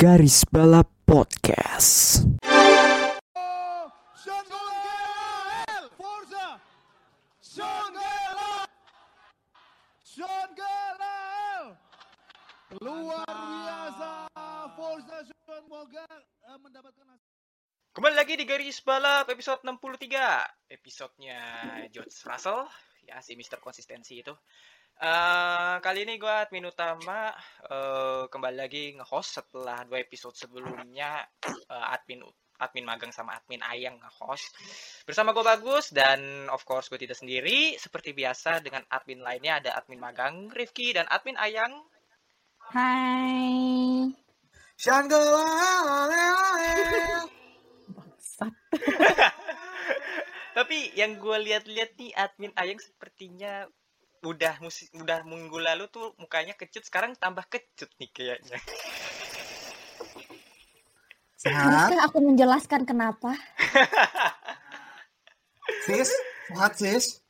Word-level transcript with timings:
Garis 0.00 0.48
Balap 0.48 0.88
Podcast. 1.04 2.24
Kembali 17.92 18.16
lagi 18.16 18.40
di 18.40 18.48
Garis 18.48 18.80
Balap 18.80 19.28
episode 19.28 19.60
63. 19.68 20.72
Episodenya 20.80 21.40
George 21.92 22.16
Russell, 22.24 22.64
ya 23.04 23.20
si 23.20 23.36
Mister 23.36 23.60
Konsistensi 23.60 24.24
itu. 24.24 24.32
Eh, 25.00 25.74
kali 25.80 26.04
ini 26.04 26.20
gue 26.20 26.28
admin 26.28 26.68
utama 26.68 27.32
eh, 27.64 28.28
kembali 28.28 28.56
lagi 28.60 28.92
nge-host 29.00 29.40
setelah 29.40 29.80
dua 29.88 29.96
episode 29.96 30.36
sebelumnya 30.36 31.24
eh, 31.48 31.94
admin 31.96 32.20
admin 32.60 32.84
magang 32.84 33.08
sama 33.08 33.32
admin 33.32 33.64
ayang 33.64 33.96
nge-host 33.96 34.52
bersama 35.08 35.32
gue 35.32 35.40
bagus 35.40 35.88
dan 35.96 36.20
of 36.52 36.68
course 36.68 36.92
gue 36.92 37.00
tidak 37.00 37.16
sendiri 37.16 37.80
seperti 37.80 38.12
biasa 38.12 38.60
dengan 38.60 38.84
admin 38.92 39.24
lainnya 39.24 39.64
ada 39.64 39.70
admin 39.80 40.04
magang 40.04 40.52
Rifki 40.52 40.92
dan 40.92 41.08
admin 41.08 41.40
ayang 41.40 41.80
Hai. 42.60 44.12
Bangsat. 47.96 48.52
tapi 50.60 50.92
yang 50.92 51.16
gue 51.16 51.36
lihat-lihat 51.40 51.96
nih 51.96 52.12
admin 52.12 52.52
ayang 52.60 52.76
sepertinya 52.76 53.64
udah 54.22 54.60
musik 54.60 54.92
udah 54.92 55.24
minggu 55.24 55.56
lalu 55.56 55.88
tuh 55.88 56.12
mukanya 56.16 56.52
kecut 56.52 56.82
sekarang 56.82 57.14
tambah 57.14 57.46
kecut 57.46 57.88
nih 57.96 58.10
kayaknya 58.10 58.58
Sehat, 61.34 61.88
aku 62.04 62.20
menjelaskan 62.20 62.84
kenapa? 62.84 63.32
sis, 65.88 66.12
sehat 66.46 66.72
sis. 66.76 67.24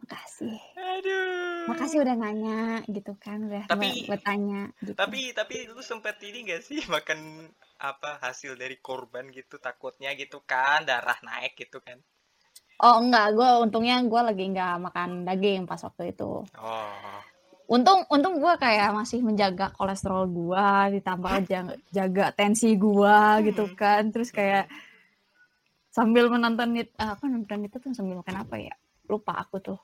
Makasih. 0.00 0.58
aduh 0.74 1.66
Makasih 1.66 1.98
udah 2.02 2.14
nanya 2.14 2.82
gitu 2.86 3.14
kan, 3.14 3.46
udah 3.46 3.66
Tapi- 3.66 4.06
buat 4.06 4.22
tanya 4.22 4.70
gitu. 4.78 4.94
tapi 4.94 5.30
tapi 5.30 5.66
lu 5.66 5.80
sempet 5.80 6.18
ini 6.22 6.46
gak 6.46 6.62
sih 6.62 6.82
makan 6.86 7.50
apa 7.78 8.18
hasil 8.20 8.54
dari 8.54 8.76
korban 8.76 9.30
gitu 9.30 9.56
takutnya 9.56 10.10
gitu 10.14 10.42
kan 10.42 10.82
darah 10.82 11.16
naik 11.22 11.54
gitu 11.54 11.78
kan 11.78 12.02
Oh 12.80 12.96
enggak, 12.98 13.36
gue 13.36 13.48
untungnya 13.60 14.00
gue 14.00 14.20
lagi 14.24 14.44
nggak 14.48 14.74
makan 14.80 15.10
daging 15.22 15.68
pas 15.68 15.80
waktu 15.80 16.10
itu. 16.10 16.44
oh 16.56 17.20
Untung 17.70 18.02
untung 18.10 18.42
gue 18.42 18.50
kayak 18.58 18.90
masih 18.90 19.22
menjaga 19.22 19.70
kolesterol 19.70 20.26
gue, 20.26 20.98
ditambah 20.98 21.46
jaga, 21.46 21.74
jaga 21.88 22.26
tensi 22.34 22.74
gue 22.74 23.18
gitu 23.46 23.62
Hmm. 23.62 23.76
kan. 23.78 24.02
Terus 24.10 24.34
kayak 24.34 24.66
sambil 25.88 26.26
menonton 26.26 26.74
it, 26.74 26.90
eh, 26.96 27.10
apa 27.14 27.24
nonton 27.26 27.62
itu 27.62 27.78
tuh 27.78 27.94
sambil 27.94 28.18
makan 28.18 28.42
apa 28.42 28.58
ya? 28.58 28.74
Lupa 29.06 29.38
aku 29.38 29.62
tuh. 29.62 29.78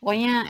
Pokoknya 0.00 0.48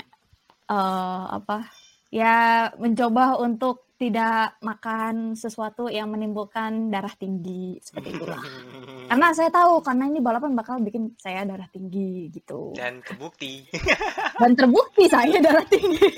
eh 0.67 1.25
apa? 1.33 1.67
Ya 2.15 2.71
mencoba 2.79 3.35
untuk 3.41 3.91
tidak 3.97 4.55
makan 4.63 5.35
sesuatu 5.35 5.89
yang 5.89 6.07
menimbulkan 6.07 6.87
darah 6.87 7.17
tinggi 7.17 7.83
seperti 7.83 8.15
itulah. 8.15 8.39
Karena 9.07 9.31
saya 9.33 9.51
tahu 9.51 9.81
karena 9.83 10.05
ini 10.11 10.19
balapan 10.19 10.53
bakal 10.59 10.83
bikin 10.83 11.15
saya 11.19 11.47
darah 11.47 11.71
tinggi 11.71 12.31
gitu. 12.31 12.75
dan 12.75 12.99
kebukti 13.01 13.67
Dan 14.43 14.53
terbukti 14.59 15.07
saya 15.07 15.39
darah 15.41 15.67
tinggi. 15.67 16.07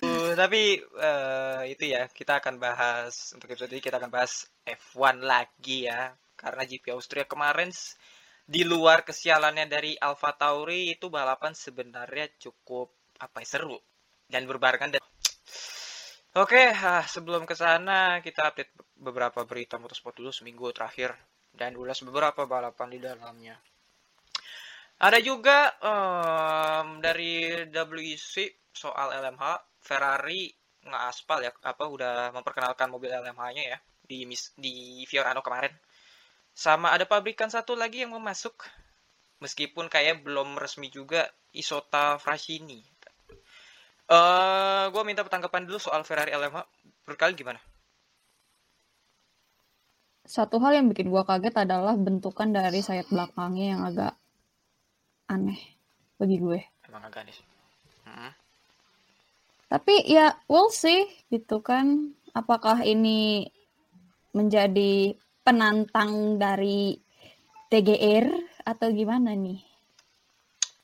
Uh, 0.00 0.32
tapi 0.32 0.80
eh, 0.80 1.62
itu 1.70 1.92
ya 1.92 2.08
kita 2.08 2.40
akan 2.40 2.56
bahas 2.56 3.36
untuk 3.36 3.52
episode 3.52 3.70
ini 3.70 3.84
kita 3.84 4.00
akan 4.00 4.10
bahas 4.10 4.48
F1 4.64 5.22
lagi 5.22 5.86
ya 5.86 6.16
karena 6.34 6.64
GP 6.64 6.96
Austria 6.96 7.28
kemarin 7.28 7.68
di 8.48 8.64
luar 8.64 9.04
kesialannya 9.04 9.68
dari 9.68 9.94
Alfa 10.00 10.34
Tauri 10.34 10.96
itu 10.96 11.12
balapan 11.12 11.52
sebenarnya 11.52 12.32
cukup 12.40 12.90
apa 13.20 13.44
ya, 13.44 13.46
seru 13.46 13.78
dan 14.26 14.48
berbarengan 14.48 14.98
dan 14.98 15.02
Oke, 16.30 16.62
ah, 16.62 17.02
sebelum 17.02 17.42
ke 17.42 17.58
sana 17.58 18.22
kita 18.22 18.54
update 18.54 18.70
beberapa 18.94 19.42
berita 19.42 19.82
motorsport 19.82 20.14
dulu 20.14 20.30
seminggu 20.30 20.70
terakhir 20.70 21.10
dan 21.50 21.74
ulas 21.74 21.98
beberapa 22.06 22.46
balapan 22.46 22.88
di 22.94 22.98
dalamnya. 23.02 23.58
Ada 25.00 25.18
juga 25.18 25.74
em, 25.82 27.02
dari 27.02 27.50
WEC 27.66 28.34
soal 28.70 29.10
LMH 29.10 29.44
Ferrari 29.82 30.54
ngaspal 30.86 31.38
ya 31.42 31.52
apa 31.66 31.84
udah 31.90 32.30
memperkenalkan 32.36 32.88
mobil 32.94 33.10
LMH-nya 33.10 33.64
ya 33.66 33.78
di 34.06 34.22
di 34.54 34.74
Fiorano 35.10 35.42
kemarin. 35.42 35.74
Sama 36.54 36.94
ada 36.94 37.10
pabrikan 37.10 37.50
satu 37.50 37.74
lagi 37.74 38.06
yang 38.06 38.14
mau 38.14 38.22
masuk 38.22 38.54
meskipun 39.42 39.90
kayak 39.90 40.22
belum 40.22 40.54
resmi 40.62 40.94
juga 40.94 41.26
Isota 41.50 42.22
Fraschini. 42.22 42.86
Eh, 44.10 44.84
gue 44.90 45.02
minta 45.06 45.22
tanggapan 45.22 45.70
dulu 45.70 45.78
soal 45.78 46.02
Ferrari 46.02 46.34
LMH. 46.34 46.66
Menurut 47.06 47.18
kalian 47.18 47.38
gimana? 47.38 47.60
Satu 50.26 50.58
hal 50.58 50.82
yang 50.82 50.86
bikin 50.90 51.10
gua 51.10 51.22
kaget 51.26 51.54
adalah 51.62 51.94
bentukan 51.94 52.50
dari 52.50 52.82
sayap 52.82 53.06
belakangnya 53.10 53.66
yang 53.74 53.82
agak 53.86 54.14
aneh 55.30 55.58
bagi 56.18 56.42
gue. 56.42 56.58
Emang 56.90 57.06
agak 57.06 57.22
aneh 57.22 57.34
sih. 57.34 57.46
Mm-mm. 58.10 58.30
Tapi 59.70 59.94
ya 60.10 60.34
we'll 60.50 60.74
see 60.74 61.06
gitu 61.30 61.62
kan. 61.62 62.10
Apakah 62.34 62.82
ini 62.82 63.46
menjadi 64.34 65.14
penantang 65.46 66.38
dari 66.38 66.98
TGR 67.70 68.26
atau 68.66 68.90
gimana 68.90 69.34
nih? 69.38 69.69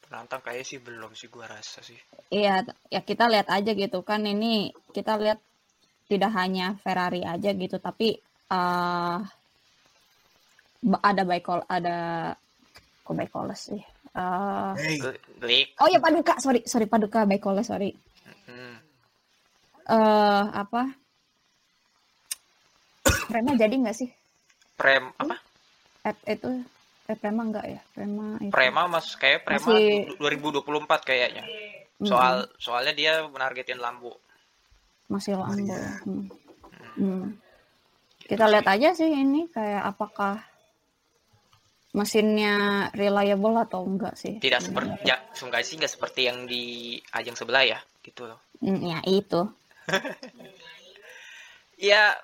Penantang 0.06 0.43
kayak 0.43 0.62
sih 0.62 0.78
belum 0.78 1.12
sih 1.19 1.27
gua 1.27 1.50
rasa 1.50 1.83
sih. 1.83 1.99
Iya, 2.31 2.62
ya 2.91 3.00
kita 3.03 3.27
lihat 3.27 3.50
aja 3.50 3.71
gitu 3.75 4.03
kan. 4.06 4.22
Ini 4.22 4.71
kita 4.94 5.19
lihat 5.19 5.43
tidak 6.06 6.31
hanya 6.39 6.78
Ferrari 6.78 7.27
aja 7.27 7.50
gitu, 7.50 7.83
tapi 7.83 8.15
ba- 10.87 11.03
ada 11.03 11.22
Baikol, 11.27 11.66
ada 11.66 11.97
kok 13.03 13.15
Baikoles 13.19 13.61
sih. 13.75 13.83
Eh, 14.16 14.72
Hey, 14.78 15.66
oh 15.83 15.89
ya 15.91 15.99
Paduka, 15.99 16.39
sorry, 16.39 16.62
sorry 16.65 16.87
Paduka 16.87 17.27
Baikoles, 17.27 17.66
sorry. 17.66 17.91
Hmm. 18.47 18.78
eh 19.87 20.45
apa? 20.55 20.83
Prema 23.27 23.59
jadi 23.59 23.75
nggak 23.75 23.97
sih? 23.99 24.11
Prem 24.78 25.11
apa? 25.19 25.34
Eh, 26.06 26.15
itu 26.39 26.50
eh, 27.06 27.17
Prema 27.17 27.43
nggak 27.47 27.67
ya? 27.67 27.81
Prema 27.94 28.37
itu. 28.43 28.53
Prema 28.53 28.91
mas 28.91 29.15
kayak 29.17 29.47
Prema 29.47 29.78
Masih- 29.78 30.19
2024 30.19 31.00
kayaknya. 31.06 31.44
Mm, 31.97 32.09
Soal 32.11 32.34
soalnya 32.61 32.93
dia 32.93 33.12
menargetin 33.25 33.81
Lambo. 33.81 34.21
masih 35.09 35.39
Lambo. 35.39 35.71
Iya. 35.71 36.03
Hmm. 36.03 36.27
Hmm. 36.99 37.25
Kita 38.27 38.50
lihat 38.50 38.66
aja 38.66 38.91
sih 38.91 39.06
ini 39.06 39.47
kayak 39.49 39.95
apakah 39.95 40.43
mesinnya 41.95 42.91
reliable 42.93 43.56
atau 43.56 43.87
enggak 43.87 44.19
sih? 44.19 44.37
Tidak 44.43 44.61
seperti 44.61 45.06
ya, 45.06 45.16
sungguh 45.33 45.62
sih 45.62 45.78
nggak 45.81 45.93
seperti 45.95 46.28
yang 46.28 46.45
di 46.45 46.99
ajang 47.15 47.39
sebelah 47.39 47.65
ya, 47.65 47.78
gitu 48.03 48.27
loh. 48.28 48.41
Hmm, 48.61 48.83
ya 48.83 48.99
itu. 49.06 49.47
Ya 51.77 52.16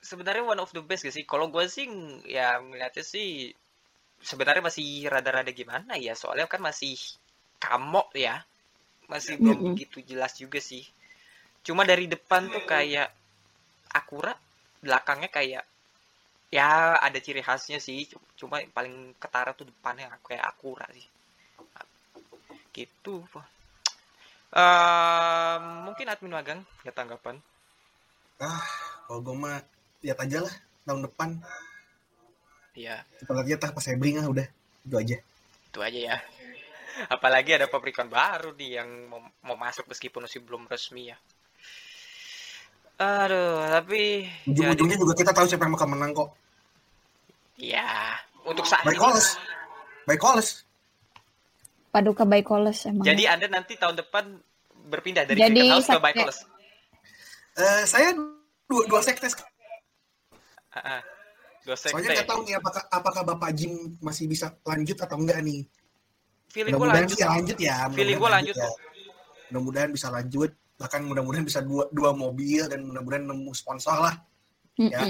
sebenarnya 0.00 0.40
one 0.40 0.56
of 0.56 0.72
the 0.72 0.80
best 0.80 1.04
gak 1.04 1.12
sih? 1.12 1.28
Kalau 1.28 1.52
gue 1.52 1.68
sih 1.68 1.84
ya 2.24 2.56
ngeliatnya 2.64 3.04
sih 3.04 3.52
sebenarnya 4.22 4.62
masih 4.64 5.08
rada-rada 5.12 5.52
gimana 5.52 5.96
ya, 5.98 6.14
soalnya 6.16 6.46
kan 6.48 6.60
masih 6.62 6.96
kamok 7.60 8.08
ya, 8.16 8.44
masih 9.10 9.38
belum 9.40 9.58
Mm-mm. 9.60 9.74
begitu 9.74 10.00
jelas 10.04 10.36
juga 10.38 10.60
sih. 10.60 10.84
Cuma 11.66 11.82
dari 11.82 12.06
depan 12.06 12.46
tuh 12.52 12.62
kayak 12.62 13.08
akurat, 13.92 14.38
belakangnya 14.84 15.30
kayak 15.32 15.64
ya 16.52 16.94
ada 17.00 17.18
ciri 17.18 17.42
khasnya 17.42 17.78
sih, 17.82 18.06
cuma 18.38 18.62
paling 18.70 19.16
ketara 19.18 19.50
tuh 19.52 19.66
depannya 19.66 20.08
kayak 20.22 20.44
akurat 20.46 20.88
sih. 20.94 21.06
Gitu. 22.76 23.24
Ehm, 24.56 25.62
mungkin 25.88 26.06
admin 26.12 26.32
magang 26.32 26.60
ya 26.86 26.92
tanggapan. 26.94 27.36
kalau 29.06 29.20
gue 29.22 29.36
mah 29.38 29.58
lihat 30.04 30.18
aja 30.24 30.38
lah 30.44 30.54
tahun 30.86 31.06
depan 31.08 31.28
Iya. 32.76 33.00
kita 33.16 33.32
lihat 33.32 33.60
lah 33.64 33.70
pas 33.72 33.80
saya 33.80 33.96
beli 33.96 34.14
lah 34.14 34.28
udah. 34.28 34.46
Itu 34.84 34.96
aja. 35.00 35.16
Itu 35.72 35.78
aja 35.80 35.98
ya. 36.12 36.16
Apalagi 37.14 37.56
ada 37.56 37.66
pabrikan 37.66 38.06
baru 38.06 38.52
nih 38.52 38.78
yang 38.78 38.88
mau, 39.08 39.20
mau 39.42 39.56
masuk 39.56 39.88
meskipun 39.88 40.24
masih 40.24 40.44
belum 40.44 40.68
resmi 40.68 41.08
ya. 41.08 41.16
Aduh 42.96 43.60
tapi 43.66 44.24
ya, 44.48 44.72
ujung-ujungnya 44.72 44.96
juga 44.96 45.12
kita 45.12 45.32
tahu 45.32 45.44
siapa 45.44 45.68
yang 45.68 45.76
bakal 45.76 45.88
menang 45.88 46.12
kok. 46.12 46.32
Ya 47.56 48.16
untuk 48.44 48.64
saat 48.64 48.84
baik 48.84 48.96
ini. 48.96 49.04
Koles 49.04 49.26
baik 50.04 50.20
Koles 50.20 50.48
Paduka 51.88 52.24
Baikoles 52.24 52.84
emang. 52.84 53.04
jadi 53.04 53.36
anda 53.36 53.48
nanti 53.48 53.76
tahun 53.76 53.96
depan 53.96 54.36
berpindah 54.86 55.24
dari 55.24 55.40
Jadi 55.40 55.60
House 55.66 55.88
ke 55.88 55.96
sek- 55.96 56.04
Baikoles 56.04 56.38
Eh, 57.56 57.82
saya 57.88 58.12
dua 58.68 58.84
dua 58.84 59.00
sektes. 59.00 59.32
Ah, 60.68 61.00
ah. 61.00 61.02
Sekte. 61.74 61.90
Soalnya 61.98 62.10
nggak 62.14 62.28
tahu 62.30 62.40
nih 62.46 62.54
apakah 62.54 62.82
apakah 62.86 63.22
Bapak 63.26 63.50
Jim 63.56 63.72
masih 63.98 64.30
bisa 64.30 64.54
lanjut 64.62 64.94
atau 65.00 65.16
enggak 65.18 65.42
nih. 65.42 65.66
Feeling 66.52 66.72
gue 66.72 66.78
Mudah-mudahan 66.78 67.02
lanjut. 67.02 67.16
sih 67.16 67.22
ya 67.24 67.28
lanjut 67.34 67.58
ya. 67.58 67.76
Feeling 67.90 67.90
gue 67.90 68.04
mudah-mudahan 68.22 68.34
lanjut 68.38 68.54
ya. 68.54 68.70
Mudah-mudahan 69.50 69.90
bisa 69.90 70.06
lanjut. 70.12 70.50
Bahkan 70.76 71.00
mudah-mudahan 71.02 71.44
bisa 71.44 71.60
dua 71.64 71.84
dua 71.90 72.10
mobil 72.12 72.62
dan 72.68 72.84
mudah-mudahan 72.84 73.24
nemu 73.26 73.50
sponsor 73.50 73.96
lah. 73.98 74.14
Ya. 74.76 75.02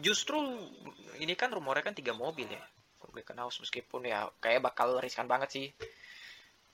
Justru 0.00 0.40
ini 1.20 1.36
kan 1.36 1.52
rumornya 1.52 1.84
kan 1.84 1.94
tiga 1.94 2.16
mobil 2.16 2.48
ya. 2.48 2.62
Republican 2.98 3.38
House 3.44 3.60
meskipun 3.60 4.08
ya 4.08 4.24
kayak 4.40 4.64
bakal 4.64 4.96
riskan 4.96 5.28
banget 5.28 5.48
sih 5.52 5.66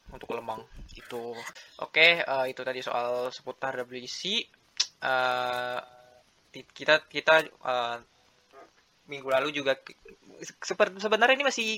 untuk 0.07 0.31
lemang 0.31 0.63
itu. 0.95 1.35
Oke, 1.83 2.23
eh, 2.23 2.45
itu 2.47 2.63
tadi 2.63 2.79
soal 2.79 3.35
seputar 3.35 3.75
WC. 3.83 4.47
Eh, 5.03 5.79
ti- 6.51 6.71
kita 6.71 7.03
kita 7.07 7.43
eh, 7.43 7.97
minggu 9.07 9.29
lalu 9.31 9.55
juga 9.55 9.79
sebenarnya 10.99 11.35
ini 11.39 11.47
masih 11.47 11.69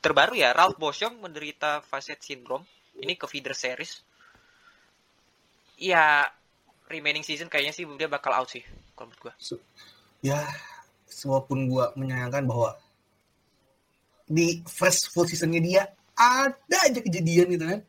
terbaru 0.00 0.36
ya. 0.36 0.52
Ralph 0.52 0.76
Boschung 0.76 1.18
menderita 1.20 1.80
facet 1.82 2.20
syndrome. 2.20 2.64
Ini 2.96 3.16
ke 3.16 3.26
feeder 3.28 3.52
series. 3.52 4.00
Ya 5.76 6.24
remaining 6.88 7.24
season 7.26 7.50
kayaknya 7.52 7.74
sih 7.76 7.84
dia 7.98 8.08
bakal 8.08 8.32
out 8.32 8.48
sih 8.48 8.64
kalau 8.96 9.12
menurut 9.12 9.20
gua. 9.28 9.34
Ya, 10.24 10.40
walaupun 11.28 11.68
gua 11.68 11.92
menyayangkan 11.92 12.48
bahwa 12.48 12.72
di 14.26 14.64
first 14.64 15.12
full 15.12 15.28
seasonnya 15.28 15.60
dia 15.60 15.82
ada 16.16 16.78
aja 16.88 17.00
kejadian 17.04 17.52
gitu 17.52 17.64
kan. 17.68 17.80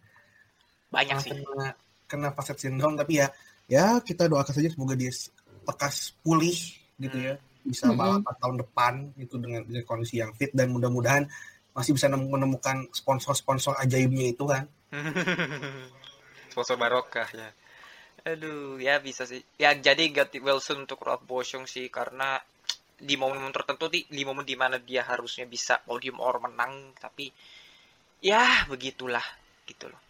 Banyak 0.92 1.16
Nah, 1.16 1.24
sih. 1.24 1.32
kena 1.32 1.68
kena 2.08 2.30
facet 2.36 2.58
syndrome 2.60 2.96
tapi 2.96 3.20
ya 3.20 3.28
ya 3.68 4.00
kita 4.00 4.32
doakan 4.32 4.56
saja 4.56 4.72
semoga 4.72 4.96
dia 4.96 5.12
lekas 5.68 6.16
pulih 6.24 6.56
gitu 6.96 7.18
ya 7.20 7.36
bisa 7.68 7.92
balapan 7.92 8.36
tahun 8.40 8.58
depan 8.64 8.94
itu 9.20 9.36
dengan, 9.38 9.62
dengan 9.68 9.84
kondisi 9.84 10.24
yang 10.24 10.32
fit 10.34 10.56
dan 10.56 10.72
mudah-mudahan 10.72 11.28
masih 11.76 11.94
bisa 11.94 12.08
nem- 12.10 12.32
menemukan 12.32 12.90
sponsor-sponsor 12.96 13.78
ajaibnya 13.78 14.34
itu 14.34 14.48
kan 14.48 14.66
Sponsor 16.52 16.80
barokah 16.80 17.30
ya. 17.36 17.50
Aduh, 18.28 18.82
ya 18.82 19.00
bisa 19.00 19.24
sih. 19.28 19.44
Ya 19.62 19.76
jadi 19.78 20.10
ganti 20.12 20.42
Wilson 20.42 20.88
untuk 20.88 21.04
Ralph 21.06 21.28
Boschung 21.28 21.70
sih 21.70 21.88
karena 21.92 22.40
di 22.98 23.14
momen 23.14 23.54
tertentu 23.54 23.94
di, 23.94 24.10
di 24.10 24.26
momen 24.26 24.42
di 24.42 24.58
mana 24.58 24.82
dia 24.82 25.06
harusnya 25.06 25.46
bisa 25.46 25.78
podium 25.86 26.18
or 26.18 26.42
menang 26.42 26.98
tapi 26.98 27.30
ya 28.26 28.66
begitulah 28.66 29.24
gitu 29.70 29.86
loh. 29.86 30.02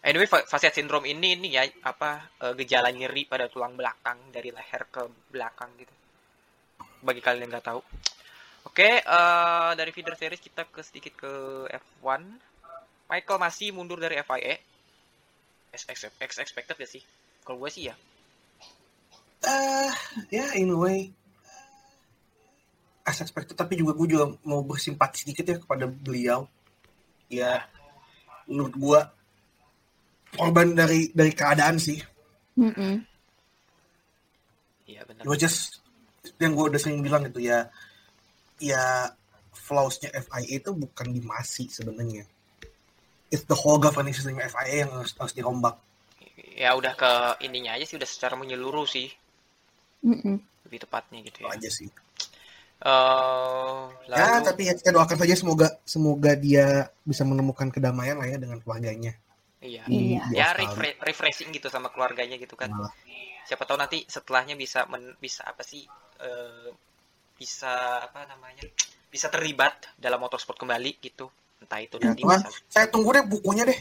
Anyway, 0.00 0.30
fa- 0.30 0.46
facet 0.46 0.72
syndrome 0.72 1.10
ini 1.10 1.36
ini 1.36 1.48
ya 1.52 1.66
apa 1.84 2.30
eh, 2.40 2.54
gejala 2.56 2.88
nyeri 2.94 3.26
pada 3.26 3.50
tulang 3.50 3.74
belakang 3.76 4.32
dari 4.32 4.48
leher 4.54 4.82
ke 4.88 5.02
belakang 5.28 5.74
gitu. 5.76 5.92
Bagi 7.02 7.20
kalian 7.20 7.48
yang 7.48 7.52
nggak 7.56 7.66
tahu. 7.66 7.80
Oke, 8.66 9.00
eh, 9.00 9.70
dari 9.78 9.90
feeder 9.94 10.16
series 10.18 10.42
kita 10.42 10.66
ke 10.66 10.80
sedikit 10.82 11.12
ke 11.16 11.32
F1. 11.70 12.22
Michael 13.06 13.38
masih 13.38 13.70
mundur 13.70 13.96
dari 13.96 14.18
FIA. 14.18 14.58
As 15.70 15.86
ex 15.86 16.08
ex- 16.18 16.42
expected 16.42 16.74
ya 16.76 16.88
sih. 16.88 17.02
Kalau 17.46 17.62
gue 17.62 17.70
sih 17.70 17.86
ya. 17.86 17.94
eh 19.46 19.92
ya 20.32 20.58
in 20.58 20.74
a 20.74 20.78
way 20.80 21.06
as 23.06 23.22
expected 23.22 23.54
tapi 23.54 23.78
juga 23.78 23.94
gue 23.94 24.18
juga 24.18 24.34
mau 24.42 24.58
bersimpati 24.66 25.22
sedikit 25.22 25.44
ya 25.46 25.56
kepada 25.62 25.86
beliau 25.86 26.50
ya 27.30 27.62
menurut 28.50 28.74
gue 28.74 29.00
korban 30.34 30.74
dari 30.74 31.14
dari 31.14 31.30
keadaan 31.30 31.78
sih 31.78 32.02
Mm-mm. 32.58 33.06
Iya 34.90 35.06
benar. 35.06 35.22
It 35.22 35.28
was 35.30 35.38
just 35.38 35.78
yang 36.38 36.52
gue 36.52 36.64
udah 36.70 36.80
sering 36.80 37.00
bilang 37.00 37.22
gitu 37.26 37.40
ya 37.40 37.68
ya 38.58 39.10
flaws-nya 39.52 40.10
FIA 40.14 40.60
itu 40.60 40.70
bukan 40.72 41.06
di 41.10 41.20
Masi 41.20 41.66
sebenarnya 41.68 42.24
it's 43.28 43.44
the 43.44 43.56
whole 43.56 43.76
governance 43.76 44.18
system 44.18 44.38
FIA 44.38 44.86
yang 44.86 44.90
harus, 44.94 45.12
harus 45.16 45.34
dirombak 45.34 45.76
Ya 46.56 46.72
udah 46.72 46.96
ke 46.96 47.12
ininya 47.44 47.76
aja 47.76 47.84
sih 47.84 48.00
udah 48.00 48.08
secara 48.08 48.32
menyeluruh 48.32 48.88
sih 48.88 49.12
Mm-mm. 50.00 50.40
lebih 50.64 50.78
tepatnya 50.82 51.20
gitu 51.20 51.44
itu 51.44 51.46
ya. 51.46 51.52
aja 51.52 51.70
sih 51.70 51.90
Eh, 52.76 53.82
lalu 54.12 54.20
ya 54.20 54.44
tapi 54.44 54.68
ya 54.68 54.76
kita 54.76 54.92
doakan 54.92 55.16
saja 55.16 55.32
semoga 55.32 55.68
semoga 55.88 56.36
dia 56.36 56.84
bisa 57.08 57.24
menemukan 57.24 57.72
kedamaian 57.72 58.20
lah 58.20 58.28
ya 58.28 58.36
dengan 58.36 58.60
keluarganya 58.60 59.16
iya. 59.64 59.80
Iya. 59.88 60.20
di 60.28 60.36
Ya 60.36 60.52
Australia. 60.52 60.60
refre- 60.60 60.98
refreshing 61.00 61.50
gitu 61.56 61.72
sama 61.72 61.88
keluarganya 61.88 62.36
gitu 62.36 62.52
kan. 62.52 62.68
Malah. 62.68 62.92
Siapa 63.48 63.64
tahu 63.64 63.80
nanti 63.80 64.04
setelahnya 64.04 64.60
bisa 64.60 64.84
men- 64.92 65.16
bisa 65.16 65.48
apa 65.48 65.64
sih 65.64 65.88
eh, 66.20 66.68
bisa 67.36 68.02
apa 68.06 68.24
namanya? 68.28 68.64
Bisa 69.10 69.28
terlibat 69.32 69.92
dalam 69.96 70.20
motorsport 70.20 70.56
kembali 70.60 71.00
gitu. 71.00 71.28
Entah 71.62 71.80
itu 71.80 71.96
Ya, 72.00 72.12
nanti 72.12 72.22
Tuhan, 72.22 72.40
bisa. 72.44 72.50
saya 72.68 72.86
tunggu 72.92 73.16
deh 73.16 73.24
bukunya 73.24 73.64
deh 73.64 73.80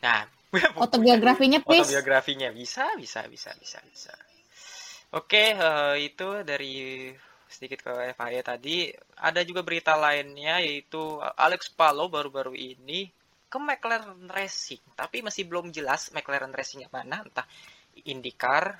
Nah, 0.00 0.24
Autobiografinya 0.82 1.60
please. 1.62 1.86
Autobiografinya 1.86 2.48
bisa, 2.50 2.88
bisa, 2.96 3.22
bisa, 3.28 3.52
bisa, 3.60 3.78
bisa. 3.86 4.14
Oke, 5.14 5.54
eh, 5.54 5.96
itu 6.00 6.42
dari 6.42 7.10
sedikit 7.50 7.82
ke 7.82 7.92
FIA 8.14 8.42
tadi. 8.42 8.90
Ada 9.20 9.42
juga 9.42 9.60
berita 9.66 9.94
lainnya 9.98 10.62
yaitu 10.62 11.18
Alex 11.36 11.70
Palou 11.74 12.06
baru-baru 12.08 12.54
ini 12.54 13.10
ke 13.50 13.58
McLaren 13.58 14.30
Racing, 14.30 14.94
tapi 14.94 15.26
masih 15.26 15.42
belum 15.50 15.74
jelas 15.74 16.14
McLaren 16.14 16.54
Racing 16.54 16.86
yang 16.86 16.94
mana, 16.94 17.26
entah 17.26 17.42
IndyCar 18.06 18.78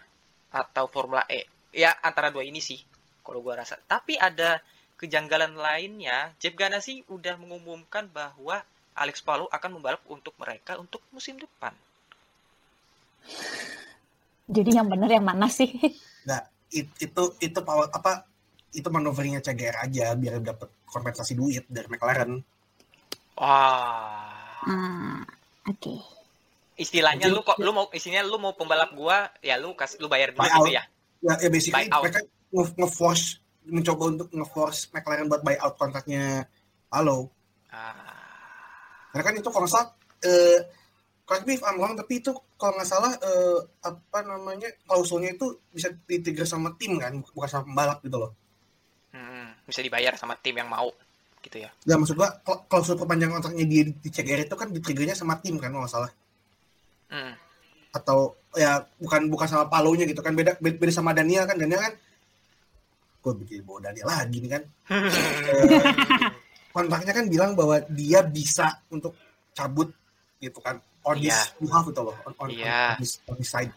atau 0.55 0.87
Formula 0.87 1.27
E. 1.27 1.43
Ya 1.70 1.94
antara 2.00 2.28
dua 2.28 2.43
ini 2.43 2.58
sih, 2.58 2.82
kalau 3.22 3.40
gua 3.40 3.62
rasa. 3.62 3.78
Tapi 3.84 4.19
ada 4.19 4.58
kejanggalan 4.96 5.55
lainnya. 5.55 6.34
Jeff 6.37 6.52
Ganassi 6.52 7.00
udah 7.06 7.38
mengumumkan 7.38 8.11
bahwa 8.11 8.61
Alex 8.93 9.22
Palou 9.22 9.46
akan 9.49 9.78
membalap 9.78 10.02
untuk 10.06 10.34
mereka 10.37 10.76
untuk 10.76 11.00
musim 11.11 11.38
depan. 11.38 11.72
Jadi 14.50 14.70
yang 14.75 14.90
benar 14.90 15.08
yang 15.08 15.25
mana 15.25 15.46
sih? 15.46 15.70
Nah, 16.20 16.37
it- 16.69 16.93
itu 17.00 17.22
itu 17.40 17.58
power 17.64 17.88
apa 17.88 18.28
itu 18.70 18.84
manuvernya 18.87 19.40
CGR 19.40 19.88
aja 19.88 20.12
biar 20.12 20.37
dapat 20.44 20.69
kompensasi 20.84 21.32
duit 21.32 21.64
dari 21.64 21.88
McLaren. 21.88 22.37
Wah. 23.40 24.61
Ah, 24.61 25.25
oke. 25.64 25.96
Istilahnya 26.76 27.32
Mungkin- 27.32 27.40
lu 27.40 27.49
kok 27.49 27.56
lu 27.56 27.73
mau 27.73 27.88
istilahnya 27.88 28.28
lu 28.28 28.37
mau 28.37 28.52
pembalap 28.52 28.93
gua, 28.93 29.32
ya 29.40 29.56
lu 29.56 29.73
kas 29.73 29.96
lu 29.96 30.12
bayar 30.12 30.37
duit 30.37 30.44
gitu 30.44 30.76
ya. 30.76 30.84
Ya, 31.20 31.37
ya 31.37 31.49
basically 31.52 31.87
Buyout. 31.88 32.02
mereka 32.05 32.20
nge- 32.25 32.75
nge-force 32.81 33.25
mencoba 33.68 34.02
untuk 34.09 34.28
nge-force 34.33 34.88
McLaren 34.90 35.28
buat 35.28 35.45
buyout 35.45 35.75
kontraknya 35.76 36.49
Halo. 36.90 37.30
Ah. 37.71 37.95
Karena 39.14 39.25
kan 39.30 39.35
itu 39.37 39.49
kalau 39.52 39.66
nggak 39.68 39.75
salah 39.75 39.88
eh 40.26 40.59
correct 41.23 41.47
me 41.47 41.54
if 41.54 41.62
I'm 41.62 41.78
wrong, 41.78 41.95
tapi 41.95 42.18
itu 42.18 42.35
kalau 42.59 42.75
nggak 42.75 42.88
salah 42.88 43.12
eh, 43.14 43.59
apa 43.87 44.18
namanya 44.26 44.66
klausulnya 44.83 45.38
itu 45.38 45.61
bisa 45.71 45.95
ditrigger 46.09 46.42
sama 46.49 46.75
tim 46.75 46.99
kan, 46.99 47.14
bukan 47.23 47.47
sama 47.47 47.64
pembalap 47.71 47.99
gitu 48.02 48.18
loh. 48.18 48.33
Hmm, 49.14 49.54
bisa 49.66 49.85
dibayar 49.85 50.18
sama 50.18 50.35
tim 50.40 50.59
yang 50.59 50.66
mau 50.66 50.90
gitu 51.40 51.56
ya. 51.62 51.71
Nah, 51.87 51.97
maksud 52.02 52.18
gua 52.18 52.35
kla- 52.42 52.66
klausul 52.66 52.99
perpanjangan 52.99 53.38
kontraknya 53.38 53.64
dia 53.71 53.83
di, 53.87 53.92
di 53.97 54.09
CGR 54.11 54.45
itu 54.45 54.56
kan 54.59 54.68
ditriggernya 54.75 55.14
sama 55.14 55.38
tim 55.38 55.56
kan 55.62 55.71
kalau 55.71 55.87
nggak 55.87 55.95
salah. 55.95 56.12
Hmm. 57.11 57.35
atau 57.90 58.38
ya 58.52 58.83
bukan 58.99 59.30
bukan 59.30 59.47
sama 59.47 59.64
palonya 59.66 60.04
gitu 60.04 60.19
kan 60.21 60.35
beda 60.35 60.59
beda, 60.59 60.90
sama 60.90 61.14
Daniel 61.14 61.47
kan 61.47 61.54
Daniel 61.54 61.78
kan 61.80 61.95
gue 63.21 63.33
bikin 63.37 63.62
bawa 63.62 63.85
Daniel 63.85 64.09
lagi 64.09 64.37
nih 64.38 64.50
kan? 64.50 64.62
Eh, 65.50 65.85
kontraknya 66.73 67.12
kan 67.12 67.26
bilang 67.26 67.52
bahwa 67.52 67.78
dia 67.90 68.23
bisa 68.23 68.71
untuk 68.88 69.12
cabut 69.52 69.90
gitu 70.38 70.57
kan 70.59 70.78
on 71.02 71.19
this 71.19 71.50
behalf 71.59 71.85
gitu 71.85 72.00
loh 72.00 72.14
on, 72.23 72.33
on, 72.38 72.49
Iya. 72.49 72.95
on, 72.95 73.02
this, 73.02 73.19
on 73.26 73.37
this 73.37 73.50
side. 73.50 73.73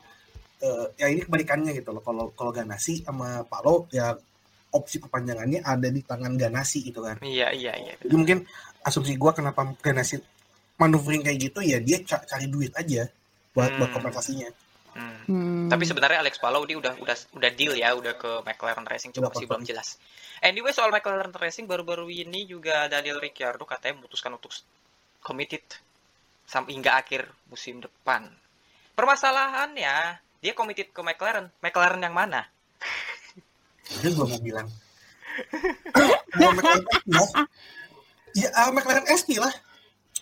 Eh, 0.58 0.86
ya 0.96 1.10
ini 1.10 1.22
kebalikannya 1.22 1.74
gitu 1.74 1.90
loh 1.90 2.00
kalau 2.00 2.32
kalau 2.32 2.50
Ganasi 2.50 3.02
sama 3.02 3.42
Palo 3.44 3.90
ya 3.90 4.14
opsi 4.72 4.98
perpanjangannya 4.98 5.60
ada 5.60 5.86
di 5.86 6.02
tangan 6.02 6.34
Ganasi 6.34 6.88
gitu 6.88 7.02
kan. 7.02 7.18
Iya, 7.20 7.52
iya, 7.52 7.74
iya. 7.76 7.94
jadi 8.00 8.14
mungkin 8.14 8.38
asumsi 8.80 9.18
gua 9.18 9.34
kenapa 9.34 9.74
Ganasi 9.82 10.22
maneuvering 10.74 11.22
kayak 11.22 11.40
gitu 11.42 11.60
ya 11.60 11.78
dia 11.78 12.00
ca- 12.02 12.24
cari 12.24 12.48
duit 12.48 12.72
aja 12.74 13.06
buat 13.54 13.72
buat 13.78 13.90
Hmm. 13.90 13.96
kompensasinya 13.96 14.50
Hmm. 14.94 15.26
Hmm. 15.26 15.66
Tapi 15.74 15.90
sebenarnya 15.90 16.22
Alex 16.22 16.38
Palou 16.38 16.70
dia 16.70 16.78
udah 16.78 16.94
udah 17.02 17.18
udah 17.34 17.52
deal 17.58 17.74
ya, 17.74 17.98
udah 17.98 18.14
ke 18.14 18.46
McLaren 18.46 18.86
Racing 18.86 19.10
cuma 19.10 19.34
masih 19.34 19.50
belum 19.50 19.66
jelas. 19.66 19.98
Anyway 20.38 20.70
soal 20.70 20.94
McLaren 20.94 21.34
Racing 21.34 21.66
baru-baru 21.66 22.14
ini 22.14 22.46
juga 22.46 22.86
Daniel 22.86 23.18
Ricciardo 23.18 23.66
katanya 23.66 23.98
memutuskan 23.98 24.38
untuk 24.38 24.54
committed 25.26 25.66
sampai 26.46 26.78
hingga 26.78 26.94
akhir 26.94 27.26
musim 27.50 27.82
depan. 27.82 28.30
Permasalahannya 28.94 30.22
dia 30.46 30.54
committed 30.54 30.94
ke 30.94 31.02
McLaren. 31.02 31.50
McLaren 31.58 31.98
yang 31.98 32.14
mana? 32.14 32.46
Jadi 33.98 34.14
gue 34.14 34.28
mau 34.30 34.42
bilang. 34.46 34.70
McLaren. 36.38 36.86
Ya, 38.38 38.50
ah, 38.54 38.70
McLaren 38.70 39.10
SP 39.10 39.42
lah. 39.42 39.54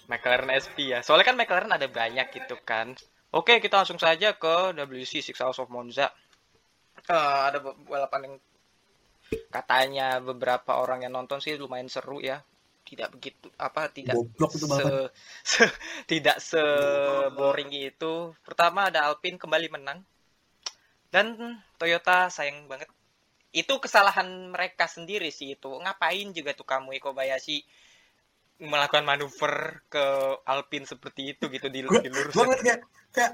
McLaren 0.08 0.48
SP 0.56 0.96
ya. 0.96 1.04
Soalnya 1.04 1.28
kan 1.32 1.36
McLaren 1.36 1.72
ada 1.76 1.92
banyak 1.92 2.32
gitu 2.32 2.56
kan. 2.64 2.96
Oke, 3.32 3.64
kita 3.64 3.80
langsung 3.80 3.96
saja 3.96 4.36
ke 4.36 4.76
WC 4.76 5.24
Six 5.24 5.40
Hours 5.40 5.60
of 5.64 5.72
Monza. 5.72 6.12
Eh, 7.08 7.40
ada 7.48 7.64
balapan 7.64 8.28
yang 8.28 8.36
katanya 9.48 10.20
beberapa 10.20 10.84
orang 10.84 11.08
yang 11.08 11.16
nonton 11.16 11.40
sih 11.40 11.56
lumayan 11.56 11.88
seru 11.88 12.20
ya. 12.20 12.44
Tidak 12.84 13.08
begitu 13.14 13.48
apa 13.56 13.88
tidak 13.88 14.20
Goblok 14.20 14.52
itu 14.58 14.68
se, 14.68 14.90
se- 15.48 15.78
tidak 16.12 16.44
se 16.44 16.60
boring 17.32 17.72
itu. 17.72 18.36
Pertama 18.44 18.92
ada 18.92 19.08
Alpine 19.08 19.40
kembali 19.40 19.68
menang. 19.72 20.04
Dan 21.08 21.56
Toyota 21.80 22.28
sayang 22.28 22.68
banget. 22.68 22.92
Itu 23.56 23.80
kesalahan 23.80 24.52
mereka 24.52 24.92
sendiri 24.92 25.32
sih 25.32 25.56
itu. 25.56 25.72
Ngapain 25.72 26.36
juga 26.36 26.52
tuh 26.52 26.68
kamu 26.68 27.00
Kobayashi 27.00 27.64
melakukan 28.62 29.02
manuver 29.02 29.82
ke 29.90 30.04
Alpine 30.46 30.86
seperti 30.86 31.34
itu 31.34 31.50
gitu 31.50 31.68
di, 31.68 31.82
Gua- 31.82 32.02
di 32.02 32.14
lurus. 32.14 32.34
Gue 32.34 32.46
ngeliat 32.46 32.62
kayak, 32.62 32.80
kayak 33.10 33.32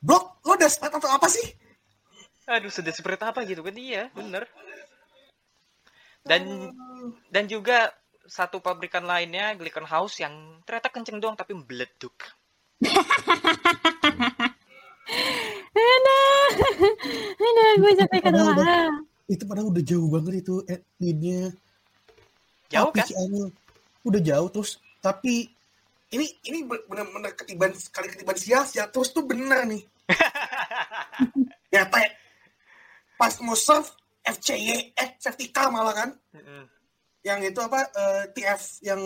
blok 0.00 0.40
lo 0.48 0.56
udah 0.56 0.70
start 0.72 0.96
atau 0.96 1.12
apa 1.12 1.28
sih? 1.28 1.44
Aduh, 2.48 2.72
sudah 2.72 2.90
seperti 2.90 3.22
apa 3.22 3.44
gitu 3.44 3.60
kan? 3.60 3.76
Iya, 3.76 4.08
bener. 4.16 4.48
Dan 6.24 6.72
dan 7.28 7.44
juga 7.46 7.92
satu 8.24 8.62
pabrikan 8.62 9.04
lainnya, 9.04 9.52
Glicken 9.58 9.84
House 9.84 10.18
yang 10.22 10.62
ternyata 10.64 10.88
kenceng 10.88 11.20
doang 11.20 11.36
tapi 11.36 11.52
meleduk. 11.52 12.14
Aduh, 15.72 16.20
aduh, 17.36 17.70
gue 17.78 17.92
capek 17.98 18.18
Padahal 18.22 18.54
ketawa. 18.54 18.76
Itu 19.28 19.42
padahal 19.48 19.68
udah 19.70 19.82
jauh 19.84 20.08
banget 20.10 20.34
itu 20.44 20.54
eh, 20.68 20.80
leadnya. 20.98 21.50
Jauh 22.72 22.90
Tapi 22.90 22.98
kan? 23.02 23.06
si 23.06 23.14
Anil 23.16 23.52
udah 24.06 24.20
jauh 24.22 24.48
terus. 24.50 24.78
Tapi 25.02 25.50
ini 26.12 26.26
ini 26.46 26.64
benar-benar 26.66 27.32
ketiban 27.34 27.72
sekali 27.74 28.12
ketiban 28.12 28.36
sia-sia 28.36 28.86
terus 28.90 29.10
tuh 29.10 29.24
bener 29.26 29.66
nih. 29.66 29.82
ya. 31.74 31.88
Teh 31.88 32.08
pas 33.16 33.32
mau 33.42 33.54
serve 33.54 33.90
FCY 34.22 34.94
eh 34.94 35.08
safety 35.18 35.50
car 35.50 35.70
malah 35.70 35.94
kan. 35.94 36.10
Yang 37.22 37.54
itu 37.54 37.60
apa 37.62 37.80
eh, 37.86 38.24
TF 38.34 38.62
yang 38.82 39.02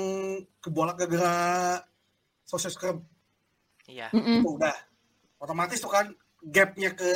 kebolak 0.61 0.97
gara-gara 0.97 1.85
social 2.49 2.73
scrub 2.73 2.99
Iya. 3.87 4.11
Itu 4.13 4.59
udah. 4.59 4.75
Otomatis 5.39 5.79
tuh 5.79 5.91
kan 5.91 6.11
gapnya 6.43 6.91
ke 6.93 7.07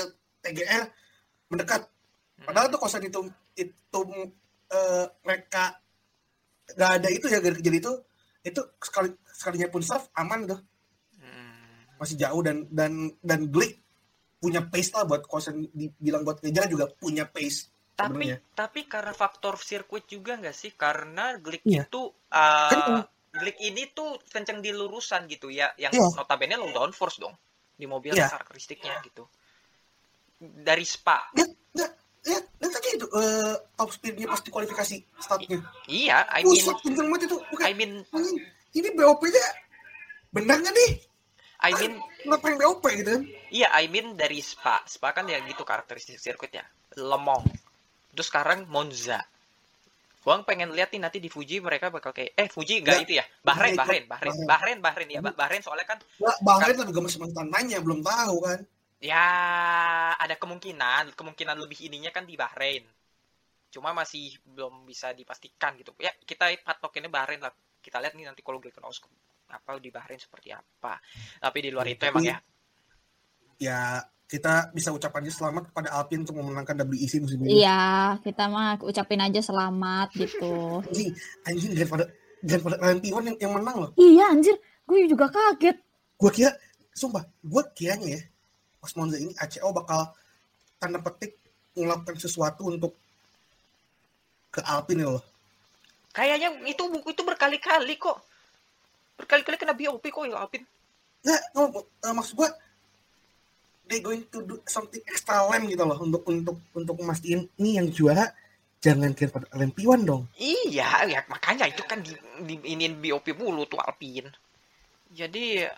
TGR 0.42 0.86
mendekat. 1.50 1.82
Padahal 2.46 2.70
tuh 2.72 2.80
kosan 2.80 3.04
itu 3.04 3.20
itu 3.58 4.00
eh, 4.70 5.06
mereka 5.26 5.76
nggak 6.74 6.90
ada 7.00 7.08
itu 7.08 7.26
ya 7.26 7.38
gara 7.38 7.54
kejadian 7.54 7.80
itu 7.80 7.92
itu 8.40 8.60
sekali 8.80 9.08
sekalinya 9.30 9.68
pun 9.68 9.82
serve 9.82 10.06
aman 10.14 10.40
tuh 10.46 10.60
Mm. 11.20 12.00
masih 12.00 12.16
jauh 12.16 12.40
dan 12.40 12.64
dan 12.72 12.92
dan 13.20 13.52
Glick 13.52 13.76
punya 14.40 14.64
pace 14.64 14.88
lah 14.96 15.04
buat 15.04 15.28
kosan 15.28 15.68
dibilang 15.68 16.24
buat 16.24 16.40
ngejar 16.40 16.64
juga 16.66 16.88
punya 16.88 17.28
pace 17.28 17.68
Tapi 17.92 18.32
sebenarnya. 18.32 18.36
tapi 18.56 18.80
karena 18.88 19.12
faktor 19.12 19.60
sirkuit 19.60 20.08
juga 20.08 20.40
nggak 20.40 20.56
sih? 20.56 20.72
Karena 20.72 21.36
Glick 21.36 21.60
Iya. 21.68 21.84
itu 21.84 22.08
uh, 22.08 22.72
Kenceng. 22.72 23.04
Glick 23.30 23.58
ini 23.60 23.92
tuh 23.92 24.16
kenceng 24.26 24.58
di 24.58 24.72
lurusan 24.72 25.28
gitu 25.28 25.52
ya, 25.52 25.68
yang 25.76 25.92
Iya. 25.92 26.08
notabene 26.16 26.56
low 26.56 26.72
downforce 26.72 27.20
dong 27.20 27.36
di 27.76 27.84
mobil 27.84 28.16
Iya. 28.16 28.32
karakteristiknya 28.32 29.04
gitu. 29.04 29.28
Dari 30.40 30.88
Spa. 30.88 31.28
Nggak, 31.36 31.48
nggak, 31.76 31.90
ya, 32.26 32.38
lihat 32.40 32.72
aja 32.76 32.88
itu 32.92 33.06
eh, 33.16 33.54
top 33.76 33.90
speednya 33.90 34.26
pas 34.28 34.40
di 34.44 34.50
kualifikasi 34.52 34.96
startnya. 35.18 35.58
Iya, 35.88 36.28
I 36.28 36.44
mean 36.44 36.52
Buset, 36.52 36.76
kenceng 36.84 37.06
banget 37.08 37.32
itu. 37.32 37.36
Bukan, 37.50 37.64
I 37.64 37.72
mean 37.72 37.92
ini 38.76 38.88
BOP-nya 38.92 39.46
bener 40.30 40.56
nggak 40.60 40.74
nih? 40.74 40.90
I 41.60 41.72
mean 41.76 41.94
Ngapain 42.24 42.56
BOP 42.60 42.84
gitu? 42.92 43.24
Iya, 43.48 43.68
I 43.72 43.88
mean 43.88 44.16
dari 44.16 44.44
Spa. 44.44 44.84
Spa 44.84 45.16
kan 45.16 45.24
ya 45.28 45.40
gitu 45.44 45.64
karakteristik 45.64 46.20
sirkuitnya. 46.20 46.64
Lemong. 47.00 47.44
Terus 48.12 48.28
sekarang 48.28 48.68
Monza. 48.68 49.24
Gua 50.20 50.36
pengen 50.44 50.76
lihat 50.76 50.92
nih 50.92 51.00
nanti 51.00 51.16
di 51.16 51.32
Fuji 51.32 51.64
mereka 51.64 51.88
bakal 51.88 52.12
kayak 52.12 52.36
eh 52.36 52.48
Fuji 52.52 52.84
enggak 52.84 53.00
Ya, 53.00 53.04
itu 53.08 53.12
ya. 53.16 53.24
Bahrain, 53.40 53.72
Bahrain, 53.72 54.04
Bahrain, 54.04 54.04
Bahrain, 54.04 54.36
Bahrain. 54.44 54.48
Bahrain, 54.48 54.78
Bahrain 54.84 55.08
ya. 55.08 55.20
Bah- 55.24 55.32
Bahrain 55.32 55.62
soalnya 55.64 55.88
kan 55.88 55.98
Bahrain 56.44 56.76
kan 56.76 56.84
juga 56.84 57.00
masih 57.08 57.18
nanya, 57.48 57.80
belum 57.80 58.04
tahu 58.04 58.36
kan. 58.44 58.60
Ya 59.00 59.24
ada 60.14 60.36
kemungkinan, 60.36 61.16
kemungkinan 61.16 61.56
lebih 61.56 61.88
ininya 61.88 62.12
kan 62.12 62.28
di 62.28 62.36
Bahrain. 62.36 62.84
Cuma 63.72 63.96
masih 63.96 64.36
belum 64.44 64.84
bisa 64.84 65.16
dipastikan 65.16 65.74
gitu. 65.80 65.96
Ya, 65.96 66.12
kita 66.22 66.52
patokinnya 66.60 67.08
Bahrain 67.08 67.40
lah. 67.40 67.50
Kita 67.80 67.96
lihat 67.96 68.12
nih 68.12 68.28
nanti 68.28 68.44
kalau 68.44 68.60
Glickenhaus 68.60 69.00
apa 69.50 69.80
di 69.80 69.90
Bahrain 69.90 70.20
seperti 70.20 70.52
apa. 70.52 71.00
Tapi 71.40 71.58
di 71.64 71.70
luar 71.72 71.88
itu 71.88 72.04
emang 72.06 72.22
ya 72.22 72.38
Ya, 73.60 74.00
kita 74.24 74.72
bisa 74.72 74.88
ucap 74.88 75.12
aja 75.20 75.28
selamat 75.28 75.68
kepada 75.68 75.92
Alpine 75.92 76.24
untuk 76.24 76.40
memenangkan 76.40 76.80
WEC 76.88 77.20
musim 77.20 77.44
ini. 77.44 77.60
Iya, 77.60 78.16
kita 78.24 78.48
mah 78.48 78.80
ucapin 78.80 79.20
aja 79.20 79.44
selamat 79.44 80.16
gitu. 80.16 80.80
Anjing, 80.80 81.12
anjing 81.44 81.72
daripada 81.76 82.08
daripada 82.40 82.80
LMP1 82.80 83.20
yang, 83.20 83.36
yang 83.36 83.52
menang 83.52 83.76
loh. 83.84 83.90
Iya 84.00 84.32
anjir, 84.32 84.56
gue 84.88 84.98
juga 85.12 85.28
kaget. 85.28 85.76
Gua 86.16 86.32
kira, 86.32 86.56
sumpah, 86.96 87.28
gua 87.44 87.68
kiranya 87.76 88.16
ya, 88.16 88.20
pas 88.80 88.92
Monza 88.96 89.20
ini 89.20 89.36
ACO 89.36 89.70
bakal 89.76 90.10
tanda 90.80 90.98
petik 91.04 91.36
melakukan 91.76 92.16
sesuatu 92.16 92.66
untuk 92.72 92.96
ke 94.50 94.60
Alpine 94.66 95.06
loh. 95.06 95.22
Kayaknya 96.10 96.50
itu 96.66 96.82
itu 97.06 97.22
berkali-kali 97.22 97.94
kok. 98.00 98.18
Berkali-kali 99.14 99.56
kena 99.60 99.76
BOP 99.76 100.02
kok 100.02 100.26
ya 100.26 100.42
Alpin. 100.42 100.66
Nggak, 101.22 101.42
no, 101.54 101.60
eh, 101.78 102.14
maksud 102.16 102.34
gua 102.34 102.50
they 103.86 104.00
going 104.00 104.24
to 104.32 104.42
do 104.42 104.56
something 104.66 105.02
extra 105.06 105.44
lem 105.50 105.68
gitu 105.68 105.82
loh 105.82 105.98
untuk 106.00 106.22
untuk 106.26 106.56
untuk 106.74 106.94
memastiin 106.98 107.46
ini 107.60 107.78
yang 107.78 107.90
juara 107.92 108.32
jangan 108.80 109.12
kira 109.12 109.28
pada 109.28 109.46
LMP1 109.54 110.00
dong. 110.08 110.24
Iya, 110.40 111.04
ya 111.04 111.20
makanya 111.28 111.68
itu 111.68 111.84
kan 111.84 112.00
di, 112.00 112.16
di 112.42 112.56
iniin 112.64 112.96
BOP 112.98 113.36
mulu 113.36 113.68
tuh 113.68 113.78
Alpin. 113.78 114.26
Jadi 115.12 115.68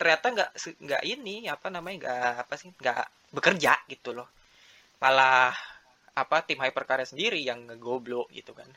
ternyata 0.00 0.26
nggak 0.32 0.50
nggak 0.80 1.02
ini 1.04 1.44
apa 1.52 1.68
namanya 1.68 1.96
nggak 2.00 2.32
apa 2.48 2.54
sih 2.56 2.72
nggak 2.72 3.04
bekerja 3.36 3.76
gitu 3.92 4.16
loh. 4.16 4.28
Malah 5.04 5.52
apa 6.16 6.36
tim 6.48 6.56
hypercar 6.56 7.04
sendiri 7.04 7.44
yang 7.44 7.68
ngegoblok 7.68 8.32
gitu 8.32 8.56
kan. 8.56 8.68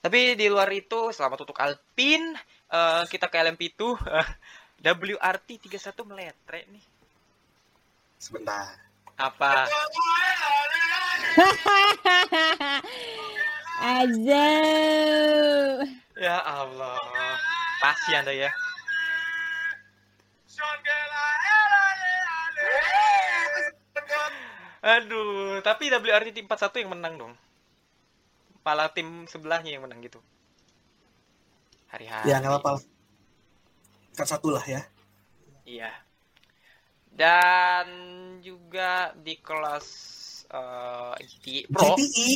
Tapi 0.00 0.34
di 0.34 0.48
luar 0.48 0.72
itu 0.72 1.12
selamat 1.12 1.44
untuk 1.44 1.60
Alpin 1.60 2.32
Eh, 2.72 3.04
kita 3.12 3.28
ke 3.28 3.36
LMP 3.36 3.76
itu 3.76 3.92
WRT 4.80 5.48
31 5.68 6.08
meletre 6.08 6.64
nih. 6.72 6.80
Sebentar. 8.16 8.80
Apa? 9.20 9.68
Azab. 14.00 15.84
Ya 16.16 16.40
Allah. 16.40 16.96
Pasti 17.84 18.16
Anda 18.16 18.32
ya. 18.32 18.48
Aduh, 24.82 25.62
tapi 25.62 25.86
WRT 25.86 26.42
41 26.42 26.82
yang 26.82 26.90
menang 26.90 27.14
dong. 27.14 27.34
Malah 28.66 28.90
tim 28.90 29.30
sebelahnya 29.30 29.78
yang 29.78 29.86
menang 29.86 30.02
gitu. 30.02 30.18
Hari-hari. 31.94 32.26
Ya 32.26 32.42
nggak 32.42 32.58
apa-apa. 32.58 32.82
Kan 34.18 34.26
satu 34.26 34.50
lah 34.50 34.64
ya. 34.66 34.82
Iya. 35.62 35.90
Dan 37.12 37.86
juga 38.42 39.14
di 39.14 39.38
kelas 39.38 39.86
eh, 40.50 41.14
GT 41.30 41.70
Pro, 41.70 41.94
GTI 41.94 42.28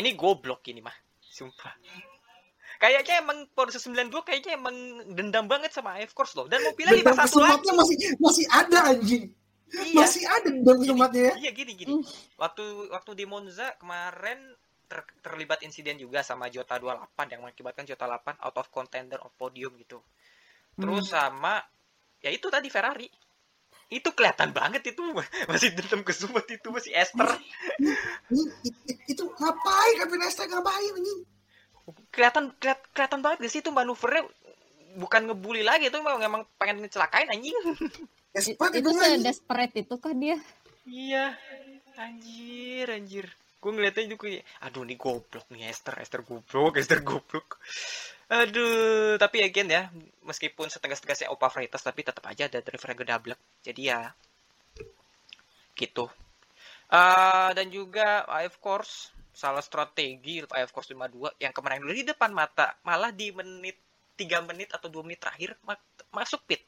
ini 0.00 0.16
goblok 0.16 0.64
ini 0.72 0.80
mah. 0.80 0.96
Sumpah. 1.20 1.76
Kayaknya 2.76 3.24
emang 3.24 3.48
Forza 3.52 3.80
92 3.80 4.12
kayaknya 4.24 4.56
emang 4.56 4.76
dendam 5.12 5.44
banget 5.48 5.72
sama 5.72 5.96
AF 6.00 6.16
Course 6.16 6.36
loh. 6.36 6.48
Dan 6.48 6.64
mobilnya 6.64 6.96
Dendam 6.96 7.16
51 7.16 7.20
lagi. 7.20 7.28
kesumatnya 7.28 7.72
masih 7.76 7.96
masih 8.16 8.44
ada 8.48 8.78
anjing. 8.92 9.24
Iya. 9.66 9.98
Masih 9.98 10.22
ada 10.24 10.46
dendam 10.46 10.78
kesumatnya 10.78 11.22
ya. 11.22 11.34
Iya 11.42 11.50
gini 11.50 11.72
gini. 11.74 11.92
Waktu 12.36 12.64
waktu 12.88 13.10
di 13.12 13.24
Monza 13.26 13.74
kemarin 13.76 14.38
ter- 14.86 15.10
terlibat 15.20 15.58
insiden 15.60 15.98
juga 15.98 16.22
sama 16.22 16.46
Jota 16.46 16.78
28 16.78 17.02
yang 17.34 17.42
mengakibatkan 17.42 17.82
Jota 17.82 18.06
8 18.06 18.38
out 18.38 18.56
of 18.56 18.70
contender 18.70 19.18
of 19.18 19.34
podium 19.34 19.74
gitu. 19.76 19.98
Terus 20.78 21.10
sama 21.10 21.58
ya 22.22 22.30
itu 22.30 22.46
tadi 22.46 22.70
Ferrari. 22.70 23.10
Itu 23.86 24.14
kelihatan 24.14 24.50
banget 24.50 24.86
itu 24.86 25.02
masih 25.50 25.74
dendam 25.74 26.02
kesumat 26.02 26.46
itu 26.46 26.70
masih 26.70 26.94
Esther. 26.94 27.26
Ini- 28.30 28.54
Itu 29.06 29.30
ngapain 29.30 29.94
Kevin 29.98 30.22
Esther 30.22 30.46
ngapain 30.46 30.94
anjing? 30.94 31.20
Kelihatan 32.10 32.50
kelihatan 32.90 33.22
banget 33.22 33.38
di 33.42 33.50
situ 33.50 33.70
manuvernya 33.70 34.26
bukan 34.96 35.28
ngebully 35.30 35.62
lagi 35.62 35.92
itu 35.92 35.98
memang 36.00 36.22
emang 36.24 36.42
pengen 36.56 36.80
ngecelakain 36.82 37.28
anjing. 37.28 37.52
Espat 38.36 38.72
Itu 38.76 38.88
itu 38.88 38.90
anjing. 38.96 39.20
se-desperate 39.22 39.74
itu 39.80 39.94
kah 39.96 40.12
dia? 40.16 40.36
Iya. 40.84 41.36
Anjir, 41.96 42.86
anjir. 42.92 43.26
Gue 43.56 43.70
ngeliatnya 43.72 44.04
juga 44.12 44.28
kayak, 44.28 44.44
aduh 44.60 44.84
nih 44.84 44.98
goblok 45.00 45.46
nih 45.48 45.72
Esther, 45.72 45.96
Esther 46.00 46.20
goblok, 46.20 46.76
Esther 46.76 47.00
goblok. 47.00 47.56
Aduh, 48.28 49.16
tapi 49.16 49.40
again 49.40 49.70
ya, 49.70 49.88
meskipun 50.26 50.68
setegas-tegasnya 50.68 51.32
Opa 51.32 51.48
Freitas, 51.48 51.80
tapi 51.80 52.04
tetap 52.04 52.20
aja 52.28 52.50
ada 52.50 52.60
driver 52.60 52.92
yang 52.92 53.00
gedablek. 53.00 53.40
Jadi 53.64 53.82
ya, 53.88 54.12
gitu. 55.72 56.10
Eh, 56.86 57.50
dan 57.56 57.66
juga 57.72 58.22
AF 58.28 58.62
Course 58.62 59.10
salah 59.36 59.60
strategi 59.60 60.40
AF 60.40 60.72
Course 60.72 60.94
52 60.96 61.36
yang 61.42 61.52
kemarin 61.52 61.84
dulu 61.84 61.92
di 61.92 62.06
depan 62.08 62.32
mata 62.32 62.72
malah 62.88 63.12
di 63.12 63.28
menit 63.36 63.76
3 64.16 64.48
menit 64.48 64.72
atau 64.72 64.88
2 64.88 65.06
menit 65.06 65.20
terakhir 65.20 65.54
ma- 65.62 65.80
masuk 66.12 66.42
pit 66.48 66.64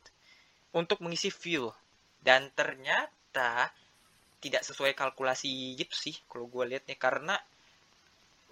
untuk 0.76 1.00
mengisi 1.00 1.32
fuel 1.32 1.72
dan 2.20 2.52
ternyata 2.52 3.72
tidak 4.38 4.62
sesuai 4.62 4.94
kalkulasi 4.94 5.74
gitu 5.74 5.94
sih 5.96 6.14
kalau 6.30 6.46
gue 6.46 6.64
lihatnya 6.76 6.94
karena 6.94 7.34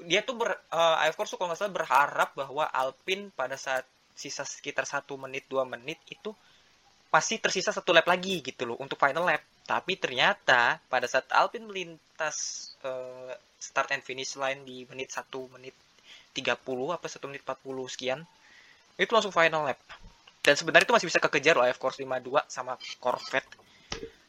dia 0.02 0.20
tuh 0.20 0.36
ber, 0.36 0.52
eh, 0.52 1.04
AF 1.08 1.16
Course 1.16 1.32
tuh 1.32 1.38
kalau 1.40 1.52
nggak 1.52 1.60
salah 1.60 1.76
berharap 1.76 2.30
bahwa 2.36 2.68
Alpine 2.68 3.32
pada 3.32 3.56
saat 3.56 3.86
sisa 4.16 4.44
sekitar 4.44 4.84
satu 4.84 5.16
menit 5.16 5.44
dua 5.48 5.64
menit 5.64 6.00
itu 6.08 6.32
pasti 7.08 7.40
tersisa 7.40 7.72
satu 7.72 7.96
lap 7.96 8.04
lagi 8.04 8.44
gitu 8.44 8.68
loh 8.68 8.76
untuk 8.76 9.00
final 9.00 9.24
lap. 9.24 9.40
Tapi 9.64 9.96
ternyata 9.96 10.76
pada 10.92 11.08
saat 11.08 11.32
Alpine 11.32 11.64
melintas 11.64 12.36
eh, 12.84 13.32
start 13.56 13.96
and 13.96 14.04
finish 14.04 14.36
line 14.36 14.62
di 14.68 14.84
menit 14.84 15.08
1 15.16 15.32
menit 15.56 15.72
30 16.36 16.52
apa 16.92 17.06
1 17.08 17.30
menit 17.32 17.42
40 17.42 17.88
sekian 17.88 18.20
itu 18.96 19.12
langsung 19.12 19.32
final 19.32 19.68
lap. 19.68 19.78
Dan 20.40 20.54
sebenarnya 20.54 20.86
itu 20.88 20.94
masih 20.94 21.08
bisa 21.10 21.20
kekejar 21.20 21.58
loh 21.58 21.66
AF 21.66 21.78
Course 21.80 22.00
52 22.00 22.46
sama 22.48 22.78
Corvette. 23.02 23.50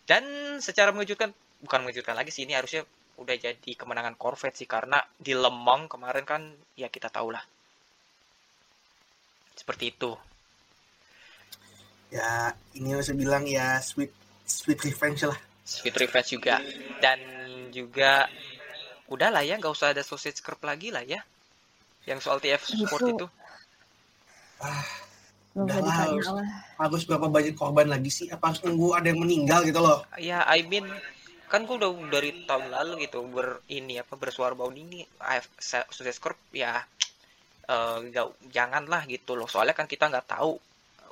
Dan 0.07 0.23
secara 0.63 0.91
mengejutkan 0.91 1.31
bukan 1.61 1.79
mengejutkan 1.83 2.15
lagi 2.15 2.31
sih 2.31 2.45
ini 2.45 2.53
harusnya 2.53 2.85
udah 3.17 3.35
jadi 3.37 3.71
kemenangan 3.73 4.15
Corvette 4.15 4.57
sih 4.57 4.69
karena 4.69 5.01
di 5.17 5.33
Lemong 5.33 5.89
kemarin 5.89 6.25
kan 6.25 6.41
ya 6.73 6.89
kita 6.89 7.09
tahu 7.09 7.33
lah. 7.33 7.43
Seperti 9.57 9.93
itu. 9.93 10.11
Ya, 12.07 12.55
ini 12.71 12.95
saya 13.03 13.19
bilang 13.19 13.43
ya 13.43 13.83
sweet 13.83 14.15
sweet 14.47 14.79
revenge 14.79 15.27
lah. 15.27 15.37
Sweet 15.67 15.95
Revenge 15.99 16.29
juga. 16.31 16.55
Dan 17.03 17.19
juga 17.75 18.23
udah 19.11 19.27
lah 19.27 19.43
ya 19.43 19.59
nggak 19.59 19.75
usah 19.75 19.91
ada 19.91 19.99
sausage 19.99 20.39
curve 20.39 20.63
lagi 20.63 20.95
lah 20.95 21.03
ya. 21.03 21.19
Yang 22.07 22.23
soal 22.23 22.39
TF 22.39 22.63
Sport 22.63 23.03
Itu- 23.03 23.31
Gak 24.57 25.65
usah 25.65 25.65
Udah 25.65 25.77
lah, 25.81 25.95
harus- 26.05 26.29
lah. 26.29 26.49
Harus 26.77 27.01
berapa 27.09 27.27
banyak 27.29 27.55
korban 27.57 27.87
lagi 27.89 28.09
sih? 28.13 28.27
Apa 28.29 28.53
harus 28.53 28.61
nunggu 28.61 28.93
ada 28.93 29.07
yang 29.09 29.21
meninggal 29.21 29.65
gitu 29.65 29.81
loh? 29.81 30.05
ya 30.21 30.45
I 30.45 30.61
mean 30.65 30.85
kan 31.47 31.63
gue 31.63 31.79
udah 31.79 31.89
dari 32.11 32.43
tahun 32.43 32.69
lalu 32.69 33.07
gitu 33.07 33.23
ber 33.23 33.63
ini 33.71 34.03
apa 34.03 34.19
bersuara 34.19 34.51
bahwa 34.51 34.75
ini 34.75 34.99
AF 35.17 35.47
sausage 35.57 36.19
curve 36.19 36.37
ya 36.51 36.83
eh, 37.65 37.97
nggak 38.03 38.51
janganlah 38.51 39.01
gitu 39.07 39.31
loh 39.39 39.47
soalnya 39.47 39.71
kan 39.71 39.87
kita 39.87 40.11
nggak 40.11 40.27
tahu 40.27 40.59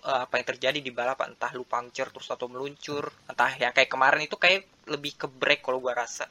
eh, 0.03 0.19
apa 0.25 0.33
yang 0.35 0.47
terjadi 0.51 0.79
di 0.83 0.91
balapan 0.91 1.33
entah 1.33 1.51
lu 1.55 1.63
puncture 1.63 2.11
terus 2.11 2.27
atau 2.27 2.51
meluncur 2.51 3.07
entah 3.31 3.51
ya 3.55 3.71
kayak 3.71 3.87
kemarin 3.87 4.21
itu 4.27 4.35
kayak 4.35 4.67
lebih 4.91 5.15
ke 5.15 5.27
break 5.31 5.63
kalau 5.63 5.79
gua 5.79 5.95
rasa 5.95 6.27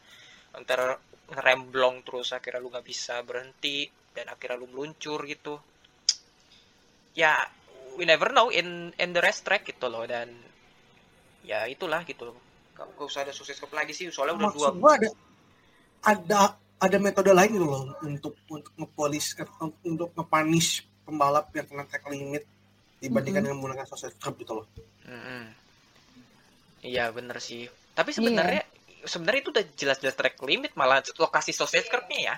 antara 0.52 0.94
ngeremblong 1.32 2.04
terus 2.04 2.36
akhirnya 2.36 2.60
lu 2.60 2.68
nggak 2.68 2.84
bisa 2.86 3.24
berhenti 3.24 3.88
dan 4.12 4.28
akhirnya 4.28 4.60
lu 4.60 4.68
meluncur 4.68 5.24
gitu 5.24 5.56
ya 7.14 7.38
we 7.94 8.04
never 8.04 8.30
know 8.34 8.50
in 8.50 8.90
in 8.98 9.10
the 9.14 9.22
rest 9.22 9.46
track 9.46 9.64
gitu 9.64 9.86
loh 9.86 10.02
dan 10.04 10.30
ya 11.46 11.64
itulah 11.70 12.02
gitu 12.02 12.30
loh 12.30 12.36
gak, 12.74 12.90
gak 12.98 13.06
usah 13.06 13.22
ada 13.22 13.32
sukses 13.32 13.58
lagi 13.70 13.94
sih 13.94 14.10
soalnya 14.10 14.44
udah 14.44 14.50
dua 14.50 14.68
gua 14.74 14.92
ada 14.98 15.08
ada 16.04 16.40
ada 16.84 16.96
metode 17.00 17.32
lain 17.32 17.50
gitu 17.54 17.66
loh 17.66 17.96
untuk 18.04 18.34
untuk 18.50 18.72
ngepolis 18.76 19.38
untuk 19.86 20.10
ngepunish 20.12 20.84
pembalap 21.04 21.52
yang 21.56 21.66
kena 21.68 21.84
track 21.88 22.04
limit 22.10 22.44
dibandingkan 22.98 23.44
dengan 23.44 23.56
menggunakan 23.60 23.84
sausage 23.84 24.16
curve 24.16 24.40
gitu 24.40 24.52
loh. 24.56 24.66
Mm-mm. 25.04 25.44
Iya 26.84 27.12
bener 27.12 27.36
sih. 27.40 27.68
Tapi 27.92 28.10
sebenarnya 28.16 28.64
sebenarnya 29.04 29.40
itu 29.44 29.50
udah 29.52 29.64
jelas-jelas 29.76 30.16
track 30.16 30.40
limit 30.44 30.72
malah 30.76 31.04
lokasi 31.20 31.52
sausage 31.52 31.88
curve-nya 31.92 32.20
ya. 32.32 32.34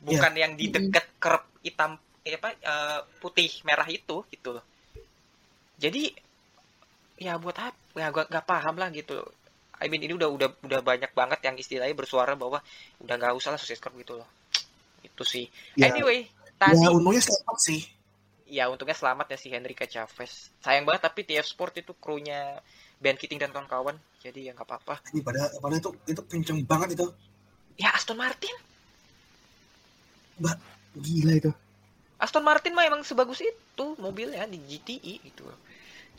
Bukan 0.00 0.32
yang 0.32 0.56
di 0.56 0.72
dekat 0.72 1.20
curve 1.20 1.44
hitam 1.60 2.00
apa 2.36 2.54
eh, 2.54 3.00
putih 3.22 3.50
merah 3.66 3.88
itu 3.88 4.22
gitu 4.30 4.58
loh. 4.58 4.64
Jadi 5.80 6.12
ya 7.20 7.40
buat 7.40 7.56
apa? 7.56 7.76
Ya 7.96 8.12
gua 8.12 8.28
nggak 8.28 8.46
paham 8.46 8.76
lah 8.76 8.88
gitu. 8.92 9.18
I 9.80 9.88
mean 9.88 10.04
ini 10.04 10.12
udah 10.12 10.28
udah 10.28 10.48
udah 10.60 10.80
banyak 10.84 11.10
banget 11.16 11.40
yang 11.40 11.56
istilahnya 11.56 11.96
bersuara 11.96 12.36
bahwa 12.36 12.60
udah 13.00 13.14
nggak 13.16 13.32
usah 13.32 13.56
lah 13.56 13.60
curve 13.60 13.96
gitu 14.04 14.14
loh. 14.20 14.28
Itu 15.00 15.24
sih. 15.24 15.48
Ya, 15.74 15.88
Anyway, 15.88 16.28
tadi 16.60 16.84
ya 16.84 16.92
untungnya 16.92 17.24
selamat 17.24 17.58
sih. 17.64 17.80
ya 18.50 18.66
untungnya 18.66 18.98
selamat 18.98 19.26
ya 19.32 19.38
si 19.40 19.48
Henrique 19.48 19.88
Chavez. 19.88 20.52
Sayang 20.60 20.84
banget 20.84 21.06
tapi 21.08 21.24
TF 21.24 21.46
Sport 21.48 21.80
itu 21.80 21.96
krunya 21.96 22.60
Ben 23.00 23.16
Keating 23.16 23.40
dan 23.40 23.54
kawan-kawan. 23.54 23.96
Jadi 24.20 24.50
ya 24.50 24.52
nggak 24.52 24.68
apa-apa. 24.68 25.00
Ini 25.16 25.24
pada 25.24 25.48
pada 25.56 25.74
itu 25.80 25.90
itu 26.04 26.22
kenceng 26.28 26.60
banget 26.68 26.98
itu. 27.00 27.06
Ya 27.80 27.96
Aston 27.96 28.20
Martin. 28.20 28.52
Gila 30.98 31.32
itu. 31.40 31.50
Aston 32.20 32.44
Martin 32.44 32.76
mah 32.76 32.84
emang 32.84 33.00
sebagus 33.00 33.40
itu 33.40 33.86
mobilnya 33.96 34.44
di 34.44 34.60
GTI 34.60 35.14
gitu. 35.24 35.48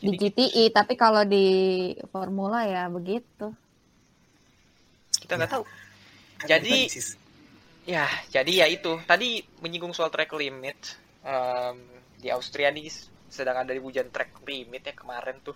Di 0.02 0.10
GTI, 0.18 0.74
tapi 0.74 0.98
kalau 0.98 1.22
di 1.22 1.46
Formula 2.10 2.66
ya 2.66 2.90
begitu. 2.90 3.54
kita 5.22 5.38
nggak 5.38 5.46
Ya. 5.46 5.54
tahu. 5.54 5.64
Jadi-. 6.42 6.86
Ya, 7.86 8.06
jadi 8.30 8.52
ya 8.62 8.66
itu. 8.66 8.98
Tadi 9.06 9.46
menyinggung 9.62 9.94
soal 9.94 10.10
track 10.10 10.34
limit. 10.34 10.98
Em, 11.22 11.78
di 12.18 12.26
Austria 12.34 12.74
nih 12.74 12.90
sedang 13.30 13.62
ada 13.62 13.70
hujan 13.78 14.10
track 14.10 14.42
limit 14.42 14.82
ya 14.82 14.94
kemarin 14.98 15.38
tuh. 15.38 15.54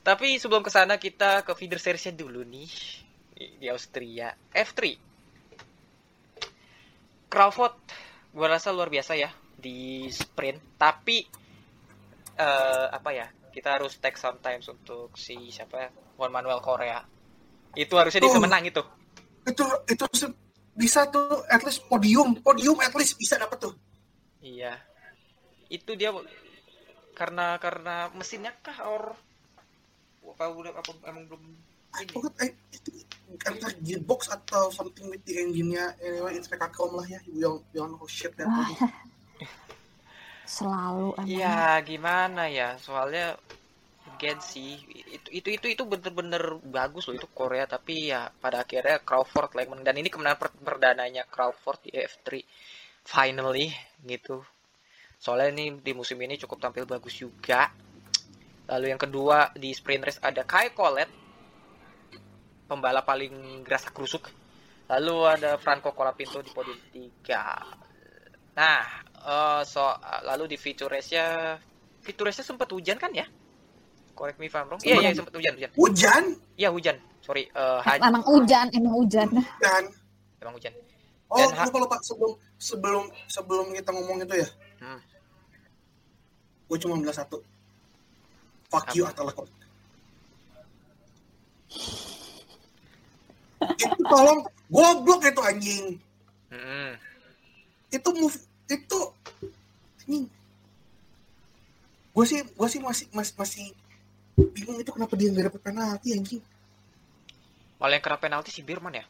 Tapi 0.00 0.38
sebelum 0.38 0.62
ke 0.62 0.70
sana 0.70 0.94
kita 0.96 1.42
ke 1.42 1.50
feeder 1.58 1.82
seriesnya 1.82 2.14
dulu 2.14 2.46
nih 2.46 2.70
di, 3.34 3.46
di 3.58 3.66
Austria. 3.66 4.30
F3. 4.54 4.94
Crawford 7.26 7.74
gua 8.30 8.46
rasa 8.54 8.70
luar 8.70 8.86
biasa 8.90 9.18
ya 9.18 9.30
di 9.60 10.08
sprint, 10.08 10.74
tapi 10.80 11.20
eh 12.34 12.86
apa 12.88 13.10
ya? 13.12 13.26
Kita 13.50 13.76
harus 13.76 13.98
take 13.98 14.16
sometimes 14.16 14.66
untuk 14.70 15.14
si 15.18 15.50
siapa? 15.50 15.90
Juan 16.16 16.32
Manuel 16.32 16.60
Korea. 16.64 17.00
Itu 17.76 17.94
harusnya 17.98 18.24
dia 18.24 18.30
bisa 18.30 18.40
Oh. 18.40 18.44
menang 18.44 18.64
itu. 18.66 18.82
Itu 19.46 19.64
itu 19.86 20.04
bisa 20.76 21.06
tuh 21.10 21.44
at 21.50 21.60
least 21.66 21.84
podium, 21.86 22.38
podium 22.40 22.78
at 22.80 22.94
least 22.96 23.18
bisa 23.20 23.36
dapat 23.36 23.58
tuh. 23.60 23.74
Iya. 24.40 24.78
Itu 25.68 25.94
dia 25.94 26.10
karena 27.12 27.60
karena 27.60 28.08
mesinnya 28.16 28.54
kah 28.64 28.80
or 28.88 29.12
apa 30.30 30.44
udah 30.56 30.72
apa 30.72 30.90
emang 31.10 31.26
belum 31.28 31.42
ini. 32.00 32.12
forgot, 32.14 32.32
eh, 32.40 32.54
itu 32.70 33.02
antara 33.44 33.74
gearbox 33.82 34.30
atau 34.30 34.70
something 34.70 35.10
with 35.10 35.20
the 35.26 35.36
engine-nya 35.42 35.90
anyway 36.00 36.38
it's 36.38 36.46
chrome 36.70 36.94
lah 36.96 37.04
ya 37.04 37.18
you 37.26 37.42
don't, 37.42 37.60
you 37.74 37.82
don't 37.82 37.92
know 37.92 38.06
shit 38.06 38.32
that 38.38 38.46
Ah, 38.46 38.70
Selalu 40.50 41.14
emang. 41.22 41.30
Ya 41.30 41.78
gimana 41.86 42.50
ya? 42.50 42.74
Soalnya 42.82 43.38
again 44.10 44.42
sih 44.42 44.82
itu 45.06 45.28
itu 45.30 45.48
itu 45.54 45.66
itu 45.78 45.82
bener-bener 45.86 46.58
bagus 46.66 47.06
loh 47.06 47.14
itu 47.14 47.28
Korea. 47.30 47.70
Tapi 47.70 48.10
ya 48.10 48.26
pada 48.28 48.66
akhirnya 48.66 48.98
Crawford 49.00 49.54
lah 49.54 49.64
dan 49.86 49.94
ini 49.94 50.10
kemenangan 50.10 50.40
per- 50.42 50.58
perdananya 50.58 51.22
Crawford 51.30 51.86
di 51.86 51.90
F3 51.94 52.42
finally 53.06 53.70
gitu. 54.02 54.42
Soalnya 55.20 55.54
ini 55.54 55.64
di 55.78 55.92
musim 55.94 56.18
ini 56.18 56.34
cukup 56.34 56.58
tampil 56.58 56.88
bagus 56.88 57.14
juga. 57.14 57.70
Lalu 58.70 58.86
yang 58.90 59.00
kedua 59.02 59.54
di 59.54 59.70
sprint 59.70 60.02
race 60.06 60.20
ada 60.22 60.42
Kai 60.42 60.74
Colette 60.74 61.14
pembalap 62.66 63.06
paling 63.06 63.62
gerasa 63.62 63.94
kerusuk. 63.94 64.30
Lalu 64.90 65.16
ada 65.30 65.54
Franco 65.62 65.94
Colapinto 65.94 66.42
di 66.42 66.50
podium 66.50 66.78
3 66.90 67.80
nah 68.50 68.82
eh, 69.22 69.62
so 69.64 69.82
lalu 70.24 70.50
di 70.50 70.56
feature 70.56 70.88
race-nya 70.88 71.56
feature 72.00 72.24
race-nya 72.24 72.44
sempat 72.44 72.68
hujan 72.70 72.96
kan 72.96 73.12
ya? 73.12 73.26
Correct 74.12 74.36
me 74.36 74.46
if 74.46 74.54
I'm 74.54 74.68
wrong. 74.68 74.80
Iya 74.80 74.96
iya 75.00 75.10
sempat 75.12 75.32
hujan 75.32 75.54
hujan. 75.56 75.70
Hujan? 75.74 76.24
Iya 76.54 76.68
hujan. 76.68 76.96
Sorry 77.20 77.48
ha- 77.52 78.00
Emang 78.00 78.20
hujan, 78.22 78.68
emang 78.70 78.94
hujan. 78.94 79.28
dan 79.58 79.84
emang 80.38 80.54
hujan. 80.56 80.72
Oh 81.30 81.38
Dan 81.38 81.54
ha- 81.54 81.64
lupa 81.64 81.78
lupa 81.78 81.96
sebelum 82.02 82.32
sebelum 82.56 83.04
sebelum 83.26 83.66
kita 83.72 83.90
ngomong 83.90 84.20
itu 84.20 84.34
ya? 84.40 84.48
Hmm. 84.80 85.00
gue 86.66 86.78
cuma 86.78 86.94
bilang 86.96 87.12
satu. 87.12 87.42
Fuck 88.68 88.86
Apa? 88.86 88.94
you 88.94 89.02
atau 89.04 89.26
lekot 89.26 89.48
itu 93.76 94.02
tolong 94.06 94.40
goblok 94.68 95.20
itu 95.22 95.40
anjing. 95.40 95.84
Mm-mm. 96.50 96.90
itu 97.90 98.08
move 98.16 98.34
itu 98.78 99.00
anjing 100.06 100.26
gue 102.10 102.24
sih 102.26 102.40
gue 102.42 102.68
sih 102.68 102.80
masih 102.82 103.06
masih 103.14 103.34
masih 103.34 103.66
bingung 104.54 104.78
itu 104.78 104.90
kenapa 104.94 105.14
dia 105.18 105.30
nggak 105.30 105.50
dapet 105.50 105.62
penalti 105.62 106.08
anjing 106.14 106.42
malah 107.80 107.96
yang 107.96 108.04
kena 108.04 108.18
penalti 108.20 108.50
si 108.52 108.62
Birman 108.62 108.98
ya 108.98 109.06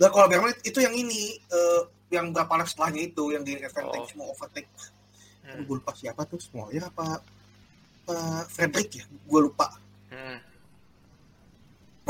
Nah, 0.00 0.08
kalau 0.08 0.26
Berman 0.32 0.56
itu 0.64 0.80
yang 0.80 0.96
ini 0.96 1.36
eh, 1.36 1.80
yang 2.08 2.32
berapa 2.32 2.56
lap 2.56 2.68
setelahnya 2.72 3.12
itu 3.12 3.36
yang 3.36 3.44
di 3.44 3.60
advantage 3.60 4.16
mau 4.16 4.32
overtake. 4.32 4.66
Hmm. 5.44 5.60
Gue 5.68 5.76
lupa 5.76 5.92
siapa 5.92 6.24
tuh 6.24 6.40
semua 6.40 6.72
ya 6.72 6.88
apa 6.88 7.20
apa 7.20 8.16
Frederick 8.48 8.96
ya 8.96 9.04
gue 9.04 9.40
lupa. 9.44 9.76
Hmm. 10.08 10.40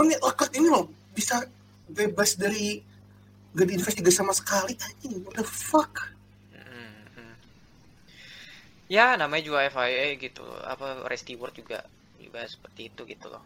Ini 0.00 0.16
Leclerc 0.22 0.52
ini 0.54 0.68
loh 0.70 0.86
bisa 1.12 1.42
bebas 1.90 2.38
dari 2.38 2.78
gak 3.56 3.66
diinvestigasi 3.66 4.14
sama 4.14 4.32
sekali 4.34 4.78
anjing 4.78 5.22
what 5.26 5.34
the 5.34 5.46
fuck 5.46 6.14
Mm-mm. 6.54 7.34
Ya, 8.90 9.14
namanya 9.14 9.46
juga 9.46 9.70
FIA 9.70 10.18
gitu. 10.18 10.42
Apa 10.66 11.06
Rest 11.06 11.22
Stewart 11.30 11.54
juga 11.54 11.86
juga 12.18 12.42
seperti 12.42 12.90
itu 12.90 13.06
gitu 13.06 13.30
loh. 13.30 13.42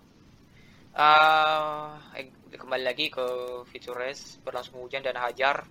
Eh, 0.97 2.31
kembali 2.57 2.85
lagi 2.87 3.12
ke 3.12 3.27
feature 3.69 3.99
race 3.99 4.40
berlangsung 4.40 4.81
hujan 4.81 5.05
dan 5.05 5.21
hajar 5.21 5.69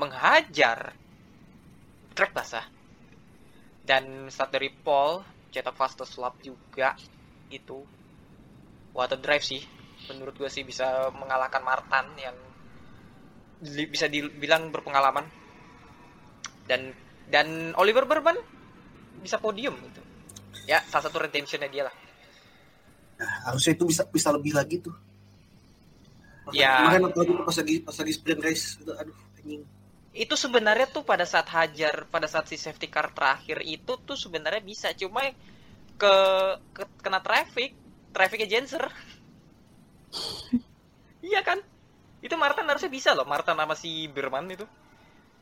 menghajar 0.00 0.96
trek 2.16 2.32
basah. 2.32 2.64
Dan 3.84 4.32
start 4.32 4.56
dari 4.56 4.72
Paul 4.72 5.20
cetak 5.52 5.76
fastest 5.76 6.16
lap 6.16 6.40
juga 6.40 6.96
itu. 7.52 7.84
Water 8.96 9.20
drive 9.20 9.44
sih. 9.44 9.60
Menurut 10.08 10.32
gue 10.38 10.48
sih 10.48 10.64
bisa 10.64 11.12
mengalahkan 11.12 11.60
Martin 11.60 12.06
yang 12.16 12.36
bisa 13.62 14.06
dibilang 14.08 14.72
berpengalaman. 14.72 15.24
Dan 16.68 16.92
dan 17.28 17.74
Oliver 17.76 18.04
Burban 18.04 18.36
bisa 19.20 19.36
podium 19.38 19.76
gitu. 19.86 20.02
Ya, 20.66 20.80
salah 20.86 21.08
satu 21.08 21.18
redemptionnya 21.18 21.68
dia 21.68 21.84
lah. 21.88 21.94
nah, 23.20 23.52
harusnya 23.52 23.76
itu 23.76 23.84
bisa 23.84 24.02
bisa 24.08 24.32
lebih 24.32 24.56
lagi 24.56 24.80
tuh 24.80 24.96
Ya. 26.50 26.82
kemarin 26.82 27.06
apalagi 27.06 27.32
pas 27.46 27.56
lagi 27.62 27.76
pas 27.78 27.94
lagi 27.94 28.12
sprint 28.16 28.40
race 28.42 28.66
itu 28.82 28.90
aduh 28.90 29.14
anjing 29.38 29.62
Itu 30.10 30.34
sebenarnya 30.34 30.90
tuh 30.90 31.06
pada 31.06 31.22
saat 31.22 31.46
hajar, 31.54 32.02
pada 32.10 32.26
saat 32.26 32.50
si 32.50 32.58
safety 32.58 32.90
car 32.90 33.14
terakhir 33.14 33.62
itu 33.62 33.94
tuh 34.02 34.18
sebenarnya 34.18 34.58
bisa, 34.58 34.90
cuma 34.98 35.22
ke, 35.94 36.14
ke 36.74 36.82
kena 36.98 37.22
traffic, 37.22 37.70
trafficnya 38.10 38.50
Jenser. 38.50 38.82
iya 41.30 41.40
kan? 41.46 41.62
Itu 42.20 42.36
Martin 42.36 42.68
harusnya 42.68 42.92
bisa 42.92 43.16
loh, 43.16 43.24
Martin 43.24 43.56
sama 43.56 43.74
si 43.76 44.08
Berman 44.08 44.48
itu. 44.52 44.66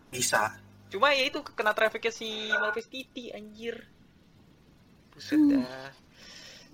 bisa 0.09 0.57
Cuma 0.89 1.13
ya 1.13 1.29
itu 1.29 1.45
kena 1.45 1.77
trafficnya 1.77 2.13
si 2.13 2.49
Malvis 2.49 2.89
Titi 2.89 3.29
anjir. 3.29 3.77
Buset 5.13 5.37
dah. 5.37 5.93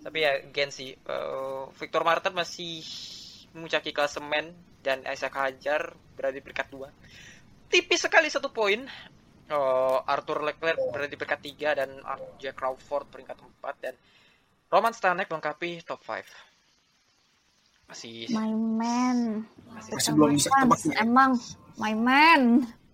Tapi 0.07 0.19
ya 0.23 0.33
gen 0.55 0.71
sih 0.71 0.95
eh, 0.95 1.63
Victor 1.75 2.07
Martin 2.07 2.35
masih 2.37 2.85
memuncaki 3.55 3.91
klasemen 3.91 4.55
dan 4.85 5.03
Isaac 5.09 5.35
Hajar 5.35 5.99
berada 6.15 6.35
di 6.37 6.43
peringkat 6.45 6.71
2. 6.71 7.73
Tipis 7.73 8.07
sekali 8.07 8.31
satu 8.31 8.55
poin. 8.55 8.87
Eh, 9.45 9.99
Arthur 10.07 10.47
Leclerc 10.47 10.79
berada 10.95 11.11
di 11.11 11.19
peringkat 11.19 11.41
3 11.75 11.79
dan 11.83 11.91
Jack 12.39 12.55
Crawford 12.55 13.11
peringkat 13.11 13.37
4 13.61 13.83
dan 13.83 13.95
Roman 14.71 14.95
Stanek 14.95 15.27
melengkapi 15.27 15.83
top 15.83 16.01
5. 16.07 16.54
Masih 17.89 18.27
My 18.33 18.51
man. 18.53 19.45
masih 19.75 19.91
Masih 19.99 20.11
belum 20.15 20.31
bisa 20.35 20.49
ya. 20.51 21.03
Emang 21.03 21.37
my 21.77 21.95
man. 21.95 22.43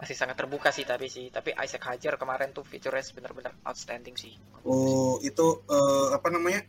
masih 0.00 0.16
sangat 0.16 0.32
terbuka 0.40 0.72
sih 0.72 0.88
tapi 0.88 1.12
sih 1.12 1.28
tapi 1.28 1.52
Isaac 1.52 1.84
Hajar 1.84 2.16
kemarin 2.16 2.56
tuh 2.56 2.64
feature 2.64 2.88
race 2.88 3.12
benar-benar 3.12 3.52
outstanding 3.68 4.16
sih. 4.16 4.32
oh 4.64 5.20
itu 5.20 5.60
eh, 5.68 6.08
apa 6.16 6.32
namanya 6.32 6.64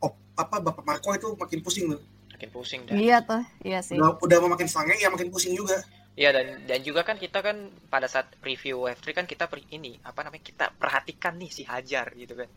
oh, 0.00 0.08
apa 0.32 0.56
bapak 0.56 0.80
Marco 0.88 1.12
itu 1.12 1.28
makin 1.36 1.60
pusing 1.60 1.92
tuh 1.92 2.00
Makin 2.32 2.48
pusing 2.48 2.80
dan 2.88 2.96
Iya 2.96 3.20
tuh, 3.20 3.44
iya 3.60 3.84
sih. 3.84 4.00
udah, 4.00 4.16
udah 4.16 4.36
mau 4.40 4.56
makin 4.56 4.72
sange 4.72 4.96
ya 4.96 5.12
makin 5.12 5.28
pusing 5.28 5.52
juga 5.52 5.84
Iya 6.16 6.32
dan 6.32 6.64
dan 6.64 6.80
juga 6.80 7.04
kan 7.04 7.20
kita 7.20 7.44
kan 7.44 7.68
pada 7.92 8.08
saat 8.08 8.28
review 8.40 8.88
F3 8.88 9.12
kan 9.12 9.26
kita 9.28 9.44
per, 9.52 9.60
ini 9.68 10.00
apa 10.00 10.24
namanya 10.24 10.44
kita 10.48 10.72
perhatikan 10.72 11.36
nih 11.36 11.52
si 11.52 11.68
Hajar 11.68 12.08
gitu 12.16 12.36
kan 12.36 12.48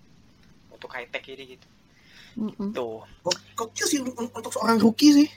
untuk 0.71 0.91
high 0.95 1.11
tech 1.11 1.27
ini 1.27 1.59
gitu. 1.59 1.67
Tuh. 2.71 2.99
kok 3.23 3.35
kok 3.55 3.69
sih 3.77 3.99
un- 3.99 4.11
untuk 4.29 4.51
seorang 4.51 4.75
rookie 4.77 5.15
sih 5.15 5.27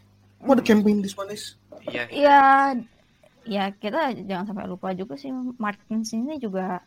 mau 0.40 0.52
ada 0.52 0.62
campaign 0.62 0.98
this 0.98 1.14
one 1.14 1.30
is 1.30 1.54
Iya. 1.84 2.04
Iya, 2.10 2.40
ya 3.44 3.64
kita 3.72 4.12
jangan 4.22 4.44
sampai 4.46 4.66
lupa 4.66 4.92
juga 4.92 5.14
sih 5.14 5.30
Martins 5.56 6.12
ini 6.12 6.36
juga 6.36 6.82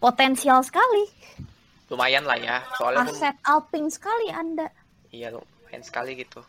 potensial 0.00 0.60
sekali, 0.60 1.06
Lumayan 1.86 2.24
lah 2.24 2.36
ya. 2.36 2.60
Soalnya 2.74 3.04
pun 3.04 3.14
aset 3.14 3.36
Alpine 3.40 3.88
sekali 3.88 4.28
Anda. 4.28 4.66
iya 5.08 5.30
lumayan 5.30 5.80
sekali 5.80 6.18
gitu. 6.18 6.42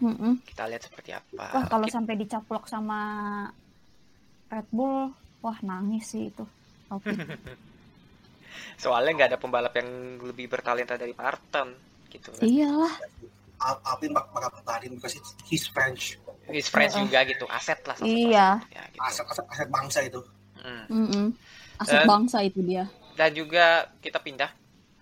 Mm-mm. 0.00 0.40
Kita 0.42 0.64
lihat 0.64 0.82
seperti 0.82 1.12
apa. 1.12 1.44
Wah 1.52 1.64
kalau 1.68 1.84
Kita- 1.84 2.00
sampai 2.00 2.14
dicaplok 2.16 2.64
sama 2.66 3.00
Red 4.48 4.66
Bull, 4.72 5.12
wah 5.38 5.58
nangis 5.60 6.08
sih 6.08 6.32
itu. 6.32 6.42
Alpine. 6.88 7.20
soalnya 8.74 9.12
nggak 9.14 9.28
ada 9.30 9.38
pembalap 9.38 9.74
yang 9.74 9.88
lebih 10.20 10.46
bertalenta 10.46 10.94
dari 10.94 11.12
Martin 11.12 11.74
gitu 12.08 12.30
kan. 12.30 12.42
Iyalah. 12.42 12.94
Al- 13.60 13.82
Alvin 13.84 14.10
bak 14.10 14.32
bakal 14.32 14.50
pertahanin 14.56 14.96
because 14.96 15.14
it's 15.14 15.30
his 15.44 15.64
French 15.64 16.16
His 16.46 16.66
friends 16.66 16.98
Heeh. 16.98 17.06
juga 17.06 17.22
gitu, 17.24 17.44
aset 17.46 17.78
lah. 17.84 17.94
Iya. 18.00 18.58
aset. 18.58 18.74
Ya, 18.74 18.82
gitu. 18.88 19.00
aset 19.00 19.26
aset 19.28 19.46
aset 19.48 19.68
bangsa 19.70 19.98
itu 20.02 20.20
Hmm. 20.58 20.84
Mm-mm. 20.90 21.26
Aset 21.78 22.02
Dan- 22.02 22.08
bangsa 22.08 22.38
itu 22.40 22.60
dia. 22.60 22.84
Dan 23.14 23.30
juga 23.32 23.66
kita 23.96 24.18
pindah 24.18 24.50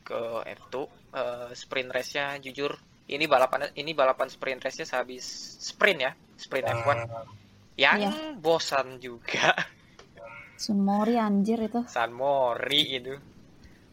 ke 0.02 0.20
F2 0.44 0.76
eh, 1.08 1.50
sprint 1.52 1.88
race-nya 1.88 2.36
jujur 2.38 2.76
ini 3.06 3.24
balapan 3.24 3.72
ini 3.72 3.90
balapan 3.90 4.28
sprint 4.28 4.60
race-nya 4.60 4.84
sehabis 4.84 5.24
sprint 5.58 5.98
ya, 6.00 6.12
sprint 6.36 6.68
F1 6.68 6.98
yang 7.74 7.96
Iya. 7.98 8.10
bosan 8.36 8.98
juga. 8.98 9.56
Sunmori 10.54 11.14
anjir 11.16 11.58
itu. 11.62 11.86
San 11.86 12.10
Mori 12.10 12.82
itu. 12.92 13.14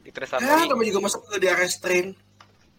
Itu 0.06 0.18
San 0.24 0.40
ya 0.40 0.54
Mori. 0.56 0.70
namanya 0.70 0.90
juga 0.94 1.02
masuk 1.04 1.22
ke 1.28 1.36
DRS 1.42 1.82
train 1.82 2.08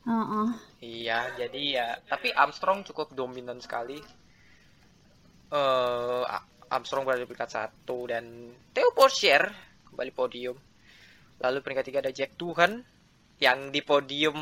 Heeh. 0.06 0.48
Iya, 0.80 1.18
jadi 1.34 1.60
ya 1.66 1.86
tapi 2.06 2.30
Armstrong 2.30 2.86
cukup 2.86 3.10
dominan 3.10 3.58
sekali. 3.58 3.98
Eh 5.50 6.22
Armstrong 6.66 7.02
berada 7.02 7.22
di 7.22 7.26
peringkat 7.26 7.50
satu 7.50 8.06
dan 8.06 8.22
Theo 8.70 8.94
Porcher 8.94 9.50
kembali 9.90 10.10
podium. 10.10 10.54
Lalu 11.38 11.58
peringkat 11.58 11.84
tiga 11.86 11.98
ada 11.98 12.10
Jack 12.10 12.34
Tuhan 12.34 12.82
yang 13.38 13.70
di 13.70 13.82
podium 13.82 14.38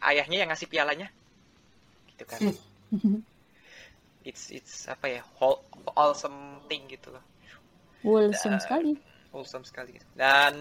ayahnya 0.00 0.44
yang 0.44 0.48
ngasih 0.52 0.68
pialanya. 0.68 1.08
Gitu 2.08 2.24
kan. 2.24 2.40
It's 4.24 4.48
it's 4.48 4.88
apa 4.88 5.08
ya? 5.08 5.22
whole- 5.36 5.64
awesome 5.92 6.64
thing 6.64 6.88
gitu 6.88 7.12
loh. 7.12 7.24
Wholesome 8.04 8.56
Dan- 8.56 8.64
sekali. 8.64 8.92
Wholesome 9.32 9.64
sekali. 9.64 9.96
Dan 10.12 10.54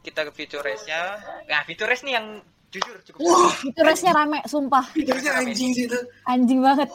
kita 0.00 0.24
ke 0.24 0.32
feature 0.32 0.64
race-nya. 0.64 1.20
Nah, 1.44 1.60
feature 1.62 1.84
race 1.84 2.02
nih 2.02 2.16
yang 2.16 2.40
jujur 2.72 2.96
cukup 3.06 3.20
wah 3.22 3.54
Itu 3.62 3.80
race-nya 3.84 4.10
rame, 4.10 4.42
sumpah. 4.48 4.82
fiturnya 4.90 5.38
anjing 5.38 5.70
sih 5.70 5.86
itu 5.86 6.00
Anjing 6.26 6.58
banget. 6.58 6.90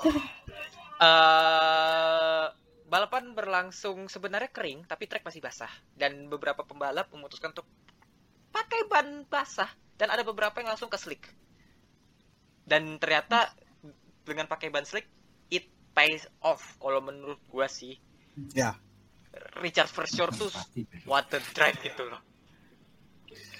eh 0.99 2.45
balapan 2.89 3.31
berlangsung 3.31 4.09
sebenarnya 4.09 4.49
kering, 4.49 4.83
tapi 4.83 5.05
trek 5.05 5.21
masih 5.21 5.39
basah. 5.39 5.69
Dan 5.93 6.27
beberapa 6.27 6.65
pembalap 6.65 7.13
memutuskan 7.13 7.53
untuk 7.53 7.69
pakai 8.49 8.89
ban 8.89 9.23
basah. 9.29 9.69
Dan 9.95 10.09
ada 10.09 10.25
beberapa 10.25 10.57
yang 10.59 10.73
langsung 10.73 10.89
ke 10.89 10.97
slick. 10.97 11.23
Dan 12.65 12.97
ternyata 12.97 13.53
dengan 14.25 14.49
pakai 14.49 14.73
ban 14.73 14.83
slick, 14.83 15.05
it 15.47 15.63
pays 15.93 16.25
off. 16.41 16.75
Kalau 16.81 16.99
menurut 16.99 17.37
gua 17.47 17.69
sih, 17.69 17.95
ya 18.51 18.73
Richard 19.61 19.89
Vershaw 19.91 20.27
tuh 20.33 20.49
what 21.05 21.29
the 21.29 21.37
drive 21.53 21.77
gitu 21.81 22.05
loh. 22.07 22.21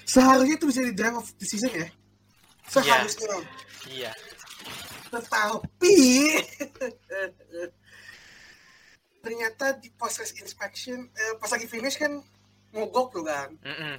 seharusnya 0.08 0.58
itu 0.58 0.66
bisa 0.66 0.82
di 0.82 0.90
drive 0.90 1.22
of 1.22 1.30
the 1.38 1.46
season 1.46 1.70
ya? 1.70 1.86
Seharusnya. 2.66 3.38
Iya. 3.90 4.12
tetapi 5.10 5.90
ternyata 9.24 9.76
di 9.78 9.88
proses 9.94 10.34
inspection 10.38 11.10
eh, 11.12 11.34
pas 11.36 11.50
lagi 11.50 11.66
finish 11.66 11.98
kan 11.98 12.18
mogok 12.74 13.14
tuh 13.14 13.24
kan. 13.26 13.50
Mm-mm. 13.62 13.96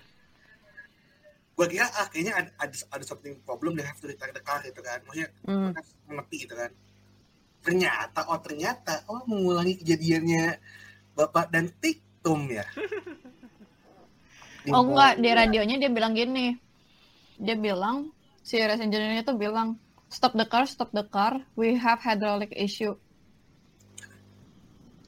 gue 1.52 1.78
kira 1.78 1.86
ah 1.94 2.10
kayaknya 2.10 2.34
ada, 2.34 2.50
ada 2.58 2.74
ada 2.90 3.06
something 3.06 3.38
problem 3.44 3.78
they 3.78 3.86
have 3.86 4.00
to 4.00 4.10
retire 4.10 4.34
the 4.34 4.42
car 4.42 4.64
gitu 4.66 4.82
kan. 4.82 4.98
Maksudnya 5.06 5.30
mereka 5.46 5.82
menepi 6.10 6.38
gitu 6.48 6.56
kan. 6.58 6.72
Ternyata 7.62 8.20
oh 8.32 8.40
ternyata 8.42 9.06
oh 9.12 9.22
mengulangi 9.30 9.78
kejadiannya 9.78 10.58
bapak 11.22 11.54
dan 11.54 11.70
tiktum 11.78 12.50
ya 12.50 12.66
Oh 14.70 14.86
enggak, 14.86 15.18
di 15.18 15.30
radionya 15.34 15.82
dia 15.82 15.90
bilang 15.90 16.14
gini. 16.14 16.54
Dia 17.42 17.58
bilang, 17.58 18.14
si 18.46 18.62
race 18.62 18.78
engineer-nya 18.78 19.26
tuh 19.26 19.34
bilang, 19.34 19.82
stop 20.06 20.38
the 20.38 20.46
car, 20.46 20.70
stop 20.70 20.94
the 20.94 21.02
car, 21.02 21.42
we 21.58 21.74
have 21.74 21.98
hydraulic 21.98 22.54
issue. 22.54 22.94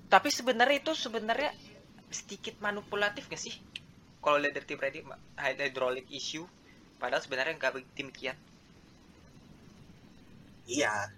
Tapi 0.09 0.33
sebenarnya 0.33 0.81
itu 0.81 0.97
sebenarnya 0.97 1.53
sedikit 2.09 2.57
manipulatif 2.65 3.29
gak 3.29 3.37
sih? 3.37 3.53
Kalau 4.25 4.41
lihat 4.41 4.57
dari 4.57 4.65
tim 4.65 4.81
ready 4.81 5.05
hydraulic 5.37 6.09
issue, 6.09 6.49
padahal 6.97 7.21
sebenarnya 7.21 7.53
nggak 7.53 7.73
begitu 7.77 7.93
demikian. 7.93 8.37
iya 10.67 11.11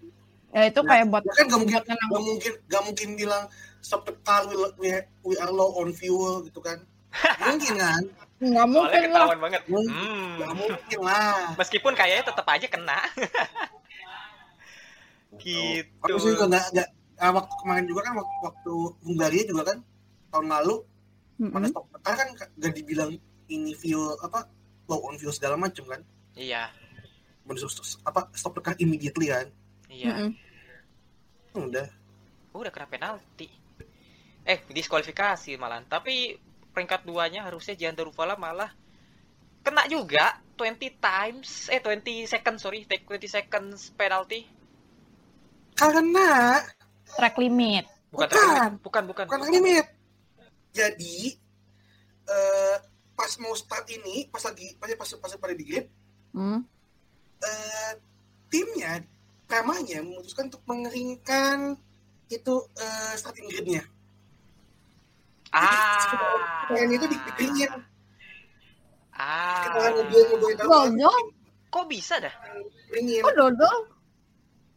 Ya 0.55 0.71
itu 0.71 0.79
kayak 0.79 1.11
buat 1.11 1.23
Ya 1.27 1.33
kan 1.35 1.45
gak 1.51 1.59
mungkin 1.59 1.81
gak 1.83 2.21
mungkin 2.23 2.53
gak 2.71 2.83
mungkin 2.87 3.09
bilang 3.19 3.43
stop 3.83 4.07
the 4.07 4.15
car 4.23 4.47
we, 4.47 4.55
we, 4.79 4.89
we 5.27 5.33
are 5.35 5.51
low 5.51 5.75
on 5.75 5.91
fuel 5.91 6.41
gitu 6.47 6.63
kan 6.63 6.79
mungkin 7.43 7.75
kan 7.75 8.03
Nggak 8.35 8.67
mungkin 8.67 9.01
lah. 9.15 9.31
banget. 9.39 9.61
Mungkin. 9.71 9.95
Hmm. 9.95 10.31
gak 10.39 10.53
mungkin 10.59 10.99
lah 11.03 11.55
Meskipun 11.55 11.93
kayaknya 11.95 12.23
tetap 12.27 12.47
aja 12.47 12.67
kena. 12.67 12.99
Gitu. 15.35 15.91
Aku 15.99 16.15
sih 16.19 16.31
juga 16.31 16.47
nggak 16.47 16.65
nggak 16.71 16.87
ah, 17.19 17.31
waktu 17.35 17.53
kemarin 17.59 17.85
juga 17.91 18.01
kan 18.07 18.13
waktu, 18.15 18.35
waktu 18.39 18.73
Hungaria 19.03 19.43
juga 19.43 19.63
kan 19.67 19.77
tahun 20.31 20.47
lalu 20.47 20.75
pada 21.51 21.67
Mm-mm. 21.67 21.71
stop 21.71 21.85
kan 21.99 22.15
kan 22.15 22.29
gak 22.55 22.71
dibilang 22.71 23.11
ini 23.51 23.75
fuel 23.75 24.15
apa 24.23 24.47
low 24.87 25.03
on 25.03 25.19
fuel 25.19 25.35
segala 25.35 25.59
macam 25.59 25.83
kan 25.91 26.01
Iya, 26.35 26.67
Menurut 27.47 27.71
apa 28.07 28.31
stop 28.35 28.55
tekan 28.59 28.75
immediately 28.79 29.27
kan 29.31 29.47
iya. 29.91 30.11
Mm-mm. 30.15 30.31
Udah 31.55 31.87
Oh, 32.51 32.63
udah 32.63 32.71
kena 32.71 32.87
penalti. 32.87 33.51
Eh, 34.47 34.59
diskualifikasi 34.71 35.59
malah. 35.59 35.83
Tapi 35.83 36.39
peringkat 36.71 37.03
duanya 37.03 37.43
harusnya 37.43 37.75
Jan 37.75 37.95
Darufala 37.95 38.35
malah 38.35 38.71
kena 39.59 39.87
juga 39.89 40.37
20 40.53 40.77
times 40.95 41.67
eh 41.67 41.81
20 41.81 42.29
seconds 42.29 42.61
sorry 42.61 42.85
take 42.85 43.01
20 43.03 43.25
seconds 43.25 43.89
penalty 43.91 44.45
karena 45.73 46.61
Track 47.17 47.35
limit. 47.35 47.89
bukan 48.13 48.27
Bukan. 48.29 48.37
bukan 48.37 48.71
bukan 48.79 49.03
bukan, 49.09 49.25
bukan 49.25 49.41
limit 49.49 49.85
jadi 50.69 51.17
eh, 52.23 52.75
pas 53.11 53.31
mau 53.39 53.51
start 53.51 53.89
ini 53.89 54.29
pas 54.29 54.43
lagi 54.43 54.77
pas 54.77 54.87
pas 54.93 55.09
pas 55.17 55.31
pada 55.33 55.55
di 55.55 55.65
grid 55.65 55.87
Hmm. 56.29 56.61
eh, 57.39 57.93
timnya 58.47 58.99
temanya 59.45 59.99
memutuskan 59.99 60.47
untuk 60.47 60.63
mengeringkan 60.65 61.77
itu 62.27 62.53
eh, 62.75 63.13
starting 63.15 63.45
gridnya. 63.47 63.84
Ah. 65.51 66.67
Kemarin 66.67 66.91
itu 66.91 67.05
di- 67.08 67.21
dikeringin 67.21 67.71
ah 69.15 69.63
Kemarin 69.69 69.93
mobil 70.01 70.21
mobil 70.27 70.49
itu 70.51 70.65
Dodol? 70.65 71.23
kok 71.69 71.86
bisa 71.88 72.19
dah? 72.19 72.34
Dikeringin 72.89 73.21
Kok 73.21 73.34
dodol? 73.34 73.77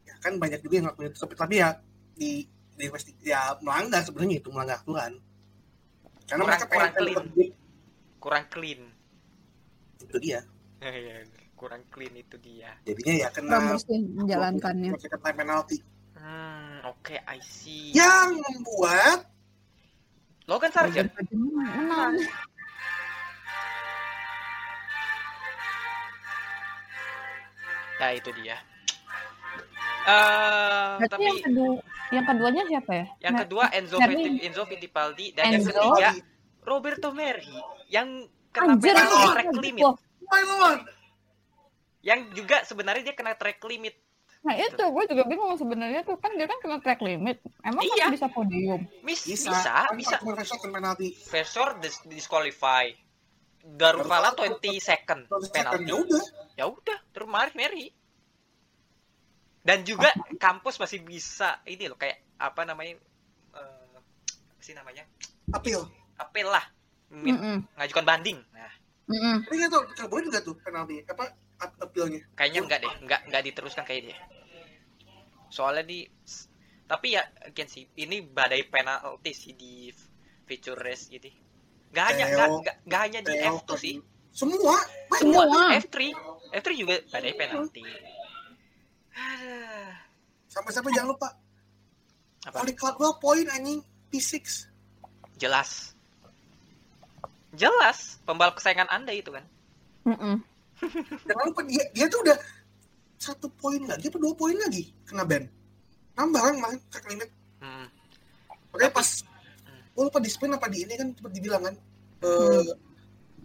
ya, 0.05 0.15
kan 0.21 0.37
banyak 0.37 0.61
juga 0.61 0.75
yang 0.75 0.85
ngelakuin 0.87 1.09
itu 1.09 1.19
tapi, 1.19 1.35
tapi 1.35 1.55
ya 1.57 1.69
di 2.15 2.31
di 2.73 2.85
investi- 2.85 3.19
ya 3.21 3.59
melanggar 3.59 4.03
sebenarnya 4.03 4.39
itu 4.39 4.49
melanggar 4.49 4.79
aturan. 4.79 5.19
Karena 6.25 6.43
Kurang- 6.45 6.61
mereka 6.61 6.67
kurang 6.69 6.93
clean. 6.95 7.51
kurang 8.19 8.45
clean. 8.49 8.81
Itu 9.99 10.17
dia. 10.19 10.41
Iya, 10.79 11.27
kurang 11.59 11.83
clean 11.91 12.15
itu 12.15 12.39
dia 12.39 12.71
jadinya 12.83 13.15
ya 13.19 13.29
kena 13.29 13.75
menjalankannya. 14.15 14.95
second 14.97 15.21
time 15.21 15.37
penalty 15.37 15.79
hmm 16.15 16.87
oke 16.87 17.15
I 17.19 17.39
see 17.41 17.91
yang 17.93 18.39
membuat 18.39 19.27
Logan 20.47 20.71
Sargent 20.71 21.11
Menang. 21.29 22.17
nah 27.99 28.11
itu 28.15 28.31
dia 28.33 28.57
eh 30.09 30.95
Berarti 30.99 31.11
tapi 31.11 31.23
yang 31.27 31.39
kedua, 31.43 31.71
yang 32.09 32.25
keduanya 32.25 32.63
siapa 32.65 32.93
ya? 32.95 33.07
yang 33.21 33.35
Nah, 33.35 33.41
kedua 33.45 33.65
Enzo 33.71 33.97
Merry. 34.01 34.15
Fitti- 34.17 34.41
Enzo 34.41 34.63
Fittipaldi 34.65 35.27
dan 35.35 35.45
yang 35.51 35.61
Enzo? 35.61 35.73
ketiga 35.75 36.11
Roberto 36.65 37.09
Merhi 37.13 37.59
yang 37.89 38.09
kena 38.49 38.73
Anjir, 38.73 38.95
penalti 38.95 39.27
track 39.29 39.49
limit 39.55 39.85
my 40.25 40.43
lord 40.47 40.81
yang 42.01 42.31
juga 42.31 42.63
sebenarnya 42.63 43.03
dia 43.03 43.15
kena 43.15 43.35
track 43.35 43.59
limit. 43.63 43.95
Nah 44.39 44.55
itu. 44.55 44.79
Gue 44.79 45.05
juga 45.05 45.25
bingung 45.25 45.51
sebenarnya 45.55 46.03
tuh. 46.03 46.15
Kan 46.17 46.35
dia 46.35 46.47
kan 46.47 46.59
kena 46.59 46.79
track 46.79 47.01
limit. 47.01 47.43
Emang 47.61 47.83
Iya. 47.83 48.07
masih 48.07 48.15
bisa 48.15 48.29
podium? 48.29 48.81
Mis, 49.03 49.21
bisa. 49.23 49.51
bisa 49.51 49.73
kan 49.83 49.95
bisa. 49.95 50.17
Second 50.47 50.73
penalty 50.73 51.11
Versor 51.13 51.79
dis 51.79 51.99
disqualify. 52.05 52.91
Darufala 53.61 54.33
20 54.33 54.79
second 54.79 55.27
penalti. 55.27 55.85
ya 55.85 55.95
udah. 55.95 56.25
Ya 56.55 56.65
udah 56.67 56.99
terus 57.11 57.27
Mari 57.27 57.53
Mary. 57.53 57.87
Dan 59.61 59.83
juga 59.83 60.09
kampus 60.39 60.79
masih 60.79 61.03
bisa 61.03 61.61
ini 61.67 61.85
loh 61.85 61.99
kayak 61.99 62.39
apa 62.39 62.63
namanya 62.63 62.97
eh, 63.53 63.93
apa 63.93 64.63
sih 64.63 64.73
namanya? 64.73 65.05
Appeal 65.51 65.83
apel 66.17 66.47
lah. 66.47 66.65
Min- 67.11 67.37
Mm-mm. 67.37 67.57
ngajukan 67.75 68.05
banding. 68.05 68.39
Nah. 68.51 68.73
Mm-mm. 69.09 69.37
ini 69.49 69.55
nggak 69.59 69.71
tahu 69.71 69.83
nggak 69.89 70.09
boleh 70.09 70.25
juga 70.25 70.41
tuh 70.41 70.55
penalti 70.59 71.01
apa 71.03 71.25
ap- 71.25 71.37
appealnya. 71.59 72.23
Kayaknya 72.39 72.61
enggak 72.65 72.79
deh 72.83 72.93
enggak 73.03 73.21
enggak 73.27 73.43
diteruskan 73.51 73.85
kayak 73.85 74.03
dia. 74.11 74.19
Soalnya 75.51 75.85
di 75.85 76.07
tapi 76.89 77.19
ya 77.19 77.23
again 77.45 77.69
sih 77.69 77.85
ini 78.01 78.25
badai 78.25 78.65
penalti 78.65 79.33
sih 79.37 79.53
di 79.53 79.93
feature 80.49 80.79
race 80.79 81.11
gitu. 81.13 81.29
Nggak 81.93 82.05
hanya 82.15 82.25
nggak 82.85 83.01
hanya 83.01 83.21
di 83.21 83.33
Theo, 83.37 83.61
F2 83.61 83.71
sih. 83.77 83.95
Semua 84.33 84.77
semua 85.19 85.43
Semua. 85.45 85.63
F3 85.83 85.99
F3 86.55 86.69
juga 86.79 86.95
badai 87.11 87.33
penalti. 87.37 87.83
Aduh. 89.19 89.91
sampai-sampai 90.49 90.95
jangan 90.95 91.11
lupa. 91.13 91.29
Apa? 92.47 92.63
Oli 92.63 92.73
Caldwell 92.73 93.19
poin 93.19 93.45
anjing. 93.51 93.83
P6 94.09 94.65
jelas. 95.37 95.93
Jelas 97.53 98.17
pembalap 98.25 98.57
kesayangan 98.57 98.89
anda 98.89 99.13
itu 99.13 99.29
kan? 99.33 99.45
Mm-mm. 100.09 100.41
Jangan 101.27 101.45
lupa 101.51 101.63
dia 101.67 101.85
dia 101.93 102.07
tuh 102.07 102.21
udah 102.23 102.39
satu 103.19 103.51
poin 103.51 103.83
lagi 103.83 104.07
apa 104.07 104.19
dua 104.19 104.33
poin 104.35 104.55
lagi 104.55 104.95
kena 105.05 105.27
ban. 105.27 105.45
Nambah 106.15 106.41
kan 106.41 106.53
kemarin 106.59 106.79
track 106.91 107.07
limit 107.11 107.31
hmm. 107.63 107.87
makanya 108.75 108.91
Tapi- 108.91 108.99
pas 108.99 109.09
gue 109.99 110.05
lupa 110.07 110.19
di 110.23 110.31
spin 110.31 110.55
apa 110.55 110.67
di 110.71 110.87
ini 110.87 110.95
kan 110.95 111.09
sempat 111.11 111.33
dibilang 111.35 111.63
kan 111.67 111.75
eh, 112.23 112.71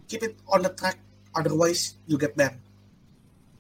keep 0.05 0.21
it 0.21 0.37
on 0.45 0.61
the 0.61 0.69
track 0.77 1.01
otherwise 1.33 1.97
you 2.05 2.17
get 2.17 2.37
banned. 2.37 2.61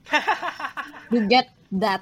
You 1.13 1.29
get 1.29 1.53
that, 1.69 2.01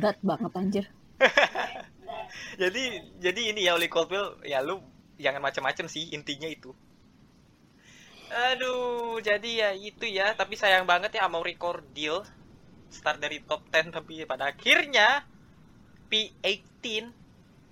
that 0.00 0.16
banget 0.24 0.52
anjir. 0.56 0.84
jadi 2.60 2.82
jadi 3.20 3.40
ini 3.52 3.68
ya 3.68 3.76
Oli 3.76 3.88
Coldwell 3.88 4.40
ya 4.44 4.64
lu 4.64 4.80
jangan 5.16 5.40
macam-macam 5.40 5.86
sih 5.88 6.12
intinya 6.12 6.48
itu 6.48 6.72
aduh 8.30 9.18
jadi 9.22 9.50
ya 9.50 9.70
itu 9.74 10.06
ya. 10.08 10.34
Tapi 10.34 10.54
sayang 10.58 10.86
banget 10.88 11.18
ya 11.18 11.26
mau 11.30 11.42
record 11.42 11.84
deal. 11.92 12.22
Start 12.90 13.18
dari 13.18 13.42
top 13.42 13.66
10 13.70 13.90
tapi 13.92 14.22
pada 14.24 14.54
akhirnya 14.54 15.26
P18 16.06 17.10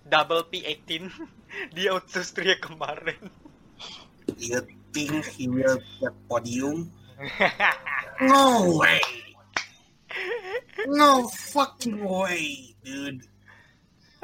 double 0.04 0.50
P18 0.50 1.08
di 1.76 1.86
Austria 1.88 2.58
kemarin. 2.58 3.30
You 4.38 4.64
think 4.90 5.24
he 5.36 5.46
will 5.46 5.78
get 6.00 6.14
podium. 6.26 6.90
No 8.22 8.78
way! 8.78 9.02
No 10.86 11.26
fucking 11.26 11.98
way 11.98 12.74
dude. 12.86 13.26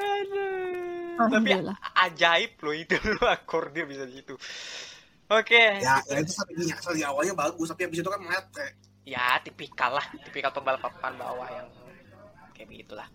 Aduh. 0.01 1.29
tapi 1.29 1.53
ajaib 1.93 2.57
loh 2.65 2.73
itu 2.73 2.97
lo 3.21 3.29
akordir 3.29 3.85
bisa 3.85 4.09
di 4.09 4.21
situ 4.21 4.33
oke. 5.31 5.63
Ya, 5.79 6.03
ya 6.03 6.17
itu 6.19 6.31
strategi 6.31 6.67
strategi 6.67 7.03
awalnya 7.07 7.33
bagus 7.33 7.71
tapi 7.71 7.87
habis 7.87 8.03
itu 8.03 8.09
kan 8.11 8.21
mete 8.21 8.67
ya 9.01 9.39
tipikal 9.41 9.97
lah 9.97 10.05
tipikal 10.27 10.53
pembalap 10.53 10.83
papan 10.83 11.17
bawah 11.17 11.49
yang 11.49 11.67
kayak 12.53 12.67
begitulah. 12.69 13.07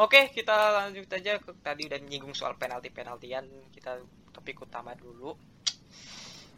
Oke 0.00 0.32
kita 0.32 0.52
lanjut 0.72 1.06
aja 1.12 1.36
ke 1.36 1.52
tadi 1.60 1.86
udah 1.86 2.00
nyinggung 2.00 2.32
soal 2.32 2.56
penalti 2.56 2.88
penaltian 2.88 3.44
kita 3.70 4.00
topik 4.32 4.64
utama 4.64 4.96
dulu. 4.96 5.36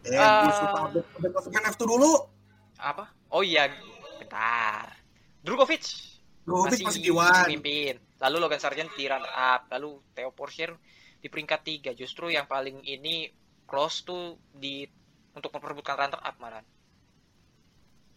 Eh 0.07 0.17
update 0.17 1.33
klasemen 1.35 1.65
F2 1.75 1.83
dulu. 1.85 2.13
Apa? 2.79 3.11
Oh 3.35 3.43
iya 3.43 3.69
bentar. 4.23 4.95
Drugovic. 5.43 5.85
Drogovic 6.47 6.81
masih, 6.87 7.13
masih 7.13 7.45
di 7.51 7.53
mimpin 7.59 7.97
lalu 8.25 8.37
Logan 8.41 8.61
Sargent 8.61 8.89
di 8.97 9.05
runner 9.05 9.29
up. 9.29 9.69
Lalu 9.69 10.01
Theo 10.17 10.33
Porcher 10.33 10.73
di 11.21 11.29
peringkat 11.29 11.61
tiga. 11.61 11.91
Justru 11.93 12.33
yang 12.33 12.49
paling 12.49 12.81
ini 12.89 13.29
close 13.64 14.05
tuh 14.05 14.38
di 14.55 14.87
untuk 15.35 15.50
memperebutkan 15.50 15.98
runner 15.98 16.20
up 16.22 16.37
malah 16.38 16.62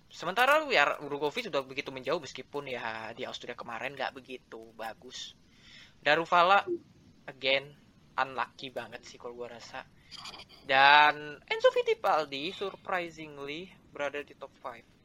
sementara 0.08 0.64
ya 0.72 0.96
Drugovic 1.04 1.52
sudah 1.52 1.62
begitu 1.68 1.92
menjauh 1.92 2.24
meskipun 2.24 2.72
ya 2.72 3.12
di 3.12 3.28
Austria 3.28 3.56
kemarin 3.60 3.94
nggak 3.94 4.16
begitu 4.16 4.72
bagus. 4.80 5.36
Darufala 6.00 6.64
again 7.28 7.68
unlucky 8.16 8.72
banget 8.72 9.04
sih 9.04 9.20
kalau 9.20 9.36
gua 9.36 9.60
rasa. 9.60 9.84
Dan 10.64 11.38
Enzo 11.44 11.70
Fittipaldi 11.76 12.56
surprisingly 12.56 13.68
berada 13.92 14.24
di 14.24 14.32
top 14.40 14.52
5 14.64 14.98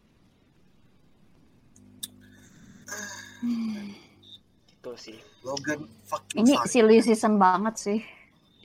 gitu 4.71 4.93
sih. 4.99 5.19
Logan 5.43 5.87
fucking 6.07 6.47
Ini 6.47 6.55
silly 6.67 6.99
season 7.03 7.39
banget 7.39 7.75
sih. 7.79 8.01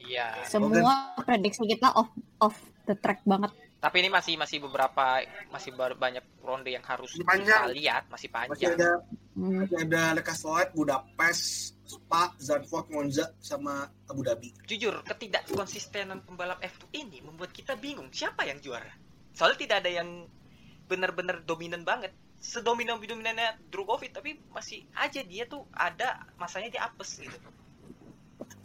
Iya 0.08 0.40
Semua 0.44 1.14
prediksi 1.20 1.62
kita 1.64 1.92
off 1.92 2.10
off 2.40 2.56
the 2.84 2.96
track 2.96 3.22
banget. 3.24 3.52
tapi 3.78 4.02
ini 4.02 4.10
masih 4.10 4.34
masih 4.36 4.58
beberapa 4.60 5.22
masih 5.48 5.70
banyak 5.76 6.26
ronde 6.40 6.66
yang 6.68 6.82
harus 6.82 7.14
Masih 7.14 7.24
panjang. 7.24 7.62
kita 7.62 7.76
lihat 7.76 8.04
masih 8.06 8.28
masih 8.28 8.30
panjang 8.32 8.74
ada 8.74 8.92
Hmm. 9.38 9.62
masih 9.62 9.78
ada 9.78 10.18
Le 10.18 10.26
Castellet, 10.26 10.74
Budapest, 10.74 11.44
Spa, 11.86 12.34
Zandvoort, 12.38 12.90
Monza, 12.90 13.30
sama 13.38 13.86
Abu 14.08 14.26
Dhabi. 14.26 14.50
jujur 14.66 15.06
ketidakkonsistenan 15.06 16.26
pembalap 16.26 16.58
F2 16.58 16.90
ini 16.98 17.22
membuat 17.22 17.54
kita 17.54 17.78
bingung 17.78 18.10
siapa 18.10 18.44
yang 18.44 18.58
juara 18.58 18.90
soalnya 19.32 19.62
tidak 19.62 19.78
ada 19.86 19.92
yang 19.94 20.26
benar-benar 20.84 21.46
dominan 21.46 21.84
banget 21.84 22.10
sedominan-dominannya 22.40 23.62
Drogovic 23.68 24.10
tapi 24.12 24.42
masih 24.50 24.90
aja 24.96 25.22
dia 25.22 25.46
tuh 25.46 25.70
ada 25.70 26.26
masanya 26.36 26.70
dia 26.70 26.82
apes 26.84 27.18
gitu. 27.20 27.38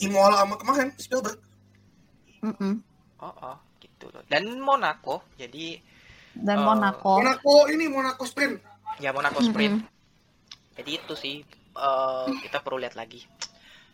Imola 0.02 0.42
sama 0.42 0.54
kemarin 0.58 0.88
Spielberg. 0.98 1.38
Mm-mm. 2.42 2.74
Oh, 3.22 3.30
oh 3.30 3.56
gitu 3.78 4.10
loh. 4.10 4.22
Dan 4.26 4.58
Monaco 4.58 5.22
jadi 5.34 5.78
Dan 6.32 6.58
Eh, 6.58 6.64
Monaco. 6.64 7.20
Monaco 7.20 7.54
ini 7.68 7.86
Monaco 7.86 8.24
sprint. 8.24 8.56
ya 8.98 9.12
Monaco 9.12 9.38
sprint. 9.40 9.84
Jadi 10.74 10.90
itu 10.90 11.14
sih 11.14 11.36
eh, 11.72 12.26
kita 12.42 12.58
perlu 12.60 12.80
lihat 12.80 12.96
lagi. 12.96 13.22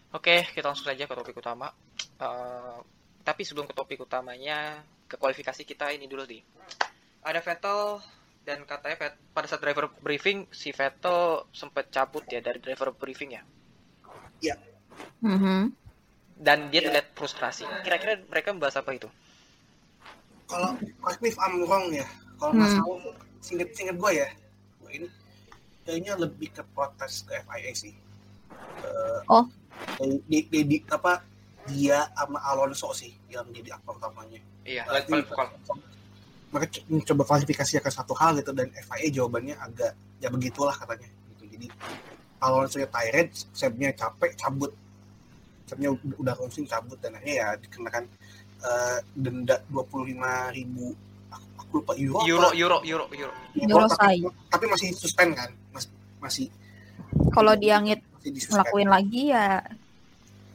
Oke, 0.09 0.49
kita 0.49 0.73
langsung 0.73 0.89
saja 0.89 1.05
ke 1.05 1.13
topik 1.13 1.37
utama. 1.37 1.69
Eh, 2.17 2.79
tapi 3.21 3.43
sebelum 3.45 3.69
ke 3.69 3.75
topik 3.75 4.01
utamanya, 4.01 4.81
ke 5.05 5.21
kualifikasi 5.21 5.63
kita 5.63 5.93
ini 5.93 6.09
dulu 6.09 6.25
di. 6.25 6.41
Ada 7.21 7.43
Vettel 7.43 8.01
dan 8.47 8.65
katanya 8.65 8.97
Vet- 8.97 9.21
pada 9.35 9.45
saat 9.45 9.61
driver 9.61 9.93
briefing 10.01 10.49
si 10.49 10.73
Vettel 10.73 11.45
sempat 11.53 11.93
cabut 11.93 12.25
ya 12.25 12.41
dari 12.41 12.57
driver 12.57 12.95
briefing 12.95 13.37
ya. 13.37 13.43
Mhm. 15.21 15.75
Dan 16.39 16.71
dia 16.71 16.81
terlihat 16.81 17.11
frustrasi. 17.13 17.67
Kira-kira 17.83 18.23
mereka 18.23 18.55
membahas 18.55 18.79
apa 18.79 18.95
itu? 18.95 19.11
Kalau 20.47 20.79
correct 21.03 21.21
me 21.21 21.29
if 21.29 21.39
I'm 21.39 21.67
wrong 21.67 21.91
ya. 21.91 22.07
Kalau 22.39 22.55
Hmm. 22.55 22.63
nggak 22.63 22.71
salah, 22.73 22.99
singkat 23.43 23.69
singkat 23.75 23.97
gue 23.99 24.13
ya. 24.17 24.29
Gua 24.79 24.91
ini 24.95 25.07
kayaknya 25.83 26.15
lebih 26.15 26.49
ke 26.55 26.63
protes 26.73 27.27
ke 27.27 27.35
FIA 27.43 27.73
sih. 27.75 27.93
Eh, 28.79 29.21
Oh. 29.27 29.45
Di, 29.99 30.23
di, 30.27 30.39
di, 30.47 30.61
di- 30.65 30.87
apa 30.89 31.23
dia 31.67 32.07
sama 32.15 32.39
Alonso 32.41 32.91
sih 32.93 33.13
yang 33.29 33.45
jadi 33.51 33.75
aktor 33.75 33.99
utamanya. 33.99 34.41
Iya, 34.65 34.87
mereka 36.49 36.81
mencoba 36.89 37.23
klarifikasi 37.27 37.77
akan 37.77 37.93
satu 37.93 38.17
hal 38.17 38.41
gitu 38.41 38.57
dan 38.57 38.73
FIA 38.73 39.13
jawabannya 39.13 39.53
agak 39.59 39.93
ya 40.19 40.33
begitulah 40.33 40.73
katanya 40.73 41.05
gitu. 41.35 41.45
Jadi 41.53 41.67
Alonso 42.39 42.79
nya 42.79 42.89
tired, 42.89 43.29
Sebnya 43.53 43.91
capek, 43.93 44.33
cabut. 44.35 44.73
Sebnya 45.69 45.89
udah, 45.93 46.17
udah 46.17 46.35
langsung 46.41 46.65
cabut 46.65 46.97
dan 47.05 47.13
akhirnya 47.15 47.37
ya 47.37 47.49
dikenakan 47.61 48.05
eh, 48.65 48.99
denda 49.13 49.57
25 49.69 50.57
ribu 50.57 50.97
aku, 51.29 51.47
aku 51.61 51.73
lupa 51.85 51.93
euro, 52.01 52.19
Euro, 52.25 52.49
apa? 52.49 52.57
euro, 52.57 52.79
euro, 52.83 53.05
euro. 53.13 53.33
Euro 53.55 53.85
tapi, 53.93 54.25
tapi 54.49 54.65
masih 54.73 54.89
suspend 54.97 55.37
kan 55.37 55.51
masih 55.71 55.91
masih, 56.19 56.47
Kalau 57.31 57.55
dia 57.55 57.79
ngit 57.79 58.01
ngelakuin 58.25 58.91
lagi 58.91 59.31
ya 59.31 59.63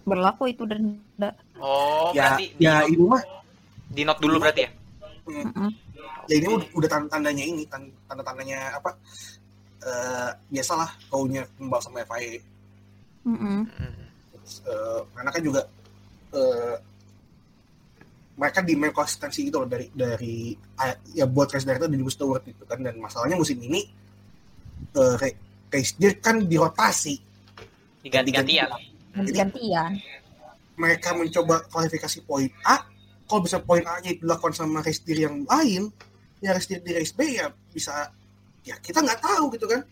berlaku 0.03 0.51
itu 0.51 0.67
denda. 0.67 1.31
Oh, 1.61 2.11
ya 2.11 2.35
berarti 2.35 2.45
ya 2.59 2.83
di, 2.83 2.99
ini 2.99 3.05
mah 3.07 3.23
di 3.87 4.01
note 4.03 4.19
dulu 4.19 4.35
berarti 4.41 4.61
ya? 4.67 4.69
hmm, 5.23 5.43
Mm-mm. 5.47 5.69
ya 6.27 6.35
ini 6.35 6.47
udah, 6.51 6.67
udah 6.75 6.89
tanda 6.91 7.07
tandanya 7.07 7.43
ini 7.47 7.63
tanda 7.71 8.21
tandanya 8.25 8.75
apa 8.75 8.91
eh 9.83 10.29
biasalah 10.51 10.89
kaunya 11.07 11.47
kembal 11.55 11.79
sama 11.79 12.03
FIA 12.03 12.39
Mm-mm. 13.23 13.63
Hmm. 13.63 14.02
Eh, 14.43 15.01
karena 15.15 15.29
kan 15.31 15.41
juga 15.41 15.61
eh, 16.33 16.75
mereka 18.33 18.59
di 18.59 18.73
main 18.73 18.89
konsistensi 18.89 19.45
gitu 19.45 19.61
loh 19.61 19.69
dari 19.69 19.87
dari 19.93 20.57
ah, 20.75 20.91
ya 21.13 21.29
buat 21.29 21.47
race 21.47 21.63
director 21.63 21.85
dan 21.85 21.99
juga 22.01 22.11
steward 22.11 22.43
itu 22.49 22.63
kan 22.65 22.81
dan 22.81 22.97
masalahnya 22.97 23.37
musim 23.37 23.61
ini 23.61 23.85
eh 24.93 25.13
ra- 25.15 25.39
race 25.69 25.93
dir 25.95 26.17
kan 26.17 26.41
dirotasi 26.41 27.21
Diganti-gantian. 28.03 28.67
Ganti-gantian. 29.13 29.91
mereka 30.73 31.13
mencoba 31.13 31.61
kualifikasi 31.69 32.25
poin 32.25 32.49
A 32.65 32.81
kalau 33.29 33.45
bisa 33.45 33.61
poin 33.61 33.85
A 33.85 34.01
nya 34.01 34.17
dilakukan 34.17 34.57
sama 34.57 34.81
race 34.81 35.05
dir 35.05 35.29
yang 35.29 35.45
lain 35.45 35.93
ya 36.41 36.57
race 36.57 36.65
dir 36.65 36.81
di 36.81 36.91
race 36.91 37.13
B 37.13 37.37
ya 37.37 37.53
bisa 37.69 38.09
ya 38.65 38.75
kita 38.81 38.99
nggak 38.99 39.21
tahu 39.21 39.53
gitu 39.53 39.69
kan 39.69 39.85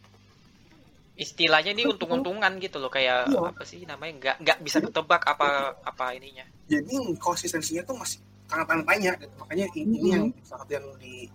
Istilahnya 1.12 1.76
ini 1.76 1.84
untung-untungan 1.86 2.56
gitu 2.58 2.80
loh 2.80 2.88
kayak 2.90 3.30
Iya. 3.30 3.52
apa 3.52 3.64
sih 3.68 3.84
namanya 3.86 4.14
nggak 4.18 4.36
nggak 4.42 4.58
bisa 4.64 4.78
ketebak 4.80 5.22
apa 5.28 5.76
apa 5.84 6.06
ininya. 6.18 6.46
jadi 6.72 6.96
konsistensinya 7.20 7.84
tuh 7.84 8.00
masih 8.00 8.18
sangat 8.48 8.68
sangat 8.72 8.86
banyak 8.88 9.16
gitu. 9.20 9.36
makanya 9.40 9.66
ini, 9.76 9.96
ini 10.00 10.10
yang 10.16 10.26
salah 10.44 10.64
satu 10.64 10.72
yang 10.80 10.88
di 10.98 11.28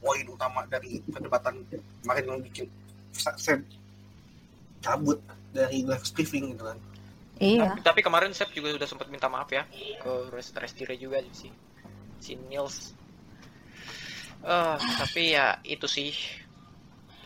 poin 0.00 0.24
utama 0.28 0.60
dari 0.68 1.00
perdebatan 1.08 1.64
kemarin 2.04 2.24
yang 2.28 2.40
bikin 2.44 2.66
saya 3.16 3.56
cabut 4.84 5.16
dari 5.56 5.80
live 5.88 6.04
briefing 6.12 6.52
gitu 6.52 6.64
kan 6.68 6.78
Iya. 7.42 7.74
Tapi 7.82 7.98
kemarin 7.98 8.30
Sep 8.30 8.54
juga 8.54 8.70
sudah 8.70 8.86
sempat 8.86 9.10
minta 9.10 9.26
maaf 9.26 9.50
ya 9.50 9.66
ke 9.98 10.12
Rest 10.30 10.54
Restire 10.54 10.94
juga 10.94 11.18
sih 11.34 11.50
si 12.22 12.38
Nils. 12.46 12.94
Eh, 14.44 14.76
tapi 15.02 15.34
ya 15.34 15.58
itu 15.66 15.88
sih 15.90 16.14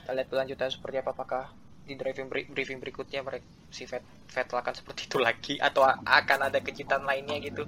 kita 0.01 0.17
lihat 0.17 0.33
kelanjutan 0.33 0.73
seperti 0.73 0.97
apa 1.05 1.13
apakah 1.13 1.45
di 1.89 1.97
driving 1.97 2.29
bri- 2.29 2.49
briefing 2.53 2.79
berikutnya 2.79 3.25
mereka 3.25 3.49
si 3.73 3.89
Vet 3.89 4.05
Vettel 4.29 4.61
akan 4.61 4.75
seperti 4.77 5.09
itu 5.09 5.17
lagi 5.17 5.55
atau 5.57 5.81
akan 5.89 6.39
ada 6.53 6.61
kejutan 6.61 7.01
lainnya 7.03 7.41
gitu. 7.41 7.65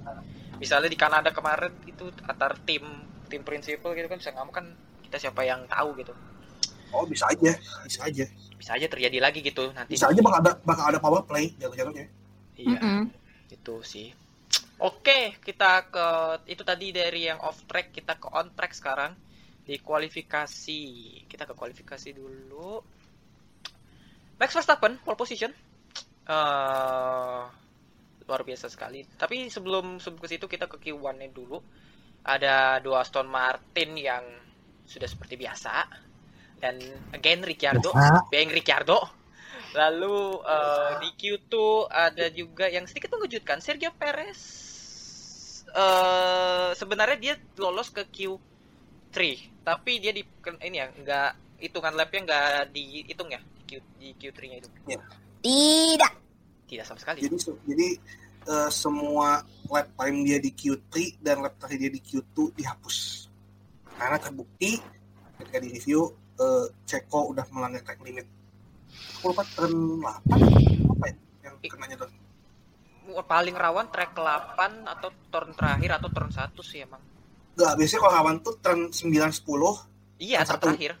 Misalnya 0.61 0.85
di 0.85 0.95
Kanada 0.95 1.33
kemarin 1.33 1.73
itu 1.89 2.05
antar 2.23 2.53
tim 2.61 2.85
tim 3.25 3.41
prinsipal 3.41 3.97
gitu 3.97 4.05
kan 4.05 4.21
bisa 4.21 4.29
ngamuk 4.29 4.53
kan 4.53 4.65
kita 5.01 5.17
siapa 5.17 5.41
yang 5.41 5.65
tahu 5.65 5.97
gitu. 5.97 6.13
oh 6.91 7.07
bisa 7.07 7.23
aja 7.25 7.55
bisa 7.87 8.03
aja 8.03 8.25
Bisa 8.59 8.75
aja 8.75 8.85
terjadi 8.85 9.17
lagi 9.17 9.39
gitu 9.39 9.71
nanti. 9.71 9.95
bisa 9.95 10.11
aja 10.11 10.19
bakal 10.19 10.39
ada 10.43 10.51
bakal 10.61 10.85
ada 10.91 10.99
power 10.99 11.23
play 11.23 11.55
jalur-jalurnya 11.55 12.03
Iya. 12.59 12.77
Mm-mm. 12.77 13.07
itu 13.47 13.75
sih 13.81 14.11
oke 14.75 15.39
kita 15.39 15.87
ke 15.87 16.07
itu 16.51 16.61
tadi 16.61 16.91
dari 16.91 17.31
yang 17.31 17.39
off 17.39 17.63
track 17.63 17.95
kita 17.95 18.19
ke 18.19 18.27
on 18.27 18.51
track 18.51 18.75
sekarang 18.75 19.15
di 19.63 19.79
kualifikasi 19.79 20.81
kita 21.31 21.47
ke 21.47 21.53
kualifikasi 21.55 22.11
dulu 22.11 22.83
Max 24.41 24.57
Verstappen 24.57 24.97
pole 25.05 25.13
position. 25.13 25.53
Eh 26.25 27.41
luar 28.25 28.41
biasa 28.41 28.73
sekali. 28.73 29.05
Tapi 29.05 29.53
sebelum 29.53 30.01
sebelum 30.01 30.17
ke 30.17 30.27
situ 30.33 30.49
kita 30.49 30.65
ke 30.65 30.81
Q1 30.81 31.21
nya 31.21 31.29
dulu. 31.29 31.61
Ada 32.25 32.81
dua 32.81 33.05
Aston 33.05 33.29
Martin 33.29 33.93
yang 33.93 34.25
sudah 34.89 35.05
seperti 35.05 35.37
biasa. 35.37 35.85
Dan 36.57 36.81
again 37.13 37.45
Ricciardo. 37.45 37.93
Bang 38.33 38.49
Ricciardo. 38.49 38.97
Lalu 39.77 40.41
eh, 40.41 40.91
di 41.05 41.09
Q2 41.15 41.53
ada 41.87 42.25
juga 42.33 42.65
yang 42.65 42.89
sedikit 42.89 43.13
mengejutkan. 43.13 43.61
Sergio 43.61 43.93
Perez. 43.93 44.41
eh 45.71 46.75
sebenarnya 46.75 47.15
dia 47.15 47.35
lolos 47.55 47.95
ke 47.95 48.03
Q3, 48.03 49.15
tapi 49.63 50.03
dia 50.03 50.11
di 50.11 50.19
ini 50.67 50.83
ya 50.83 50.91
nggak 50.91 51.63
hitungan 51.63 51.95
lapnya 51.95 52.27
nggak 52.27 52.75
dihitung 52.75 53.31
ya 53.31 53.39
di 53.79 54.09
Q3-nya 54.17 54.57
itu? 54.59 54.69
Ya. 54.89 54.99
Tidak. 55.39 56.13
Tidak 56.67 56.85
sama 56.87 56.99
sekali. 56.99 57.23
Jadi 57.23 57.35
jadi 57.67 57.87
uh, 58.47 58.69
semua 58.71 59.45
lap 59.71 59.87
time 59.95 60.17
dia 60.27 60.37
di 60.41 60.51
Q3 60.51 61.21
dan 61.23 61.45
lap 61.45 61.55
time 61.61 61.77
dia 61.87 61.91
di 61.91 62.01
Q2 62.01 62.57
dihapus. 62.57 63.27
Karena 63.95 64.17
terbukti 64.17 64.81
ketika 65.39 65.57
di 65.61 65.69
review 65.73 66.09
uh, 66.41 66.65
Ceko 66.87 67.31
udah 67.35 67.45
melanggar 67.53 67.85
track 67.85 68.01
limit. 68.01 68.25
Aku 69.21 69.31
lupa 69.31 69.47
turn 69.55 70.01
8 70.03 70.91
apa 70.91 71.05
ya 71.07 71.15
yang 71.47 71.55
kenanya 71.61 71.95
tuh? 72.05 72.09
Paling 73.11 73.55
rawan 73.55 73.87
track 73.91 74.15
8 74.15 74.87
atau 74.87 75.09
turn 75.31 75.51
terakhir 75.55 75.99
atau 75.99 76.09
turn 76.11 76.29
1 76.31 76.51
sih 76.63 76.83
emang. 76.83 77.01
Enggak, 77.55 77.73
biasanya 77.75 77.99
kalau 77.99 78.13
rawan 78.15 78.35
tuh 78.39 78.55
turn 78.63 78.79
9 78.89 79.11
10. 79.11 80.21
Iya, 80.21 80.39
turn 80.47 80.61
terakhir. 80.61 80.93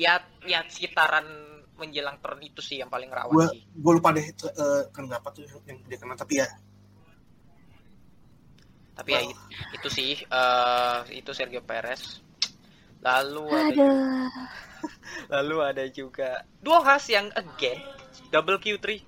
Ya, 0.00 0.14
ya 0.48 0.64
sekitaran 0.64 1.28
menjelang 1.76 2.16
turn 2.20 2.40
itu 2.40 2.60
sih 2.60 2.80
yang 2.80 2.88
paling 2.88 3.08
rawan 3.08 3.32
gue 3.32 3.46
sih. 3.52 3.60
gue 3.68 3.92
lupa 3.96 4.12
deh 4.12 4.24
eh, 4.24 4.32
turn 4.92 5.04
berapa 5.08 5.28
tuh 5.28 5.44
yang 5.68 5.76
dia 5.84 5.96
kena 5.96 6.16
tapi 6.16 6.40
ya 6.40 6.48
Tapi 8.96 9.10
ya 9.12 9.20
it- 9.24 9.40
itu 9.80 9.88
sih 9.88 10.12
eh 10.20 11.00
itu 11.16 11.30
Sergio 11.32 11.60
Perez. 11.60 12.20
Lalu 13.00 13.44
ada 13.48 13.72
Aduh. 13.72 14.28
lalu 15.36 15.56
ada 15.64 15.84
juga 15.88 16.44
dua 16.60 16.80
khas 16.80 17.08
yang 17.08 17.28
again 17.32 17.80
double 18.28 18.56
Q3. 18.56 19.00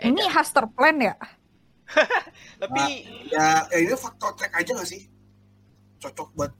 Eh, 0.00 0.08
Ini 0.08 0.16
da- 0.16 0.32
Haster 0.32 0.64
Plan 0.72 0.96
ya? 0.96 1.12
tapi 2.62 3.04
ya, 3.28 3.68
ya 3.68 3.76
ini 3.76 3.92
faktor 3.92 4.32
track 4.32 4.56
aja 4.56 4.72
gak 4.72 4.88
sih 4.88 5.04
cocok 6.00 6.28
buat 6.32 6.52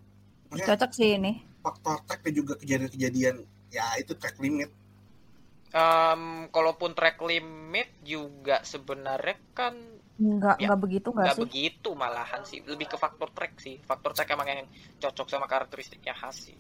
maksudnya 0.53 0.77
Cocok 0.77 0.91
sih 0.93 1.17
ini. 1.17 1.33
Faktor 1.63 2.03
track 2.05 2.21
dan 2.27 2.35
juga 2.35 2.55
kejadian-kejadian. 2.59 3.37
Ya 3.73 3.87
itu 3.97 4.13
track 4.19 4.37
limit. 4.43 4.69
Em, 5.73 6.23
kalaupun 6.53 6.93
track 6.93 7.17
limit 7.25 7.89
juga 8.05 8.61
sebenarnya 8.61 9.41
kan 9.57 9.75
Enggak, 10.23 10.61
Ya, 10.61 10.69
enggak 10.71 10.81
begitu 10.85 11.09
enggak 11.11 11.25
nggak 11.25 11.35
sih? 11.35 11.43
begitu 11.49 11.91
malahan 11.97 12.43
sih. 12.45 12.59
Lebih 12.63 12.87
ke 12.95 12.97
faktor 13.01 13.33
track 13.33 13.59
sih. 13.59 13.81
Faktor 13.81 14.13
track 14.13 14.29
emang 14.37 14.47
yang 14.47 14.69
cocok 15.01 15.27
sama 15.27 15.49
karakteristiknya 15.49 16.13
khas 16.13 16.53
sih. 16.53 16.59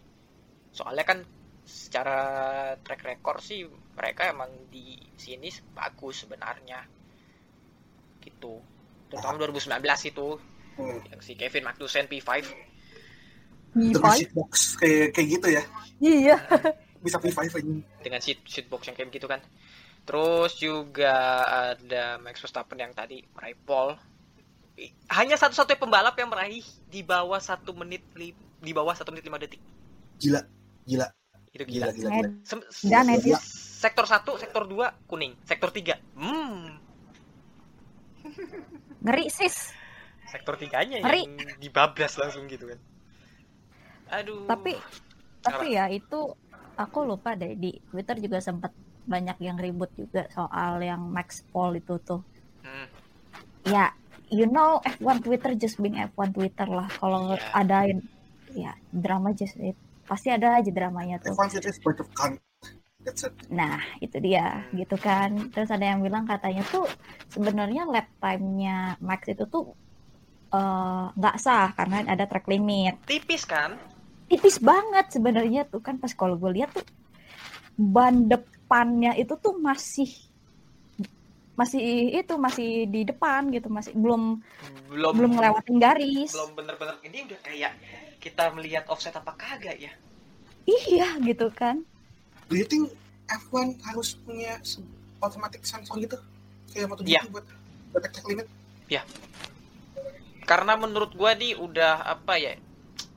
Soalnya 0.72 1.04
kan 1.04 1.18
secara 1.62 2.18
track 2.82 3.06
record 3.06 3.38
sih 3.44 3.62
mereka 3.94 4.26
emang 4.32 4.50
di 4.72 4.98
sini 5.14 5.52
bagus 5.76 6.24
sebenarnya. 6.24 6.80
Gitu. 8.24 8.54
Terutama 9.12 9.36
2019 9.46 10.10
itu. 10.10 10.28
Hmm. 10.72 11.04
yang 11.12 11.20
si 11.20 11.36
Kevin 11.36 11.68
Magnussen 11.68 12.08
P5 12.08 12.48
dengan 13.72 14.00
P5? 14.02 14.16
shitbox 14.18 14.52
kayak 14.76 15.06
kayak 15.12 15.28
gitu 15.30 15.48
ya 15.50 15.62
Iya. 15.98 16.36
bisa 17.04 17.16
P5 17.16 17.38
aja 17.42 17.58
dengan 17.98 18.18
sheet 18.18 18.42
sheetbox 18.42 18.84
yang 18.84 18.94
kayak 18.94 19.10
gitu 19.10 19.26
kan. 19.26 19.38
Terus 20.02 20.54
juga 20.56 21.14
ada 21.70 22.18
Max 22.18 22.38
Verstappen 22.38 22.74
yang 22.74 22.90
tadi 22.90 23.22
meraih 23.28 23.54
pole. 23.56 23.94
Hanya 25.08 25.34
satu-satunya 25.34 25.78
pembalap 25.78 26.14
yang 26.14 26.26
meraih 26.26 26.58
di 26.84 27.00
bawah 27.00 27.38
satu 27.38 27.70
menit 27.72 28.02
li- 28.12 28.32
di 28.56 28.72
bawah 28.72 28.90
satu 28.92 29.10
menit 29.10 29.22
lima 29.22 29.36
detik. 29.36 29.62
gila 30.16 30.42
gila 30.82 31.06
Itu 31.50 31.62
gila 31.64 31.86
gila. 31.88 31.90
gila, 31.92 32.10
gila. 32.12 32.28
Sem- 32.42 32.66
Dan 32.82 33.04
Gila. 33.04 33.14
edit. 33.16 33.42
sektor 33.78 34.04
1, 34.04 34.38
sektor 34.38 34.62
2 34.64 34.74
kuning, 35.04 35.34
sektor 35.42 35.70
3. 35.70 35.98
Hmm, 36.14 36.78
Ngeri 39.02 39.26
sis. 39.28 39.74
sektor 40.24 40.54
3-nya 40.56 40.98
Ngeri. 40.98 41.22
yang 41.26 41.58
dibablas 41.58 42.14
langsung 42.16 42.46
gitu 42.46 42.66
kan. 42.66 42.78
Aduh. 44.12 44.44
Tapi 44.46 44.72
tapi 45.42 45.74
ya 45.74 45.90
itu 45.90 46.20
aku 46.78 46.98
lupa 47.02 47.34
deh 47.34 47.52
di 47.58 47.74
Twitter 47.90 48.16
juga 48.22 48.38
sempat 48.38 48.70
banyak 49.02 49.36
yang 49.42 49.58
ribut 49.58 49.90
juga 49.98 50.30
soal 50.30 50.78
yang 50.78 51.02
Max 51.10 51.42
Paul 51.50 51.74
itu 51.74 51.98
tuh. 51.98 52.22
Hmm, 52.62 52.86
Ya, 53.66 53.94
you 54.30 54.46
know 54.46 54.78
F1 54.82 55.22
Twitter 55.22 55.54
just 55.54 55.78
being 55.82 55.98
F1 55.98 56.30
Twitter 56.34 56.66
lah. 56.66 56.86
Kalau 56.90 57.34
Iya. 57.34 57.50
adain 57.54 57.98
ya 58.52 58.72
drama 58.92 59.32
just 59.32 59.56
it, 59.58 59.74
pasti 60.06 60.28
ada 60.30 60.60
aja 60.60 60.70
dramanya 60.70 61.18
tuh. 61.22 61.34
F1 61.34 61.48
Fit 61.50 61.66
is 61.66 61.78
bunch 61.82 62.00
of 62.02 62.08
cunt 62.14 62.38
that's 63.02 63.26
it 63.26 63.34
Nah, 63.50 63.82
itu 63.98 64.16
dia 64.22 64.66
gitu 64.72 64.94
kan. 64.98 65.50
Terus 65.50 65.70
ada 65.70 65.84
yang 65.94 66.00
bilang 66.02 66.24
katanya 66.26 66.62
tuh 66.70 66.86
sebenarnya 67.30 67.82
lap 67.90 68.06
time-nya 68.22 68.96
Max 69.02 69.26
itu 69.26 69.44
tuh 69.46 69.74
eh, 70.52 71.04
nggak 71.18 71.36
sah 71.40 71.72
karena 71.74 72.04
ada 72.06 72.24
track 72.30 72.46
limit. 72.46 72.94
tipis 73.08 73.42
kan? 73.48 73.74
Tipis 74.32 74.56
banget 74.64 75.12
sebenarnya 75.12 75.68
tuh 75.68 75.84
kan 75.84 76.00
pas 76.00 76.08
kalau 76.16 76.40
gue 76.40 76.48
lihat 76.56 76.72
tuh 76.72 76.80
ban 77.76 78.24
depannya 78.24 79.12
itu 79.20 79.36
tuh 79.36 79.60
masih 79.60 80.08
masih 81.52 82.16
itu 82.16 82.34
masih 82.40 82.88
di 82.88 83.04
depan 83.04 83.52
gitu 83.52 83.68
masih 83.68 83.92
belum 83.92 84.40
Belum 84.88 85.12
belum 85.12 85.30
ngelewatin 85.36 85.76
garis 85.76 86.32
belum 86.32 86.56
bener-bener 86.56 86.96
ini 87.04 87.28
udah 87.28 87.38
kayak 87.44 87.72
kita 88.24 88.48
melihat 88.56 88.88
offset 88.88 89.12
apa 89.12 89.36
kagak 89.36 89.76
ya? 89.76 89.92
iya 90.64 91.20
gitu 91.20 91.52
kan 91.52 91.84
do 92.48 92.56
you 92.56 92.64
think 92.64 92.88
F1 93.28 93.76
harus 93.84 94.16
punya 94.24 94.56
automatic 95.20 95.60
sensor 95.68 96.00
gitu 96.00 96.16
kayak 96.72 96.88
MotoGP 96.88 97.12
Iya. 97.12 97.20
buat 97.28 97.44
buat 97.92 98.02
track 98.08 98.26
limit 98.32 98.48
Karena 100.42 100.76
menurut 100.76 101.16
gua 101.16 101.32
nih 101.32 101.56
udah 101.56 102.02
apa 102.04 102.36
ya? 102.36 102.58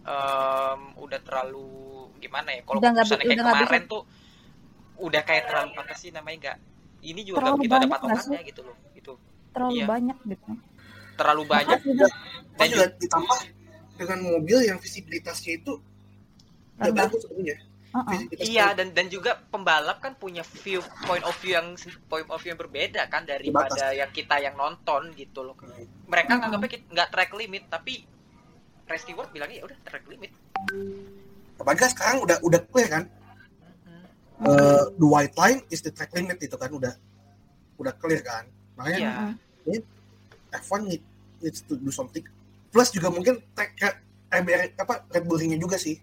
Em, 0.06 0.80
udah 0.95 1.20
terlalu 1.20 1.68
gimana 2.18 2.49
ya? 2.53 2.62
Kalau 2.62 2.78
Udah 2.80 2.89
nggak 2.93 3.06
keputusannya 3.06 3.26
bi- 3.26 3.28
kayak 3.28 3.39
udah 3.41 3.45
nggak 3.45 3.66
kemarin 3.66 3.84
tuh 3.89 4.01
udah 4.95 5.22
kayak 5.26 5.43
terlalu 5.49 5.72
apa 5.76 5.93
sih 5.95 6.10
namanya 6.10 6.38
enggak? 6.39 6.58
Ini 7.01 7.22
juga 7.22 7.38
Terlalu 7.38 7.49
nggak 7.49 7.60
begitu 7.60 7.74
ada 7.76 7.76
banyak 7.76 7.89
nggak 7.89 8.01
patokannya 8.16 8.41
gitu 8.45 8.62
loh. 8.64 8.76
Itu 8.93 9.14
terlalu 9.51 9.74
Iya. 9.76 9.86
banyak 9.88 10.18
gitu 10.26 10.47
terlalu 11.16 11.43
banyak 11.47 11.80
juga 11.80 12.06
dan 12.53 12.68
juga 12.68 12.86
ditambah 12.91 13.39
dengan 13.95 14.20
mobil 14.22 14.58
yang 14.62 14.76
visibilitasnya 14.76 15.51
itu 15.56 15.80
nggak 16.76 16.91
rendah. 16.91 17.03
bagus 17.08 17.20
sebenarnya 17.24 17.58
Uh-uh. 17.95 18.20
Iya 18.36 18.76
dan 18.76 18.91
dan 18.91 19.08
juga 19.08 19.39
pembalap 19.47 20.03
kan 20.03 20.20
punya 20.20 20.43
view 20.43 20.84
point 21.08 21.24
of 21.24 21.32
view 21.39 21.56
yang 21.56 21.80
point 22.12 22.28
of 22.28 22.36
view 22.36 22.51
yang 22.51 22.60
berbeda 22.60 23.08
kan 23.08 23.24
daripada 23.24 23.95
yang 23.95 24.12
kita 24.12 24.36
yang 24.36 24.60
nonton 24.60 25.16
gitu 25.16 25.47
loh. 25.47 25.56
Mereka 26.03 26.28
Mm-mm. 26.28 26.39
nganggapnya 26.43 26.70
kita 26.76 26.84
nggak 26.91 27.10
track 27.10 27.32
limit 27.32 27.64
tapi 27.72 28.03
race 28.86 29.03
steward 29.03 29.29
bilangnya 29.29 29.57
ya 29.59 29.65
udah 29.65 29.77
track 29.83 30.05
limit. 30.05 30.31
apalagi 31.55 31.79
kan 31.79 31.91
sekarang 31.91 32.17
udah 32.21 32.38
udah 32.41 32.61
clear 32.67 32.89
kan 32.91 33.03
Hmm. 34.36 34.51
Eh, 34.51 34.83
the 34.93 35.07
white 35.07 35.31
line 35.33 35.63
is 35.69 35.79
the 35.79 35.88
track 35.88 36.11
limit 36.11 36.36
itu 36.38 36.51
kan 36.53 36.67
udah 36.67 36.91
udah 37.75 37.93
clear 37.95 38.19
kan 38.19 38.43
makanya 38.75 38.99
Iya. 39.65 39.81
F1 40.57 40.81
need, 40.86 41.03
needs 41.39 41.63
to 41.63 41.73
do 41.73 41.88
something 41.88 42.19
plus 42.67 42.91
juga 42.91 43.07
mungkin 43.07 43.39
track 43.49 43.79
RBR 44.29 44.75
apa 44.75 45.07
Red 45.07 45.23
Bull 45.23 45.39
Ring-nya 45.39 45.55
juga 45.55 45.75
sih 45.75 45.95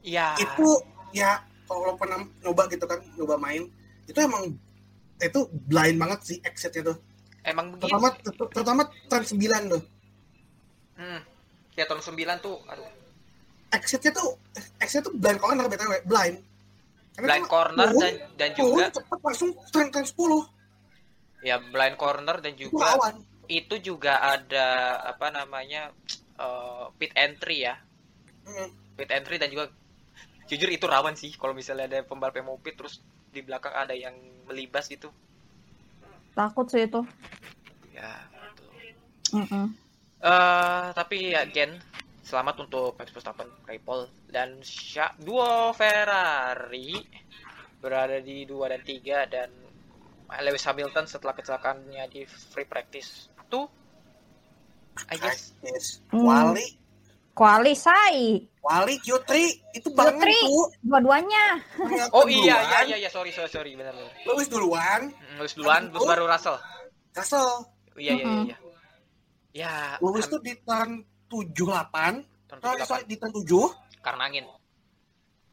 Iya. 0.00 0.40
itu 0.40 0.68
ya 1.12 1.36
kalau 1.64 1.92
pernah 1.94 2.16
nyoba 2.40 2.64
gitu 2.66 2.84
kan 2.84 3.04
nyoba 3.12 3.36
main 3.36 3.68
itu 4.04 4.16
emang 4.16 4.56
itu 5.18 5.40
blind 5.62 5.98
banget 5.98 6.20
sih 6.24 6.36
exitnya 6.40 6.80
tuh 6.86 6.98
Emang 7.42 7.70
begitu. 7.70 7.86
terutama 7.86 8.08
ter- 8.16 8.50
terutama 8.50 8.82
turn 9.06 9.24
9 9.26 9.36
tuh 9.68 9.82
Hmm. 10.96 11.20
Ya 11.76 11.84
tahun 11.84 12.00
9 12.00 12.16
tuh 12.40 12.56
aduh. 12.66 12.88
exitnya 13.70 14.12
tuh 14.16 14.40
exitnya 14.80 15.12
tuh 15.12 15.14
blind 15.14 15.40
corner 15.40 15.64
btw 15.68 15.92
blind 16.08 16.36
Karena 17.16 17.28
Blind 17.32 17.46
corner 17.48 17.88
turun, 17.88 18.00
dan 18.04 18.14
dan 18.36 18.50
turun, 18.52 18.76
juga 18.76 18.84
cepet 18.92 19.18
langsung 19.24 19.50
turn 19.72 19.88
turn 19.88 20.04
10 20.04 21.44
ya 21.48 21.56
blind 21.60 21.96
corner 21.96 22.36
dan 22.44 22.52
itu 22.56 22.68
juga 22.68 22.84
lawan 22.92 23.14
itu 23.46 23.74
juga 23.78 24.20
ada 24.20 24.66
apa 25.06 25.30
namanya 25.32 25.94
eh, 26.36 26.84
pit 26.98 27.12
entry 27.16 27.64
ya. 27.64 27.78
Hmm. 28.44 28.68
Pit 29.00 29.08
entry 29.14 29.40
dan 29.40 29.48
juga 29.48 29.72
jujur 30.46 30.68
itu 30.70 30.84
rawan 30.86 31.16
sih 31.16 31.32
kalau 31.34 31.54
misalnya 31.56 31.88
ada 31.88 31.98
pembalap 32.06 32.36
yang 32.38 32.46
mau 32.52 32.58
pit 32.60 32.76
terus 32.78 33.00
di 33.32 33.40
belakang 33.42 33.74
ada 33.74 33.92
yang 33.92 34.14
melibas 34.46 34.86
gitu. 34.86 35.10
takut 36.36 36.68
sih 36.68 36.84
itu 36.84 37.00
Ya, 37.96 38.12
betul. 38.28 38.68
Mm-mm. 39.40 39.66
Eh, 40.26 40.86
tapi 40.90 41.30
ya 41.30 41.46
again 41.46 41.78
selamat 42.26 42.66
untuk 42.66 42.98
Max 42.98 43.14
Verstappen, 43.14 43.46
Ray 43.62 43.78
Paul 43.78 44.10
dan 44.26 44.58
Sha 44.58 45.14
duo 45.22 45.70
Ferrari 45.70 46.98
berada 47.78 48.18
di 48.18 48.42
2 48.42 48.58
dan 48.66 48.82
3 48.82 49.22
dan 49.30 49.50
Lewis 50.42 50.66
Hamilton 50.66 51.06
setelah 51.06 51.30
kecelakaannya 51.30 52.02
di 52.10 52.26
free 52.26 52.66
practice. 52.66 53.30
Tuh 53.46 53.70
I 55.06 55.14
guess. 55.22 55.54
Yes. 55.62 56.02
Hmm. 56.10 56.26
Wali 56.26 56.66
kuali 57.30 57.78
sai. 57.78 58.42
Wali 58.66 58.98
Q3 58.98 59.30
itu 59.78 59.88
banget 59.94 60.26
Q3. 60.26 60.42
tuh 60.42 60.66
dua-duanya. 60.82 61.46
Oh 62.10 62.26
iya 62.26 62.66
iya 62.66 62.78
iya 62.82 62.96
iya. 63.06 63.10
Sorry 63.14 63.30
sorry 63.30 63.46
sorry. 63.46 63.78
Benar 63.78 63.94
benar. 63.94 64.10
Lewis 64.26 64.50
duluan. 64.50 65.14
Hmm, 65.14 65.38
Lewis 65.38 65.54
duluan 65.54 65.86
baru 65.94 66.26
Russell. 66.26 66.58
Russell. 67.14 67.70
Iya 67.94 68.18
iya 68.18 68.26
iya, 68.26 68.42
iya 68.50 68.65
ya 69.56 69.96
Lewis 70.04 70.28
Ham- 70.28 70.32
tuh 70.36 70.40
di 70.44 70.52
turn 70.60 70.90
78 71.32 72.28
tahun 72.46 72.60
sorry, 72.60 72.80
78, 72.84 72.84
sorry, 72.84 73.04
di 73.08 73.16
turn 73.16 73.32
7 73.32 74.04
karena 74.04 74.22
angin. 74.28 74.44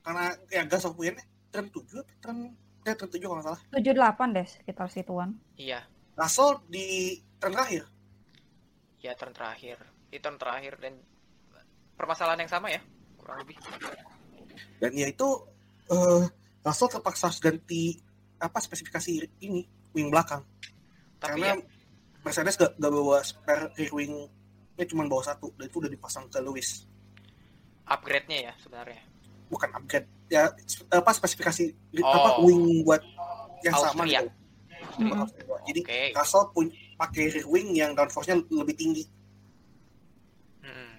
Karena 0.03 0.25
ya 0.51 0.61
gas 0.67 0.83
of 0.83 0.99
wind 0.99 1.17
turn 1.49 1.71
7 1.71 2.03
apa 2.03 2.11
turn 2.19 2.37
ya 2.83 2.93
turn 2.99 3.09
7 3.09 3.23
kalau 3.23 3.35
nggak 3.39 3.47
salah. 3.47 3.61
78 3.71 4.35
deh 4.35 4.47
sekitar 4.47 4.87
situan 4.91 5.29
iya. 5.55 5.87
Russell 6.19 6.59
di 6.67 7.17
turn 7.39 7.55
terakhir. 7.55 7.83
Ya 8.99 9.15
turn 9.15 9.31
terakhir. 9.31 9.79
Di 10.11 10.17
turn 10.19 10.35
terakhir 10.37 10.77
dan 10.83 10.99
permasalahan 11.95 12.43
yang 12.43 12.51
sama 12.51 12.67
ya 12.69 12.83
kurang 13.17 13.39
lebih. 13.47 13.55
Dan 14.83 14.91
ya 14.93 15.07
itu 15.07 15.27
eh 15.87 16.23
Russell 16.63 16.91
terpaksa 16.91 17.31
harus 17.31 17.39
ganti 17.39 17.97
apa 18.37 18.59
spesifikasi 18.59 19.23
ini 19.39 19.63
wing 19.95 20.11
belakang. 20.11 20.43
Tapi 21.17 21.39
karena 21.39 21.55
ya 21.55 21.72
Mercedes 22.23 22.55
gak, 22.55 22.71
gak 22.75 22.91
bawa 22.91 23.19
spare 23.21 23.69
rear 23.75 23.91
wing 23.91 24.13
nya 24.73 24.85
cuma 24.85 25.05
bawa 25.05 25.21
satu 25.21 25.53
dan 25.53 25.67
itu 25.67 25.77
udah 25.77 25.87
dipasang 25.87 26.25
ke 26.27 26.39
Lewis 26.39 26.87
upgrade-nya 27.85 28.49
ya 28.49 28.53
sebenarnya 28.57 29.01
bukan 29.45 29.69
upgrade 29.71 30.07
ya 30.27 30.49
apa 30.89 31.11
spesifikasi 31.11 31.69
Oh. 31.95 32.09
apa 32.09 32.29
wing 32.41 32.81
buat 32.81 33.03
yang 33.61 33.75
sama 33.75 34.01
Austria. 34.01 34.19
gitu 34.19 34.31
Mm-mm. 34.99 35.25
jadi 35.63 35.79
Oke. 35.79 35.99
Russell 36.13 36.45
pun 36.49 36.65
pakai 36.95 37.23
rear 37.29 37.45
wing 37.45 37.69
yang 37.73 37.93
downforce-nya 37.93 38.41
lebih 38.49 38.73
tinggi 38.73 39.03
Hmm, 40.59 40.95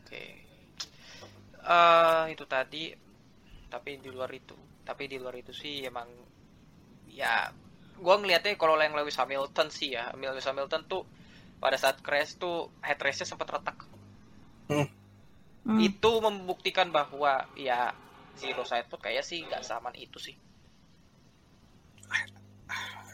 Oke. 0.00 0.22
Eh, 1.60 2.22
itu 2.30 2.44
tadi 2.46 2.94
tapi 3.66 3.98
di 3.98 4.06
luar 4.06 4.30
itu. 4.30 4.54
Tapi 4.80 5.06
di 5.06 5.18
luar 5.18 5.34
itu 5.34 5.50
sih 5.50 5.82
emang 5.82 6.06
ya 7.06 7.50
gua 8.00 8.16
ngelihatnya 8.18 8.56
kalau 8.56 8.80
yang 8.80 8.96
Lewis 8.96 9.20
Hamilton 9.20 9.68
sih 9.68 9.94
ya, 9.94 10.10
Lewis 10.16 10.48
Hamilton 10.48 10.82
tuh 10.88 11.04
pada 11.60 11.76
saat 11.76 12.00
crash 12.00 12.40
tuh 12.40 12.72
headrest-nya 12.80 13.28
sempat 13.28 13.52
retak. 13.52 13.84
Hmm. 14.72 14.88
Itu 15.76 16.24
membuktikan 16.24 16.88
bahwa 16.88 17.44
ya 17.54 17.92
zero 18.40 18.64
side 18.64 18.88
put 18.88 19.04
kayak 19.04 19.20
sih 19.20 19.44
nggak 19.44 19.60
saman 19.60 19.92
itu 20.00 20.16
sih. 20.16 20.34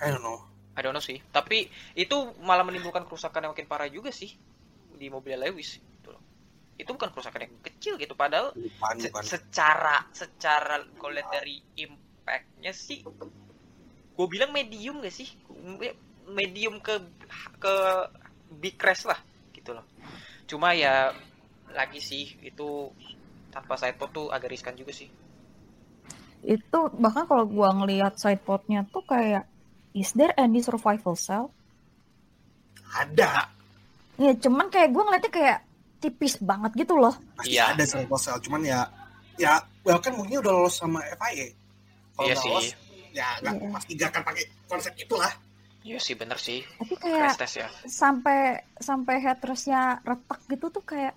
I 0.00 0.08
don't 0.12 0.22
know 0.22 0.38
I 0.76 0.80
don't 0.84 0.94
know 0.94 1.02
sih. 1.02 1.18
Tapi 1.34 1.66
itu 1.98 2.16
malah 2.44 2.62
menimbulkan 2.62 3.08
kerusakan 3.08 3.48
yang 3.48 3.52
makin 3.56 3.66
parah 3.66 3.90
juga 3.90 4.14
sih 4.14 4.30
di 4.94 5.10
mobil 5.10 5.34
Lewis 5.40 5.82
gitu 5.82 6.14
loh. 6.14 6.22
Itu 6.78 6.94
bukan 6.94 7.10
kerusakan 7.10 7.50
yang 7.50 7.54
kecil 7.64 7.98
gitu 7.98 8.14
padahal 8.14 8.54
bukan 8.54 8.94
Se- 9.00 9.10
bukan 9.10 9.24
secara 9.24 10.06
secara 10.14 10.84
kalau 11.00 11.16
dari 11.32 11.64
impactnya 11.80 12.70
sih 12.76 13.02
gue 14.16 14.26
bilang 14.32 14.50
medium 14.56 15.04
gak 15.04 15.14
sih 15.14 15.28
Me- 15.78 15.96
medium 16.32 16.80
ke 16.82 16.94
ke 17.62 17.74
big 18.62 18.74
crash 18.80 19.04
lah 19.06 19.18
gitu 19.54 19.70
loh 19.76 19.84
cuma 20.50 20.72
ya 20.74 21.10
lagi 21.78 22.00
sih 22.00 22.24
itu 22.42 22.68
tanpa 23.54 23.74
sidepod 23.80 24.10
tuh 24.12 24.26
agak 24.30 24.52
riskan 24.52 24.76
juga 24.76 24.92
sih. 24.94 25.08
itu 26.46 26.80
bahkan 27.02 27.24
kalau 27.26 27.44
gua 27.48 27.74
ngelihat 27.74 28.14
sidepodnya 28.22 28.86
tuh 28.94 29.02
kayak 29.02 29.44
is 29.96 30.14
there 30.14 30.30
any 30.38 30.60
survival 30.62 31.16
cell 31.18 31.50
Ada, 32.96 33.50
ya 34.16 34.32
cuman 34.40 34.66
kayak 34.72 34.88
gua 34.94 35.02
ngeliatnya 35.10 35.32
kayak 35.32 35.58
tipis 36.00 36.38
banget 36.40 36.72
gitu 36.86 36.94
loh 36.96 37.12
pasti 37.36 37.56
Iya. 37.56 37.74
ada 37.74 37.84
survival 37.84 38.20
cell. 38.20 38.38
Cuman 38.40 38.62
ya, 38.64 38.80
ya, 39.36 39.52
well 39.84 40.00
kan 40.00 40.12
mungkin 40.16 40.40
udah 40.40 40.52
lolos 40.52 40.76
sama 40.80 41.00
FIA. 41.18 41.46
Kalau 42.16 42.28
Iya 42.28 42.36
lolos, 42.40 42.66
ya 43.16 43.28
nggak 43.40 43.54
Iya. 43.56 43.68
pasti 43.72 43.90
nggak 43.94 44.10
akan 44.12 44.22
pakai 44.22 44.44
konsep 44.68 44.92
itulah. 44.94 45.32
Iya 45.80 45.98
sih 45.98 46.12
bener 46.12 46.36
sih. 46.36 46.60
tapi 46.76 46.94
kayak 46.96 47.38
test 47.38 47.56
ya. 47.56 47.68
sampai 47.86 48.38
sampai 48.76 49.16
headrestnya 49.18 50.02
retak 50.02 50.42
gitu 50.46 50.66
tuh 50.68 50.82
kayak 50.82 51.14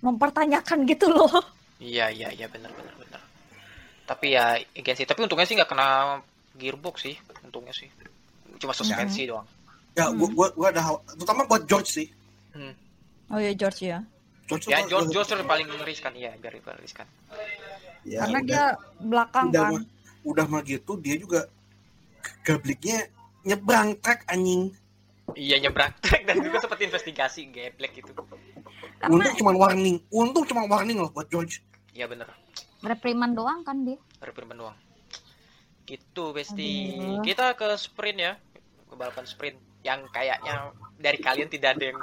mempertanyakan 0.00 0.84
gitu 0.84 1.08
loh 1.08 1.32
Iya 1.76 2.06
iya 2.08 2.28
iya 2.30 2.46
bener 2.46 2.70
bener 2.70 2.94
bener. 2.94 3.20
Tapi 4.04 4.32
ya 4.32 4.54
again 4.72 4.94
sih. 4.94 5.04
Tapi 5.04 5.20
untungnya 5.20 5.44
sih 5.44 5.58
nggak 5.58 5.68
kena 5.68 6.16
gearbox 6.54 7.02
sih. 7.02 7.16
Untungnya 7.42 7.74
sih. 7.74 7.90
Cuma 8.56 8.70
suspensi 8.72 9.26
doang. 9.26 9.44
Ya, 9.92 10.08
gua, 10.08 10.24
Hmm. 10.24 10.34
gua, 10.34 10.48
gua 10.54 10.68
ada 10.70 10.80
hal, 10.80 10.96
terutama 11.12 11.44
buat 11.44 11.66
George 11.66 11.90
sih. 11.92 12.08
Hmm. 12.50 12.72
oh 13.26 13.40
ya 13.40 13.50
George 13.52 13.82
ya 13.84 13.98
George 14.46 14.68
Ya 14.68 14.78
George 14.84 15.10
George 15.10 15.26
tuh 15.28 15.42
paling 15.42 15.66
riskan 15.82 16.14
iya 16.14 16.30
biar 16.36 16.54
biar 16.56 16.78
riskan. 16.78 17.02
Ya, 18.06 18.22
karena 18.22 18.38
udah- 18.38 18.46
dia 18.46 18.64
belakang 19.02 19.46
udah 19.50 19.62
kan 19.64 19.82
udah 20.24 20.48
mah 20.48 20.64
gitu 20.64 20.96
dia 20.96 21.14
juga 21.14 21.46
gabliknya 22.42 23.08
nyebrang 23.44 24.00
track 24.00 24.24
anjing. 24.26 24.72
Iya 25.36 25.60
nyebrang 25.60 25.92
track 26.00 26.24
dan 26.24 26.40
juga 26.40 26.60
seperti 26.64 26.88
investigasi 26.88 27.40
geblek 27.48 28.00
gitu. 28.00 28.12
karena 29.00 29.12
Untung 29.12 29.36
cuma 29.36 29.52
warning, 29.52 29.96
untung 30.08 30.44
cuma 30.48 30.64
warning 30.64 30.96
loh 30.96 31.12
buat 31.12 31.28
George. 31.28 31.60
Iya 31.92 32.08
bener. 32.08 32.28
reprimand 32.84 33.32
doang 33.32 33.64
kan 33.64 33.80
dia 33.80 33.96
Reprimand 34.20 34.60
doang. 34.60 34.76
Gitu 35.88 36.24
Besti. 36.32 36.72
Aduh. 37.00 37.24
Kita 37.24 37.56
ke 37.56 37.76
sprint 37.76 38.18
ya. 38.20 38.32
Ke 38.88 38.94
balapan 38.96 39.24
sprint 39.24 39.56
yang 39.84 40.04
kayaknya 40.12 40.72
dari 40.96 41.16
kalian 41.20 41.48
tidak 41.48 41.76
ada 41.76 41.84
yang 41.92 42.00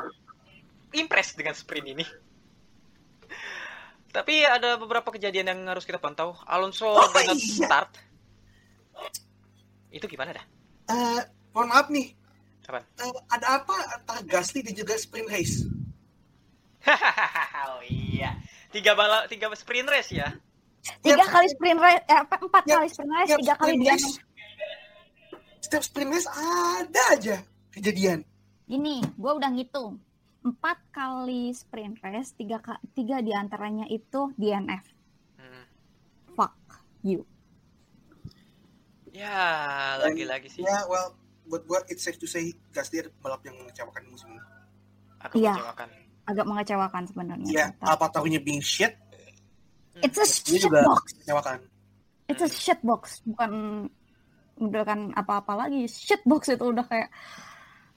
impress 0.94 1.34
dengan 1.34 1.54
sprint 1.54 1.86
ini. 1.98 2.06
Tapi 4.12 4.44
ada 4.44 4.76
beberapa 4.76 5.08
kejadian 5.08 5.48
yang 5.54 5.60
harus 5.72 5.88
kita 5.88 5.98
pantau. 5.98 6.36
Alonso 6.44 6.92
Oh, 6.92 7.08
iya. 7.16 7.34
start. 7.38 7.96
Itu 9.90 10.06
gimana 10.06 10.32
dah? 10.32 10.46
Eh, 10.88 11.22
mohon 11.52 11.68
maaf 11.68 11.88
nih. 11.88 12.16
Apaan? 12.64 12.88
Eh, 12.96 13.12
ada 13.30 13.60
apa 13.60 13.76
antara 13.92 14.22
Gasly 14.24 14.62
dan 14.62 14.74
juga 14.74 14.96
sprint 14.96 15.28
race? 15.28 15.68
oh 17.68 17.82
iya. 17.84 18.40
Tiga 18.70 18.94
bala, 18.94 19.28
tiga 19.28 19.52
sprint 19.52 19.86
race 19.86 20.12
ya. 20.14 20.32
tiga 21.00 21.20
Ya, 21.20 21.28
kali 21.28 21.48
sprint 21.48 21.78
race 21.78 22.02
eh, 22.04 22.18
apa, 22.18 22.36
empat 22.40 22.64
Ya, 22.64 22.76
kali 22.76 22.88
sprint 22.88 23.12
race 23.14 23.30
tiga 23.36 23.54
kali 23.54 23.70
sprint 23.70 23.84
dia 23.84 23.96
Setiap 25.60 25.84
sprint 25.84 26.10
race 26.10 26.30
ada 26.30 27.04
aja 27.12 27.38
kejadian. 27.70 28.24
gini 28.64 29.04
gue 29.04 29.32
udah 29.32 29.52
ngitung 29.52 30.00
empat 30.42 30.80
kali 30.90 31.52
sprint 31.52 32.00
race 32.00 32.32
tiga 32.34 32.58
tiga 32.90 33.20
di 33.20 33.30
antaranya 33.30 33.84
itu 33.86 34.32
DNF 34.34 34.88
Hmm. 35.36 35.66
fuck 36.32 36.56
you 37.02 37.28
Ya, 39.22 39.46
lagi-lagi 40.02 40.50
sih. 40.50 40.62
Ya, 40.62 40.82
well, 40.86 41.14
buat 41.46 41.62
gua 41.64 41.80
it's 41.86 42.02
safe 42.02 42.18
to 42.18 42.26
say 42.26 42.42
Gasly 42.70 43.00
ada 43.00 43.10
pembalap 43.12 43.42
yang 43.44 43.54
mengecewakan 43.56 44.02
musim 44.08 44.30
ini. 44.32 44.42
Aku 45.22 45.38
Iya. 45.38 45.54
mengecewakan. 45.54 45.90
agak 46.24 46.46
mengecewakan 46.48 47.04
sebenarnya 47.04 47.48
Iya, 47.48 47.66
Alpha 47.82 48.08
Tauri-nya 48.08 48.38
being 48.40 48.62
shit, 48.62 48.94
it's 49.98 50.16
a 50.16 50.24
shit 50.24 50.62
juga- 50.64 50.82
box 50.84 51.12
mengecewakan. 51.14 51.60
it's 52.26 52.40
a 52.40 52.48
shit 52.48 52.80
box 52.80 53.04
bukan 53.24 53.52
udah 54.56 54.84
kan 54.84 55.10
apa-apa 55.12 55.58
lagi 55.60 55.86
shit 55.86 56.22
box 56.24 56.46
itu 56.48 56.62
udah 56.64 56.82
kayak 56.84 57.10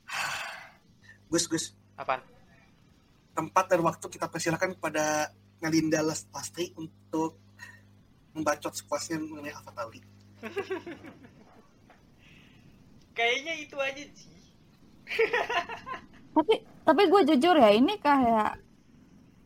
Gus, 1.31 1.45
Gus, 1.47 1.64
Apaan? 1.95 2.25
tempat 3.31 3.64
dan 3.66 3.81
waktu 3.83 4.07
kita 4.09 4.27
persilakan 4.27 4.72
kepada 4.75 5.29
Ngalinda 5.59 6.01
Las- 6.01 6.27
Lastri 6.31 6.72
untuk 6.75 7.39
membacot 8.31 8.72
sepuasnya 8.72 9.16
mengenai 9.16 9.53
Alpha 9.53 9.70
Tauri. 9.70 10.01
Kayaknya 13.17 13.55
itu 13.63 13.77
aja 13.79 14.05
sih. 14.13 14.33
tapi 16.35 16.55
tapi 16.83 17.03
gue 17.07 17.23
jujur 17.31 17.55
ya 17.55 17.71
ini 17.71 17.95
kayak 18.01 18.59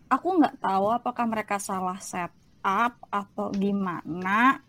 aku 0.08 0.28
nggak 0.40 0.56
tahu 0.62 0.88
apakah 0.88 1.28
mereka 1.28 1.60
salah 1.60 2.00
setup 2.00 2.96
atau 3.12 3.52
gimana. 3.52 4.64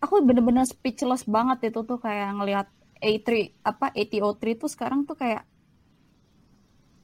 Aku 0.00 0.20
bener-bener 0.24 0.64
speechless 0.64 1.24
banget 1.28 1.72
itu 1.72 1.80
tuh 1.84 2.00
kayak 2.00 2.36
ngelihat 2.36 2.68
A3 3.00 3.56
apa 3.64 3.92
ATO3 3.92 4.42
tuh 4.60 4.68
sekarang 4.68 5.04
tuh 5.08 5.16
kayak 5.16 5.44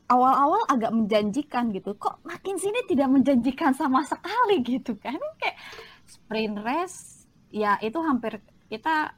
awal-awal 0.06 0.64
agak 0.70 0.92
menjanjikan 0.94 1.72
gitu. 1.74 1.96
Kok 1.96 2.24
makin 2.24 2.56
sini 2.56 2.84
tidak 2.88 3.10
menjanjikan 3.10 3.72
sama 3.76 4.04
sekali 4.06 4.62
gitu 4.64 4.96
kan? 4.96 5.18
Kayak 5.40 5.56
sprint 6.26 6.58
race 6.58 7.30
ya 7.54 7.78
itu 7.78 7.94
hampir 8.02 8.42
kita 8.66 9.14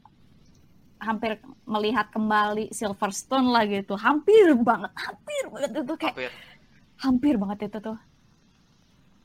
hampir 1.00 1.40
melihat 1.64 2.12
kembali 2.12 2.68
Silverstone 2.74 3.48
lah 3.48 3.64
gitu. 3.64 3.96
Hampir 3.96 4.52
banget 4.60 4.92
hampir 4.92 5.42
banget 5.48 5.70
itu 5.80 5.94
kayak 5.96 6.14
Hampir. 6.14 6.32
hampir 7.00 7.34
banget 7.40 7.58
itu 7.72 7.78
tuh. 7.80 7.98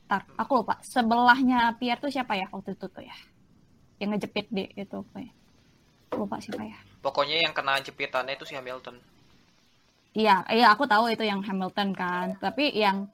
Ntar, 0.08 0.22
aku 0.40 0.64
lupa. 0.64 0.80
Sebelahnya 0.80 1.76
Pierre 1.76 2.00
tuh 2.00 2.08
siapa 2.08 2.36
ya 2.40 2.48
waktu 2.48 2.72
itu 2.72 2.86
tuh 2.88 3.04
ya? 3.04 3.16
Yang 4.00 4.08
ngejepit 4.16 4.46
di 4.48 4.64
itu 4.76 4.98
ya? 5.12 5.32
Lupa 6.16 6.40
siapa 6.40 6.62
ya. 6.64 6.78
Pokoknya 7.04 7.36
yang 7.44 7.52
kena 7.52 7.76
jepitannya 7.84 8.32
itu 8.38 8.48
si 8.48 8.56
Hamilton. 8.56 8.96
iya 10.14 10.46
iya 10.46 10.70
aku 10.70 10.86
tahu 10.86 11.10
itu 11.12 11.26
yang 11.26 11.44
Hamilton 11.44 11.92
kan. 11.92 12.38
Tapi 12.40 12.72
yang 12.72 13.10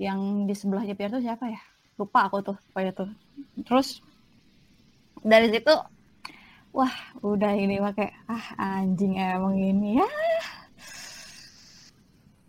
yang 0.00 0.48
di 0.48 0.54
sebelahnya 0.56 0.96
Pierre 0.98 1.14
tuh 1.14 1.22
siapa 1.22 1.46
ya? 1.46 1.60
Lupa 1.94 2.26
aku 2.26 2.42
tuh 2.42 2.56
pokoknya 2.72 2.90
tuh 2.96 3.10
terus 3.62 4.00
dari 5.20 5.48
situ 5.48 5.74
wah 6.70 6.94
udah 7.20 7.52
ini 7.54 7.78
pakai 7.78 8.08
ah 8.26 8.46
anjing 8.80 9.16
emang 9.16 9.54
ini 9.54 9.96
ya 9.96 10.08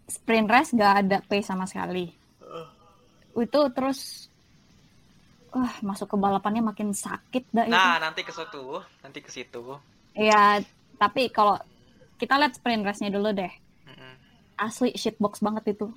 sprint 0.08 0.48
race 0.48 0.72
gak 0.72 0.94
ada 1.06 1.18
pace 1.22 1.46
sama 1.46 1.66
sekali 1.66 2.10
itu 3.36 3.62
terus 3.72 4.32
wah 5.52 5.72
masuk 5.82 6.08
ke 6.08 6.18
balapannya 6.18 6.64
makin 6.64 6.92
sakit 6.92 7.44
dah 7.50 7.64
itu 7.64 7.76
Nah, 7.76 8.00
nanti 8.00 8.24
ke 8.24 8.32
situ, 8.32 8.64
nanti 9.02 9.20
ke 9.20 9.28
situ. 9.30 9.76
ya 10.12 10.60
tapi 10.96 11.28
kalau 11.28 11.60
kita 12.16 12.40
lihat 12.40 12.56
sprint 12.56 12.82
race-nya 12.82 13.12
dulu 13.12 13.30
deh 13.30 13.52
Mm-mm. 13.86 14.14
asli 14.56 14.96
shitbox 14.96 15.40
banget 15.40 15.76
itu 15.76 15.92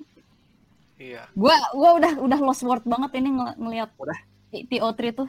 Iya. 0.98 1.30
gua 1.32 1.54
gua 1.72 1.94
udah 1.94 2.12
udah 2.18 2.38
lost 2.42 2.66
word 2.66 2.82
banget 2.82 3.22
ini 3.22 3.30
ng 3.30 3.54
ngelihat 3.56 3.94
Udah. 3.94 4.18
TO3 4.50 5.00
tuh 5.14 5.28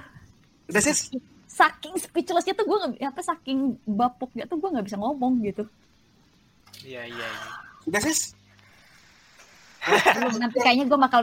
Udah 0.65 0.79
sis, 0.79 1.09
saking 1.45 1.97
speechlessnya 1.97 2.53
tuh 2.53 2.63
gue 2.63 2.77
nggak 2.77 3.09
apa 3.09 3.21
saking 3.21 3.59
bapuknya 3.83 4.45
tuh 4.45 4.55
gue 4.55 4.69
nggak 4.69 4.85
bisa 4.85 4.95
ngomong 4.95 5.41
gitu 5.41 5.65
Iya, 6.79 7.03
iya, 7.03 7.27
iya. 7.27 7.51
udah 7.85 7.99
sis. 7.99 8.37
nanti 10.37 10.57
kayaknya 10.57 10.85
gue 10.85 10.95
bakal 10.95 11.21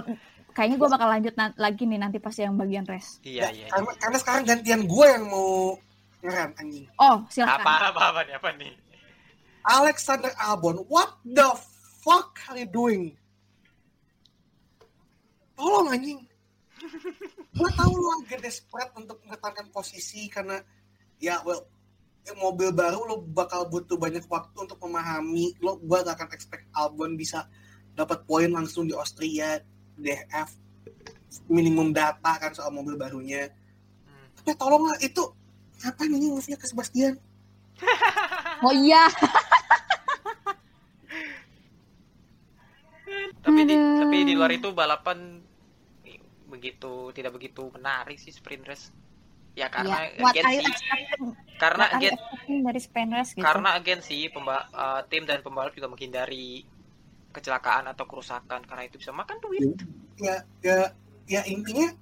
kayaknya 0.50 0.76
gue 0.76 0.88
bakal 0.90 1.08
lanjut 1.08 1.34
na- 1.34 1.54
lagi 1.56 1.84
nih 1.84 1.96
nanti 1.96 2.18
pas 2.18 2.34
yang 2.34 2.52
bagian 2.52 2.84
rest 2.84 3.22
Iya, 3.22 3.48
Ya, 3.48 3.48
iya. 3.54 3.66
karena, 3.70 3.90
karena 3.96 4.16
sekarang 4.18 4.42
gantian 4.44 4.82
gue 4.84 5.06
yang 5.06 5.24
mau 5.24 5.78
ngeram 6.18 6.50
anjing. 6.58 6.84
oh 6.98 7.22
Apa, 7.22 7.30
silakan 7.30 7.62
apa, 7.86 8.02
apa 8.02 8.20
nih, 8.24 8.34
apa 8.34 8.48
nih? 8.56 8.72
Alexander 9.62 10.32
Albon, 10.36 10.82
what 10.86 11.14
the 11.22 11.46
fuck 12.00 12.34
are 12.46 12.58
you 12.58 12.66
doing? 12.66 13.14
Tolong 15.54 15.88
anjing. 15.88 16.25
Gue 17.56 17.70
tahu 17.72 17.92
lo 17.96 18.08
agak 18.22 18.40
desperate 18.44 18.92
untuk 18.96 19.20
mempertahankan 19.24 19.72
posisi 19.72 20.28
karena 20.28 20.60
ya 21.16 21.40
well 21.42 21.64
ya, 22.26 22.36
mobil 22.36 22.74
baru 22.74 23.06
lo 23.06 23.16
bakal 23.22 23.66
butuh 23.70 23.96
banyak 23.96 24.24
waktu 24.28 24.56
untuk 24.56 24.78
memahami. 24.82 25.56
Lo 25.62 25.80
gue 25.80 25.98
gak 26.02 26.16
akan 26.20 26.28
expect 26.34 26.68
Albon 26.76 27.16
bisa 27.16 27.48
dapat 27.96 28.28
poin 28.28 28.52
langsung 28.52 28.84
di 28.84 28.92
Austria 28.92 29.56
DF 29.96 30.66
minimum 31.48 31.92
data 31.92 32.36
kan 32.40 32.52
soal 32.52 32.72
mobil 32.72 32.96
barunya. 32.96 33.48
Hmm. 34.06 34.28
tapi 34.40 34.56
tolonglah 34.56 34.96
itu 35.04 35.22
ngapain 35.84 36.12
ini 36.12 36.32
move-nya 36.32 36.56
ke 36.56 36.66
Sebastian? 36.68 37.14
Oh 38.64 38.72
iya. 38.72 39.04
Tapi 43.44 43.60
di, 43.68 43.76
tapi 43.76 44.16
di 44.24 44.32
luar 44.32 44.48
itu 44.56 44.72
balapan 44.72 45.44
begitu 46.56 47.12
tidak 47.12 47.32
begitu 47.36 47.68
menarik 47.72 48.16
sih 48.16 48.32
sprint 48.32 48.64
race. 48.66 48.88
Ya 49.56 49.72
karena 49.72 50.04
ya, 50.12 50.20
what 50.20 50.36
agensi 50.36 50.68
expecting 50.68 51.22
karena 51.56 51.84
agen, 51.96 52.12
expecting 52.12 52.58
dari 52.60 52.80
sprint 52.80 53.12
race 53.16 53.32
gitu 53.32 53.44
karena 53.44 53.68
agensi 53.72 54.16
pemba, 54.28 54.68
eh, 54.68 55.00
tim 55.08 55.24
dan 55.24 55.40
pembalap 55.40 55.72
juga 55.72 55.88
menghindari 55.88 56.60
kecelakaan 57.32 57.88
atau 57.92 58.04
kerusakan 58.04 58.64
karena 58.64 58.82
itu 58.84 58.96
bisa 59.00 59.12
makan 59.12 59.36
duit. 59.40 59.80
ya 60.16 60.40
ya 60.64 60.88
ya 61.28 61.40
intinya 61.44 61.92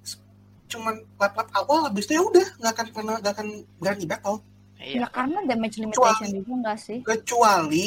cuman 0.71 1.03
lap-lap 1.19 1.51
awal 1.55 1.91
habis 1.91 2.07
itu 2.07 2.15
ya 2.19 2.23
udah 2.23 2.47
nggak 2.63 2.73
akan 2.75 2.87
pernah 2.95 3.15
nggak 3.19 3.35
akan 3.35 3.49
berani 3.79 4.07
battle 4.07 4.39
Iya. 4.85 5.01
Ya 5.01 5.09
karena 5.09 5.39
damage 5.49 5.77
limitation 5.81 6.29
juga 6.29 6.53
enggak 6.61 6.79
sih? 6.83 6.99
kecuali 7.01 7.87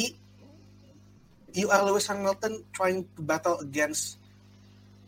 you 1.54 1.70
are 1.70 1.82
Lewis 1.86 2.10
Hamilton 2.10 2.64
trying 2.74 3.06
to 3.14 3.20
battle 3.22 3.56
against 3.62 4.18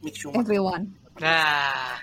Mick 0.00 0.14
Schumacher 0.14 0.44
Everyone. 0.46 0.94
Nah, 1.21 2.01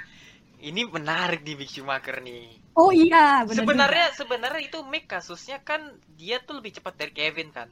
ini 0.62 0.86
menarik 0.86 1.42
di 1.42 1.58
Mick 1.58 1.74
Schumacher 1.74 2.22
nih. 2.22 2.62
Oh 2.78 2.94
iya, 2.94 3.42
benar. 3.50 3.58
Sebenarnya 3.58 4.08
sebenarnya 4.14 4.62
itu 4.62 4.80
Mick 4.86 5.10
kasusnya 5.10 5.66
kan 5.66 5.98
dia 6.14 6.38
tuh 6.38 6.62
lebih 6.62 6.78
cepat 6.78 6.94
dari 6.94 7.14
Kevin 7.14 7.50
kan. 7.50 7.70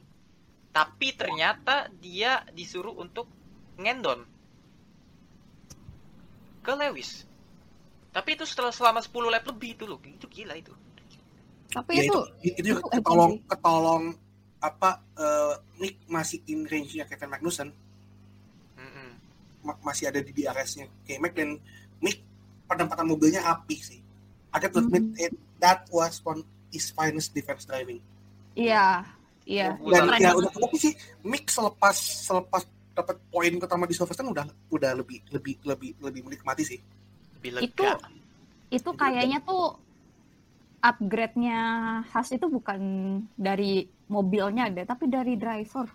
Tapi 0.74 1.14
ternyata 1.14 1.86
dia 2.02 2.42
disuruh 2.50 2.98
untuk 2.98 3.30
ngendon 3.78 4.26
ke 6.66 6.72
Lewis. 6.74 7.22
Tapi 8.10 8.34
itu 8.34 8.42
setelah 8.42 8.74
selama 8.74 8.98
10 8.98 9.30
lap 9.30 9.46
lebih 9.46 9.78
itu 9.78 9.84
loh. 9.86 10.02
Itu 10.02 10.26
gila 10.26 10.58
itu. 10.58 10.74
Tapi 11.70 11.92
ya 11.94 12.02
itu 12.10 12.18
itu 12.42 12.58
itu, 12.58 12.74
itu 12.74 12.82
ketolong 12.90 13.38
ketolong 13.46 14.04
apa 14.58 14.98
eh, 15.14 15.54
Mick 15.78 16.02
masih 16.10 16.42
in 16.50 16.66
range-nya 16.66 17.06
Kevin 17.06 17.30
Magnussen 17.30 17.70
masih 19.82 20.08
ada 20.08 20.22
di 20.22 20.30
DRS-nya 20.30 20.86
K-Mac 21.04 21.32
dan 21.34 21.58
Mick 21.98 22.22
penempatan 22.66 23.06
mobilnya 23.06 23.42
api 23.42 23.76
sih. 23.78 24.00
I 24.50 24.58
have 24.58 24.72
to 24.72 24.80
admit 24.80 25.04
Hmm. 25.04 25.20
it, 25.20 25.32
that 25.58 25.84
was 25.90 26.22
one 26.22 26.40
his 26.70 26.88
finest 26.88 27.32
defense 27.32 27.64
driving. 27.64 28.00
iya, 28.54 29.04
iya. 29.44 29.76
Oh, 29.78 29.92
Dan 29.92 30.08
ya 30.16 30.32
udah 30.32 30.48
terbukti 30.48 30.78
sih 30.80 30.92
Mick 31.22 31.46
selepas 31.46 31.92
selepas 31.96 32.64
dapat 32.96 33.20
poin 33.28 33.52
pertama 33.60 33.84
di 33.84 33.92
Silverstone 33.92 34.32
udah 34.32 34.46
udah 34.72 34.96
lebih 34.96 35.20
lebih 35.28 35.60
lebih 35.60 35.90
lebih 36.00 36.20
menikmati 36.24 36.64
sih. 36.64 36.80
Lebih 37.36 37.50
lega. 37.52 37.68
Itu 37.68 37.86
itu 38.72 38.90
kayaknya 38.96 39.44
tuh 39.44 39.76
upgrade-nya 40.80 41.58
khas 42.08 42.32
itu 42.32 42.46
bukan 42.46 42.80
dari 43.34 43.84
mobilnya 44.06 44.70
deh, 44.70 44.86
tapi 44.86 45.10
dari 45.10 45.34
driver. 45.34 45.86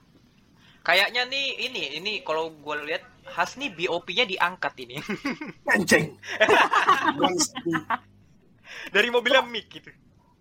Kayaknya 0.81 1.29
nih 1.29 1.47
ini 1.69 1.81
ini 2.01 2.11
kalau 2.25 2.49
gue 2.51 2.75
lihat 2.89 3.05
Has 3.31 3.55
nih 3.55 3.71
BOP-nya 3.71 4.25
diangkat 4.25 4.73
ini 4.79 4.95
Anjing. 5.73 6.17
Dari 8.93 9.07
mobilnya 9.07 9.43
Mick 9.43 9.67
gitu. 9.71 9.89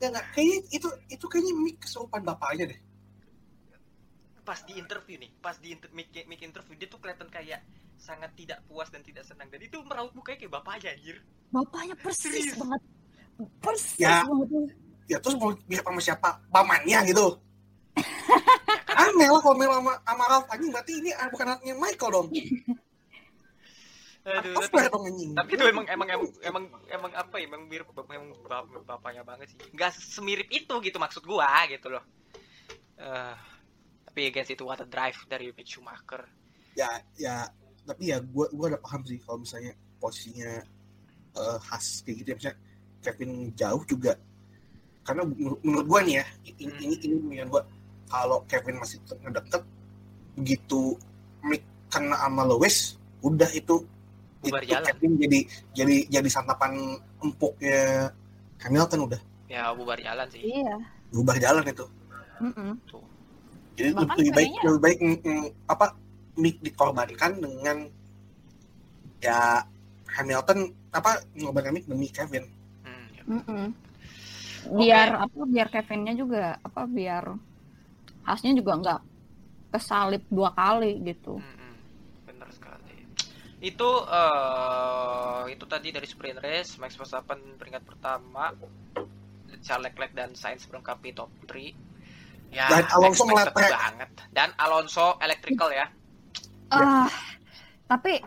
ya 0.01 0.09
nggak 0.09 0.27
kayaknya 0.33 0.57
itu 0.73 0.89
itu 1.09 1.25
kayaknya 1.25 1.55
Mick 1.55 1.77
kesurupan 1.79 2.23
bapaknya 2.23 2.73
deh. 2.73 2.81
Pas 4.41 4.57
di 4.65 4.73
interview 4.75 5.21
nih, 5.21 5.31
pas 5.39 5.55
di 5.55 5.71
inter 5.71 5.87
Mick, 5.93 6.09
Mick 6.25 6.41
interview 6.41 6.75
dia 6.75 6.89
tuh 6.89 6.99
kelihatan 6.99 7.29
kayak 7.29 7.61
sangat 8.01 8.33
tidak 8.33 8.65
puas 8.65 8.89
dan 8.89 9.05
tidak 9.05 9.23
senang 9.23 9.47
dan 9.53 9.61
itu 9.61 9.77
meraut 9.85 10.11
mukanya 10.17 10.41
kayak 10.41 10.53
bapaknya 10.57 10.97
anjir. 10.97 11.17
Bapaknya 11.53 11.95
persis 11.95 12.33
Serius? 12.33 12.57
banget. 12.57 12.81
Persis 13.61 13.95
Ya. 14.01 14.25
banget. 14.25 14.49
Ya 15.05 15.19
terus 15.21 15.37
mau 15.37 15.53
biar 15.69 15.85
sama 15.85 16.01
siapa? 16.01 16.29
Pamannya 16.49 16.99
gitu. 17.07 17.27
Aneh 19.01 19.29
lah 19.33 19.41
kalau 19.41 19.57
memang 19.57 19.79
sama, 19.81 19.93
sama 20.05 20.25
Ralph 20.29 20.49
anjing 20.53 20.71
berarti 20.75 20.93
ini 21.01 21.11
ah, 21.17 21.27
bukan 21.33 21.47
anaknya 21.53 21.75
Michael 21.77 22.11
dong. 22.13 22.29
Aduh, 24.21 24.53
tapi, 24.53 24.77
dong 24.93 25.05
anjing. 25.09 25.31
tapi 25.33 25.51
itu 25.57 25.65
emang 25.65 25.87
emang 25.89 26.09
emang 26.13 26.29
emang 26.45 26.65
emang 26.93 27.13
apa 27.17 27.35
ya? 27.41 27.49
Emang 27.49 27.63
mirip 27.65 27.89
emang 27.97 28.37
bap- 28.45 28.85
bapaknya 28.85 29.23
banget 29.25 29.47
sih. 29.49 29.59
Gak 29.73 29.97
semirip 29.97 30.49
itu 30.53 30.75
gitu 30.85 30.97
maksud 31.01 31.25
gua 31.25 31.65
gitu 31.73 31.89
loh. 31.89 32.05
Eh, 33.01 33.35
tapi 34.05 34.21
against 34.29 34.53
itu 34.53 34.61
what 34.69 34.77
a 34.77 34.87
drive 34.87 35.17
dari 35.25 35.49
Mick 35.57 35.65
Schumacher. 35.65 36.29
ya 36.71 36.87
ya 37.19 37.51
tapi 37.83 38.15
ya 38.15 38.23
gue 38.23 38.47
gua 38.55 38.67
udah 38.71 38.79
paham 38.79 39.03
sih 39.03 39.19
kalau 39.19 39.43
misalnya 39.43 39.75
posisinya 39.99 40.63
eh, 41.35 41.59
khas 41.67 42.07
kayak 42.07 42.17
gitu 42.23 42.29
ya 42.31 42.37
misalnya 42.39 42.59
Kevin 43.01 43.31
jauh 43.59 43.83
juga 43.89 44.15
karena 45.03 45.27
menurut, 45.27 45.59
menurut 45.67 45.87
gue 45.91 46.01
nih 46.07 46.15
ya 46.21 46.25
ini 46.47 46.65
Hmm. 46.71 46.85
ini 46.87 46.95
ini 47.01 47.15
pemikiran 47.19 47.49
gue 47.51 47.63
kalau 48.11 48.43
Kevin 48.45 48.77
masih 48.77 48.99
tetap 49.01 49.19
ngedeket 49.23 49.63
begitu 50.35 50.99
Mick 51.41 51.63
kena 51.89 52.19
sama 52.19 52.43
Lewis 52.45 52.99
udah 53.21 53.49
itu 53.51 53.87
Bubar 54.41 54.61
itu 54.61 54.73
jalan. 54.73 54.87
Kevin 54.89 55.13
jadi 55.17 55.39
jadi 55.73 55.97
jadi 56.11 56.29
santapan 56.29 56.73
empuknya 57.19 58.09
Hamilton 58.59 59.07
udah 59.07 59.21
Ya 59.47 59.71
bubar 59.71 59.99
jalan 59.99 60.27
sih. 60.29 60.43
Iya. 60.43 60.77
berubah 61.11 61.37
jalan 61.37 61.65
itu 61.65 61.87
Mm-mm. 62.41 62.71
Tuh. 62.87 63.03
jadi 63.75 63.91
Bahkan 63.93 64.17
lebih 64.17 64.33
baik 64.33 64.49
kayaknya- 64.49 64.65
lebih 64.65 64.81
baik 64.81 64.99
mm, 64.99 65.19
mm, 65.21 65.45
apa 65.67 65.87
Mick 66.37 66.57
dikorbankan 66.61 67.33
dengan 67.37 67.77
ya 69.19 69.61
Hamilton 70.11 70.59
apa 70.91 71.11
mengorbankan 71.35 71.73
Mick 71.73 71.85
demi 71.85 72.09
Kevin 72.09 72.47
ya. 73.13 73.23
Mm-mm. 73.29 73.65
Biar 74.73 75.09
apa? 75.19 75.41
Biar 75.47 75.69
Kevinnya 75.69 76.15
juga 76.15 76.57
apa? 76.59 76.85
Biar 76.85 77.25
khasnya 78.31 78.55
juga 78.55 78.79
nggak 78.79 79.01
kesalip 79.75 80.23
dua 80.31 80.55
kali 80.55 81.03
gitu. 81.03 81.43
Mm-mm. 81.43 81.73
Benar 82.31 82.47
sekali. 82.55 83.03
Itu 83.59 83.91
eh 84.07 85.51
itu 85.51 85.65
tadi 85.67 85.91
dari 85.91 86.07
sprint 86.07 86.39
race 86.39 86.79
Max 86.79 86.95
Verstappen 86.95 87.59
peringkat 87.59 87.83
pertama, 87.83 88.55
Charles 89.67 89.91
Leclerc 89.91 90.15
dan 90.15 90.31
Sainz 90.39 90.63
melengkapi 90.71 91.11
top 91.11 91.29
3. 91.45 91.75
Ya, 92.51 92.67
Dan 92.67 92.83
Alonso 92.91 93.23
meletrek. 93.27 93.71
banget. 93.71 94.11
Dan 94.31 94.51
Alonso 94.59 95.19
electrical 95.23 95.71
ya. 95.71 95.87
Ah, 96.71 97.11
tapi 97.87 98.23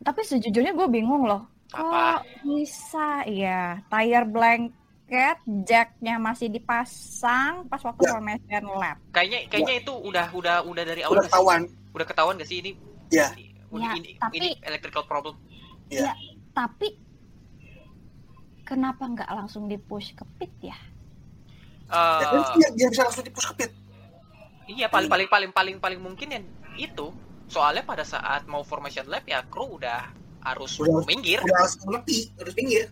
tapi 0.00 0.20
sejujurnya 0.24 0.72
gue 0.72 0.88
bingung 0.88 1.24
loh. 1.24 1.48
Apa? 1.72 2.20
Kok 2.20 2.20
bisa 2.44 3.24
ya 3.28 3.80
tire 3.88 4.28
blanket 5.12 5.36
jacknya 5.68 6.16
masih 6.16 6.48
dipasang 6.48 7.68
pas 7.68 7.84
waktu 7.84 8.02
Ya. 8.02 8.10
formation 8.10 8.64
lap. 8.72 8.96
Kayaknya 9.12 9.38
kayaknya 9.46 9.74
itu 9.78 9.92
udah 9.92 10.26
udah 10.32 10.56
udah 10.64 10.82
dari 10.82 11.04
awal 11.04 11.12
udah 11.12 11.20
nggak 11.20 11.28
sih? 11.28 11.36
ketahuan 11.36 11.62
Udah 11.92 12.06
ketahuan 12.08 12.34
gak 12.40 12.48
sih 12.48 12.58
ini? 12.58 12.72
Ya. 13.12 13.28
Ini, 13.36 13.52
Ya, 13.74 13.92
ini, 13.94 14.10
tapi- 14.16 14.36
ini 14.36 14.48
electrical 14.62 15.04
problem. 15.04 15.36
Iya. 15.88 16.12
Tapi 16.50 16.88
kenapa 18.62 19.04
nggak 19.06 19.28
langsung 19.30 19.64
di 19.66 19.76
push 19.76 20.12
ke 20.12 20.24
pit 20.38 20.52
ya? 20.62 20.76
ya 21.92 22.24
kan 22.24 22.40
Eh, 22.40 22.56
dia, 22.56 22.68
dia 22.74 22.86
bisa 22.88 23.04
langsung 23.04 23.20
di 23.20 23.28
push 23.28 23.52
ke 23.52 23.56
pit 23.58 23.72
Iya 24.64 24.88
paling 24.88 25.10
paling 25.10 25.28
paling 25.28 25.50
paling 25.52 25.76
paling 25.76 26.00
mungkin 26.00 26.28
yang 26.30 26.44
itu 26.72 27.12
soalnya 27.46 27.84
pada 27.84 28.00
saat 28.02 28.48
mau 28.48 28.62
formation 28.62 29.04
lap 29.04 29.26
ya 29.26 29.44
kru 29.44 29.76
udah 29.76 30.08
harus 30.40 30.80
Udah- 30.80 31.04
minggir 31.04 31.36
udah 31.38 31.52
harus 31.58 31.76
menepi 31.82 32.32
harus 32.32 32.54
pinggir 32.54 32.88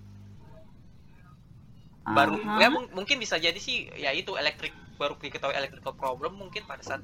baru 2.00 2.40
ya 2.58 2.68
mung- 2.72 2.90
mungkin 2.96 3.20
bisa 3.20 3.36
jadi 3.36 3.56
sih 3.60 3.86
ya 3.94 4.10
itu 4.10 4.32
elektrik 4.34 4.72
baru 4.96 5.16
diketahui 5.16 5.56
electrical 5.56 5.96
problem 5.96 6.36
mungkin 6.36 6.64
pada 6.64 6.80
saat 6.84 7.00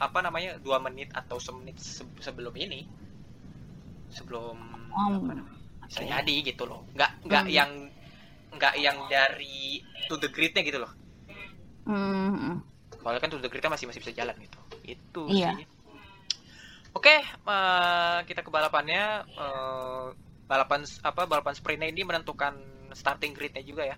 apa 0.00 0.18
namanya 0.24 0.56
dua 0.60 0.80
menit 0.80 1.12
atau 1.12 1.36
semenit 1.36 1.76
se- 1.76 2.08
sebelum 2.20 2.52
ini. 2.56 2.88
Sebelum 4.08 4.56
Oh, 4.94 5.10
apa 5.20 5.32
namanya, 5.36 5.58
bisa 5.84 6.00
oke. 6.00 6.08
jadi 6.08 6.34
gitu 6.46 6.64
loh. 6.64 6.86
Nggak 6.96 7.10
nggak 7.28 7.44
Hmm. 7.44 7.52
yang 7.52 7.70
nggak 8.54 8.74
yang 8.78 8.96
dari 9.10 9.82
to 10.08 10.16
the 10.16 10.30
grid-nya 10.30 10.62
gitu 10.64 10.78
loh. 10.80 10.92
Hmm, 11.84 12.62
soalnya 13.02 13.20
kan 13.20 13.28
to 13.28 13.42
the 13.42 13.50
grid-nya 13.52 13.68
masih 13.68 13.84
masih 13.90 14.00
bisa 14.00 14.14
jalan 14.16 14.32
gitu. 14.40 14.58
Itu 14.86 15.28
Iya. 15.28 15.60
sih. 15.60 15.66
Oke 16.94 17.20
eh, 17.20 18.18
kita 18.24 18.40
ke 18.40 18.48
balapannya. 18.48 19.28
Eh, 19.28 20.06
balapan 20.44 20.84
apa 21.02 21.26
balapan 21.26 21.52
sprintnya 21.52 21.88
ini 21.90 22.00
menentukan 22.00 22.54
starting 23.00 23.32
grid-nya 23.36 23.62
juga 23.70 23.82
ya 23.92 23.96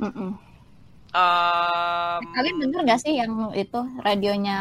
mm-mm. 0.00 0.30
Em, 1.14 2.24
Kalian 2.34 2.56
denger 2.62 2.80
gak 2.88 3.00
sih 3.04 3.12
yang 3.20 3.32
itu 3.62 3.78
radionya 4.06 4.56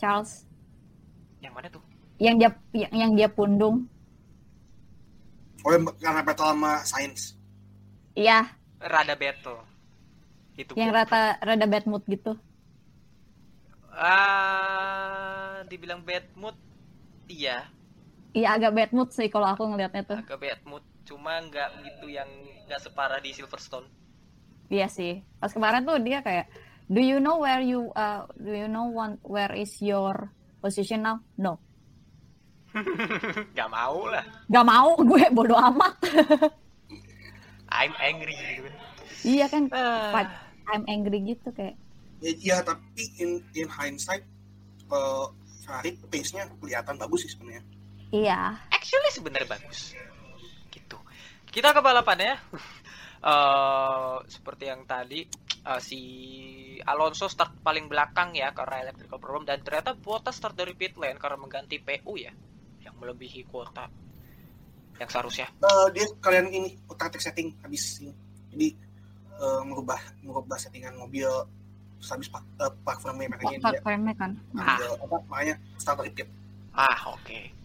Charles 0.00 0.32
yang 1.44 1.52
mana 1.56 1.68
tuh 1.72 1.82
yang 2.24 2.36
dia 2.40 2.50
yang, 2.76 2.92
yang 3.02 3.10
dia 3.18 3.28
pundung? 3.36 3.76
oh 5.64 5.70
ya, 5.74 5.78
karena 6.00 6.22
battle 6.24 6.48
sama 6.52 6.72
Sainz 6.88 7.36
Iya, 8.16 8.32
rada 8.92 9.14
battle 9.22 9.60
itu 10.62 10.74
yang 10.78 10.90
gua- 10.90 10.96
rata 10.96 11.16
rada 11.48 11.66
bad 11.72 11.84
mood 11.90 12.02
gitu. 12.14 12.30
ah 13.96 15.64
dibilang 15.70 16.00
bad 16.08 16.24
mood 16.40 16.56
iya 17.30 17.56
Iya 18.38 18.48
agak 18.56 18.70
bad 18.76 18.90
mood 18.96 19.08
sih 19.16 19.28
kalau 19.32 19.46
aku 19.52 19.62
ngelihatnya 19.68 20.02
tuh. 20.10 20.18
agak 20.18 20.38
bad 20.42 20.60
mood 20.66 20.82
cuma 21.06 21.38
nggak 21.38 21.86
gitu 21.86 22.10
yang 22.10 22.28
nggak 22.66 22.82
separah 22.82 23.22
di 23.22 23.30
Silverstone 23.30 23.86
Iya 24.66 24.90
sih. 24.90 25.22
Pas 25.38 25.54
kemarin 25.54 25.86
tuh 25.86 25.98
dia 26.02 26.22
kayak, 26.26 26.50
do 26.90 26.98
you 26.98 27.22
know 27.22 27.38
where 27.38 27.62
you 27.62 27.90
uh, 27.94 28.26
do 28.34 28.50
you 28.50 28.66
know 28.66 28.90
one, 28.90 29.18
where 29.22 29.54
is 29.54 29.78
your 29.78 30.30
position 30.58 31.06
now? 31.06 31.22
No. 31.38 31.62
nggak 33.56 33.70
mau 33.72 34.04
lah 34.04 34.20
Gak 34.52 34.66
mau 34.68 34.90
gue 35.08 35.24
bodo 35.32 35.56
amat. 35.56 35.96
I'm 37.72 37.94
angry 37.98 38.36
gitu 38.36 38.68
kan 38.68 38.74
iya 39.26 39.46
kan, 39.48 39.72
Pat. 39.72 40.28
I'm 40.68 40.84
angry 40.86 41.24
gitu 41.24 41.48
kayak. 41.56 41.74
ya, 42.20 42.32
ya 42.36 42.56
tapi 42.60 43.06
in 43.16 43.40
in 43.56 43.64
hindsight 43.70 44.22
eh, 44.92 45.26
Ferrari 45.64 45.96
pace-nya 46.12 46.46
kelihatan 46.60 47.00
bagus 47.00 47.24
sih 47.24 47.32
sebenarnya. 47.32 47.64
Iya. 48.12 48.60
actually 48.70 49.10
sebenarnya 49.10 49.48
bagus 49.50 49.96
kita 51.56 51.72
ke 51.72 51.80
balapannya 51.80 52.36
Eh 53.26 54.16
seperti 54.28 54.68
yang 54.68 54.84
tadi 54.84 55.24
eh, 55.64 55.80
si 55.80 56.00
Alonso 56.84 57.26
start 57.26 57.64
paling 57.64 57.88
belakang 57.88 58.36
ya 58.36 58.52
karena 58.52 58.86
electrical 58.86 59.18
problem 59.18 59.48
dan 59.48 59.64
ternyata 59.64 59.96
Bottas 59.96 60.36
start 60.36 60.54
dari 60.54 60.76
pit 60.76 60.94
lane 61.00 61.16
karena 61.18 61.40
mengganti 61.40 61.80
PU 61.80 62.14
ya 62.20 62.30
yang 62.84 62.94
melebihi 63.00 63.48
kuota 63.48 63.88
yang 65.00 65.08
seharusnya 65.10 65.48
Eh, 65.58 65.86
dia 65.96 66.06
kalian 66.20 66.52
ini 66.52 66.70
otak 66.86 67.18
setting 67.18 67.56
habis 67.64 67.98
ini. 68.04 68.12
Jadi 68.52 68.68
eh, 69.40 69.60
merubah 69.64 69.98
merubah 70.22 70.60
settingan 70.60 70.94
mobil 71.00 71.26
terus 71.96 72.12
habis 72.12 72.28
pak 72.28 72.44
uh, 72.60 72.68
pak 72.84 73.00
frame 73.00 73.24
makanya 73.24 73.72
dia 73.72 73.80
Keren 73.80 74.04
kan. 74.12 74.32
ambil 74.52 74.90
apa 75.00 75.16
makanya 75.32 75.54
start 75.80 76.04
dari 76.04 76.12
pit. 76.12 76.28
ah 76.76 77.00
oke 77.08 77.55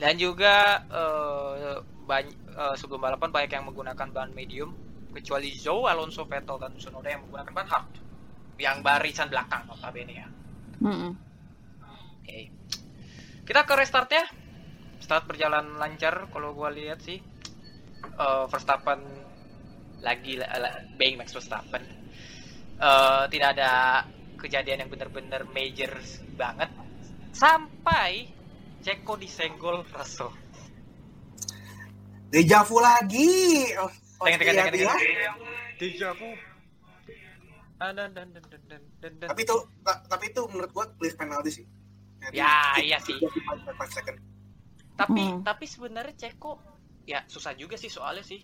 dan 0.00 0.14
juga 0.18 0.82
eh 0.90 1.78
banyak 2.04 2.36
sebelum 2.76 3.00
balapan 3.00 3.30
banyak 3.32 3.50
yang 3.50 3.64
menggunakan 3.64 4.08
ban 4.12 4.30
medium 4.36 4.76
kecuali 5.14 5.54
Zhou, 5.54 5.86
Alonso, 5.88 6.26
Vettel 6.28 6.58
dan 6.60 6.74
Tsunoda 6.76 7.08
yang 7.08 7.24
menggunakan 7.24 7.52
ban 7.54 7.68
hard 7.70 7.88
yang 8.58 8.82
barisan 8.84 9.26
belakang 9.30 9.64
notabene 9.66 10.12
ya 10.14 10.28
Mm-mm. 10.82 11.12
Oke. 12.20 12.50
Kita 13.44 13.62
ke 13.62 13.74
restartnya. 13.76 14.24
Start 14.98 15.28
berjalan 15.28 15.76
lancar 15.76 16.28
kalau 16.32 16.52
gua 16.52 16.72
lihat 16.72 17.00
sih. 17.00 17.20
Eh, 18.04 18.44
Verstappen 18.50 19.00
lagi 20.00 20.36
la- 20.36 20.50
la- 20.60 20.82
bang 20.96 21.16
Max 21.16 21.32
Verstappen. 21.32 21.84
Eh, 22.74 23.24
tidak 23.30 23.48
ada 23.56 24.02
kejadian 24.36 24.84
yang 24.84 24.90
benar-benar 24.92 25.48
major 25.48 25.94
banget 26.36 26.68
sampai 27.32 28.28
Ceko 28.84 29.16
disenggol 29.16 29.80
Russell. 29.88 30.28
Deja 32.28 32.60
vu 32.62 32.78
lagi. 32.78 33.72
Tengah 34.20 34.36
tengah 34.36 34.54
tengah 34.54 34.68
dia. 34.70 34.84
tengah. 34.84 34.98
Deja 35.78 36.08
vu. 36.12 36.28
Ah, 37.76 37.90
dan, 37.90 38.12
dan, 38.12 38.30
dan, 38.30 38.44
dan, 38.44 38.62
dan, 38.64 38.82
dan, 39.00 39.12
dan. 39.18 39.28
Tapi 39.28 39.40
itu 39.42 39.56
ta- 39.82 40.02
tapi 40.06 40.24
itu 40.28 40.42
menurut 40.46 40.70
gua 40.70 40.86
clear 40.94 41.14
penalty 41.14 41.50
sih. 41.52 41.66
Jadi, 42.22 42.36
Ya, 42.36 42.72
iya 42.78 42.98
sih. 42.98 43.16
itu 43.16 43.28
5 43.28 43.84
second. 43.90 44.16
tapi 44.94 45.18
Hmm. 45.18 45.42
tapi 45.42 45.66
sebenarnya 45.66 46.14
Ceko 46.14 46.54
ya 47.02 47.26
susah 47.26 47.50
juga 47.52 47.74
sih 47.74 47.90
soalnya 47.90 48.22
sih 48.22 48.38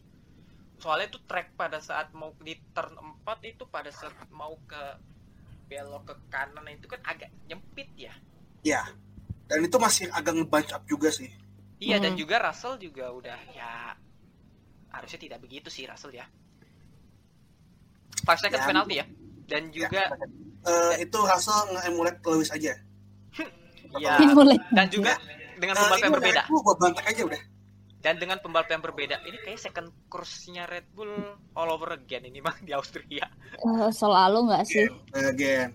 soalnya 0.76 1.06
itu 1.06 1.22
track 1.22 1.54
pada 1.54 1.78
saat 1.78 2.10
mau 2.10 2.34
di 2.36 2.58
turn 2.74 2.90
4 2.90 3.46
itu 3.46 3.62
pada 3.64 3.86
saat 3.88 4.10
mau 4.28 4.58
ke 4.66 4.98
belok 5.64 6.10
ke 6.10 6.14
kanan 6.26 6.66
itu 6.66 6.90
kan 6.90 6.98
agak 7.06 7.30
nyempit 7.46 7.86
ya 7.94 8.10
Iya. 8.60 8.82
Dan 9.50 9.58
itu 9.60 9.76
masih 9.76 10.06
agak 10.08 10.32
nge-bunch 10.32 10.70
up 10.70 10.82
juga 10.84 11.10
sih. 11.10 11.26
iya 11.76 11.96
dan 11.96 12.12
Hmm. 12.12 12.20
juga 12.20 12.36
Russell 12.38 12.76
juga 12.76 13.08
udah 13.08 13.40
ya 13.50 13.96
harusnya 14.90 15.16
tidak 15.18 15.40
begitu 15.40 15.66
sih 15.66 15.88
Russell 15.88 16.12
ya 16.12 16.28
5 18.20 18.36
seconds 18.38 18.60
Ya. 18.60 18.68
penalty 18.68 18.94
ya 19.00 19.06
dan 19.46 19.62
juga 19.70 20.02
Eh, 20.60 20.94
itu 21.00 21.16
Russell 21.16 21.72
nge-emulate 21.72 22.20
Lewis 22.22 22.52
aja. 22.52 22.76
ya 23.96 24.12
Mulai. 24.28 24.60
dan 24.70 24.86
juga 24.86 25.16
dengan 25.56 25.72
Eh, 25.72 25.80
pembalap 25.80 25.96
yang 25.96 26.04
ini 26.04 26.16
berbeda 26.20 26.42
gua 26.46 27.00
aja 27.00 27.22
udah. 27.24 27.42
dan 27.98 28.14
dengan 28.16 28.36
pembalap 28.38 28.68
yang 28.68 28.82
berbeda 28.82 29.16
ini 29.24 29.38
kayak 29.40 29.56
second 29.58 29.88
course-nya 30.06 30.68
Red 30.68 30.92
Bull 30.92 31.08
all 31.56 31.68
over 31.70 31.96
again 31.96 32.22
ini 32.22 32.38
mah 32.38 32.60
di 32.60 32.76
Austria 32.76 33.24
Eh, 33.56 33.88
selalu 33.90 34.52
nggak 34.52 34.64
sih? 34.64 34.84
Again. 35.12 35.72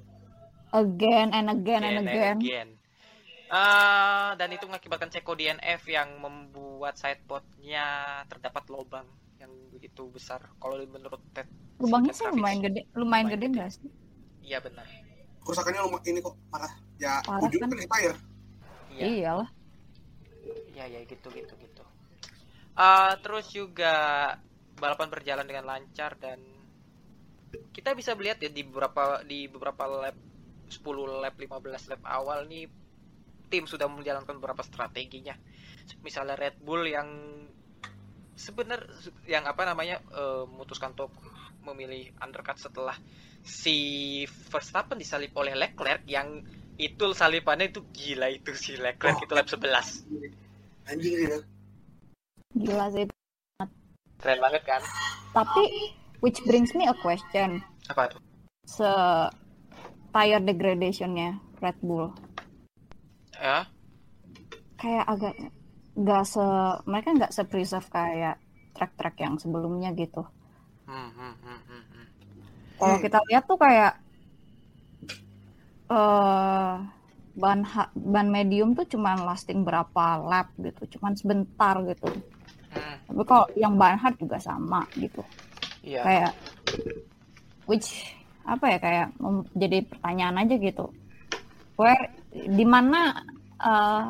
Again 0.70 1.28
and 1.32 1.50
again 1.50 1.82
and 1.82 1.98
Again 1.98 1.98
and 1.98 2.08
again. 2.08 2.38
again. 2.38 2.70
Ah, 3.46 4.34
dan 4.42 4.50
itu 4.50 4.66
mengakibatkan 4.66 5.14
Ceko 5.14 5.38
DNF 5.38 5.86
yang 5.86 6.18
membuat 6.18 6.98
sidepodnya 6.98 7.86
terdapat 8.26 8.66
lubang 8.74 9.06
yang 9.38 9.54
begitu 9.70 10.10
besar. 10.10 10.42
Kalau 10.58 10.82
menurut 10.82 11.22
Ted, 11.30 11.46
Lubangnya 11.78 12.16
sih 12.16 12.26
lumayan 12.26 12.64
gede, 12.64 12.82
lumayan 12.96 13.28
Lumayan 13.28 13.28
gede 13.36 13.46
nggak 13.52 13.70
sih? 13.70 13.90
Iya 14.42 14.58
benar. 14.64 14.88
Kerusakannya 15.46 15.82
lumayan 15.86 16.06
ini 16.10 16.20
kok 16.24 16.36
parah. 16.50 16.74
Ya, 16.98 17.20
Parah 17.22 17.44
ujung 17.44 17.62
kan? 17.62 17.70
kan 17.70 17.78
retire. 17.84 18.18
Iya, 18.96 19.06
Iyalah. 19.12 19.50
iya, 20.72 20.86
ya 20.88 21.00
gitu 21.04 21.28
gitu 21.30 21.54
gitu. 21.60 21.84
Ah, 22.74 23.14
terus 23.20 23.52
juga 23.52 23.94
balapan 24.80 25.08
berjalan 25.12 25.46
dengan 25.48 25.68
lancar 25.68 26.16
dan 26.20 26.40
kita 27.72 27.96
bisa 27.96 28.12
melihat 28.16 28.40
ya 28.44 28.50
di 28.52 28.64
beberapa 28.68 29.24
di 29.24 29.48
beberapa 29.48 29.84
lap 29.88 30.16
10 30.68 31.24
lap 31.24 31.36
15 31.40 31.92
lap 31.92 32.02
awal 32.04 32.44
nih 32.48 32.68
tim 33.48 33.66
sudah 33.70 33.88
menjalankan 33.88 34.38
beberapa 34.38 34.62
strateginya. 34.66 35.38
Misalnya 36.02 36.36
Red 36.36 36.62
Bull 36.62 36.86
yang 36.90 37.08
sebenar 38.36 38.84
yang 39.26 39.48
apa 39.48 39.64
namanya 39.64 40.04
eh, 40.12 40.44
memutuskan 40.44 40.92
untuk 40.92 41.16
memilih 41.64 42.12
undercut 42.22 42.60
setelah 42.60 42.94
si 43.42 44.22
Verstappen 44.52 45.00
disalip 45.00 45.34
oleh 45.34 45.56
Leclerc 45.58 46.06
yang 46.06 46.44
itu 46.76 47.06
salipannya 47.16 47.72
itu 47.72 47.88
gila 47.96 48.28
itu 48.30 48.52
si 48.54 48.76
Leclerc 48.76 49.18
Oh. 49.18 49.26
itu 49.26 49.34
lap 49.34 49.48
11. 49.48 50.92
Anjing 50.92 51.14
dia. 51.16 51.40
Gila 52.54 52.86
sih. 52.92 53.08
Keren 54.20 54.40
banget 54.44 54.64
kan? 54.68 54.82
Tapi 55.32 55.96
which 56.20 56.44
brings 56.44 56.76
me 56.76 56.86
a 56.86 56.96
question. 57.00 57.64
Apa 57.88 58.12
tuh? 58.12 58.22
Se 58.68 58.90
tire 60.12 60.42
degradationnya 60.44 61.40
Red 61.64 61.80
Bull 61.82 62.12
Ya, 63.42 63.68
kayak 64.80 65.06
agak 65.14 65.34
nggak 66.02 66.24
se 66.34 66.44
mereka 66.90 67.10
nggak 67.18 67.34
se 67.36 67.42
preserve 67.52 67.88
kayak 67.98 68.36
track-track 68.76 69.16
yang 69.24 69.36
sebelumnya 69.40 69.90
gitu. 69.96 70.22
Hmm, 70.86 71.10
hmm, 71.18 71.34
hmm, 71.42 71.60
hmm, 71.68 71.84
hmm. 71.92 72.06
Kalau 72.78 72.98
kita 73.00 73.18
lihat 73.32 73.44
tuh 73.50 73.58
kayak 73.58 73.92
eh 75.96 76.74
ban 77.36 77.60
ban 77.96 78.28
medium 78.32 78.70
tuh 78.78 78.86
cuman 78.94 79.18
lasting 79.28 79.60
berapa 79.68 80.06
lap 80.30 80.48
gitu, 80.60 80.98
cuman 80.98 81.14
sebentar 81.20 81.76
gitu. 81.90 82.08
Hmm, 82.72 82.96
Tapi 83.08 83.22
kalau 83.28 83.46
yang 83.60 83.74
ban 83.80 83.96
hard 84.02 84.16
juga 84.20 84.38
sama 84.40 84.82
gitu. 84.98 85.22
Iya. 85.84 86.02
Kayak 86.06 86.32
which 87.70 87.90
apa 88.46 88.66
ya 88.70 88.78
kayak 88.78 89.08
jadi 89.58 89.78
pertanyaan 89.90 90.38
aja 90.46 90.56
gitu. 90.62 90.86
Where 91.76 92.04
di 92.36 92.66
mana 92.68 93.24
eh, 93.64 94.08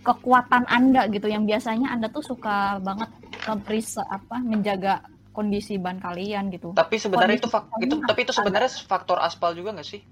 kekuatan 0.00 0.64
Anda 0.66 1.06
gitu 1.12 1.28
yang 1.30 1.44
biasanya 1.46 1.92
Anda 1.94 2.10
tuh 2.10 2.24
suka 2.24 2.80
banget 2.82 3.10
nge 3.46 4.02
apa 4.04 4.36
menjaga 4.42 4.94
kondisi 5.30 5.78
ban 5.78 6.02
kalian 6.02 6.50
gitu. 6.50 6.74
Tapi 6.74 6.96
sebenarnya 6.98 7.38
itu, 7.38 7.48
fak- 7.48 7.70
itu 7.78 7.94
tapi 8.02 8.20
itu 8.26 8.32
sebenarnya 8.34 8.70
faktor 8.84 9.22
aspal 9.22 9.54
juga 9.54 9.78
nggak 9.78 9.86
sih? 9.86 10.02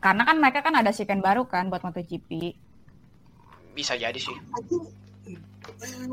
Karena 0.00 0.22
kan 0.24 0.36
mereka 0.40 0.60
kan 0.64 0.74
ada 0.76 0.92
second 0.92 1.20
baru 1.24 1.44
kan 1.48 1.72
buat 1.72 1.80
MotoGP. 1.84 2.30
Bisa 3.72 3.96
jadi 3.96 4.16
sih. 4.16 4.34
Aku 4.34 4.86
eh 5.84 6.08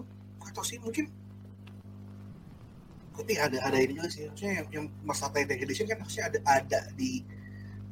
sih 0.65 0.79
mungkin 0.81 1.05
tapi 3.15 3.33
ada 3.39 3.57
ada 3.63 3.77
ini 3.79 3.95
juga 3.95 4.09
sih 4.11 4.27
harusnya 4.27 4.51
yang, 4.59 4.67
yang 4.73 4.85
masalah 5.07 5.45
degradation 5.47 5.87
kan 5.87 6.01
harusnya 6.03 6.27
ada 6.27 6.39
ada 6.43 6.79
di 6.99 7.23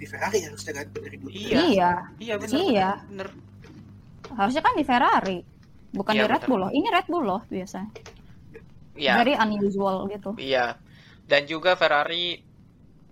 di 0.04 0.08
Ferrari 0.12 0.40
harusnya 0.44 0.72
kan 0.76 0.86
dari 0.92 1.16
dulu 1.16 1.32
Iya. 1.32 1.60
Iya, 1.64 1.92
Iya 2.20 2.34
benar. 2.36 2.60
Iya. 2.60 2.90
Bener. 3.08 3.30
harusnya 4.34 4.64
kan 4.66 4.74
di 4.74 4.84
Ferrari, 4.84 5.40
bukan 5.94 6.14
Iya, 6.18 6.22
di 6.22 6.28
Red 6.28 6.42
bener. 6.44 6.50
Bull 6.50 6.60
loh. 6.66 6.72
Ini 6.74 6.88
Red 6.90 7.08
Bull 7.08 7.24
loh 7.24 7.42
biasanya. 7.48 7.92
Iya. 8.98 9.14
Very 9.22 9.34
unusual 9.38 10.10
gitu. 10.10 10.32
Iya. 10.38 10.76
Dan 11.24 11.42
juga 11.48 11.78
Ferrari 11.80 12.42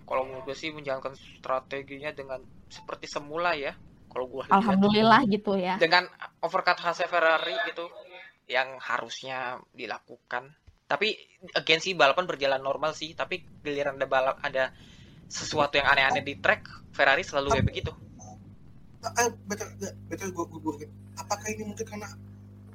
kalau 0.03 0.27
menurut 0.27 0.43
gue 0.49 0.57
sih 0.57 0.75
menjalankan 0.75 1.15
strateginya 1.15 2.11
dengan 2.11 2.43
seperti 2.67 3.07
semula 3.07 3.55
ya. 3.55 3.71
Kalau 4.11 4.27
gua 4.27 4.43
lihat 4.43 4.59
Alhamdulillah 4.59 5.21
gitu 5.31 5.55
ya. 5.55 5.79
dengan 5.79 6.03
overcut 6.43 6.75
khasnya 6.75 7.07
Ferrari 7.07 7.55
gitu 7.71 7.87
yang 8.51 8.75
harusnya 8.75 9.55
dilakukan. 9.71 10.51
Tapi 10.83 11.15
again 11.55 11.79
sih 11.79 11.95
balapan 11.95 12.27
berjalan 12.27 12.59
normal 12.59 12.91
sih, 12.91 13.15
tapi 13.15 13.39
giliran 13.63 13.95
ada 13.95 14.07
balap 14.11 14.43
ada 14.43 14.75
sesuatu 15.31 15.79
yang 15.79 15.87
aneh-aneh 15.87 16.27
di 16.27 16.35
track, 16.43 16.80
Ferrari 16.95 17.23
selalu 17.27 17.49
kayak 17.51 17.65
begitu. 17.69 17.91
eh 19.21 19.29
betul 19.49 19.67
betul 20.09 20.29
gue 20.35 20.45
gue 20.61 20.87
apakah 21.17 21.47
ini 21.53 21.63
mungkin 21.69 21.85
karena 21.89 22.09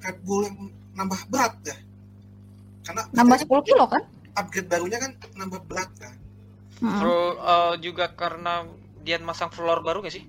Red 0.03 0.19
Bull 0.27 0.43
yang 0.49 0.57
nambah 0.99 1.21
berat 1.31 1.55
ya 1.67 1.77
karena 2.87 3.03
Nambah 3.17 3.39
10 3.43 3.63
kilo 3.67 3.85
kan? 3.91 4.03
upgrade 4.37 4.69
barunya 4.71 4.99
kan 5.03 5.13
nambah 5.39 5.61
berat 5.69 5.91
kan 5.99 6.15
Mm-mm. 6.83 7.09
Full, 7.09 7.27
eh, 7.55 7.75
juga 7.85 8.07
karena 8.21 8.55
dia 9.07 9.17
masang 9.29 9.51
floor 9.57 9.79
baru 9.87 9.99
gak 10.07 10.15
sih? 10.17 10.25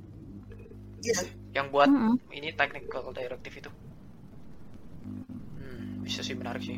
iya 1.04 1.22
Yang 1.58 1.68
buat 1.74 1.90
Mm-mm. 1.90 2.20
ini 2.38 2.50
technical 2.56 3.04
directive 3.20 3.56
itu. 3.62 3.70
Hmm, 5.58 6.04
bisa 6.06 6.22
sih 6.24 6.36
menarik 6.38 6.64
sih. 6.64 6.78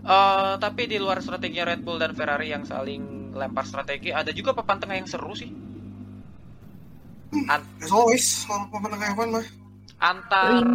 Eh, 0.00 0.54
tapi 0.64 0.82
di 0.88 0.96
luar 1.02 1.18
strateginya 1.24 1.68
Red 1.70 1.80
Bull 1.84 2.00
dan 2.00 2.12
Ferrari 2.18 2.48
yang 2.54 2.64
saling 2.64 3.02
lempar 3.36 3.64
strategi, 3.68 4.10
ada 4.20 4.32
juga 4.32 4.56
papan 4.56 4.78
tengah 4.80 4.96
yang 5.00 5.08
seru 5.08 5.32
sih. 5.36 5.50
As 7.48 7.90
always, 7.90 8.26
F1 8.46 9.28
mah. 9.30 9.46
Antar 10.00 10.66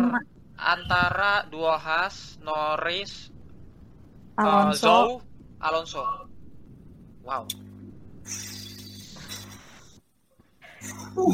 antara 0.56 1.43
dua 1.51 1.76
Haas, 1.76 2.39
Norris, 2.39 3.28
uh, 4.39 4.43
Alonso 4.45 4.88
Zhou, 4.88 5.10
Alonso. 5.60 6.01
Wow. 7.26 7.43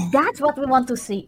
that's 0.10 0.40
what 0.40 0.56
we 0.58 0.66
want 0.66 0.88
to 0.88 0.96
see 0.96 1.28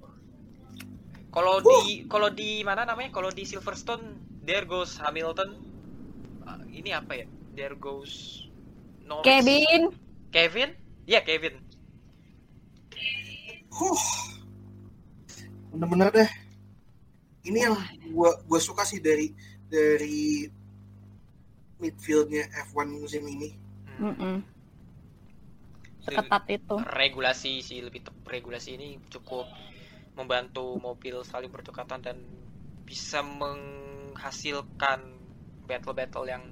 Kalau 1.34 1.60
di 1.66 2.06
kalau 2.06 2.30
di 2.30 2.62
mana 2.62 2.86
namanya? 2.86 3.10
Kalau 3.10 3.34
di 3.34 3.42
Silverstone, 3.42 4.22
there 4.46 4.70
goes 4.70 5.02
Hamilton. 5.02 5.58
Uh, 6.46 6.62
ini 6.70 6.94
apa 6.94 7.26
ya? 7.26 7.28
There 7.58 7.74
goes 7.74 8.46
Norris. 9.02 9.26
Kevin 9.26 9.90
Kevin? 10.34 10.74
Iya, 11.06 11.22
Kevin. 11.22 11.63
Huh. 13.74 14.04
Bener-bener 15.74 16.10
deh. 16.14 16.30
Ini 17.44 17.60
yang 17.68 17.76
gua 18.14 18.38
gua 18.46 18.60
suka 18.62 18.86
sih 18.86 19.02
dari 19.02 19.34
dari 19.68 20.48
midfieldnya 21.82 22.48
F1 22.72 22.88
musim 22.94 23.26
ini. 23.28 23.50
Seketat 26.04 26.44
itu 26.52 26.76
regulasi 26.84 27.64
si 27.64 27.80
lebih 27.80 28.04
regulasi 28.28 28.76
ini 28.76 29.00
cukup 29.12 29.48
membantu 30.14 30.78
mobil 30.78 31.26
saling 31.26 31.50
berdekatan 31.50 32.00
dan 32.04 32.18
bisa 32.86 33.26
menghasilkan 33.26 35.00
battle-battle 35.66 36.28
yang 36.30 36.44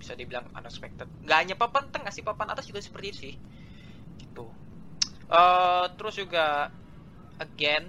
bisa 0.00 0.18
dibilang 0.18 0.48
unexpected. 0.56 1.06
Gak 1.22 1.38
hanya 1.46 1.54
papan 1.54 1.86
tengah 1.94 2.10
sih, 2.10 2.26
papan 2.26 2.50
atas 2.50 2.66
juga 2.66 2.82
seperti 2.82 3.06
itu 3.14 3.18
sih. 3.30 3.34
Gitu. 4.18 4.44
Eh, 5.32 5.84
terus 5.96 6.14
juga 6.14 6.68
again 7.40 7.88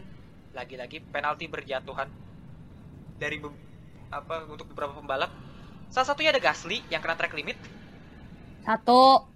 lagi-lagi 0.56 1.04
penalti 1.04 1.52
berjatuhan 1.52 2.08
dari 3.20 3.36
be- 3.36 3.52
apa 4.08 4.48
untuk 4.48 4.72
beberapa 4.72 4.96
pembalap. 4.96 5.28
Salah 5.92 6.08
satunya 6.08 6.32
ada 6.32 6.40
Gasly 6.40 6.80
yang 6.88 7.04
kena 7.04 7.14
track 7.14 7.36
limit, 7.36 7.60
satu 8.64 9.28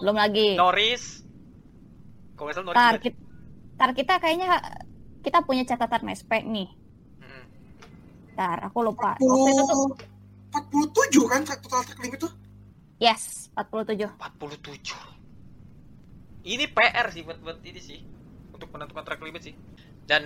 belum 0.00 0.16
lagi 0.16 0.56
Norris. 0.56 1.20
Kalau 2.34 2.48
nggak 2.48 2.56
salah 2.56 2.66
Norris. 2.66 2.80
tar 2.80 2.96
kita, 2.98 3.18
tar 3.76 3.90
kita 3.92 4.14
kayaknya 4.18 4.48
kita 5.20 5.38
punya 5.44 5.62
catatan 5.64 6.02
mespek 6.04 6.42
nih 6.44 6.68
Mm-mm. 7.20 7.44
tar 8.34 8.58
aku 8.64 8.78
lupa 8.82 9.14
waktu 9.16 9.50
itu 9.52 9.62
tuh 9.64 9.78
40, 10.50 11.22
47 11.22 11.32
kan 11.32 11.40
total 11.46 11.82
track 11.82 12.00
limit 12.00 12.18
tuh. 12.20 12.32
yes 12.98 13.48
47 13.54 14.08
47 14.16 15.23
ini 16.44 16.64
PR 16.68 17.08
sih 17.10 17.24
buat 17.24 17.40
buat 17.40 17.58
ini 17.64 17.80
sih 17.80 18.00
untuk 18.52 18.68
menentukan 18.70 19.04
track 19.04 19.20
limit 19.24 19.42
sih 19.48 19.54
dan 20.04 20.22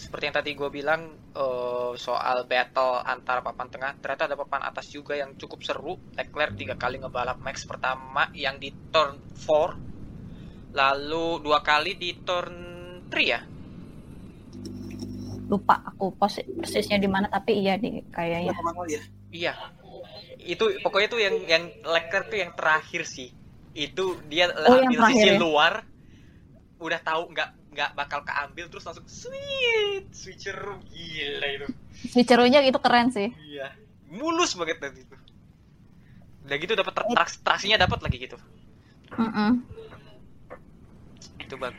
seperti 0.00 0.32
yang 0.32 0.36
tadi 0.40 0.50
gue 0.56 0.70
bilang 0.72 1.12
eh, 1.36 1.92
soal 2.00 2.48
battle 2.48 3.04
antara 3.04 3.44
papan 3.44 3.68
tengah 3.68 3.92
ternyata 4.00 4.24
ada 4.32 4.36
papan 4.40 4.64
atas 4.64 4.88
juga 4.88 5.12
yang 5.12 5.36
cukup 5.36 5.60
seru 5.60 5.94
Leclerc 6.16 6.56
tiga 6.56 6.74
kali 6.80 6.96
ngebalap 6.96 7.36
Max 7.44 7.68
pertama 7.68 8.32
yang 8.32 8.56
di 8.56 8.72
turn 8.88 9.20
4 9.44 10.72
lalu 10.72 11.44
dua 11.44 11.60
kali 11.60 12.00
di 12.00 12.16
turn 12.24 12.54
3 13.12 13.20
ya 13.20 13.40
lupa 15.50 15.82
aku 15.82 16.14
posi- 16.14 16.46
persisnya 16.46 16.96
di 16.96 17.10
mana 17.10 17.26
tapi 17.26 17.58
iya 17.58 17.74
di 17.74 17.98
kayaknya 18.06 18.54
ya? 18.86 19.02
Iya. 19.30 19.52
Itu 20.38 20.64
pokoknya 20.78 21.06
itu 21.10 21.18
yang 21.18 21.36
yang 21.46 21.64
Leclerc 21.82 22.30
tuh 22.30 22.38
yang 22.38 22.54
terakhir 22.54 23.02
sih. 23.02 23.34
Itu 23.80 24.04
dia 24.28 24.52
Oh, 24.52 24.76
ambil 24.78 25.00
sisi 25.08 25.24
ya? 25.26 25.36
luar 25.36 25.88
udah 26.76 27.00
tahu 27.00 27.28
nggak 27.30 27.48
nggak 27.70 27.90
bakal 27.94 28.20
keambil 28.20 28.66
terus 28.66 28.82
langsung 28.82 29.06
sweet 29.06 30.08
switcher 30.10 30.56
gila 30.86 31.46
itu. 31.48 31.66
switcherunya 32.06 32.60
itu 32.62 32.76
keren 32.76 33.08
sih 33.08 33.32
Iya. 33.32 33.72
Mulus 34.10 34.52
banget 34.52 34.80
tadi 34.80 35.00
itu. 35.00 35.16
Udah 36.42 36.56
gitu 36.56 36.72
dapat 36.74 36.92
traks- 37.06 37.40
traksinya 37.40 37.78
dapat 37.78 38.00
lagi 38.00 38.16
gitu. 38.18 38.36
Mm-mm. 39.12 39.62
Itu 41.38 41.54
bang. 41.56 41.74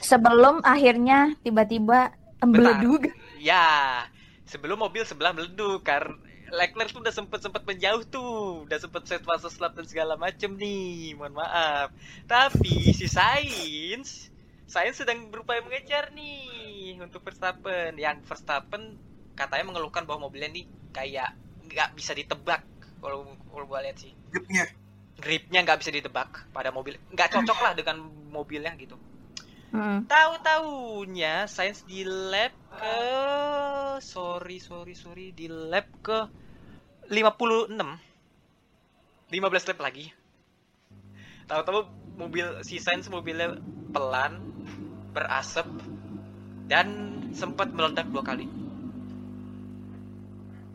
sebelum 0.00 0.60
akhirnya 0.62 1.38
tiba-tiba 1.40 2.10
embeledug 2.38 3.06
Ya, 3.38 4.02
sebelum 4.44 4.78
mobil 4.80 5.02
sebelah 5.02 5.30
meleduk 5.30 5.80
karena 5.80 6.18
Leclerc 6.52 6.92
tuh 6.92 7.00
udah 7.00 7.14
sempet 7.16 7.40
sempet 7.40 7.64
menjauh 7.64 8.04
tuh, 8.04 8.68
udah 8.68 8.76
sempet 8.76 9.08
set 9.08 9.24
fase 9.24 9.48
slap 9.48 9.72
dan 9.72 9.88
segala 9.88 10.20
macem 10.20 10.52
nih, 10.52 11.16
mohon 11.16 11.32
maaf. 11.32 11.88
Tapi 12.28 12.92
si 12.92 13.08
Sainz, 13.08 14.28
Sainz 14.68 15.00
sedang 15.00 15.32
berupaya 15.32 15.64
mengejar 15.64 16.12
nih 16.12 17.00
untuk 17.00 17.24
Verstappen. 17.24 17.96
Yang 17.96 18.28
Verstappen 18.28 19.00
katanya 19.32 19.72
mengeluhkan 19.72 20.04
bahwa 20.04 20.28
mobilnya 20.28 20.52
nih 20.52 20.68
kayak 20.92 21.32
nggak 21.72 21.96
bisa 21.96 22.12
ditebak 22.12 22.60
kalau 23.00 23.24
kalau 23.48 23.64
gua 23.64 23.80
lihat 23.80 23.96
sih. 23.96 24.12
Gripnya. 24.28 24.68
Gripnya 25.16 25.64
nggak 25.64 25.80
bisa 25.80 25.88
ditebak 25.88 26.52
pada 26.52 26.68
mobil, 26.68 27.00
nggak 27.16 27.32
cocok 27.32 27.58
lah 27.64 27.72
dengan 27.72 27.96
mobilnya 28.28 28.76
gitu. 28.76 29.00
Mm. 29.72 30.04
Tahu-taunya 30.04 31.48
Sains 31.48 31.80
di 31.88 32.04
lap 32.04 32.52
ke 32.76 32.98
sorry 34.04 34.60
sorry 34.60 34.92
sorry 34.92 35.32
di 35.32 35.48
lap 35.48 35.88
ke 36.04 36.28
56 37.08 37.72
15 39.32 39.68
lap 39.72 39.78
lagi. 39.80 40.12
Tahu-tahu 41.48 41.80
mobil 42.20 42.60
si 42.60 42.76
Sains 42.76 43.08
mobilnya 43.08 43.56
pelan 43.96 44.44
berasap 45.16 45.64
dan 46.68 47.16
sempat 47.32 47.72
meledak 47.72 48.12
dua 48.12 48.20
kali. 48.20 48.44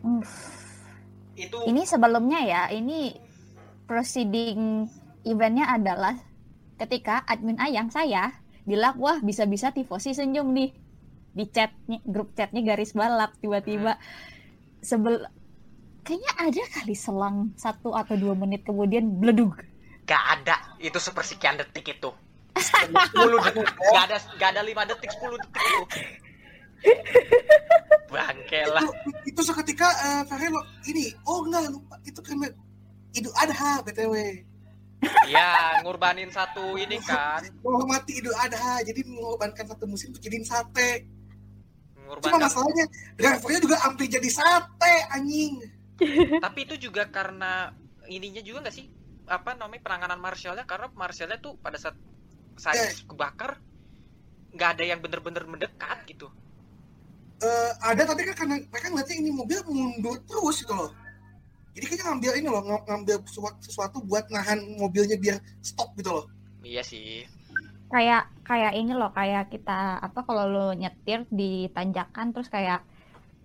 Uff. 0.02 0.58
Itu 1.38 1.70
ini 1.70 1.86
sebelumnya 1.86 2.42
ya 2.42 2.62
ini 2.74 3.14
proceeding 3.86 4.90
eventnya 5.22 5.70
adalah 5.70 6.18
ketika 6.82 7.22
admin 7.30 7.62
ayang 7.62 7.94
saya 7.94 8.34
bilang 8.68 9.00
wah 9.00 9.16
bisa-bisa 9.24 9.72
tifosi 9.72 10.12
senyum 10.12 10.52
nih 10.52 10.76
di 11.32 11.44
chatnya 11.48 12.04
grup 12.04 12.36
chatnya 12.36 12.60
garis 12.60 12.92
balap 12.92 13.32
tiba-tiba 13.40 13.96
sebel 14.84 15.24
kayaknya 16.04 16.32
ada 16.36 16.62
kali 16.76 16.92
selang 16.92 17.56
satu 17.56 17.96
atau 17.96 18.14
dua 18.20 18.36
menit 18.36 18.68
kemudian 18.68 19.08
bledug 19.16 19.56
gak 20.08 20.24
ada. 20.40 20.56
Itu 20.80 20.96
sepersekian 20.96 21.60
detik 21.60 22.00
itu. 22.00 22.10
10 22.56 22.90
detik. 23.20 23.68
Gak 23.92 24.04
ada 24.08 24.16
gak 24.40 24.50
ada 24.56 24.62
5 24.64 24.90
detik 24.96 25.10
10 25.12 25.36
detik 25.36 25.62
itu. 25.62 25.84
Bangke 28.08 28.60
lah. 28.72 28.82
Itu, 28.82 28.90
itu 29.36 29.40
seketika 29.44 29.88
eh 30.00 30.22
Ferrero 30.24 30.64
ini, 30.88 31.12
oh 31.28 31.44
enggak 31.44 31.68
lupa 31.68 32.00
itu 32.08 32.20
kan 32.24 32.40
Idul 33.12 33.34
Adha 33.36 33.84
BTW. 33.84 34.14
Ya, 35.30 35.78
ngurbanin 35.86 36.30
satu 36.34 36.74
ini 36.74 36.98
kan. 36.98 37.46
Menghormati 37.62 38.18
Idul 38.18 38.34
Adha, 38.34 38.82
jadi 38.82 39.06
mengorbankan 39.06 39.70
satu 39.70 39.86
musim 39.86 40.10
untuk 40.10 40.22
jadiin 40.24 40.42
sate. 40.42 41.06
Cuma 41.94 42.18
Mengorbankan. 42.18 42.40
masalahnya 42.40 42.84
drivernya 43.14 43.60
juga 43.62 43.76
hampir 43.84 44.06
jadi 44.10 44.30
sate 44.32 44.94
anjing. 45.14 45.62
Tapi 46.44 46.58
itu 46.66 46.90
juga 46.90 47.06
karena 47.06 47.70
ininya 48.10 48.42
juga 48.42 48.66
nggak 48.66 48.74
sih? 48.74 48.90
Apa 49.28 49.54
namanya 49.54 49.82
penanganan 49.84 50.18
Marshallnya? 50.18 50.64
Karena 50.66 50.90
Marshallnya 50.96 51.38
tuh 51.38 51.54
pada 51.60 51.78
saat 51.78 51.94
saya 52.58 52.90
kebakar 53.06 53.62
nggak 54.50 54.70
ada 54.74 54.84
yang 54.88 54.98
bener-bener 54.98 55.46
mendekat 55.46 56.02
gitu. 56.10 56.26
Eh, 57.38 57.72
ada 57.86 58.02
tapi 58.02 58.26
kan 58.26 58.34
karena 58.34 58.54
mereka 58.66 58.86
ngeliatnya 58.90 59.16
ini 59.22 59.30
mobil 59.30 59.60
mundur 59.70 60.18
terus 60.26 60.66
gitu 60.66 60.74
loh. 60.74 60.90
Jadi 61.78 61.84
kayaknya 61.86 62.06
ngambil 62.08 62.32
ini 62.34 62.48
loh, 62.48 62.58
ng- 62.60 62.84
ngambil 62.84 63.16
sesuatu, 63.60 64.02
buat 64.02 64.26
nahan 64.28 64.58
mobilnya 64.74 65.14
biar 65.14 65.38
stop 65.60 65.94
gitu 65.94 66.10
loh. 66.12 66.26
Iya 66.60 66.82
sih. 66.82 67.22
kayak 67.88 68.28
kayak 68.44 68.76
ini 68.76 68.92
loh 68.92 69.08
kayak 69.08 69.48
kita 69.48 69.72
apa 69.96 70.20
kalau 70.20 70.44
lo 70.44 70.66
nyetir 70.72 71.24
di 71.26 71.70
tanjakan 71.70 72.36
terus 72.36 72.48
kayak 72.48 72.84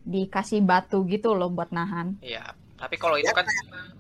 dikasih 0.04 0.60
batu 0.60 1.06
gitu 1.06 1.32
loh 1.32 1.48
buat 1.48 1.72
nahan 1.72 2.20
Iya. 2.20 2.52
Tapi 2.76 2.96
kalau 2.98 3.16
itu 3.16 3.30
kan 3.30 3.48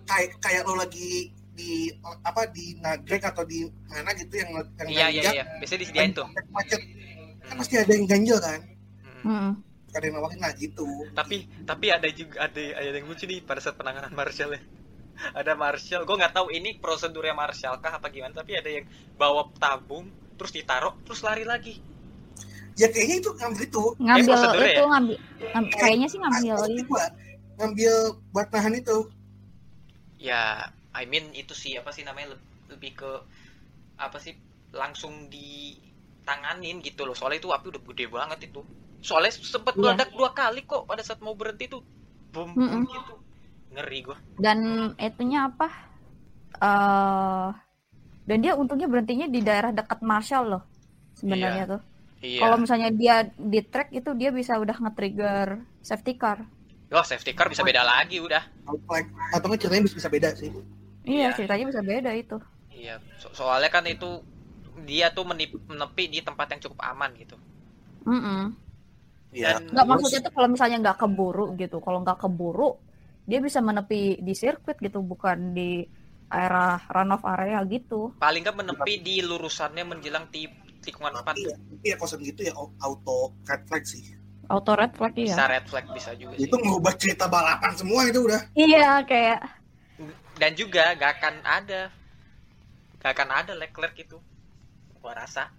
Kayak 0.03 0.35
kayak 0.41 0.67
lo 0.67 0.75
lagi 0.75 1.31
di 1.49 1.87
apa 2.19 2.43
di 2.45 2.75
nagrek 2.75 3.23
atau 3.23 3.45
di 3.45 3.63
mana 3.87 4.11
gitu 4.11 4.35
yang 4.35 4.51
yang 4.75 4.89
iya 4.89 5.07
iya 5.07 5.21
iya. 5.31 5.43
Biasanya 5.55 5.79
disediain 5.79 6.11
tuh. 6.11 6.27
macet 6.49 6.81
kan 6.81 6.91
Hmm. 7.45 7.59
pasti 7.59 7.75
ada 7.77 7.91
yang 7.93 8.03
ganjil 8.03 8.37
kan 8.37 8.59
Hmm. 9.21 9.51
Ada 9.95 10.03
yang 10.07 10.15
nawarin 10.17 10.39
nah 10.43 10.53
gitu. 10.63 10.87
Tapi 11.17 11.37
tapi 11.69 11.85
ada 11.95 12.07
juga 12.19 12.35
ada 12.49 12.61
ada 12.79 12.97
yang 12.99 13.07
lucu 13.09 13.25
nih 13.31 13.39
pada 13.49 13.59
saat 13.63 13.75
penanganan 13.79 14.13
Marshall 14.19 14.51
ya. 14.57 14.61
Ada 15.39 15.53
Marshall, 15.63 16.03
gue 16.07 16.15
nggak 16.21 16.35
tahu 16.37 16.47
ini 16.57 16.69
prosedurnya 16.83 17.35
Marshall 17.41 17.77
kah 17.83 17.93
apa 17.99 18.07
gimana, 18.15 18.33
tapi 18.41 18.53
ada 18.59 18.69
yang 18.77 18.85
bawa 19.21 19.41
tabung 19.63 20.05
terus 20.37 20.51
ditaruh 20.57 20.93
terus 21.05 21.21
lari 21.27 21.45
lagi. 21.53 21.75
ya 22.79 22.87
kayaknya 22.89 23.15
itu 23.21 23.29
ngambil 23.37 23.63
itu. 23.69 23.83
Ngambil 24.05 24.25
prosedurnya 24.29 24.69
itu 24.73 24.81
ya? 24.81 24.85
ngambil, 24.91 25.17
ngam- 25.53 25.71
kayaknya 25.81 26.07
sih 26.11 26.19
ngambil 26.21 26.55
ngambil 27.57 27.93
buat 28.33 28.47
nahan 28.53 28.73
itu. 28.81 28.97
Ya, 30.17 30.71
I 30.95 31.03
mean 31.11 31.25
itu 31.41 31.53
sih 31.61 31.73
apa 31.79 31.91
sih 31.95 32.03
namanya 32.07 32.27
leb- 32.37 32.49
lebih 32.71 32.91
ke 33.01 33.11
apa 34.05 34.17
sih 34.25 34.33
langsung 34.81 35.13
di 35.33 35.77
tanganin 36.27 36.77
gitu 36.87 37.01
loh. 37.07 37.15
Soalnya 37.17 37.39
itu 37.43 37.49
api 37.57 37.65
udah 37.73 37.81
gede 37.93 38.05
banget 38.17 38.39
itu 38.51 38.61
soalnya 39.03 39.33
sempat 39.35 39.73
Iya. 39.75 39.81
meledak 39.81 40.09
dua 40.15 40.29
kali 40.39 40.61
kok 40.71 40.83
pada 40.89 41.01
saat 41.07 41.19
mau 41.25 41.35
berhenti 41.35 41.65
tuh 41.73 41.81
bom 42.33 42.49
bom 42.49 42.61
Mm-mm. 42.61 42.83
gitu 42.89 43.13
ngeri 43.73 43.99
gua 44.07 44.17
Dan 44.37 44.59
itunya 44.97 45.39
apa? 45.49 45.67
eh 46.63 47.47
dan 48.29 48.37
dia 48.43 48.53
untungnya 48.55 48.87
berhentinya 48.87 49.27
di 49.27 49.39
daerah 49.43 49.71
dekat 49.75 49.99
Marshall 50.09 50.45
loh. 50.53 50.63
Sebenarnya 51.19 51.63
tuh. 51.77 51.81
iya 52.23 52.39
Kalau 52.41 52.55
misalnya 52.63 52.89
dia 53.01 53.15
di 53.35 53.59
track 53.71 53.89
itu 53.99 54.09
dia 54.15 54.29
bisa 54.31 54.53
udah 54.63 54.75
nge-trigger 54.83 55.47
safety 55.83 56.13
car. 56.21 56.39
oh 56.93 57.05
safety 57.05 57.33
car 57.33 57.49
bisa 57.49 57.65
beda 57.65 57.81
lagi 57.83 58.21
udah 58.21 58.43
atau 59.33 59.45
nggak 59.49 59.59
ceritanya 59.61 59.83
bisa, 59.89 59.95
bisa 59.99 60.09
beda 60.13 60.29
sih. 60.37 60.49
Iya. 60.49 60.63
Iya, 61.03 61.27
ceritanya 61.35 61.65
bisa 61.71 61.81
beda 61.83 62.11
itu. 62.15 62.37
iya 62.73 62.95
so- 63.21 63.33
soalnya 63.37 63.69
kan 63.75 63.83
itu 63.87 64.09
dia 64.89 65.13
tuh 65.15 65.23
menepi 65.29 66.03
di 66.09 66.19
tempat 66.27 66.47
yang 66.51 66.61
cukup 66.65 66.79
aman 66.91 67.11
gitu 67.21 67.35
Mm-mm. 68.07 68.55
Iya. 69.33 69.59
Nggak 69.59 69.85
maksudnya 69.89 70.21
tuh 70.23 70.33
kalau 70.33 70.47
misalnya 70.53 70.77
nggak 70.89 70.97
keburu 71.01 71.45
gitu. 71.57 71.81
Kalau 71.81 71.99
nggak 72.05 72.21
keburu, 72.21 72.77
dia 73.25 73.39
bisa 73.41 73.59
menepi 73.59 74.21
di 74.21 74.33
sirkuit 74.37 74.77
gitu, 74.77 75.01
bukan 75.01 75.57
di 75.57 75.81
area 76.33 76.81
runoff 76.89 77.21
area 77.29 77.61
gitu. 77.69 78.17
paling 78.17 78.41
nggak 78.41 78.57
menepi 78.57 78.93
di 79.05 79.21
lurusannya 79.21 79.85
menjelang 79.85 80.25
ti 80.33 80.49
tikungan 80.81 81.21
4 81.21 81.29
Tapi 81.29 81.45
ya, 81.45 81.55
tapi 81.55 81.85
ya 81.93 82.17
gitu 82.25 82.41
ya 82.41 82.53
auto 82.57 83.37
red 83.45 83.63
flag 83.69 83.83
sih. 83.85 84.03
Auto 84.49 84.73
red 84.75 84.91
flag 84.97 85.13
bisa 85.15 85.45
ya. 85.45 85.47
red 85.47 85.65
flag 85.69 85.85
bisa 85.93 86.11
juga 86.17 86.35
sih 86.35 86.49
Itu 86.49 86.57
ngubah 86.59 86.93
cerita 86.99 87.29
balapan 87.29 87.73
semua 87.77 88.01
itu 88.09 88.25
udah. 88.27 88.41
Iya, 88.57 89.05
kayak 89.07 89.39
dan 90.41 90.51
juga 90.57 90.97
gak 90.97 91.21
akan 91.21 91.35
ada 91.45 91.81
gak 92.97 93.11
akan 93.13 93.29
ada 93.29 93.53
Leclerc 93.53 93.93
itu 94.01 94.17
gua 94.99 95.13
rasa 95.13 95.53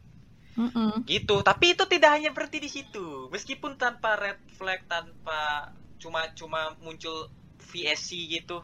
mm-mm. 0.56 1.06
gitu. 1.06 1.42
Tapi 1.42 1.74
itu 1.78 1.84
tidak 1.86 2.10
hanya 2.18 2.30
berhenti 2.30 2.58
di 2.62 2.70
situ. 2.70 3.28
Meskipun 3.30 3.78
tanpa 3.78 4.18
red 4.18 4.40
flag 4.58 4.82
tanpa 4.86 5.70
cuma 5.98 6.28
cuma 6.36 6.76
muncul 6.82 7.30
VSC 7.64 8.28
gitu 8.28 8.60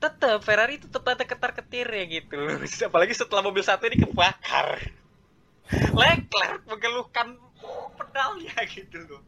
tetap 0.00 0.40
Ferrari 0.40 0.80
itu 0.80 0.88
tetap 0.88 1.12
ada 1.12 1.24
ketar 1.28 1.52
ketirnya 1.52 2.04
gitu. 2.08 2.40
Apalagi 2.88 3.12
setelah 3.12 3.44
mobil 3.44 3.60
satu 3.60 3.84
ini 3.86 4.00
kebakar. 4.00 4.80
Leclerc 5.70 6.64
mengeluhkan 6.66 7.36
pedalnya 7.94 8.56
gitu 8.66 8.98
loh. 9.06 9.22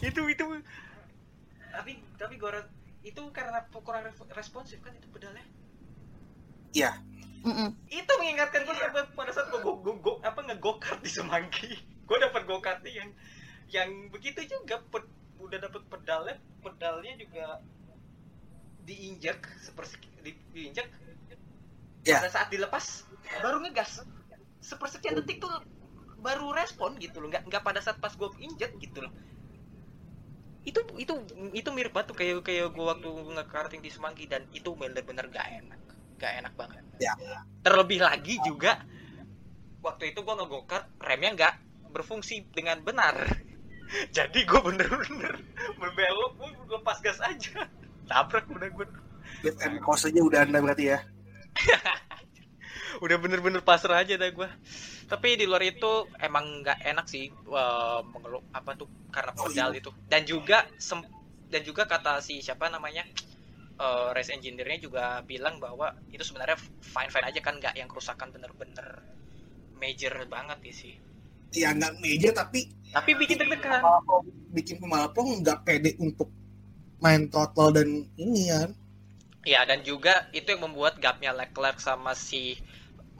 Itu 0.00 0.22
itu. 0.30 0.44
Tapi 1.74 1.98
tapi 2.14 2.34
gue 2.38 2.62
itu 3.04 3.20
karena 3.34 3.66
kurang 3.68 4.06
re- 4.06 4.32
responsif 4.32 4.80
kan 4.80 4.94
itu 4.96 5.04
pedalnya 5.12 5.44
Mm-mm. 7.44 7.68
itu 7.92 8.12
mengingatkan 8.20 8.64
gue 8.64 8.72
sama 8.72 9.04
pada 9.12 9.30
saat 9.36 9.52
gue 9.52 9.60
go, 9.60 9.76
go, 9.84 9.92
go- 10.00 10.20
apa 10.24 10.40
ngegokart 10.48 11.00
di 11.04 11.10
Semanggi. 11.12 11.68
Gue 12.08 12.20
dapat 12.20 12.44
gokartnya 12.44 12.92
yang 13.00 13.10
yang 13.72 13.90
begitu 14.12 14.44
juga 14.44 14.76
pe- 14.92 15.08
udah 15.40 15.56
dapat 15.56 15.82
pedalnya 15.88 16.36
pedalnya 16.60 17.16
juga 17.16 17.64
diinjak 18.84 19.40
seperti 19.60 19.96
di, 20.20 20.32
diinjak 20.52 20.88
Ya. 22.04 22.20
pada 22.20 22.28
saat 22.28 22.48
dilepas 22.52 22.84
baru 23.40 23.64
ngegas. 23.64 24.04
Sepersekian 24.60 25.16
detik 25.16 25.40
tuh 25.40 25.48
baru 26.20 26.52
respon 26.52 27.00
gitu 27.00 27.24
loh. 27.24 27.32
Nggak 27.32 27.48
nggak 27.48 27.62
pada 27.64 27.80
saat 27.80 27.96
pas 27.96 28.12
gue 28.12 28.28
injek 28.44 28.76
gitu 28.76 29.00
loh. 29.00 29.12
Itu 30.68 30.80
itu 31.00 31.12
itu 31.56 31.68
mirip 31.72 31.92
banget 31.96 32.12
tuh 32.12 32.16
kayak 32.20 32.44
kayak 32.44 32.72
gue 32.76 32.84
waktu 32.84 33.08
nge-karting 33.08 33.80
di 33.80 33.88
Semanggi 33.88 34.24
dan 34.28 34.44
itu 34.52 34.68
bener-bener 34.76 35.28
gak 35.32 35.48
enak 35.64 35.80
gak 36.18 36.32
enak 36.44 36.54
banget. 36.54 36.82
Ya. 37.02 37.12
terlebih 37.64 37.98
lagi 37.98 38.38
juga 38.46 38.78
waktu 39.82 40.14
itu 40.14 40.22
gue 40.22 40.34
ngegokart 40.34 40.84
remnya 41.02 41.30
nggak 41.34 41.54
berfungsi 41.90 42.46
dengan 42.54 42.80
benar. 42.80 43.14
Jadi 44.16 44.46
gue 44.46 44.60
bener-bener 44.62 45.34
berbelok 45.76 46.32
gue 46.40 46.78
lepas 46.80 46.98
gas 47.02 47.18
aja. 47.20 47.66
Tabrak 48.10 48.46
udah 48.48 48.68
gue 48.70 48.86
Lift 49.42 49.60
and 49.64 49.80
cost 49.80 50.04
aja 50.06 50.20
udah 50.20 50.44
anda 50.44 50.60
berarti 50.60 50.92
ya. 50.92 50.98
udah 53.04 53.16
bener-bener 53.18 53.58
pasrah 53.64 54.06
aja 54.06 54.14
dah 54.14 54.30
gue 54.30 54.48
tapi 55.04 55.36
di 55.36 55.44
luar 55.44 55.62
itu 55.66 56.06
emang 56.22 56.62
nggak 56.64 56.78
enak 56.94 57.06
sih 57.10 57.28
eh, 57.28 58.00
mengeluh 58.08 58.42
apa 58.54 58.72
tuh 58.78 58.88
karena 59.10 59.32
Oh, 59.36 59.46
pedal 59.50 59.70
itu. 59.76 59.90
Dan 60.08 60.22
juga 60.24 60.64
sem- 60.78 61.06
dan 61.50 61.62
juga 61.62 61.84
kata 61.86 62.18
si 62.24 62.40
siapa 62.40 62.70
namanya 62.72 63.04
eh, 63.78 64.08
race 64.14 64.32
engineer-nya 64.34 64.78
juga 64.82 65.04
bilang 65.24 65.58
bahwa 65.58 65.94
itu 66.10 66.22
sebenarnya 66.22 66.58
fine 66.80 67.10
fine 67.10 67.26
aja 67.26 67.40
kan 67.42 67.58
nggak 67.58 67.74
yang 67.78 67.88
kerusakan 67.90 68.30
bener-bener 68.30 69.02
major 69.78 70.14
banget 70.30 70.58
ya 70.64 70.74
sih 70.74 70.94
Ya 71.54 71.70
nggak 71.70 72.02
meja 72.02 72.34
tapi 72.34 72.66
tapi 72.90 73.14
bikin 73.14 73.38
deg-degan 73.38 73.78
bikin 74.50 74.76
pemalpong 74.82 75.38
nggak 75.38 75.62
pede 75.62 75.94
untuk 76.02 76.26
main 76.98 77.30
throttle 77.30 77.70
dan 77.70 78.10
ini 78.18 78.50
kan. 78.50 78.70
ya 79.46 79.62
dan 79.62 79.84
juga 79.86 80.26
itu 80.34 80.50
yang 80.50 80.66
membuat 80.66 80.98
gapnya 80.98 81.30
Leclerc 81.30 81.78
sama 81.78 82.10
si 82.18 82.58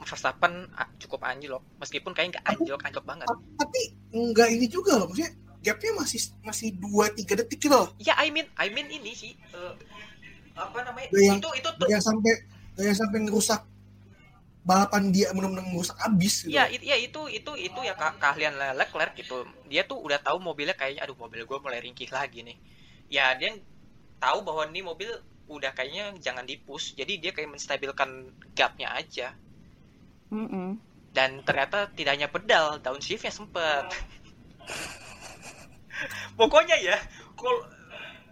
Verstappen 0.03 0.67
ah, 0.75 0.89
cukup 0.99 1.23
anjlok 1.23 1.63
meskipun 1.79 2.11
kayak 2.11 2.35
nggak 2.35 2.45
anjlok 2.49 2.81
anjlok 2.83 3.05
banget 3.07 3.27
Tapi 3.55 3.81
nggak 4.11 4.49
ini 4.51 4.65
juga 4.67 4.99
loh 4.99 5.07
maksudnya 5.07 5.31
gapnya 5.63 5.91
masih 5.95 6.19
masih 6.43 6.67
dua 6.75 7.09
tiga 7.15 7.33
detik 7.39 7.57
gitu 7.63 7.71
loh. 7.71 7.87
ya 8.03 8.19
I 8.19 8.29
mean 8.35 8.45
I 8.59 8.67
mean 8.67 8.91
ini 8.91 9.15
sih 9.15 9.31
eh, 9.33 9.73
apa 10.55 10.79
namanya? 10.87 11.07
Yang- 11.11 11.39
itu 11.43 11.49
itu 11.59 11.69
tuh 11.75 11.87
yang 11.91 12.03
sampai 12.03 12.33
yang 12.79 12.95
sampai 12.95 13.19
ngerusak 13.23 13.61
balapan 14.65 15.13
dia 15.13 15.29
benar-benar 15.29 15.61
ngerusak 15.69 15.93
abis 16.01 16.49
gitu. 16.49 16.57
ya 16.57 16.65
itu 16.65 16.89
ya 16.89 16.97
itu 16.97 17.21
itu 17.29 17.51
itu 17.53 17.79
ya 17.85 17.93
ke- 17.93 18.17
keahlian 18.17 18.57
Leclerc 18.73 19.13
gitu. 19.13 19.45
Dia 19.69 19.85
tuh 19.85 20.01
udah 20.01 20.17
tahu 20.17 20.41
mobilnya 20.41 20.73
kayaknya 20.73 21.05
aduh 21.05 21.15
mobil 21.15 21.45
gue 21.45 21.57
mulai 21.61 21.79
ringkih 21.85 22.09
lagi 22.09 22.41
nih. 22.41 22.57
Ya 23.07 23.37
dia 23.37 23.53
tahu 24.17 24.41
bahwa 24.41 24.65
ini 24.65 24.81
mobil 24.81 25.11
udah 25.45 25.69
kayaknya 25.77 26.17
jangan 26.17 26.49
dipush. 26.49 26.97
Jadi 26.97 27.21
dia 27.21 27.31
kayak 27.35 27.53
menstabilkan 27.53 28.33
gapnya 28.57 28.89
aja. 28.95 29.35
Mm-mm. 30.33 30.81
dan 31.15 31.39
ternyata 31.47 31.87
tidak 31.95 32.19
hanya 32.19 32.27
pedal 32.27 32.75
downshiftnya 32.83 33.31
sempet. 33.31 33.87
Pokoknya 36.39 36.75
ya 36.81 36.97
kalau 37.39 37.63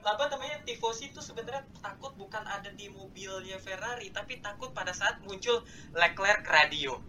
apa 0.03 0.27
namanya 0.27 0.59
tifosi 0.67 1.09
itu 1.09 1.23
sebenarnya 1.23 1.63
takut 1.79 2.11
bukan 2.19 2.43
ada 2.43 2.67
di 2.75 2.91
mobilnya 2.91 3.55
Ferrari 3.59 4.11
tapi 4.11 4.43
takut 4.43 4.75
pada 4.75 4.91
saat 4.91 5.23
muncul 5.23 5.63
Leclerc 5.95 6.43
radio 6.47 6.99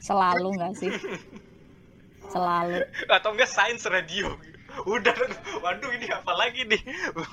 Selalu 0.00 0.56
nggak 0.56 0.74
sih? 0.80 0.92
Selalu. 2.32 2.84
atau 3.10 3.30
enggak 3.34 3.50
Science 3.50 3.84
radio 3.88 4.32
udah 4.86 5.12
waduh 5.64 5.90
ini 5.90 6.06
apa 6.14 6.32
lagi 6.38 6.62
nih 6.62 6.78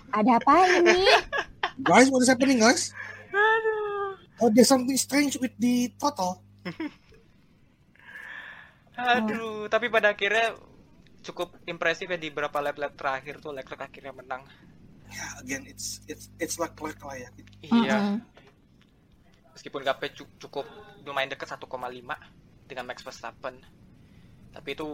Ada 0.10 0.42
apa 0.42 0.54
ini? 0.82 1.06
Guys, 1.86 2.10
what 2.10 2.26
is 2.26 2.32
happening 2.32 2.58
guys? 2.58 2.90
aduh 3.30 4.18
Oh, 4.38 4.50
there's 4.54 4.70
something 4.70 4.98
strange 4.98 5.34
with 5.42 5.54
the 5.58 5.90
throttle. 5.98 6.42
aduh 8.98 9.70
tapi 9.70 9.94
pada 9.94 10.18
akhirnya 10.18 10.58
cukup 11.28 11.60
impresif 11.68 12.08
ya 12.08 12.16
di 12.16 12.32
beberapa 12.32 12.64
lap-lap 12.64 12.96
terakhir 12.96 13.44
tuh 13.44 13.52
Leclerc 13.52 13.84
akhirnya 13.84 14.16
menang. 14.16 14.48
Ya, 15.08 15.28
again, 15.40 15.64
it's 15.68 16.04
it's 16.08 16.32
it's 16.40 16.56
like 16.60 16.76
like 16.80 17.00
lah 17.04 17.16
ya. 17.16 17.30
iya. 17.64 17.98
Meskipun 19.56 19.84
gapnya 19.84 20.10
cu- 20.16 20.36
cukup 20.40 20.66
lumayan 21.04 21.34
dekat 21.34 21.48
1,5 21.50 21.68
dengan 22.68 22.86
Max 22.88 23.04
Verstappen. 23.04 23.56
Tapi 24.52 24.70
itu 24.76 24.88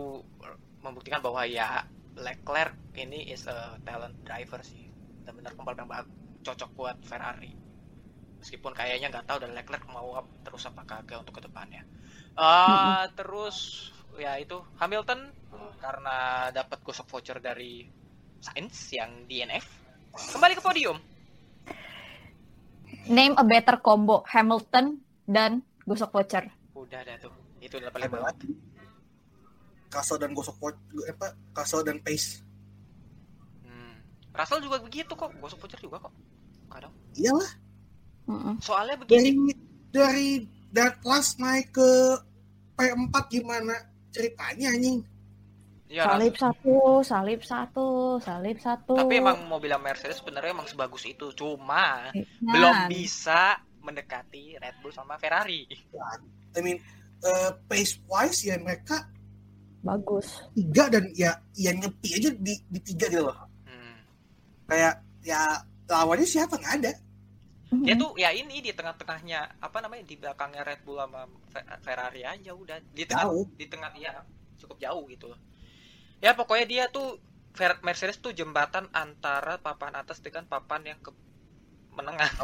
membuktikan 0.82 1.22
bahwa 1.22 1.46
ya 1.46 1.86
Leclerc 2.14 2.78
ini 2.94 3.34
is 3.34 3.46
a 3.50 3.78
talent 3.86 4.18
driver 4.26 4.62
sih. 4.62 4.90
Dan 5.26 5.38
benar 5.38 5.54
pembalap 5.58 5.80
yang 5.82 5.90
bagus 5.90 6.14
cocok 6.44 6.70
buat 6.76 6.98
Ferrari. 7.08 7.56
Meskipun 8.44 8.76
kayaknya 8.76 9.08
nggak 9.10 9.26
tahu 9.26 9.40
dan 9.40 9.56
Leclerc 9.56 9.88
mau 9.88 10.20
up 10.20 10.28
terus 10.44 10.68
apa 10.68 10.84
kagak 10.84 11.24
untuk 11.24 11.40
ke 11.40 11.48
depannya 11.48 11.88
Eh 12.34 13.04
terus 13.14 13.90
ya 14.18 14.38
itu 14.38 14.58
Hamilton 14.78 15.30
karena 15.82 16.50
dapat 16.54 16.80
gosok 16.86 17.08
voucher 17.10 17.38
dari 17.44 17.86
Sainz 18.40 18.94
yang 18.94 19.26
DNF 19.26 19.66
kembali 20.14 20.54
ke 20.58 20.64
podium 20.64 20.98
Name 23.04 23.36
a 23.36 23.44
better 23.44 23.84
combo 23.84 24.24
Hamilton 24.32 25.02
dan 25.28 25.60
gosok 25.84 26.14
voucher. 26.16 26.48
udah 26.78 27.00
ada 27.04 27.20
tuh 27.20 27.34
itu 27.60 27.76
udah 27.80 27.92
paling 27.92 28.12
banget 28.12 28.36
Kasel 29.94 30.18
dan 30.18 30.34
gosok 30.34 30.58
pot 30.58 30.76
apa? 31.06 31.38
Kasel 31.54 31.86
dan 31.86 32.02
pace. 32.02 32.42
Hmm. 33.62 34.02
Russell 34.34 34.66
juga 34.66 34.82
begitu 34.82 35.14
kok, 35.14 35.30
gosok 35.38 35.62
voucher 35.62 35.78
juga 35.86 36.02
kok. 36.02 36.14
Kadang. 36.74 36.94
Iyalah. 37.14 37.52
Soalnya 38.58 38.98
dari 39.06 39.38
begini, 39.38 39.54
dari 39.94 40.30
that 40.74 40.98
last 41.06 41.38
naik 41.38 41.70
ke 41.70 42.18
P4 42.74 43.14
gimana 43.30 43.93
ceritanya 44.14 44.70
anjing? 44.70 45.02
ya, 45.90 46.10
salib 46.10 46.34
satu, 46.34 46.78
salib 47.02 47.42
satu, 47.42 47.88
salib 48.18 48.58
satu. 48.58 48.94
tapi 48.96 49.22
emang 49.22 49.46
mobilnya 49.46 49.78
Mercedes 49.78 50.18
sebenarnya 50.18 50.54
emang 50.54 50.66
sebagus 50.66 51.06
itu, 51.06 51.30
cuma 51.34 52.10
Nah, 52.10 52.50
belum 52.50 52.76
bisa 52.90 53.58
mendekati 53.78 54.58
Red 54.58 54.82
Bull 54.82 54.90
sama 54.90 55.18
Ferrari. 55.18 55.70
I 56.54 56.60
mean, 56.62 56.78
eh, 57.20 57.52
pace 57.68 58.00
wise 58.06 58.48
ya 58.48 58.58
mereka 58.58 59.06
Bagus. 59.84 60.40
tiga 60.56 60.88
dan 60.88 61.12
ya 61.12 61.36
ya 61.54 61.76
nyepi 61.76 62.10
aja 62.16 62.30
di, 62.32 62.56
di 62.64 62.80
tiga 62.80 63.12
gitu 63.12 63.28
loh 63.28 63.36
Hmm. 63.68 64.00
kayak 64.66 64.96
ya 65.22 65.60
lawannya 65.86 66.24
siapa 66.24 66.56
nggak 66.56 66.76
ada 66.80 66.92
Dia 67.82 67.96
tuh 67.98 68.14
ya 68.20 68.30
ini 68.30 68.62
di 68.62 68.72
tengah-tengahnya 68.78 69.58
apa 69.58 69.78
namanya 69.82 70.04
di 70.06 70.16
belakangnya 70.22 70.62
Red 70.62 70.82
Bull 70.86 71.02
sama 71.02 71.26
Fe- 71.50 71.68
Ferrari 71.82 72.22
aja 72.22 72.52
udah 72.54 72.78
di 72.94 73.04
tengah 73.10 73.26
Jauh. 73.26 73.46
di 73.58 73.66
tengah 73.66 73.92
ya 73.98 74.14
cukup 74.62 74.78
jauh 74.78 75.04
gitu 75.10 75.26
loh. 75.34 75.40
Ya 76.22 76.32
pokoknya 76.38 76.66
dia 76.70 76.84
tuh 76.92 77.20
Mercedes 77.86 78.18
tuh 78.18 78.34
jembatan 78.34 78.90
antara 78.94 79.62
papan 79.62 79.94
atas 79.94 80.22
dengan 80.26 80.46
papan 80.50 80.82
yang 80.94 81.00
ke 81.02 81.12
menengah. 81.94 82.30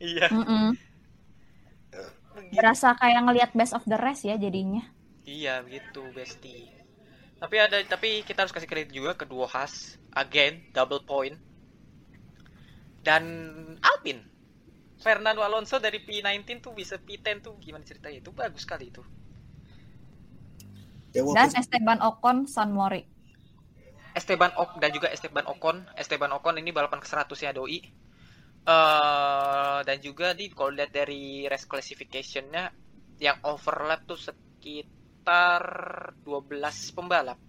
Iya. 0.00 0.32
Mm-mm. 0.32 0.72
Berasa 2.56 2.96
kayak 2.96 3.20
ngelihat 3.28 3.50
best 3.52 3.76
of 3.76 3.84
the 3.84 4.00
rest 4.00 4.24
ya 4.24 4.40
jadinya. 4.40 4.80
Iya 5.28 5.60
begitu 5.66 6.00
Besti. 6.16 6.56
Tapi 7.40 7.56
ada 7.56 7.76
tapi 7.84 8.20
kita 8.28 8.44
harus 8.44 8.52
kasih 8.52 8.68
kredit 8.68 8.92
juga 8.92 9.12
ke 9.16 9.24
duo 9.28 9.46
khas 9.48 9.96
again 10.16 10.60
double 10.76 11.02
point 11.04 11.36
dan 13.04 13.24
Alpine. 13.82 14.29
Fernando 15.00 15.40
Alonso 15.40 15.80
dari 15.80 16.04
P19 16.04 16.60
tuh 16.60 16.72
bisa 16.76 17.00
P10 17.00 17.40
tuh 17.40 17.56
gimana 17.56 17.82
ceritanya 17.88 18.20
itu 18.20 18.30
bagus 18.36 18.68
sekali 18.68 18.92
itu. 18.92 19.02
ya 21.16 21.24
Dan 21.24 21.48
Esteban 21.56 21.98
Ocon 22.04 22.44
San 22.46 22.70
Mori. 22.76 23.02
Esteban 24.12 24.52
Ok 24.58 24.76
dan 24.82 24.90
juga 24.92 25.08
Esteban 25.08 25.46
Ocon. 25.48 25.88
Esteban 25.96 26.30
Ocon 26.36 26.60
ini 26.60 26.70
balapan 26.70 27.00
ke-100 27.00 27.32
ya 27.40 27.52
doi. 27.56 27.80
eh 28.60 29.78
dan 29.88 29.96
juga 30.04 30.36
di 30.36 30.52
kalau 30.52 30.68
lihat 30.76 30.92
dari 30.92 31.48
race 31.48 31.64
classification-nya 31.64 32.68
yang 33.16 33.40
overlap 33.48 34.04
tuh 34.04 34.20
sekitar 34.20 35.62
12 36.24 36.96
pembalap. 36.96 37.40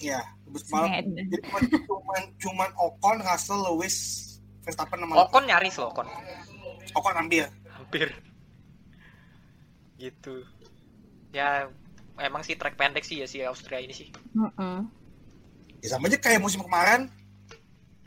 ya 0.00 0.16
habis 0.48 0.64
malam 0.72 0.88
Sed. 0.96 1.04
jadi 1.12 1.36
cuman 1.44 1.62
cuman, 1.84 2.22
cuman 2.40 2.70
Ocon 2.72 3.20
Russell 3.20 3.60
Lewis 3.68 3.96
Verstappen 4.64 5.04
sama 5.04 5.28
Ocon 5.28 5.44
nyaris 5.44 5.76
loh 5.76 5.92
Ocon. 5.92 6.08
Ocon 6.94 7.16
ambil 7.16 7.46
Hampir. 7.74 8.12
Gitu. 9.96 10.44
Ya 11.34 11.70
emang 12.20 12.44
sih 12.44 12.56
track 12.56 12.76
pendek 12.76 13.06
sih 13.06 13.22
ya 13.22 13.26
si 13.30 13.40
Austria 13.40 13.80
ini 13.80 13.94
sih. 13.94 14.08
Mm-mm. 14.36 14.86
ya 15.80 15.96
sama 15.96 16.12
aja 16.12 16.20
kayak 16.20 16.44
musim 16.44 16.60
kemarin 16.60 17.08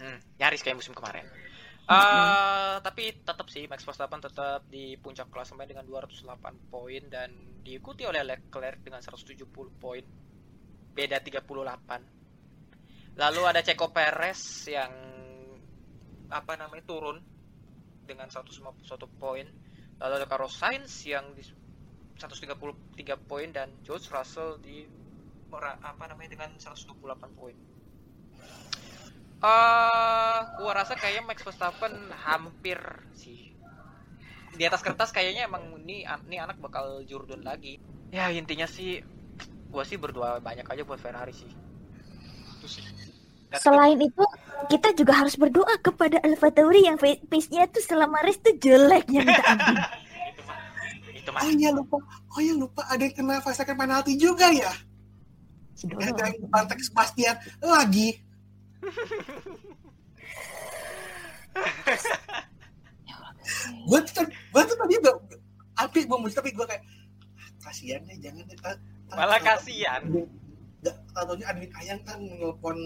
Hmm, 0.03 0.19
nyaris 0.35 0.59
kayak 0.59 0.83
musim 0.83 0.91
kemarin. 0.91 1.23
Eh, 1.83 2.75
tapi 2.79 3.23
tetap 3.23 3.47
sih 3.51 3.67
Max 3.71 3.83
Verstappen 3.87 4.19
tetap 4.19 4.67
di 4.67 4.99
puncak 4.99 5.31
klasemen 5.31 5.67
dengan 5.67 5.87
208 5.87 6.71
poin 6.71 7.03
dan 7.07 7.31
diikuti 7.63 8.03
oleh 8.03 8.23
Leclerc 8.23 8.83
dengan 8.83 8.99
170 8.99 9.47
poin. 9.79 10.03
Beda 10.91 11.23
38. 11.23 13.15
Lalu 13.19 13.41
ada 13.47 13.63
Checo 13.63 13.95
Perez 13.95 14.67
yang 14.67 14.91
apa 16.27 16.53
namanya 16.59 16.83
turun 16.83 17.19
dengan 18.03 18.27
151 18.27 18.83
poin. 19.19 19.47
Lalu 19.99 20.13
ada 20.19 20.27
Carlos 20.27 20.55
Sainz 20.55 21.05
yang 21.07 21.31
di 21.35 21.43
133 22.17 22.55
poin 23.27 23.49
dan 23.49 23.71
George 23.81 24.07
Russell 24.13 24.59
di 24.61 24.85
apa 25.53 26.09
namanya 26.09 26.33
dengan 26.33 26.49
128 26.57 26.97
poin. 27.37 27.53
Eh, 29.43 30.39
gua 30.55 30.71
rasa 30.71 30.95
kayaknya 30.95 31.27
Max 31.27 31.43
Verstappen 31.43 31.93
hampir 32.15 32.79
sih. 33.11 33.51
Di 34.55 34.63
atas 34.63 34.79
kertas 34.79 35.11
kayaknya 35.11 35.51
emang 35.51 35.83
ini 35.83 36.07
ini 36.07 36.37
anak 36.39 36.63
bakal 36.63 37.03
Jordan 37.03 37.43
lagi. 37.43 37.75
Ya 38.15 38.31
intinya 38.31 38.63
sih 38.63 39.03
gua 39.67 39.83
sih 39.83 39.99
berdoa 39.99 40.39
banyak 40.39 40.63
aja 40.63 40.87
buat 40.87 41.01
Ferrari 41.03 41.35
sih. 41.35 41.51
Itu 42.55 42.67
sih. 42.71 43.02
Selain 43.59 43.99
itu, 44.01 44.23
kita 44.71 44.89
juga 44.97 45.13
harus 45.21 45.37
berdoa 45.37 45.75
kepada 45.77 46.17
Alfa 46.25 46.49
Tauri 46.49 46.89
yang 46.89 46.97
fa- 46.97 47.21
pace-nya 47.29 47.69
tuh 47.69 47.83
selama 47.83 48.23
race 48.25 48.41
tuh 48.41 48.55
jelek 48.57 49.05
ya 49.11 49.21
minta 49.21 49.43
ampun. 49.45 49.75
itu 50.33 50.41
mah. 50.41 50.59
Itu 51.13 51.29
mah. 51.29 51.41
Oh 51.43 51.51
iya 51.53 51.69
lupa. 51.69 51.97
Oh 52.33 52.39
iya 52.41 52.53
lupa. 52.57 52.81
Ada 52.89 53.01
yang 53.05 53.13
kena 53.13 53.35
fast 53.43 53.61
second 53.61 53.77
penalti 53.77 54.17
juga 54.17 54.49
ya? 54.49 54.73
Gara-gara 55.83 56.31
yang 56.31 56.47
bantek 56.47 56.79
Sebastian 56.79 57.35
lagi. 57.61 58.17
Gue 63.87 63.99
tuh 64.07 64.25
gue 64.25 64.61
tuh 64.63 64.75
tadi 64.79 64.93
gak 65.03 65.17
api 65.77 65.99
gue 66.07 66.17
muncul 66.17 66.37
tapi 66.37 66.51
gue 66.55 66.65
kayak 66.65 66.83
"Ah, 67.37 67.49
kasihan 67.69 68.01
deh 68.07 68.17
jangan 68.21 68.43
deh 68.47 68.57
malah 69.13 69.39
kasihan. 69.41 70.01
tahunya 71.13 71.45
Adwin 71.47 71.71
Ayang 71.79 72.01
kan 72.03 72.19
menelpon 72.19 72.77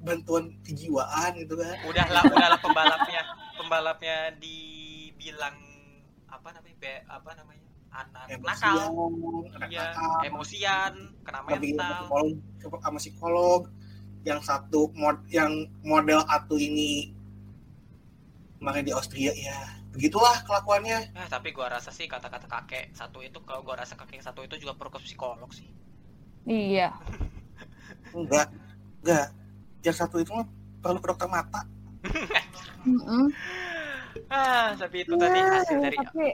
bantuan 0.00 0.54
kejiwaan 0.62 1.34
gitu 1.34 1.54
kan 1.54 1.74
Udahlah 1.82 2.22
udahlah 2.24 2.58
pembalapnya 2.58 3.22
pembalapnya 3.54 4.16
dibilang 4.38 5.56
apa 6.26 6.48
namanya 6.50 6.76
be- 6.78 7.04
apa 7.04 7.30
namanya 7.34 7.66
anak 7.90 8.24
nakal. 8.38 8.76
emosian 8.76 8.90
anak 9.50 9.68
Iya, 9.68 9.82
nakal 9.90 10.20
emosian, 10.24 10.92
kena 11.22 11.40
mental. 11.42 12.04
psikolog 12.04 12.36
sama 12.78 12.98
psikolog 12.98 13.62
yang 14.22 14.40
satu 14.40 14.92
mod 14.92 15.18
yang 15.28 15.50
model 15.82 16.20
atu 16.26 16.54
ini 16.54 17.10
kemarin 18.58 18.82
di 18.82 18.92
Austria 18.92 19.32
ya 19.32 19.56
begitulah 19.88 20.44
kelakuannya 20.44 21.10
Eh, 21.10 21.28
tapi 21.28 21.50
gua 21.50 21.70
rasa 21.70 21.88
sih 21.88 22.04
kata-kata 22.04 22.46
kakek 22.46 22.92
satu 22.92 23.18
itu 23.18 23.40
kalau 23.40 23.62
gua 23.62 23.78
rasa 23.78 23.94
kakek 23.94 24.20
satu 24.20 24.42
itu 24.42 24.58
juga 24.58 24.74
perlu 24.74 24.92
ke 24.92 25.00
psikolog 25.00 25.48
sih. 25.48 25.66
Iya. 26.44 26.92
enggak 28.10 28.46
enggak 29.00 29.26
yang 29.88 29.98
satu 29.98 30.16
itu 30.24 30.32
perlu 30.82 30.98
ke 31.02 31.08
dokter 31.10 31.28
mata. 31.30 31.60
Ah, 34.30 34.76
tapi 34.80 34.96
itu 35.04 35.14
tadi 35.22 35.38
Ya, 35.40 35.48
hasil 35.52 35.78
dari 35.84 35.96
tapi 35.98 36.24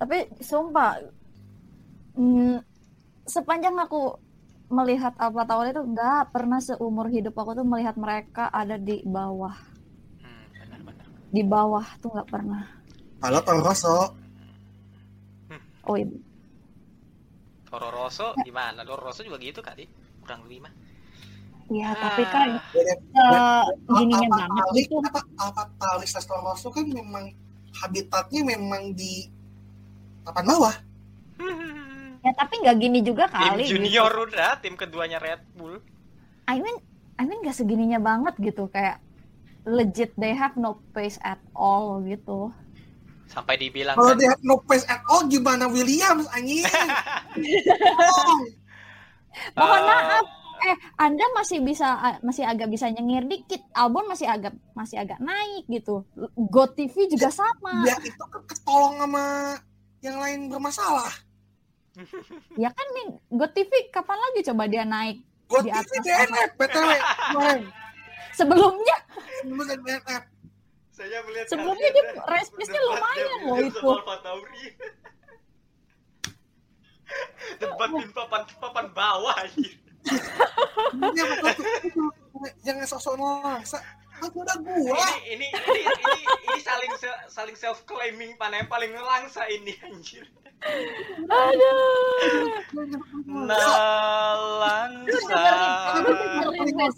tapi 0.00 0.18
sumpah 0.40 0.96
mm, 2.18 2.54
sepanjang 3.34 3.76
aku 3.84 4.00
melihat 4.70 5.14
apa 5.18 5.42
tahun 5.50 5.66
itu 5.74 5.82
nggak 5.94 6.22
pernah 6.34 6.60
seumur 6.68 7.06
hidup 7.14 7.34
aku 7.40 7.52
tuh 7.58 7.66
melihat 7.66 7.96
mereka 7.98 8.44
ada 8.60 8.76
di 8.78 8.96
bawah. 9.16 9.54
Hmm, 10.22 10.46
di 11.30 11.42
bawah 11.46 11.86
tuh 12.02 12.10
nggak 12.14 12.30
pernah. 12.30 12.62
Kalau 13.20 13.40
Toro 13.44 13.60
Rosso. 13.62 13.96
Oh 15.86 15.96
iya. 15.96 16.06
Toro 17.70 17.88
Rosso 17.90 18.34
gimana? 18.46 18.80
Toro 18.88 19.00
Rosso 19.06 19.22
juga 19.22 19.38
gitu 19.38 19.60
kali, 19.62 19.84
kurang 20.22 20.40
lebih 20.44 20.58
mah. 20.66 20.72
Iya, 21.70 21.94
tapi 21.94 22.22
kan 22.26 22.48
eh, 22.74 23.64
gininya 23.86 24.26
Alpha 24.26 24.38
banget 24.42 24.62
Tauri- 24.66 24.82
gitu. 24.82 24.94
apa 25.38 25.62
Toro 26.26 26.42
Rosso 26.42 26.68
kan 26.74 26.82
memang 26.82 27.30
habitatnya 27.78 28.42
memang 28.42 28.90
di 28.92 29.30
papan 30.26 30.44
bawah 30.50 30.74
Ya 32.20 32.36
tapi 32.36 32.60
nggak 32.60 32.76
gini 32.76 33.00
juga 33.00 33.32
tim 33.32 33.40
kali. 33.56 33.64
junior 33.64 34.12
Gitu. 34.12 34.24
udah, 34.28 34.50
tim 34.60 34.76
keduanya 34.76 35.16
Red 35.16 35.40
Bull. 35.56 35.80
I 36.44 36.60
mean, 36.60 36.76
I 37.16 37.24
mean 37.24 37.40
nggak 37.40 37.56
segininya 37.56 37.96
banget 37.96 38.36
gitu 38.36 38.68
kayak 38.68 39.00
legit 39.64 40.12
they 40.20 40.36
have 40.36 40.52
no 40.58 40.84
pace 40.92 41.16
at 41.22 41.40
all 41.56 42.04
gitu. 42.04 42.52
Sampai 43.24 43.56
dibilang 43.56 43.96
kalau 43.96 44.12
kan, 44.12 44.20
dia 44.20 44.34
no 44.42 44.60
pace 44.60 44.84
at 44.84 45.00
all 45.08 45.24
gimana 45.24 45.64
Williams 45.64 46.28
anjing 46.34 46.60
Oh, 47.96 48.36
Mohon 49.56 49.80
eh, 49.80 49.86
maaf, 49.86 50.26
eh 50.60 50.76
Anda 51.00 51.24
masih 51.36 51.64
bisa 51.64 52.18
masih 52.20 52.44
agak 52.44 52.68
bisa 52.68 52.88
nyengir 52.92 53.24
dikit. 53.26 53.62
Albon 53.72 54.08
masih 54.08 54.28
agak 54.28 54.52
masih 54.76 55.00
agak 55.00 55.16
naik 55.20 55.64
gitu. 55.68 56.04
Go 56.36 56.68
TV 56.68 57.08
juga 57.08 57.32
sama. 57.32 57.84
dia 57.84 57.96
itu 58.04 58.24
kan 58.28 58.42
ketolong 58.44 59.00
sama 59.00 59.56
yang 60.00 60.16
lain 60.20 60.48
bermasalah 60.48 61.12
Ya 62.56 62.72
kan 62.72 62.86
nih 62.96 63.06
Go 63.28 63.46
TV 63.52 63.92
kapan 63.92 64.16
lagi 64.16 64.40
coba 64.48 64.64
dia 64.64 64.84
naik? 64.88 65.20
gue 65.50 65.60
Di 65.66 65.70
TV 65.70 65.76
atas 65.76 65.98
DNF 66.00 66.50
BTW 66.56 66.90
kemarin 67.34 67.62
Sebelumnya 68.32 68.96
sebelum 69.42 69.66
DNF 69.84 70.24
Saya 70.94 71.18
melihat 71.28 71.46
Sebelumnya 71.52 71.88
dia 71.92 72.02
dan 72.04 72.16
race 72.28 72.50
pace-nya 72.54 72.80
berdebat 72.80 72.88
lumayan 72.88 73.38
loh 73.44 73.58
itu. 73.60 73.90
Debat 77.58 77.90
di 77.90 78.06
papan 78.14 78.42
papan 78.62 78.86
bawah 78.94 79.34
anjir. 79.34 79.74
Dia 81.14 81.24
bakal 81.28 81.52
tuh, 81.54 82.10
jangan 82.64 82.86
sok-sok 82.88 83.14
nolaksa 83.20 83.78
aku 84.20 84.44
udah 84.44 84.56
gua. 84.60 85.00
Ini 85.24 85.34
ini 85.34 85.46
ini 85.48 85.80
ini 85.80 86.12
ini 86.46 86.58
saling 86.60 86.92
se- 86.96 87.20
saling 87.28 87.56
self 87.56 87.84
claiming 87.88 88.36
pan 88.36 88.52
yang 88.52 88.68
paling 88.68 88.92
langsa 88.92 89.48
ini 89.48 89.72
anjir. 89.80 90.28
Nalangsa 93.24 95.40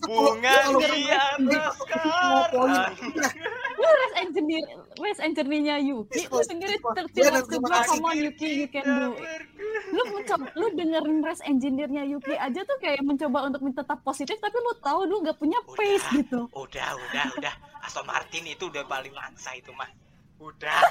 bunga 0.02 0.54
di 0.82 1.06
atas 1.14 1.76
karang. 1.86 2.90
lu 3.82 3.86
race 3.86 4.16
engineer 4.18 4.64
race 4.98 5.22
engineer-nya 5.22 5.76
Yuki. 5.78 6.26
Lu 6.26 6.42
terima 6.42 6.90
kasih. 7.70 7.86
come 7.86 8.02
on 8.06 8.16
Yuki 8.18 8.66
you 8.66 8.70
can 8.70 8.82
do 8.82 9.14
lu 9.92 10.02
mencoba 10.08 10.48
lu 10.56 10.66
dengerin 10.72 11.20
race 11.20 11.44
engineer-nya 11.44 12.02
Yuki 12.08 12.32
aja 12.34 12.64
tuh 12.64 12.76
kayak 12.80 13.04
mencoba 13.04 13.44
untuk 13.46 13.60
tetap 13.76 14.00
positif 14.00 14.40
tapi 14.40 14.56
lu 14.56 14.72
tahu 14.80 15.04
lu 15.04 15.20
nggak 15.20 15.36
punya 15.36 15.60
pace 15.76 16.00
Udah. 16.08 16.16
gitu. 16.16 16.40
Udah, 16.56 16.88
udah, 16.96 17.11
udah. 17.12 17.54
Aston 17.82 18.06
Martin 18.06 18.44
itu 18.46 18.64
udah 18.70 18.84
paling 18.86 19.12
lansa 19.12 19.50
itu 19.54 19.70
mah. 19.74 19.90
Udah. 20.40 20.80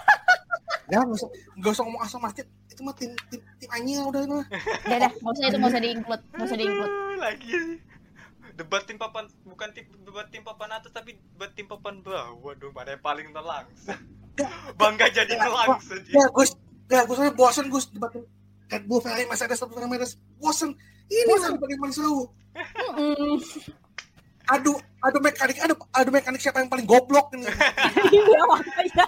Ya, 0.91 0.99
nggak 1.07 1.23
usah, 1.23 1.29
nggak 1.55 1.71
usah 1.71 1.83
ngomong 1.87 2.03
asal 2.03 2.19
Martin. 2.19 2.43
Itu 2.67 2.83
mah 2.83 2.91
tim 2.91 3.15
tim, 3.31 3.39
tim 3.63 3.69
Anya 3.71 4.03
udah 4.11 4.27
itu 4.27 4.35
mah. 4.43 4.47
udah 4.83 4.97
dah 4.99 5.11
nggak 5.11 5.31
usah 5.31 5.43
itu 5.47 5.55
nggak 5.55 5.71
usah 5.71 5.81
di-include 5.83 6.23
nggak 6.35 6.47
usah 6.51 6.57
di-include 6.59 6.93
Lagi. 7.15 7.51
Debat 8.59 8.83
tim 8.83 8.97
papan 8.99 9.23
bukan 9.47 9.69
tim 9.71 9.87
debat 10.03 10.27
tim 10.27 10.43
papan 10.43 10.69
atas 10.75 10.91
tapi 10.91 11.15
debat 11.15 11.51
tim 11.55 11.63
papan 11.71 12.03
bawah. 12.03 12.35
Waduh, 12.43 12.75
mana 12.75 12.99
yang 12.99 13.03
paling 13.07 13.27
nelangsa. 13.31 13.95
Bangga 14.79 15.07
jadi 15.15 15.31
nelangsa 15.31 15.95
dia. 16.03 16.11
Ya, 16.11 16.25
Gus. 16.27 16.51
Ya, 16.91 17.07
Gus 17.07 17.17
saya 17.23 17.31
bosan 17.31 17.71
Gus 17.71 17.87
debatin 17.87 18.27
Red 18.67 18.83
Bull 18.83 18.99
Ferrari 18.99 19.23
Mercedes 19.31 19.63
Ferrari 19.63 19.87
Mercedes. 19.87 20.19
Bosan. 20.43 20.75
Ini 21.07 21.23
Bosan. 21.27 21.55
lah 21.55 21.59
paling 21.59 21.79
paling 21.79 21.95
seru. 21.95 22.19
Mm-mm. 24.47 24.61
Adu 24.61 24.73
adu 25.01 25.17
mekanik, 25.21 25.57
adu 25.61 25.75
adu 25.93 26.09
mekanik 26.13 26.41
siapa 26.41 26.61
yang 26.61 26.69
paling 26.71 26.85
goblok 26.85 27.33
ini. 27.37 27.45
iya 28.13 28.41
makanya 28.51 29.05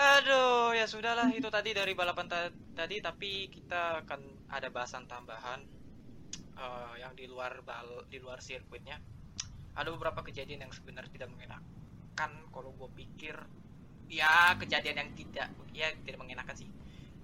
Aduh, 0.00 0.72
ya 0.72 0.86
sudahlah 0.88 1.28
itu 1.38 1.48
tadi 1.52 1.70
dari 1.76 1.92
balapan 1.92 2.26
ta- 2.32 2.54
tadi 2.78 2.96
tapi 3.04 3.30
kita 3.52 4.00
akan 4.06 4.20
ada 4.48 4.68
bahasan 4.72 5.04
tambahan 5.12 5.60
eh, 6.56 6.94
yang 7.02 7.12
di 7.18 7.24
luar 7.32 7.60
bal 7.68 7.88
di 8.08 8.16
luar 8.24 8.40
sirkuitnya. 8.40 8.96
Ada 9.76 9.88
beberapa 9.94 10.20
kejadian 10.24 10.60
yang 10.68 10.72
sebenarnya 10.72 11.12
tidak 11.12 11.28
mengenakan 11.34 12.30
kalau 12.54 12.70
gue 12.80 12.88
pikir 12.96 13.36
ya 14.10 14.56
kejadian 14.58 14.96
yang 15.04 15.10
tidak 15.18 15.48
ya 15.76 15.88
tidak 16.06 16.18
mengenakan 16.22 16.56
sih. 16.56 16.70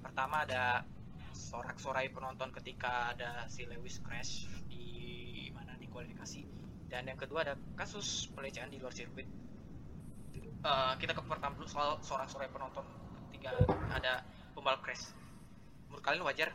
Pertama 0.04 0.44
ada 0.44 0.84
sorak-sorai 1.32 2.12
penonton 2.12 2.50
ketika 2.60 3.12
ada 3.16 3.48
si 3.48 3.64
Lewis 3.70 3.96
crash 4.04 4.32
di 4.70 4.75
kualifikasi 5.96 6.44
dan 6.92 7.08
yang 7.08 7.16
kedua 7.16 7.40
ada 7.48 7.54
kasus 7.72 8.28
pelecehan 8.36 8.68
di 8.68 8.76
luar 8.76 8.92
sirkuit 8.92 9.24
Eh, 10.66 10.92
kita 10.98 11.14
ke 11.14 11.22
pertama 11.22 11.54
dulu 11.54 11.68
soal 11.70 11.94
sorak-sorai 12.02 12.50
penonton 12.50 12.82
ketika 13.30 13.54
ada 13.94 14.26
pembalap 14.50 14.82
crash. 14.82 15.14
Menurut 15.86 16.02
kalian 16.02 16.26
wajar? 16.26 16.50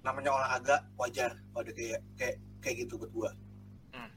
Namanya 0.00 0.32
olahraga 0.32 0.88
wajar 0.96 1.36
pada 1.52 1.68
kayak 1.68 2.00
kayak 2.16 2.36
kayak 2.64 2.76
gitu 2.86 2.96
buat 2.96 3.10
gua. 3.12 3.30
Hmm. 3.92 4.08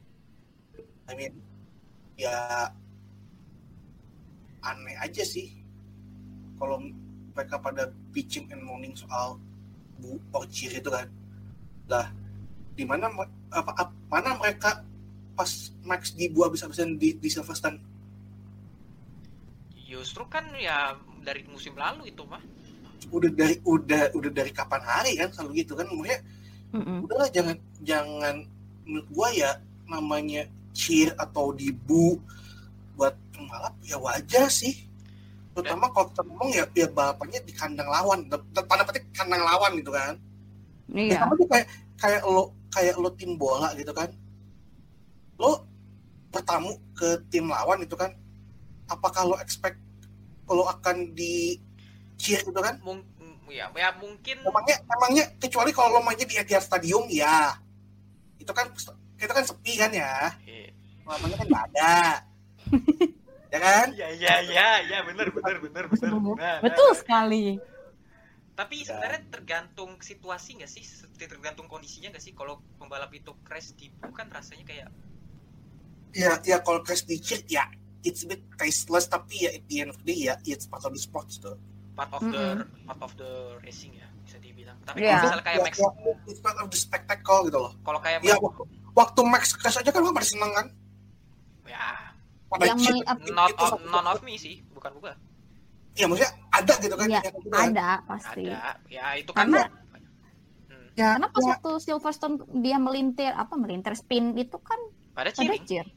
I 1.12 1.14
mean 1.20 1.36
ya 2.16 2.72
aneh 4.64 4.96
aja 5.04 5.28
sih 5.28 5.52
kalau 6.56 6.80
mereka 7.36 7.60
pada 7.60 7.92
pitching 8.16 8.48
and 8.56 8.64
moaning 8.64 8.96
soal 8.96 9.36
bu 10.00 10.16
orchir 10.32 10.72
itu 10.72 10.88
kan 10.88 11.12
lah 11.92 12.08
di 12.78 12.84
mana 12.88 13.12
apa, 13.52 13.72
ap- 13.76 14.00
mana 14.12 14.36
mereka 14.40 14.84
pas 15.38 15.52
Max 15.84 16.14
dibu 16.14 16.44
habis-habisan 16.46 16.96
di, 17.02 17.16
di 17.18 17.30
Silverstone 17.32 17.80
Justru 19.92 20.24
kan 20.32 20.46
ya 20.56 20.96
dari 21.26 21.44
musim 21.52 21.76
lalu 21.76 22.02
itu 22.12 22.24
mah. 22.32 22.40
udah 23.12 23.32
dari 23.34 23.56
udah 23.66 24.14
udah 24.14 24.32
dari 24.32 24.52
kapan 24.54 24.82
hari 24.86 25.12
kan 25.20 25.30
selalu 25.34 25.66
gitu 25.66 25.74
kan. 25.76 25.90
Maksudnya 25.90 26.20
Mm-mm. 26.72 27.04
udahlah 27.04 27.30
jangan 27.34 27.58
jangan 27.84 28.36
menurut 28.88 29.08
gua 29.12 29.28
ya 29.34 29.52
namanya 29.90 30.48
cheer 30.72 31.12
atau 31.20 31.52
dibu 31.52 32.16
buat 32.96 33.18
pembalap 33.36 33.76
ya 33.84 33.98
wajar 34.00 34.48
sih. 34.48 34.88
Terutama 35.52 35.92
kalau 35.92 36.08
kita 36.14 36.22
ngomong 36.24 36.50
ya 36.56 36.64
ya 36.72 36.88
balapannya 36.88 37.40
di 37.44 37.52
kandang 37.52 37.90
lawan. 37.92 38.30
Tanda 38.30 38.84
petik 38.88 39.10
kandang 39.12 39.44
lawan 39.44 39.76
gitu 39.76 39.92
kan. 39.92 40.16
Ya, 40.92 41.02
iya. 41.02 41.18
Sama 41.20 41.34
tuh 41.36 41.48
kayak 41.52 41.68
kayak 42.02 42.26
lo 42.26 42.58
kayak 42.74 42.98
lo 42.98 43.14
tim 43.14 43.38
bola 43.38 43.70
gitu 43.78 43.94
kan. 43.94 44.10
Lo 45.38 45.70
bertamu 46.34 46.74
ke 46.98 47.22
tim 47.30 47.46
lawan 47.46 47.86
itu 47.86 47.94
kan. 47.94 48.18
Apakah 48.90 49.30
lo 49.30 49.38
expect 49.38 49.78
lo 50.50 50.68
akan 50.68 51.14
di 51.14 51.62
cheer 52.18 52.42
gitu 52.42 52.58
kan? 52.58 52.82
Mung 52.82 53.06
ya, 53.52 53.70
ya 53.72 53.90
mungkin 54.00 54.42
emangnya 54.42 54.76
emangnya 54.84 55.24
kecuali 55.38 55.72
kalau 55.72 56.00
lo 56.00 56.02
mainnya 56.02 56.26
di 56.26 56.36
Etihad 56.42 56.66
Stadium 56.66 57.06
ya. 57.08 57.54
Itu 58.42 58.52
kan 58.52 58.74
itu 59.22 59.32
kan 59.32 59.46
sepi 59.46 59.78
kan 59.78 59.94
ya. 59.94 60.34
Eh, 60.50 60.74
namanya 61.06 61.38
kan 61.46 61.48
nggak 61.48 61.66
ada. 61.72 61.96
Ya 63.52 63.60
kan? 63.60 63.92
Ya 64.00 64.08
ya 64.16 64.40
ya 64.48 64.68
ya 64.80 65.04
benar 65.04 65.28
benar 65.28 65.60
benar 65.60 65.86
benar. 65.92 66.12
Nah, 66.40 66.58
betul 66.64 66.88
nah. 66.88 66.96
sekali 66.96 67.60
Tapi 68.52 68.84
sebenarnya 68.84 69.22
tergantung 69.32 69.98
situasi 70.00 70.60
nggak 70.60 70.70
sih? 70.70 70.84
Tergantung 71.16 71.66
kondisinya 71.66 72.12
nggak 72.12 72.22
sih? 72.22 72.34
Kalau 72.36 72.60
pembalap 72.78 73.10
itu 73.12 73.32
crash 73.42 73.74
di 73.74 73.90
kan 74.12 74.28
rasanya 74.30 74.66
kayak 74.68 74.88
ya 76.12 76.36
ya 76.44 76.60
kalau 76.60 76.84
crash 76.84 77.08
di 77.08 77.16
cheer 77.18 77.40
ya 77.48 77.64
it's 78.04 78.24
a 78.24 78.28
bit 78.28 78.44
tasteless 78.60 79.08
tapi 79.08 79.48
ya 79.48 79.56
at 79.56 79.64
the 79.72 79.80
end 79.80 79.90
of 79.90 79.98
the 80.04 80.12
day 80.12 80.28
ya 80.28 80.36
it's 80.44 80.68
part 80.68 80.84
of 80.84 80.92
the 80.92 81.00
sports 81.00 81.40
tuh 81.40 81.56
part 81.96 82.12
of 82.12 82.20
the 82.28 82.68
part 82.84 83.00
of 83.00 83.16
the 83.16 83.32
racing 83.64 83.96
ya 83.96 84.08
bisa 84.28 84.36
dibilang. 84.38 84.76
Tapi 84.84 85.02
Iya. 85.02 85.08
kalau 85.08 85.24
misalnya 85.24 85.46
kayak 85.48 85.58
Ya, 85.58 85.64
Max, 85.64 85.76
ya, 85.80 85.90
it's 86.28 86.42
part 86.44 86.58
of 86.60 86.68
the 86.68 86.76
spectacle 86.76 87.40
gitu 87.48 87.60
loh 87.60 87.74
kalau 87.82 88.00
kayak 88.04 88.20
ya 88.22 88.36
Max, 88.36 88.44
waktu, 88.44 88.64
waktu 88.92 89.22
Max 89.24 89.44
crash 89.56 89.80
aja 89.80 89.90
kan 89.90 90.04
orang 90.04 90.16
pada 90.20 90.28
seneng 90.28 90.52
kan 90.52 90.68
ya 91.64 91.86
pada 92.52 92.64
Yang 92.68 92.80
Itu- 92.84 93.32
not 93.32 93.56
of, 93.56 93.80
none 93.88 94.08
of 94.12 94.20
me 94.28 94.36
sih, 94.36 94.60
bukan 94.76 94.92
gua. 95.00 95.16
Ya 95.92 96.06
maksudnya 96.08 96.32
ada 96.50 96.74
gitu 96.78 96.96
kan 96.96 97.08
Iya, 97.08 97.20
yang 97.20 97.36
gitu 97.36 97.50
kan. 97.50 97.68
ada 97.68 97.90
pasti 98.06 98.44
Ada, 98.48 98.72
ya 98.88 99.06
itu 99.16 99.32
kan. 99.32 99.40
Karena- 99.46 99.70
Hmm, 100.72 100.88
ya, 100.96 101.10
karena 101.16 101.28
pas 101.28 101.44
ya, 101.44 101.50
waktu 101.52 101.72
Silverstone 101.80 102.36
dia 102.58 102.78
melintir 102.78 103.32
apa 103.34 103.54
melintir 103.56 103.92
spin 103.94 104.36
itu 104.36 104.56
kan 104.58 104.80
pada 105.12 105.28
ada 105.28 105.36
cheering. 105.36 105.64
cheer 105.66 105.88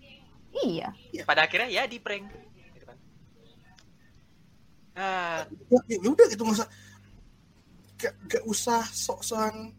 iya 0.61 0.91
Pada 1.23 1.47
akhirnya 1.47 1.67
ya 1.69 1.83
di 1.85 1.99
prank. 1.99 2.27
Gitu 2.75 2.85
kan. 2.85 2.99
Ah, 4.95 5.43
ya, 5.69 5.79
ya 5.89 6.09
udah 6.09 6.27
gitu 6.27 6.43
usah 6.45 6.67
gak, 7.97 8.15
gak 8.29 8.45
usah 8.45 8.83
sok-sokan 8.85 9.75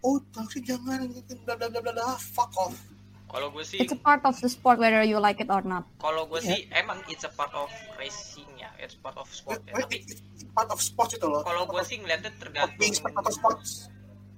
oh 0.00 0.18
tapi 0.28 0.60
jangan 0.60 1.04
gitu 1.06 1.32
bla 1.42 1.54
bla 1.54 1.68
bla 1.68 1.80
bla 1.80 1.92
bla 1.92 2.08
fuck 2.18 2.52
off 2.58 2.76
kalau 3.32 3.48
gue 3.48 3.64
sih, 3.64 3.80
it's 3.80 3.90
a 3.90 3.98
part 3.98 4.20
of 4.22 4.36
the 4.36 4.46
sport 4.46 4.76
whether 4.76 5.00
you 5.00 5.16
like 5.16 5.40
it 5.40 5.48
or 5.48 5.64
not 5.64 5.88
kalau 5.96 6.28
gue 6.28 6.38
Iya. 6.38 6.48
sih 6.52 6.60
emang 6.70 7.00
it's 7.06 7.24
a 7.24 7.32
part 7.32 7.50
of 7.52 7.66
racing 7.96 8.46
ya, 8.54 8.68
it's 8.76 8.92
part 8.94 9.16
of 9.16 9.24
sport 9.28 9.64
ya. 9.64 9.72
Tapi 9.74 10.04
It's- 10.04 10.20
part 10.52 10.68
of 10.68 10.78
sports 10.78 11.12
itu 11.12 11.24
loh 11.24 11.40
kalau 11.40 11.64
gue 11.64 11.80
sih 11.80 11.96
ngeliatnya 11.96 12.28
tergantung 12.36 12.92
sport 12.92 13.24
sports 13.26 13.70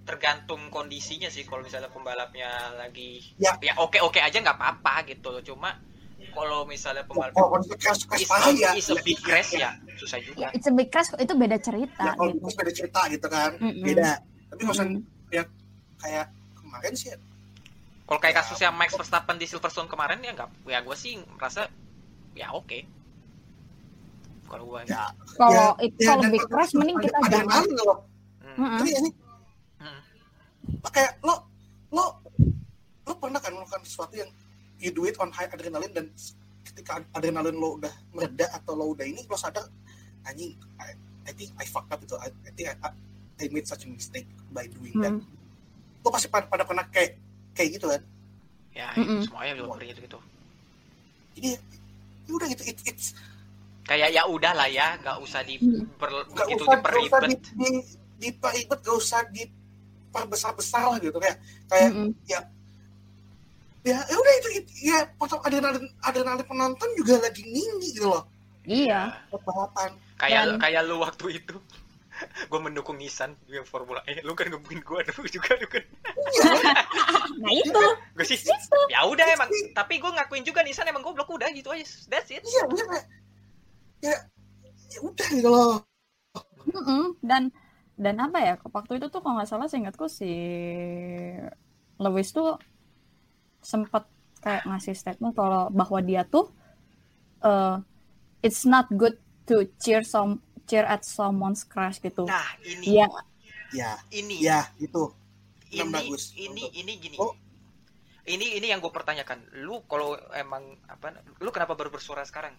tergantung 0.03 0.69
kondisinya 0.69 1.27
sih 1.27 1.43
kalau 1.43 1.61
misalnya 1.61 1.89
pembalapnya 1.89 2.47
lagi 2.77 3.35
Ya. 3.35 3.57
ya 3.59 3.75
oke 3.77 3.99
oke 3.99 4.17
aja 4.17 4.37
nggak 4.37 4.55
apa-apa 4.55 5.09
gitu 5.09 5.33
loh 5.33 5.41
cuma 5.41 5.75
kalau 6.31 6.63
misalnya 6.65 7.03
pembalap 7.03 7.33
kalau 7.33 7.51
kondisi 7.53 7.75
crash 7.75 8.05
crash 8.05 8.29
ya 8.55 8.71
is 8.75 8.87
a 8.87 8.99
big 9.01 9.19
crash 9.19 9.51
ya 9.53 9.75
susah 9.97 10.19
ya 10.19 10.25
juga 10.25 10.47
it's 10.53 10.67
a 10.67 10.73
big 10.73 10.87
crash 10.89 11.09
itu 11.15 11.35
beda 11.35 11.57
cerita 11.59 12.05
ya 12.05 12.13
kalau 12.15 12.31
gitu 12.31 12.45
itu 12.45 12.55
beda 12.55 12.73
cerita 12.73 13.01
gitu 13.09 13.27
kan 13.27 13.51
Mm-mm. 13.57 13.83
beda 13.83 14.11
tapi 14.47 14.61
nggak 14.63 14.77
usah 14.77 14.87
Mm. 14.87 15.01
ya 15.33 15.43
kayak 15.99 16.27
kemarin 16.55 16.93
sih 16.93 17.09
ya, 17.11 17.17
kalau 18.05 18.21
kayak 18.21 18.37
kasusnya 18.37 18.69
Max 18.71 18.93
Verstappen 18.93 19.37
di 19.37 19.45
Silverstone 19.45 19.89
kemarin 19.89 20.21
ya 20.21 20.33
nggak 20.33 20.49
ya 20.67 20.81
gue 20.81 20.93
sih 20.95 21.17
merasa 21.33 21.69
ya 22.33 22.53
oke. 22.53 22.85
Kalau 24.45 24.65
gue 24.67 24.81
ya. 24.85 25.09
Kalau 25.35 25.51
Ya, 25.51 25.67
itu 25.83 25.99
ya, 25.99 26.09
kalau 26.11 26.23
dan 26.23 26.31
big 26.31 26.45
crash 26.45 26.69
ada- 26.69 26.79
mending 26.79 26.99
kita 27.01 27.19
jangan 27.27 27.65
Hmm. 28.55 28.79
Jadi 28.79 28.91
ini 28.95 29.11
Hmm. 29.77 30.01
kayak 30.87 31.19
lo 31.21 31.43
lo 31.91 32.23
lo 33.03 33.13
pernah 33.17 33.37
kan 33.37 33.51
melakukan 33.51 33.83
sesuatu 33.83 34.15
yang 34.15 34.31
you 34.79 34.89
do 34.89 35.03
it 35.05 35.19
on 35.19 35.29
high 35.29 35.51
adrenaline 35.51 35.91
dan 35.91 36.07
ketika 36.63 37.03
adrenalin 37.11 37.53
lo 37.53 37.75
udah 37.75 37.91
mereda 38.11 38.47
atau 38.53 38.73
lo 38.73 38.95
udah 38.95 39.03
ini 39.03 39.27
lo 39.27 39.35
sadar 39.35 39.67
anjing 40.23 40.55
I, 40.79 40.95
I 41.25 41.33
think 41.33 41.51
I 41.57 41.67
fucked 41.67 41.91
up 41.91 41.99
itu. 41.99 42.15
I, 42.15 42.31
I 42.31 42.51
think 42.53 42.69
I, 42.71 42.77
I- 42.79 43.03
made 43.51 43.67
such 43.67 43.83
a 43.83 43.91
mistake 43.91 44.25
by 44.49 44.71
doing 44.71 44.95
that. 45.01 45.11
Hmm. 45.11 45.27
lo 45.99 46.09
pasti 46.09 46.29
pada, 46.29 46.47
pada 46.47 46.63
pernah 46.63 46.87
kayak 46.87 47.19
kayak 47.55 47.79
gitu 47.79 47.87
kan. 47.89 48.03
Ya 48.75 48.91
Mm-mm. 48.99 49.23
itu 49.23 49.31
semuanya 49.31 49.53
juga 49.55 49.67
seperti 49.79 49.87
itu 49.91 50.01
gitu. 50.05 50.19
Jadi 51.35 51.49
ya 52.25 52.33
udah 52.35 52.47
gitu 52.51 52.63
it, 52.67 52.79
it's 52.85 53.07
kayak 53.85 54.11
ya 54.11 54.23
udah 54.25 54.53
lah 54.57 54.69
ya 54.69 54.97
nggak 54.99 55.17
usah 55.21 55.41
di 55.45 55.61
Hmm. 55.61 55.85
per- 56.01 56.25
gak 56.33 56.49
itu 56.51 56.65
usah 56.65 56.79
gak 56.81 56.97
usah 56.97 57.21
di, 57.29 57.37
diperibet. 57.37 57.43
di, 57.55 57.69
diperibet 58.19 58.79
gak 58.81 58.97
usah 58.97 59.21
diperbesar 59.29 60.51
besar 60.57 60.85
lah 60.89 60.99
gitu 60.99 61.15
kayak 61.21 61.37
kayak 61.69 61.91
Mm-mm. 61.93 62.11
ya 62.25 62.41
ya 63.85 64.01
udah 64.01 64.33
itu, 64.41 64.49
itu 64.65 64.73
ya 64.89 65.05
potong 65.21 65.45
adrenalin 65.45 65.85
adrenalin 66.01 66.47
penonton 66.49 66.89
juga 66.97 67.21
lagi 67.21 67.45
tinggi 67.45 67.93
gitu 67.93 68.09
loh. 68.09 68.25
Iya. 68.65 69.13
Buat 69.29 69.43
balapan 69.45 69.91
kayak 70.17 70.43
Dan- 70.49 70.59
kayak 70.59 70.81
lu 70.89 70.97
waktu 71.05 71.27
itu 71.37 71.57
gue 72.47 72.61
mendukung 72.63 72.95
Nissan 72.95 73.35
yang 73.51 73.67
Formula 73.67 73.99
E 74.07 74.23
lu 74.23 74.39
kan 74.39 74.47
ngebukin 74.47 74.81
gue 74.81 74.99
lu 75.19 75.27
juga 75.27 75.59
lu 75.59 75.67
kan 75.67 75.85
Nah 77.43 77.51
itu. 77.51 77.85
gue 78.15 78.25
sih 78.27 78.39
ya 78.89 79.03
udah 79.07 79.27
emang 79.35 79.51
tapi 79.75 79.99
gue 79.99 80.11
ngakuin 80.11 80.47
juga 80.47 80.63
Nissan 80.63 80.87
emang 80.87 81.03
goblok 81.03 81.31
udah 81.35 81.51
gitu 81.51 81.75
aja 81.75 81.83
that's 82.07 82.31
it 82.31 82.43
iya 82.47 82.63
bener 82.71 82.87
ya 83.99 84.17
ya 84.95 84.99
udah 85.03 85.27
gitu 85.33 85.49
loh. 85.51 85.75
Dan 87.21 87.51
dan 87.95 88.17
apa 88.19 88.39
ya? 88.41 88.55
Waktu 88.63 88.97
itu 88.99 89.07
tuh 89.13 89.21
kalau 89.21 89.37
nggak 89.39 89.51
salah 89.51 89.69
seingatku 89.69 90.09
si 90.09 90.31
Lewis 92.01 92.31
tuh 92.35 92.59
sempat 93.63 94.05
kayak 94.43 94.67
ngasih 94.69 94.93
statement 94.93 95.33
kalau 95.33 95.71
bahwa 95.73 95.99
dia 96.05 96.27
tuh 96.29 96.51
eh, 97.43 97.77
it's 98.45 98.69
not 98.69 98.87
good 98.93 99.17
to 99.49 99.65
cheer 99.81 100.05
some 100.05 100.41
cheer 100.65 100.85
at 100.85 101.05
someone's 101.05 101.65
crash 101.65 102.01
gitu. 102.01 102.25
nah 102.25 102.49
ini. 102.65 102.99
Iya, 102.99 103.07
ya 103.73 103.91
ini. 104.13 104.37
ya 104.41 104.69
itu. 104.81 105.13
Ini 105.71 105.79
yang 105.83 105.91
bagus. 105.91 106.33
ini 106.37 106.63
untuk- 106.65 106.73
ini 106.75 106.93
gini. 107.01 107.17
Oh. 107.19 107.35
ini 108.25 108.57
ini 108.57 108.73
yang 108.73 108.81
gue 108.81 108.89
pertanyakan. 108.89 109.45
Lu 109.69 109.85
kalau 109.85 110.17
emang 110.33 110.81
apa 110.89 111.13
lu 111.45 111.53
kenapa 111.53 111.77
baru 111.77 111.93
bersuara 111.93 112.25
sekarang? 112.25 112.57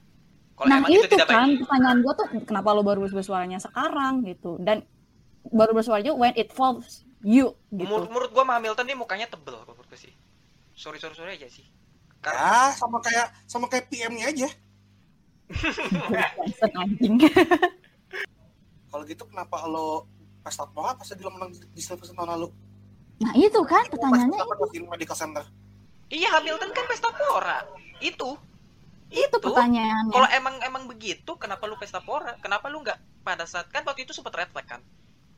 Kalau 0.54 0.68
Nah 0.70 0.78
emang 0.78 0.94
itu, 0.94 1.04
itu, 1.04 1.18
tidak 1.18 1.28
kan 1.28 1.50
baik 1.50 1.66
pertanyaan 1.66 2.00
gue 2.06 2.14
tuh 2.14 2.28
kenapa 2.46 2.70
lo 2.72 2.82
baru 2.86 3.00
bersuaranya 3.10 3.58
sekarang 3.58 4.24
gitu. 4.30 4.62
Dan 4.62 4.86
baru 5.50 5.74
bersuaranya 5.74 6.14
when 6.14 6.38
it 6.38 6.54
falls 6.54 7.02
you 7.26 7.58
gitu. 7.74 7.90
menurut, 7.90 8.10
menurut 8.14 8.32
gue 8.32 8.44
Hamilton 8.46 8.86
nih 8.86 8.98
mukanya 8.98 9.26
tebel 9.26 9.58
menurut 9.66 9.90
gue 9.90 10.00
sih. 10.00 10.14
Sorry 10.78 11.02
sorry 11.02 11.18
sorry 11.18 11.42
aja 11.42 11.50
sih. 11.50 11.66
Karena 12.22 12.70
ya 12.70 12.78
sama 12.78 13.02
kayak 13.02 13.28
sama 13.50 13.66
kayak 13.66 13.90
PM-nya 13.90 14.30
aja. 14.30 14.50
Anjing. 16.82 17.22
kalau 18.96 19.04
gitu 19.04 19.28
kenapa 19.28 19.60
lo 19.68 20.08
pas 20.40 20.56
Tapora 20.56 20.96
pas 20.96 21.04
dia 21.04 21.28
menang 21.28 21.52
di, 21.52 21.82
Silverstone 21.84 22.16
tahun 22.16 22.32
lalu? 22.40 22.48
Nah 23.20 23.36
itu 23.36 23.60
kan 23.68 23.84
pertanyaannya 23.92 24.40
pas 24.40 24.48
dapat 24.56 24.72
di 24.72 24.80
medical 24.88 25.18
center. 25.20 25.44
Iya 26.08 26.32
Hamilton 26.40 26.72
kan 26.72 26.88
pesta 26.88 27.12
pora. 27.12 27.60
Itu. 28.00 28.40
Itu 29.12 29.36
pertanyaannya. 29.36 30.16
kalau 30.16 30.30
emang 30.32 30.56
emang 30.64 30.84
begitu 30.88 31.36
kenapa 31.36 31.68
lu 31.68 31.76
pesta 31.76 32.00
pora? 32.00 32.40
Kenapa 32.40 32.72
lu 32.72 32.80
nggak 32.88 32.96
pada 33.28 33.44
saat 33.44 33.68
kan 33.68 33.84
waktu 33.84 34.08
itu 34.08 34.16
sempat 34.16 34.32
red 34.32 34.48
flag 34.56 34.64
kan? 34.64 34.80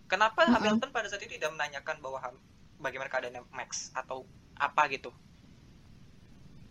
Kenapa 0.06 0.46
Mm-mm. 0.46 0.54
Hamilton 0.54 0.94
pada 0.94 1.10
saat 1.10 1.26
itu 1.26 1.42
tidak 1.42 1.58
menanyakan 1.58 1.98
bahwa 1.98 2.22
Ham- 2.22 2.44
bagaimana 2.78 3.10
keadaannya 3.10 3.42
Max? 3.58 3.90
Atau 3.98 4.30
apa 4.54 4.86
gitu? 4.94 5.10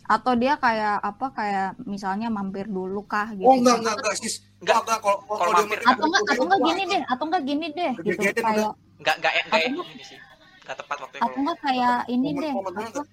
Atau 0.07 0.39
dia 0.39 0.55
kayak 0.55 1.03
apa 1.03 1.35
kayak 1.35 1.83
misalnya 1.83 2.31
mampir 2.31 2.71
dulu 2.71 3.03
kah 3.11 3.35
gitu. 3.35 3.43
oh 3.43 3.59
enggak 3.59 3.83
enggak 3.83 3.99
enggak 3.99 4.15
sis 4.23 4.46
Enggak. 4.57 4.77
enggak 4.79 4.97
enggak 4.97 4.99
kalau 5.01 5.17
Kalau 5.37 5.53
mampir- 5.55 5.83
Atau 5.83 6.05
enggak 6.07 6.23
atau 6.27 6.45
enggak 6.45 6.61
gini 6.65 6.83
deh, 6.87 7.03
atau 7.05 7.25
enggak 7.25 7.43
gini 7.45 7.67
deh 7.71 7.93
gitu. 7.99 8.21
Kayak 8.21 8.35
nggak 8.37 8.73
nggak 8.97 9.15
nggak 9.19 9.33
Atau 9.63 9.85
ini 9.87 10.03
sih 10.03 10.19
nggak 10.65 10.77
tepat 10.77 10.97
waktu 10.99 11.15
itu 11.15 11.23
atau 11.23 11.39
enggak 11.39 11.59
kayak 11.61 11.97
ini 12.09 12.29
deh. 12.35 12.53
enggak 12.53 13.07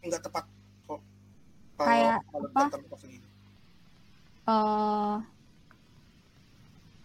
enggak 0.00 0.20
tepat 0.20 0.44
kok 0.84 1.00
Kayak 1.78 2.18
apa? 2.28 2.62
eh 4.48 5.14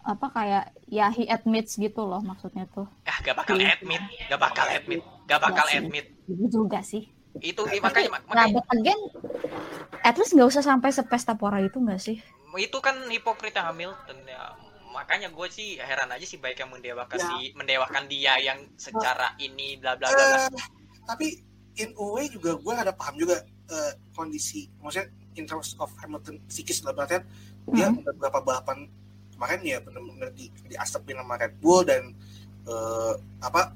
apa 0.04 0.26
kayak 0.28 0.64
ya 0.86 1.08
he 1.08 1.24
admits 1.26 1.76
gitu 1.76 2.02
loh 2.02 2.20
maksudnya 2.20 2.68
tuh. 2.68 2.84
ah 3.04 3.16
gak 3.20 3.32
bakal 3.34 3.56
Iya. 3.56 3.72
admit 3.74 4.02
gak 4.26 4.36
bakal 4.38 4.66
admit 4.66 5.00
gak 5.24 5.40
bakal 5.40 5.64
admit 5.66 6.06
Gitu 6.24 6.44
juga 6.50 6.80
sih. 6.80 7.04
Itu 7.40 7.58
Tapi- 7.58 7.80
makanya 7.80 8.10
Nah, 8.10 8.20
makanya 8.22 8.54
but 8.54 8.66
again, 8.72 9.00
at 10.00 10.14
least 10.14 10.32
nggak 10.32 10.48
usah 10.48 10.62
sampai 10.62 10.90
sepesta 10.90 11.34
pora 11.34 11.58
itu 11.58 11.76
nggak 11.76 11.98
sih? 11.98 12.18
itu 12.54 12.78
kan 12.78 12.94
hipokritnya 13.10 13.66
Hamilton 13.66 14.14
ya 14.24 14.54
makanya 14.94 15.26
gue 15.26 15.42
sih 15.50 15.74
heran 15.74 16.06
aja 16.06 16.22
sih 16.22 16.38
baik 16.38 16.54
yang 16.56 16.70
mendewakan 16.70 17.18
Ya. 17.18 17.26
di 17.34 17.50
mendewakan 17.50 18.06
dia 18.06 18.38
yang 18.38 18.62
secara 18.76 19.34
ini 19.36 19.74
bla 19.74 19.98
bla 19.98 20.06
bla. 20.06 20.46
Eh, 20.46 20.54
tapi 21.02 21.42
in 21.74 21.90
a 21.90 22.06
way 22.06 22.30
juga 22.30 22.54
gue 22.54 22.70
ada 22.72 22.94
paham 22.94 23.18
juga 23.18 23.42
eh, 23.42 23.92
kondisi 24.14 24.70
maksudnya 24.78 25.10
in 25.34 25.50
terms 25.50 25.74
of 25.76 25.90
Hamilton 25.98 26.38
psikis 26.46 26.78
dalam 26.78 27.02
artian 27.02 27.26
dia 27.66 27.90
Hmm. 27.90 27.98
udah 27.98 28.14
beberapa 28.14 28.38
balapan 28.40 28.86
kemarin 29.34 29.60
ya 29.64 29.78
benar-benar 29.82 30.30
di 30.30 30.46
diasapin 30.64 31.18
sama 31.18 31.34
Red 31.34 31.58
Bull 31.58 31.82
dan 31.82 32.14
eh, 32.62 33.12
apa 33.42 33.74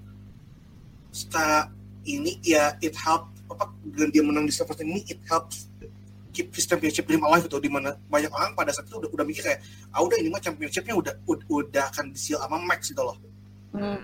setelah 1.11 1.67
ini 2.05 2.39
ya 2.41 2.79
it 2.79 2.95
help 2.95 3.27
apa 3.49 3.65
dengan 3.83 4.09
dia 4.11 4.23
menang 4.23 4.45
di 4.45 4.53
Silverstone 4.53 4.91
ini 4.91 5.01
it 5.07 5.21
helps 5.25 5.69
keep 6.29 6.53
his 6.53 6.65
championship 6.65 7.03
dream 7.03 7.25
alive 7.25 7.43
itu 7.43 7.59
di 7.59 7.67
mana 7.67 7.97
banyak 8.07 8.29
orang 8.29 8.53
pada 8.53 8.71
saat 8.71 8.87
itu 8.87 8.97
udah, 8.97 9.11
udah 9.11 9.25
mikir 9.25 9.43
kayak 9.43 9.61
ah 9.91 10.01
udah 10.01 10.17
ini 10.17 10.29
mah 10.29 10.39
championshipnya 10.39 10.95
udah 10.95 11.13
udah, 11.25 11.45
udah 11.49 11.85
akan 11.91 12.13
disil 12.13 12.39
sama 12.39 12.61
Max 12.61 12.93
gitu 12.93 13.03
loh. 13.03 13.17
Hmm. 13.73 13.99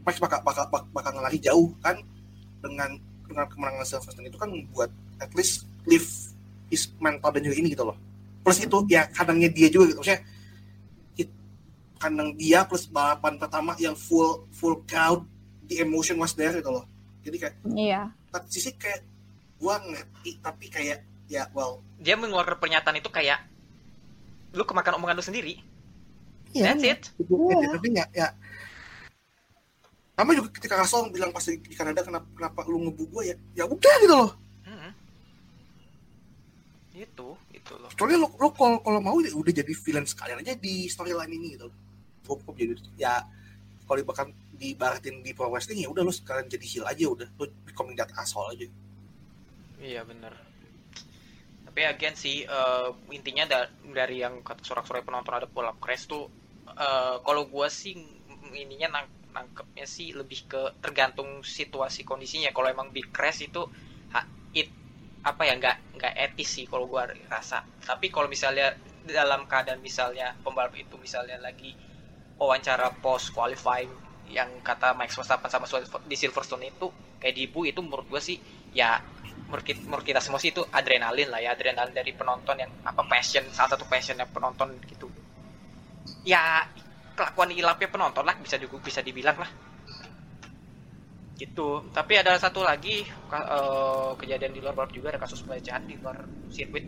Max 0.00 0.16
bakal 0.16 0.38
bakal 0.40 0.64
bakal, 0.68 0.86
bakal 0.92 1.10
ngelari 1.12 1.38
jauh 1.38 1.72
kan 1.80 1.96
dengan 2.60 2.94
dengan 3.26 3.46
kemenangan 3.48 3.86
Silverstone 3.86 4.28
itu 4.28 4.38
kan 4.38 4.48
membuat 4.48 4.90
at 5.18 5.32
least 5.34 5.64
lift 5.84 6.36
his 6.68 6.92
mental 7.00 7.32
dan 7.32 7.42
juga 7.42 7.56
ini 7.58 7.72
gitu 7.72 7.82
loh. 7.82 7.96
Plus 8.40 8.60
itu 8.60 8.78
ya 8.86 9.08
kandangnya 9.10 9.50
dia 9.50 9.66
juga 9.66 9.90
gitu. 9.90 9.98
Maksudnya 9.98 10.22
it- 11.16 11.38
kandang 11.98 12.36
dia 12.36 12.62
plus 12.64 12.86
balapan 12.86 13.36
pertama 13.36 13.74
yang 13.76 13.96
full 13.96 14.46
full 14.52 14.78
crowd 14.86 15.24
the 15.66 15.80
emotion 15.82 16.16
was 16.16 16.32
there 16.32 16.52
gitu 16.52 16.70
loh. 16.70 16.84
Jadi 17.20 17.36
kayak 17.36 17.54
Iya. 17.66 18.02
Satu 18.30 18.46
sisi 18.46 18.70
kayak 18.78 19.02
gua 19.58 19.82
ngerti 19.82 20.38
tapi 20.40 20.66
kayak 20.70 21.04
ya 21.26 21.46
well. 21.54 21.82
Dia 21.98 22.14
mengeluarkan 22.18 22.58
pernyataan 22.58 22.98
itu 22.98 23.10
kayak 23.10 23.44
lu 24.54 24.66
kemakan 24.66 24.98
omongan 24.98 25.18
lu 25.18 25.24
sendiri. 25.24 25.62
Iya. 26.50 26.74
that's 26.74 26.82
it. 26.82 27.02
Itu 27.18 27.34
tapi 27.70 27.94
ya 27.94 28.06
ya. 28.10 28.28
Sama 30.18 30.36
juga 30.36 30.50
ketika 30.52 30.74
Russell 30.76 31.08
bilang 31.14 31.30
pas 31.30 31.46
di 31.46 31.56
di 31.62 31.74
Kanada 31.78 32.02
kenapa 32.02 32.26
kenapa 32.34 32.60
lu 32.66 32.90
ngebu 32.90 33.04
gua 33.10 33.22
ya? 33.22 33.36
Ya 33.54 33.64
udah 33.66 33.94
gitu 34.02 34.14
loh. 34.14 34.32
Hmm. 34.66 34.92
itu 36.90 37.28
itu 37.56 37.72
loh. 37.80 37.88
Soalnya 37.96 38.18
lo, 38.20 38.28
lo 38.36 38.52
kalau 38.52 38.82
kalau 38.84 39.00
mau 39.00 39.16
ya 39.22 39.32
udah 39.32 39.52
jadi 39.54 39.72
villain 39.72 40.04
sekalian 40.04 40.42
aja 40.42 40.52
di 40.58 40.90
storyline 40.90 41.32
ini 41.32 41.56
gitu. 41.56 41.70
Kok 42.26 42.54
jadi 42.54 42.74
ya 42.98 43.24
kalau 43.86 44.02
bahkan 44.06 44.30
dibaratin 44.60 45.16
di 45.24 45.30
pro 45.36 45.46
wrestling 45.52 45.80
ya 45.84 45.88
udah 45.94 46.02
lo 46.06 46.12
sekarang 46.20 46.46
jadi 46.54 46.66
heel 46.72 46.86
aja 46.92 47.04
udah. 47.14 47.28
Lo 47.40 47.44
becoming 47.68 47.96
that 48.00 48.10
asshole 48.22 48.48
aja. 48.54 48.66
iya 49.80 50.02
bener. 50.04 50.34
Tapi 51.66 51.80
again 51.92 52.16
sih 52.24 52.36
eh, 52.58 52.88
intinya 53.16 53.44
da- 53.52 53.70
dari 53.98 54.16
yang 54.24 54.34
sorak-sorai 54.68 55.02
penonton 55.06 55.34
ada 55.38 55.46
up 55.70 55.78
crash 55.84 56.04
tuh 56.12 56.24
eh, 56.86 57.16
kalau 57.26 57.42
gua 57.54 57.68
sih 57.80 57.94
ininya 58.62 58.88
nang 59.00 59.06
nangkepnya 59.36 59.86
sih 59.86 60.08
lebih 60.20 60.40
ke 60.50 60.62
tergantung 60.84 61.28
situasi 61.46 62.00
kondisinya. 62.10 62.50
Kalau 62.56 62.68
emang 62.74 62.88
big 62.96 63.08
crash 63.16 63.40
itu 63.48 63.62
ha, 64.14 64.20
it 64.60 64.68
apa 65.30 65.42
ya 65.48 65.54
nggak 65.60 65.76
nggak 66.00 66.14
etis 66.26 66.48
sih 66.56 66.64
kalau 66.70 66.86
gua 66.92 67.02
rasa. 67.30 67.58
Tapi 67.88 68.06
kalau 68.14 68.26
misalnya 68.34 68.66
dalam 69.06 69.46
keadaan 69.50 69.80
misalnya 69.88 70.26
pembalap 70.44 70.74
itu 70.76 70.94
misalnya 70.98 71.36
lagi 71.46 71.70
wawancara 72.40 72.88
post 73.04 73.26
qualifying 73.36 73.92
yang 74.30 74.62
kata 74.62 74.94
Max 74.94 75.18
Verstappen 75.18 75.50
sama 75.50 75.66
di 76.06 76.16
Silverstone 76.16 76.70
itu 76.70 76.86
kayak 77.18 77.34
di 77.34 77.42
Ibu 77.50 77.60
itu 77.66 77.80
menurut 77.82 78.06
gua 78.06 78.22
sih 78.22 78.38
ya 78.70 79.02
menurut 79.50 79.66
kita, 79.66 79.80
menurut 79.82 80.06
kita 80.06 80.22
semua 80.22 80.38
sih 80.38 80.54
itu 80.54 80.62
adrenalin 80.70 81.26
lah 81.26 81.42
ya 81.42 81.58
adrenalin 81.58 81.90
dari 81.90 82.14
penonton 82.14 82.54
yang 82.54 82.70
apa 82.86 83.02
passion 83.10 83.42
salah 83.50 83.74
satu 83.74 83.82
passionnya 83.90 84.30
penonton 84.30 84.78
gitu. 84.86 85.10
Ya 86.22 86.62
kelakuan 87.18 87.50
ilapnya 87.50 87.90
penonton 87.90 88.22
lah 88.22 88.38
bisa 88.38 88.54
juga 88.62 88.78
bisa 88.78 89.02
dibilang 89.02 89.34
lah. 89.42 89.50
Gitu. 91.34 91.90
Tapi 91.90 92.12
ada 92.14 92.38
satu 92.38 92.62
lagi 92.62 93.02
eh, 93.02 94.10
kejadian 94.14 94.54
di 94.54 94.62
luar 94.62 94.78
balap 94.78 94.94
juga 94.94 95.10
ada 95.10 95.20
kasus 95.20 95.42
pelecehan 95.42 95.82
di 95.90 95.98
luar 95.98 96.22
sirkuit. 96.54 96.86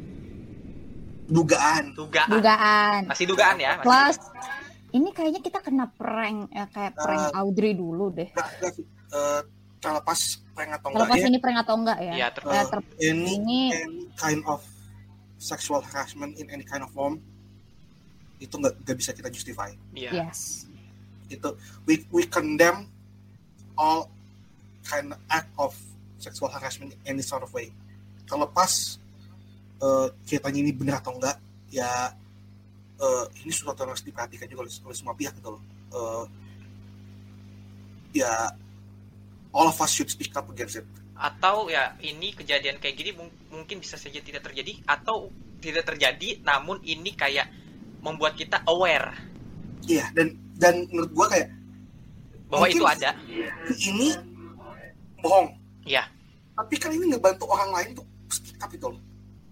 Dugaan. 1.26 1.98
dugaan. 1.98 2.28
Dugaan. 2.30 3.00
masih 3.10 3.26
dugaan 3.26 3.56
ya 3.58 3.78
masih 3.80 3.86
Plus 3.88 4.16
ini 4.92 5.08
kayaknya 5.10 5.40
kita 5.40 5.58
kena 5.60 5.88
prank 5.88 6.52
ya 6.52 6.68
kayak 6.68 6.92
prank 6.94 7.32
Audrey 7.32 7.72
dulu 7.72 8.12
deh. 8.12 8.28
Nggak, 8.30 8.48
nggak 8.60 8.72
sih. 8.76 8.84
Eh, 9.12 9.40
terlepas 9.82 10.20
prank 10.54 10.70
atau 10.78 10.88
Kalau 10.88 10.96
enggak 11.02 11.10
pas 11.10 11.20
ya, 11.20 11.28
ini 11.28 11.38
prank 11.40 11.58
atau 11.64 11.74
enggak 11.74 11.98
ya? 11.98 12.12
ya 12.14 12.28
ter- 12.30 12.44
Ya, 12.46 12.62
ter- 12.68 12.86
ini, 13.00 13.32
ini 13.34 13.60
any 13.72 14.04
kind 14.14 14.40
of 14.44 14.60
sexual 15.36 15.82
harassment 15.82 16.38
in 16.38 16.46
any 16.48 16.62
kind 16.62 16.84
of 16.84 16.90
form 16.92 17.18
itu 18.38 18.54
nggak 18.54 18.74
nggak 18.82 18.96
bisa 18.96 19.10
kita 19.10 19.26
justify. 19.28 19.70
iya 19.92 20.28
yes. 20.28 20.66
Itu 21.26 21.56
we 21.82 22.04
we 22.12 22.22
condemn 22.26 22.86
all 23.74 24.06
kind 24.84 25.14
of 25.14 25.18
act 25.26 25.50
of 25.56 25.72
sexual 26.18 26.46
harassment 26.46 26.94
in 26.94 27.00
any 27.08 27.22
sort 27.22 27.42
of 27.42 27.50
way. 27.50 27.72
Terlepas 28.28 29.02
eh, 29.82 30.08
ceritanya 30.24 30.58
ini 30.62 30.70
benar 30.70 31.02
atau 31.02 31.16
enggak, 31.18 31.38
ya 31.68 32.14
eh, 33.02 33.24
ini 33.40 33.50
sesuatu 33.50 33.82
yang 33.82 33.90
harus 33.90 34.00
diperhatikan 34.00 34.46
juga 34.46 34.62
oleh, 34.62 34.72
oleh 34.72 34.96
semua 34.96 35.12
pihak 35.12 35.34
gitu 35.34 35.50
loh. 35.50 35.62
Eh, 35.90 36.24
ya 38.14 38.52
all 39.50 39.66
of 39.66 39.76
us 39.76 39.90
should 39.90 40.06
speak 40.06 40.32
up 40.32 40.48
against 40.48 40.76
it. 40.76 40.86
atau 41.14 41.68
ya 41.68 41.94
ini 41.98 42.32
kejadian 42.32 42.76
kayak 42.76 42.94
gini 42.94 43.10
mung- 43.14 43.30
mungkin 43.48 43.78
bisa 43.78 43.94
saja 43.94 44.18
tidak 44.18 44.42
terjadi 44.42 44.74
atau 44.82 45.30
tidak 45.60 45.86
terjadi 45.86 46.42
namun 46.42 46.82
ini 46.82 47.14
kayak 47.14 47.46
membuat 48.00 48.34
kita 48.34 48.58
aware 48.64 49.14
Iya 49.82 50.10
dan 50.10 50.34
dan 50.56 50.82
menurut 50.88 51.10
gua 51.12 51.26
kayak 51.28 51.48
Bahwa 52.50 52.66
itu 52.66 52.82
ada. 52.82 53.14
ini 53.78 54.12
bohong 55.16 55.54
Iya. 55.84 56.10
tapi 56.52 56.74
kan 56.76 56.90
ini 56.90 57.06
ngebantu 57.08 57.46
orang 57.46 57.70
lain 57.70 57.88
untuk 57.94 58.06
speak 58.28 58.58
up 58.58 58.68
itu 58.68 58.86
loh 58.88 58.98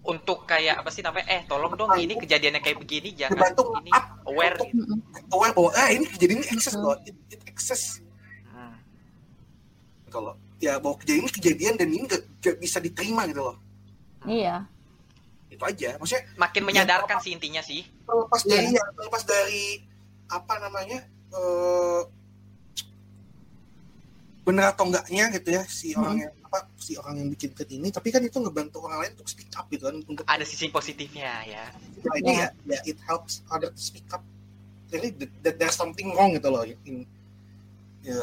Untuk 0.01 0.43
kayak 0.43 0.81
apa 0.81 0.89
sih 0.89 0.99
namanya? 0.99 1.29
Eh, 1.29 1.41
tolong 1.45 1.77
dong 1.77 1.93
ini 1.95 2.17
kejadiannya 2.17 2.57
kayak 2.57 2.77
begini 2.79 3.13
jangan 3.13 3.37
ngebantu 3.37 3.63
ini 3.77 3.89
up 3.91 4.05
aware 4.25 4.57
gitu. 4.57 4.97
aware 5.29 5.53
bahwa 5.53 5.69
ah 5.71 5.89
ini 5.89 6.05
kejadian 6.07 6.41
ini 6.41 6.47
excess 6.49 6.73
loh 6.75 6.97
it, 7.01 7.13
it 7.29 7.41
excess 7.45 8.01
Hmm. 8.43 8.75
gitu 10.03 10.17
loh 10.17 10.35
ya 10.57 10.75
bahwa 10.75 10.97
kejadian 10.97 11.21
ini 11.21 11.31
kejadian 11.31 11.73
dan 11.75 11.87
ini 11.87 12.03
gak, 12.03 12.21
gak 12.39 12.57
bisa 12.57 12.77
diterima 12.77 13.29
gitu 13.29 13.41
loh 13.43 13.57
Iya. 14.23 14.65
itu 15.47 15.61
aja 15.61 15.89
maksudnya 15.95 16.23
Makin 16.35 16.63
menyadarkan 16.63 17.17
sih 17.19 17.31
intinya 17.31 17.61
sih. 17.61 17.85
terlepas 18.01 18.41
Iya. 18.41 18.49
dari 18.51 18.69
ya, 18.71 18.83
terlepas 18.91 19.23
dari 19.23 19.65
apa 20.27 20.53
namanya 20.59 20.99
eh 21.29 22.01
benar 24.41 24.73
atau 24.73 24.89
enggaknya 24.89 25.29
gitu 25.31 25.49
ya 25.51 25.63
si 25.63 25.93
Hmm. 25.93 26.17
Apa 26.51 26.67
si 26.75 26.99
orang 26.99 27.15
yang 27.15 27.31
bikin 27.31 27.55
tweet 27.55 27.71
ini 27.71 27.87
tapi 27.87 28.11
kan 28.11 28.19
itu 28.19 28.35
ngebantu 28.35 28.83
orang 28.83 29.07
lain 29.07 29.11
untuk 29.15 29.31
speak 29.31 29.47
up 29.55 29.71
gitu 29.71 29.87
kan 29.87 29.95
untuk 30.03 30.27
Ada 30.27 30.43
sisi 30.43 30.67
positifnya 30.67 31.47
ya. 31.47 31.63
Nah, 32.03 32.15
ini 32.19 32.43
ya 32.43 32.47
ya 32.67 32.79
it 32.83 32.99
helps 33.07 33.39
other 33.47 33.71
to 33.71 33.79
speak 33.79 34.03
up 34.11 34.19
really 34.91 35.15
that, 35.15 35.31
that 35.39 35.55
there's 35.55 35.79
something 35.79 36.11
wrong 36.11 36.35
gitu 36.35 36.51
loh 36.51 36.67
in 36.67 37.07
ya, 38.03 38.19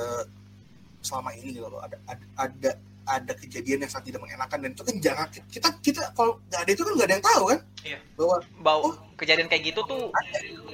selama 1.01 1.33
ini 1.33 1.57
gitu 1.57 1.65
loh 1.65 1.81
ada 1.81 1.97
ada 2.05 2.25
ada, 2.37 2.71
ada 3.09 3.33
kejadian 3.33 3.81
yang 3.81 3.89
sangat 3.89 4.13
tidak 4.13 4.21
mengenakan 4.21 4.59
dan 4.61 4.71
itu 4.77 4.83
kan 4.85 4.97
jangan 5.01 5.27
kita 5.49 5.69
kita 5.81 6.03
kalau 6.13 6.37
nggak 6.53 6.61
ada 6.61 6.71
itu 6.77 6.83
kan 6.85 6.93
nggak 6.93 7.09
ada 7.09 7.15
yang 7.17 7.25
tahu 7.25 7.45
kan 7.49 7.61
Iya. 7.81 7.99
bahwa 8.13 8.37
Bau 8.61 8.81
Oh. 8.85 8.95
kejadian 9.17 9.49
kayak 9.49 9.73
gitu 9.73 9.81
tuh 9.83 10.13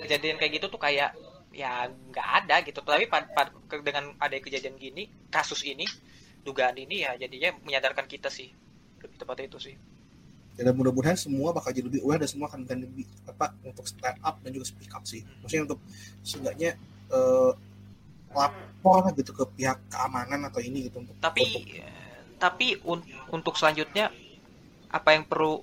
kejadian 0.02 0.36
kayak 0.36 0.52
gitu 0.58 0.66
tuh 0.66 0.80
kayak 0.82 1.14
ya 1.54 1.86
nggak 1.86 2.28
ada 2.42 2.66
gitu. 2.66 2.82
Tapi 2.82 3.06
pad- 3.06 3.30
pad- 3.30 3.54
dengan 3.86 4.10
ada 4.18 4.34
kejadian 4.34 4.74
gini, 4.74 5.06
kasus 5.30 5.62
ini, 5.62 5.86
dugaan 6.44 6.76
ini 6.76 7.02
ya 7.02 7.16
jadinya 7.16 7.56
menyadarkan 7.64 8.04
kita 8.04 8.28
sih. 8.28 8.52
Lebih 9.00 9.16
tepatnya 9.16 9.48
itu 9.48 9.60
sih. 9.62 9.76
dan 10.54 10.70
mudah-mudahan 10.70 11.18
semua 11.18 11.50
bakal 11.50 11.74
jadi 11.74 11.82
lebih 11.82 12.06
aware 12.06 12.22
dan 12.22 12.30
semua 12.30 12.46
akan 12.46 12.62
lebih 12.62 13.02
apa 13.26 13.50
untuk 13.66 13.90
stand 13.90 14.22
up 14.22 14.38
dan 14.38 14.54
juga 14.54 14.62
speak 14.62 14.86
up 14.94 15.02
sih 15.02 15.26
maksudnya 15.42 15.66
untuk 15.66 15.82
seenggaknya 16.22 16.78
eh, 17.10 17.50
lapor 18.30 19.02
lah 19.02 19.10
gitu 19.12 19.34
ke 19.34 19.42
pihak 19.50 19.82
keamanan 19.90 20.46
atau 20.46 20.62
ini 20.62 20.86
gitu 20.86 21.02
untuk 21.02 21.10
Tapi 21.18 21.42
untuk- 21.42 21.82
tapi 22.38 22.66
un- 22.86 23.06
untuk 23.30 23.54
selanjutnya 23.54 24.14
apa 24.86 25.10
yang 25.10 25.26
perlu 25.26 25.58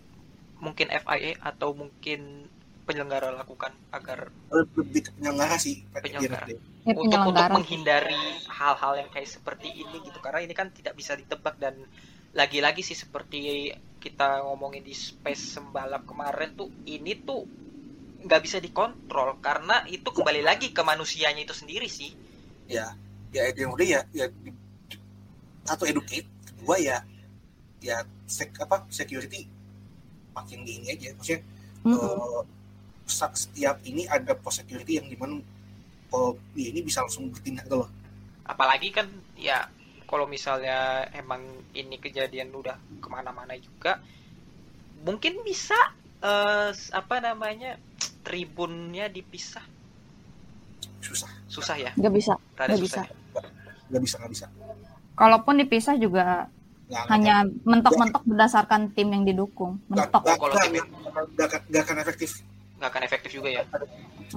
mungkin 0.59 0.91
FIA 0.91 1.39
atau 1.39 1.71
mungkin 1.71 2.51
penyelenggara 2.91 3.31
lakukan 3.31 3.71
agar 3.89 4.27
lebih 4.75 5.01
ke 5.07 5.11
penyelenggara 5.15 5.55
sih 5.55 5.81
Penyelenggara. 5.95 6.45
Ya, 6.51 6.57
untuk 6.91 7.01
untuk 7.01 7.11
penyelenggara. 7.23 7.53
menghindari 7.55 8.19
hal-hal 8.51 8.93
yang 8.99 9.09
kayak 9.09 9.29
seperti 9.29 9.71
ini 9.71 9.97
gitu. 10.03 10.19
Karena 10.19 10.43
ini 10.43 10.51
kan 10.51 10.67
tidak 10.69 10.93
bisa 10.93 11.15
ditebak 11.15 11.55
dan 11.55 11.79
lagi-lagi 12.31 12.81
sih 12.81 12.95
seperti 12.95 13.71
kita 13.97 14.41
ngomongin 14.43 14.81
di 14.81 14.91
space 14.91 15.55
sembalap 15.55 16.03
kemarin 16.03 16.51
tuh 16.53 16.67
ini 16.85 17.15
tuh 17.17 17.47
nggak 18.21 18.41
bisa 18.41 18.57
dikontrol. 18.57 19.39
Karena 19.39 19.85
itu 19.87 20.09
kembali 20.09 20.41
lagi 20.41 20.69
ke 20.69 20.81
manusianya 20.81 21.41
itu 21.41 21.55
sendiri 21.55 21.87
sih. 21.87 22.11
Ya 22.67 22.91
ya 23.31 23.47
yang 23.53 23.71
udah 23.71 23.87
ya 23.87 24.01
ya 24.11 24.25
satu 25.63 25.85
educate. 25.85 26.27
Kedua 26.45 26.75
ya 26.77 26.97
ya 27.81 28.03
sek, 28.27 28.53
apa 28.57 28.85
security 28.89 29.45
makin 30.31 30.63
di 30.63 30.79
ini 30.79 30.87
aja. 30.91 31.13
Maksudnya 31.13 31.41
Mm-mm. 31.81 31.97
eh, 31.97 32.41
sa- 32.41 32.60
setiap 33.11 33.77
ini 33.83 34.05
ada 34.05 34.33
post 34.33 34.59
security 34.59 34.97
yang 34.97 35.05
di 35.05 35.15
mana 35.15 35.37
kalau 36.07 36.35
dia 36.51 36.69
ini 36.69 36.81
bisa 36.81 37.01
langsung 37.01 37.27
bertindak 37.27 37.65
gitu 37.65 37.83
loh 37.83 37.89
apalagi 38.43 38.89
kan 38.89 39.07
ya 39.35 39.67
kalau 40.05 40.25
misalnya 40.25 40.77
emang 41.11 41.39
ini 41.71 41.95
kejadian 41.95 42.51
udah 42.51 42.75
ke 42.97 43.07
mana-mana 43.07 43.55
juga 43.55 43.99
mungkin 45.01 45.39
bisa 45.41 45.77
eh, 46.19 46.69
apa 46.91 47.15
namanya 47.19 47.79
tribunnya 48.21 49.07
dipisah 49.07 49.63
susah 51.01 51.31
susah 51.47 51.75
ya 51.75 51.91
Nggak 51.95 52.13
bisa. 52.13 52.33
rada 52.53 52.69
Nggak 52.69 52.79
susah 52.79 53.03
bisa. 53.03 53.09
ya. 53.09 53.41
nggak 53.89 54.01
bisa 54.01 54.15
nggak 54.19 54.33
bisa 54.33 54.47
Kalaupun 55.11 55.53
dipisah 55.59 55.95
juga 55.95 56.47
nggak 56.87 57.05
hanya 57.07 57.35
mentok-mentok 57.63 58.23
berdasarkan 58.25 58.91
tim 58.91 59.07
yang 59.09 59.23
didukung. 59.23 59.79
Mentok. 59.87 60.23
nggak 60.23 60.37
Kalau 60.37 60.49
nggak- 60.49 60.65
tim- 60.67 60.91
nggak 61.31 61.47
akan- 61.47 61.63
nggak 61.69 61.81
akan 61.83 61.97
efektif 61.99 62.31
nggak 62.81 62.89
akan 62.89 63.03
efektif 63.05 63.29
juga 63.31 63.49
ya. 63.51 63.61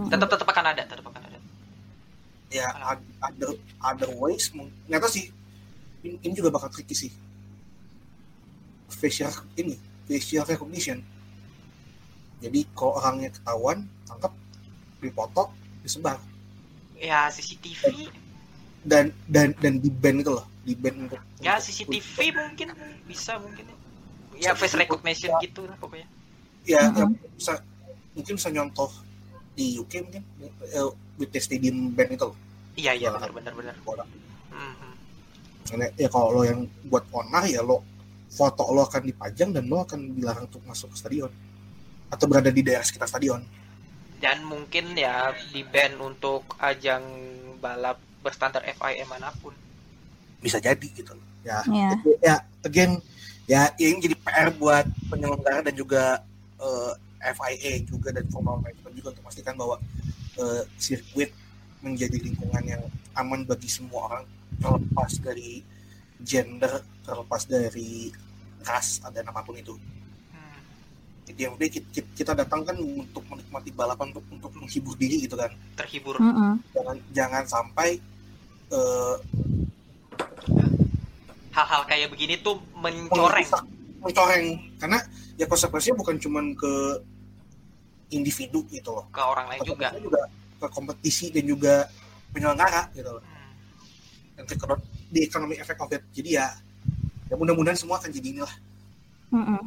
Tetap 0.05 0.29
tetap 0.29 0.45
akan 0.47 0.65
ada 0.69 0.83
tetap 0.85 1.01
akan 1.03 1.23
ada. 1.25 1.39
Ya 2.53 2.69
other 3.19 3.57
otherwise 3.81 4.53
mung- 4.53 4.69
nggak 4.85 5.01
tahu 5.01 5.13
sih. 5.15 5.27
Ini, 6.05 6.21
ini 6.21 6.33
juga 6.37 6.53
bakal 6.53 6.69
tricky 6.69 6.93
sih. 6.93 7.11
Facial 8.87 9.33
ini 9.57 9.75
facial 10.05 10.45
recognition. 10.45 11.01
Jadi 12.39 12.69
kalau 12.71 13.01
orangnya 13.01 13.33
ketahuan 13.33 13.89
tangkap 14.05 14.33
dipoto 15.01 15.49
disebar. 15.81 16.21
Ya 16.95 17.27
CCTV 17.27 18.13
dan 18.85 19.09
dan 19.27 19.57
dan 19.57 19.81
di 19.81 19.89
ban 19.89 20.21
itu 20.21 20.29
loh 20.29 20.45
di 20.61 20.77
ban 20.77 20.93
untuk 21.01 21.17
ya 21.41 21.57
untuk- 21.57 21.65
CCTV 21.65 22.17
mungkin 22.35 22.69
bisa 23.09 23.41
mungkin. 23.41 23.65
Ya 24.37 24.53
face 24.53 24.77
recognition 24.77 25.33
gitu 25.41 25.65
lah 25.65 25.81
pokoknya. 25.81 26.05
Ya, 26.65 26.87
ya 26.87 27.05
Mhm. 27.05 27.17
bisa 27.35 27.61
mungkin 28.15 28.35
bisa 28.35 28.49
nyontoh 28.49 28.91
di 29.53 29.77
UK 29.77 29.93
mungkin 30.03 30.23
eh, 30.65 30.89
with 31.15 31.31
the 31.31 31.39
stadium 31.39 31.91
ban 31.91 32.09
itu 32.09 32.25
loh 32.25 32.37
iya 32.75 32.91
iya 32.91 33.07
Ya. 33.07 33.15
benar 33.15 33.31
benar 33.31 33.53
benar 33.53 33.75
orang 33.85 34.09
Mhm. 34.51 34.91
Karena 35.65 35.87
ya 35.97 36.07
kalau 36.07 36.29
lo 36.31 36.43
yang 36.43 36.61
buat 36.85 37.03
onar 37.11 37.43
ya 37.45 37.59
lo 37.59 37.83
foto 38.29 38.63
lo 38.69 38.83
akan 38.83 39.03
dipajang 39.05 39.51
dan 39.51 39.65
lo 39.65 39.81
akan 39.81 40.13
dilarang 40.13 40.45
untuk 40.45 40.63
masuk 40.63 40.91
ke 40.91 40.99
stadion 40.99 41.33
atau 42.07 42.25
berada 42.25 42.49
di 42.49 42.61
daerah 42.61 42.83
sekitar 42.83 43.07
stadion. 43.07 43.43
dan 44.15 44.41
mungkin 44.41 44.95
ya 44.95 45.35
di 45.51 45.61
ban 45.63 46.01
untuk 46.01 46.47
ajang 46.57 47.03
balap 47.59 47.99
berstandar 48.21 48.65
FIM 48.65 49.05
mana 49.05 49.29
pun 49.37 49.53
Bisa 50.39 50.57
jadi 50.59 50.87
gitu. 50.89 51.13
Ya, 51.43 51.61
Ya. 51.69 51.91
ya 52.23 52.35
again 52.63 53.05
ya 53.45 53.69
ini 53.77 54.01
jadi 54.01 54.17
PR 54.17 54.49
buat 54.55 54.87
penyelenggara 55.09 55.61
dan 55.63 55.75
juga 55.75 56.25
eh, 56.57 56.93
FIA 57.33 57.73
juga 57.89 58.13
dan 58.13 58.27
Formula 58.29 58.61
Management 58.61 58.95
juga 58.97 59.09
untuk 59.17 59.23
memastikan 59.25 59.55
bahwa 59.57 59.77
eh, 60.37 60.63
sirkuit 60.77 61.31
menjadi 61.81 62.17
lingkungan 62.21 62.65
yang 62.65 62.83
aman 63.17 63.45
bagi 63.45 63.69
semua 63.69 64.09
orang 64.11 64.25
terlepas 64.59 65.13
dari 65.21 65.61
gender, 66.21 66.81
terlepas 67.05 67.43
dari 67.45 68.09
ras 68.65 69.01
dan 69.13 69.29
apa 69.29 69.45
pun 69.45 69.57
itu. 69.61 69.77
Hmm. 70.33 70.59
Jadi 71.29 71.41
yang 71.45 71.53
udah 71.57 71.69
kita, 71.69 72.01
kita 72.17 72.33
datang 72.33 72.65
kan 72.65 72.77
untuk 72.81 73.25
menikmati 73.29 73.71
balapan 73.73 74.13
untuk 74.17 74.25
untuk 74.33 74.53
menghibur 74.57 74.97
diri 74.97 75.29
gitu 75.29 75.37
kan. 75.37 75.53
terhibur 75.77 76.17
Mm-mm. 76.17 76.61
Jangan 76.73 76.97
jangan 77.13 77.45
sampai 77.45 78.01
eh, 78.73 79.17
hal-hal 81.55 81.83
kayak 81.87 82.09
begini 82.11 82.35
tuh 82.43 82.59
mencoreng 82.75 83.47
mencoreng 84.03 84.59
karena 84.83 84.99
ya 85.39 85.47
konsekuensinya 85.47 85.97
bukan 86.03 86.17
cuman 86.19 86.53
ke 86.59 86.73
individu 88.13 88.67
gitu 88.69 88.91
loh. 88.93 89.07
ke 89.09 89.21
orang 89.21 89.47
lain 89.49 89.63
juga 89.65 89.95
juga 89.97 90.23
ke 90.61 90.67
kompetisi 90.69 91.33
dan 91.33 91.45
juga 91.49 91.89
penyelenggara 92.35 92.91
gitu 92.93 93.11
loh. 93.15 93.23
Hmm. 93.23 93.53
Dan 94.41 94.45
ke 94.49 94.55
di 95.15 95.21
economic 95.25 95.63
effect 95.63 95.81
of 95.81 95.91
it. 95.95 96.03
Jadi 96.11 96.31
ya 96.37 96.51
ya 97.31 97.35
mudah-mudahan 97.39 97.79
semua 97.79 98.03
akan 98.03 98.11
jadi 98.13 98.29
inilah. 98.35 98.55
Mm-mm. 99.35 99.63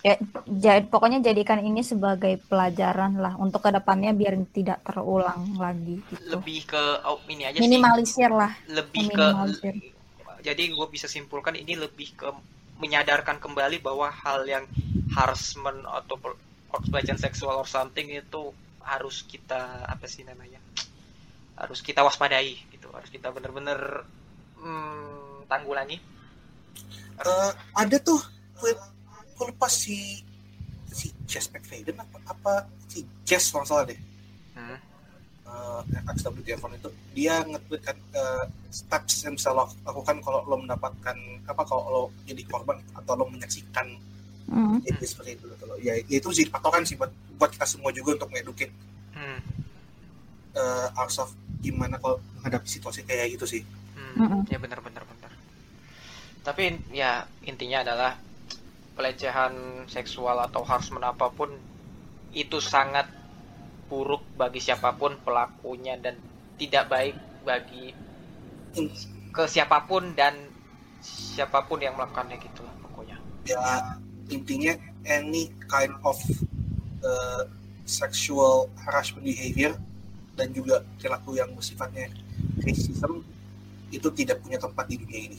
Ya, 0.00 0.16
jadi 0.48 0.88
pokoknya 0.88 1.20
jadikan 1.20 1.60
ini 1.60 1.84
sebagai 1.84 2.40
pelajaran 2.48 3.20
lah 3.20 3.36
untuk 3.36 3.60
ke 3.60 3.68
depannya 3.68 4.16
biar 4.16 4.32
tidak 4.48 4.80
terulang 4.80 5.60
lagi 5.60 6.00
gitu. 6.00 6.40
lebih 6.40 6.64
ke 6.64 6.82
oh, 7.04 7.20
ini 7.28 7.44
aja 7.44 7.60
sih 7.60 7.68
Minimalisir 7.68 8.32
lah. 8.32 8.56
lebih 8.64 9.12
ke 9.12 9.20
meminimalisir. 9.20 9.74
jadi 10.40 10.62
gue 10.72 10.86
bisa 10.88 11.04
simpulkan 11.04 11.52
ini 11.52 11.76
lebih 11.76 12.16
ke 12.16 12.32
menyadarkan 12.80 13.36
kembali 13.44 13.84
bahwa 13.84 14.08
hal 14.08 14.48
yang 14.48 14.64
harassment 15.12 15.84
atau 15.84 16.16
or 16.70 16.80
pelecehan 16.86 17.18
seksual 17.18 17.60
or 17.60 17.68
something 17.68 18.06
itu 18.10 18.54
harus 18.80 19.22
kita 19.26 19.84
apa 19.86 20.08
sih 20.08 20.24
namanya 20.24 20.58
harus 21.60 21.84
kita 21.84 22.00
waspadai 22.00 22.56
gitu 22.72 22.88
harus 22.90 23.12
kita 23.12 23.28
bener-bener 23.28 24.08
hmm, 24.56 25.44
tanggulangi. 25.44 26.00
Eh, 27.20 27.52
ada 27.76 27.96
tuh 28.00 28.20
aku 28.56 29.42
lupa 29.44 29.68
si 29.68 30.24
si 30.88 31.12
Jess 31.28 31.52
McFadden 31.52 32.00
apa 32.00 32.16
apa 32.28 32.52
si 32.88 33.04
Jess 33.28 33.52
kalau 33.52 33.68
salah 33.68 33.84
deh. 33.84 34.00
Hmm. 34.56 34.78
uh, 35.46 35.80
XWT 36.14 36.58
F1 36.58 36.78
itu 36.78 36.90
dia 37.14 37.42
nge-tweet 37.46 37.82
kan 37.82 37.98
uh, 38.14 38.44
steps 38.70 39.26
yang 39.26 39.34
bisa 39.34 39.50
lo 39.54 39.66
lakukan 39.86 40.22
kalau 40.22 40.46
lo 40.46 40.56
mendapatkan 40.58 41.16
apa 41.46 41.62
kalau 41.66 41.84
lo 41.90 42.02
jadi 42.26 42.42
korban 42.46 42.78
atau 42.94 43.14
lo 43.18 43.24
menyaksikan 43.30 43.88
Mm. 44.50 44.82
jadi 44.82 45.06
seperti 45.06 45.30
itu 45.38 45.44
gitu 45.46 45.64
loh. 45.64 45.78
Ya, 45.78 45.94
ya 46.10 46.18
itu 46.18 46.28
sih 46.34 46.50
patokan 46.50 46.82
sih 46.82 46.98
buat 46.98 47.10
buat 47.38 47.54
kita 47.54 47.66
semua 47.70 47.94
juga 47.94 48.18
untuk 48.18 48.28
mengedukate 48.34 48.74
Hmm. 49.14 49.38
uh, 50.56 50.88
ourselves 50.98 51.34
gimana 51.60 52.00
kalau 52.00 52.18
menghadapi 52.40 52.66
situasi 52.66 53.04
kayak 53.04 53.36
gitu 53.36 53.46
sih 53.46 53.62
Hmm, 54.10 54.42
ya 54.50 54.58
benar 54.58 54.82
benar 54.82 55.06
benar. 55.06 55.30
Tapi 56.42 56.82
ya 56.90 57.22
intinya 57.46 57.86
adalah 57.86 58.18
pelecehan 58.98 59.54
seksual 59.86 60.34
atau 60.42 60.66
harassment 60.66 61.06
apa 61.06 61.30
pun 61.30 61.46
itu 62.34 62.58
sangat 62.58 63.06
buruk 63.86 64.22
bagi 64.34 64.58
siapa 64.58 64.98
pun 64.98 65.14
pelakunya 65.22 65.94
dan 65.94 66.18
tidak 66.58 66.90
baik 66.90 67.14
bagi 67.46 67.94
ke 69.30 69.44
siapa 69.46 69.86
pun 69.86 70.10
dan 70.18 70.34
siapa 71.00 71.62
pun 71.70 71.78
yang 71.78 71.94
melakukannya 71.94 72.36
gitu 72.42 72.66
lah 72.66 72.74
pokoknya. 72.82 73.16
ya 73.46 73.94
intinya 74.30 74.72
any 75.04 75.50
kind 75.66 75.92
of 76.02 76.16
uh, 77.02 77.42
sexual 77.84 78.70
harassment 78.78 79.26
behavior 79.26 79.74
dan 80.34 80.54
juga 80.54 80.80
perilaku 80.96 81.36
yang 81.36 81.50
bersifatnya 81.52 82.06
racism 82.62 83.20
itu 83.90 84.06
tidak 84.14 84.38
punya 84.40 84.56
tempat 84.56 84.86
di 84.86 84.96
dunia 84.96 85.20
ini 85.26 85.38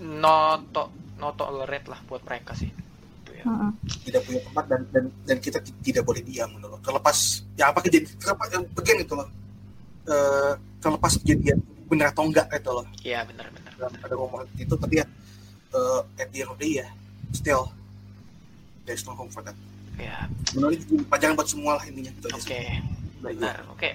No 0.00 0.56
to 0.72 0.88
no 1.20 1.28
tolerate 1.36 1.84
lah 1.84 2.00
buat 2.08 2.24
mereka 2.24 2.56
sih. 2.56 2.72
Itu 3.20 3.36
ya. 3.36 3.44
Mm-mm. 3.44 3.70
tidak 4.00 4.24
punya 4.24 4.40
tempat 4.40 4.64
dan 4.64 4.80
dan, 4.88 5.04
dan 5.28 5.36
kita 5.36 5.58
t- 5.60 5.76
tidak 5.84 6.08
boleh 6.08 6.24
diam 6.24 6.48
gitu 6.56 6.64
loh. 6.64 6.80
terlepas 6.80 7.44
ya 7.52 7.68
apa 7.68 7.84
kejadian 7.84 8.08
terlepas 8.16 8.48
yang 8.48 8.64
bagian 8.72 8.98
itu 9.00 9.14
loh 9.14 9.28
Eh, 10.00 10.52
terlepas 10.80 11.12
kejadian 11.20 11.60
benar 11.86 12.08
atau 12.10 12.24
enggak 12.24 12.48
itu 12.50 12.70
loh 12.72 12.86
Iya 13.04 13.20
benar 13.28 13.46
benar. 13.52 13.72
ada 14.00 14.14
ngomong 14.16 14.48
itu 14.56 14.72
tapi 14.74 14.98
ya 14.98 15.06
eh, 15.70 16.00
at 16.16 16.28
the 16.32 16.40
end 16.40 16.50
of 16.50 16.56
the 16.56 16.64
day 16.64 16.72
ya 16.80 16.88
still 17.30 17.68
home 19.14 19.30
for 19.30 19.42
that 19.42 19.56
Ya, 20.00 20.32
jadi 20.56 20.80
pelajaran 21.12 21.36
buat 21.36 21.48
semua 21.48 21.76
lah 21.76 21.84
intinya 21.84 22.08
oke. 22.32 22.60
Baik, 23.20 23.36
Benar, 23.36 23.56
oke. 23.68 23.90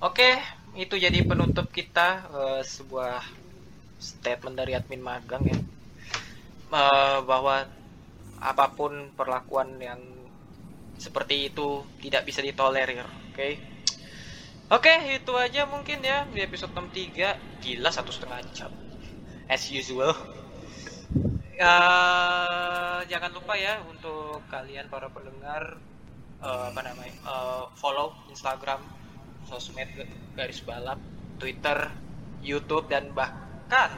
Oke, 0.00 0.30
itu 0.72 0.94
jadi 0.96 1.20
penutup 1.20 1.68
kita 1.68 2.24
eh, 2.32 2.62
sebuah 2.64 3.20
statement 4.00 4.56
dari 4.56 4.72
admin 4.72 5.04
magang 5.04 5.44
ya. 5.44 5.58
Eh, 6.72 7.18
bahwa 7.28 7.68
apa 8.40 8.66
pun 8.72 9.12
perlakuan 9.12 9.76
yang 9.76 10.00
seperti 10.96 11.52
itu 11.52 11.84
tidak 12.00 12.24
bisa 12.24 12.40
ditolerir, 12.40 13.04
oke? 13.04 13.48
Oke, 14.72 14.94
itu 15.12 15.32
aja 15.36 15.68
mungkin 15.68 16.00
ya 16.00 16.24
di 16.32 16.40
episode 16.40 16.72
63. 16.72 17.60
Gila 17.60 17.92
satu 17.92 18.08
setengah 18.08 18.40
jam. 18.56 18.72
As 19.44 19.68
usual. 19.68 20.16
Eh, 21.54 22.98
jangan 23.06 23.30
lupa 23.30 23.54
ya 23.54 23.78
untuk 23.86 24.42
kalian 24.50 24.90
para 24.90 25.06
pendengar 25.06 25.78
eh, 26.42 26.64
apa 26.66 26.80
namanya 26.82 27.14
eh, 27.14 27.64
follow 27.74 28.10
Instagram, 28.26 28.82
sosmed 29.46 29.86
garis 30.34 30.58
balap, 30.60 30.98
Twitter, 31.38 31.94
YouTube 32.42 32.90
dan 32.90 33.14
bahkan 33.14 33.90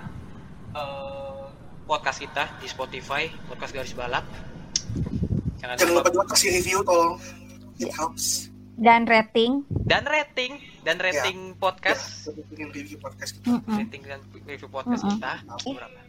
eh, 0.71 1.49
podcast 1.85 2.21
kita 2.21 2.45
di 2.61 2.69
Spotify 2.69 3.25
podcast 3.49 3.73
garis 3.73 3.97
balap. 3.97 4.29
Jangan 5.57 5.81
jangan 5.81 5.93
lupa 5.97 6.11
juga 6.13 6.37
kasih 6.37 6.61
review 6.61 6.85
tolong 6.85 7.17
it 7.81 7.89
helps 7.93 8.53
Dan 8.77 9.09
rating. 9.09 9.65
dan 9.89 10.05
rating 10.05 10.61
dan 10.85 11.01
rating 11.01 11.57
podcast, 11.57 12.29
ya, 12.29 12.37
ingin 12.53 12.69
review 12.71 13.01
podcast 13.01 13.33
kita 13.35 13.57
Mm-mm. 13.57 13.81
rating 13.81 14.03
dan 14.05 14.21
review 14.45 14.69
podcast 14.69 15.01
Mm-mm. 15.03 15.17
kita. 15.17 15.33
Berapa? 15.65 16.01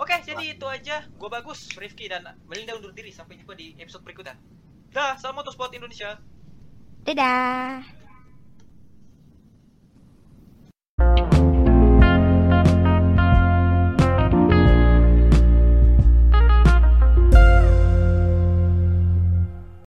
Oke. 0.00 0.16
Oke, 0.16 0.24
jadi 0.32 0.56
itu 0.56 0.64
aja. 0.64 1.04
Gue 1.12 1.28
bagus, 1.28 1.68
Rifki 1.76 2.08
dan 2.08 2.24
Melinda 2.48 2.72
undur 2.72 2.96
diri. 2.96 3.12
Sampai 3.12 3.36
jumpa 3.36 3.52
di 3.52 3.76
episode 3.76 4.00
berikutnya. 4.00 4.32
Dah, 4.90 5.20
salam 5.20 5.38
motorsport 5.38 5.70
Indonesia. 5.76 6.16
Dadah. 7.04 7.99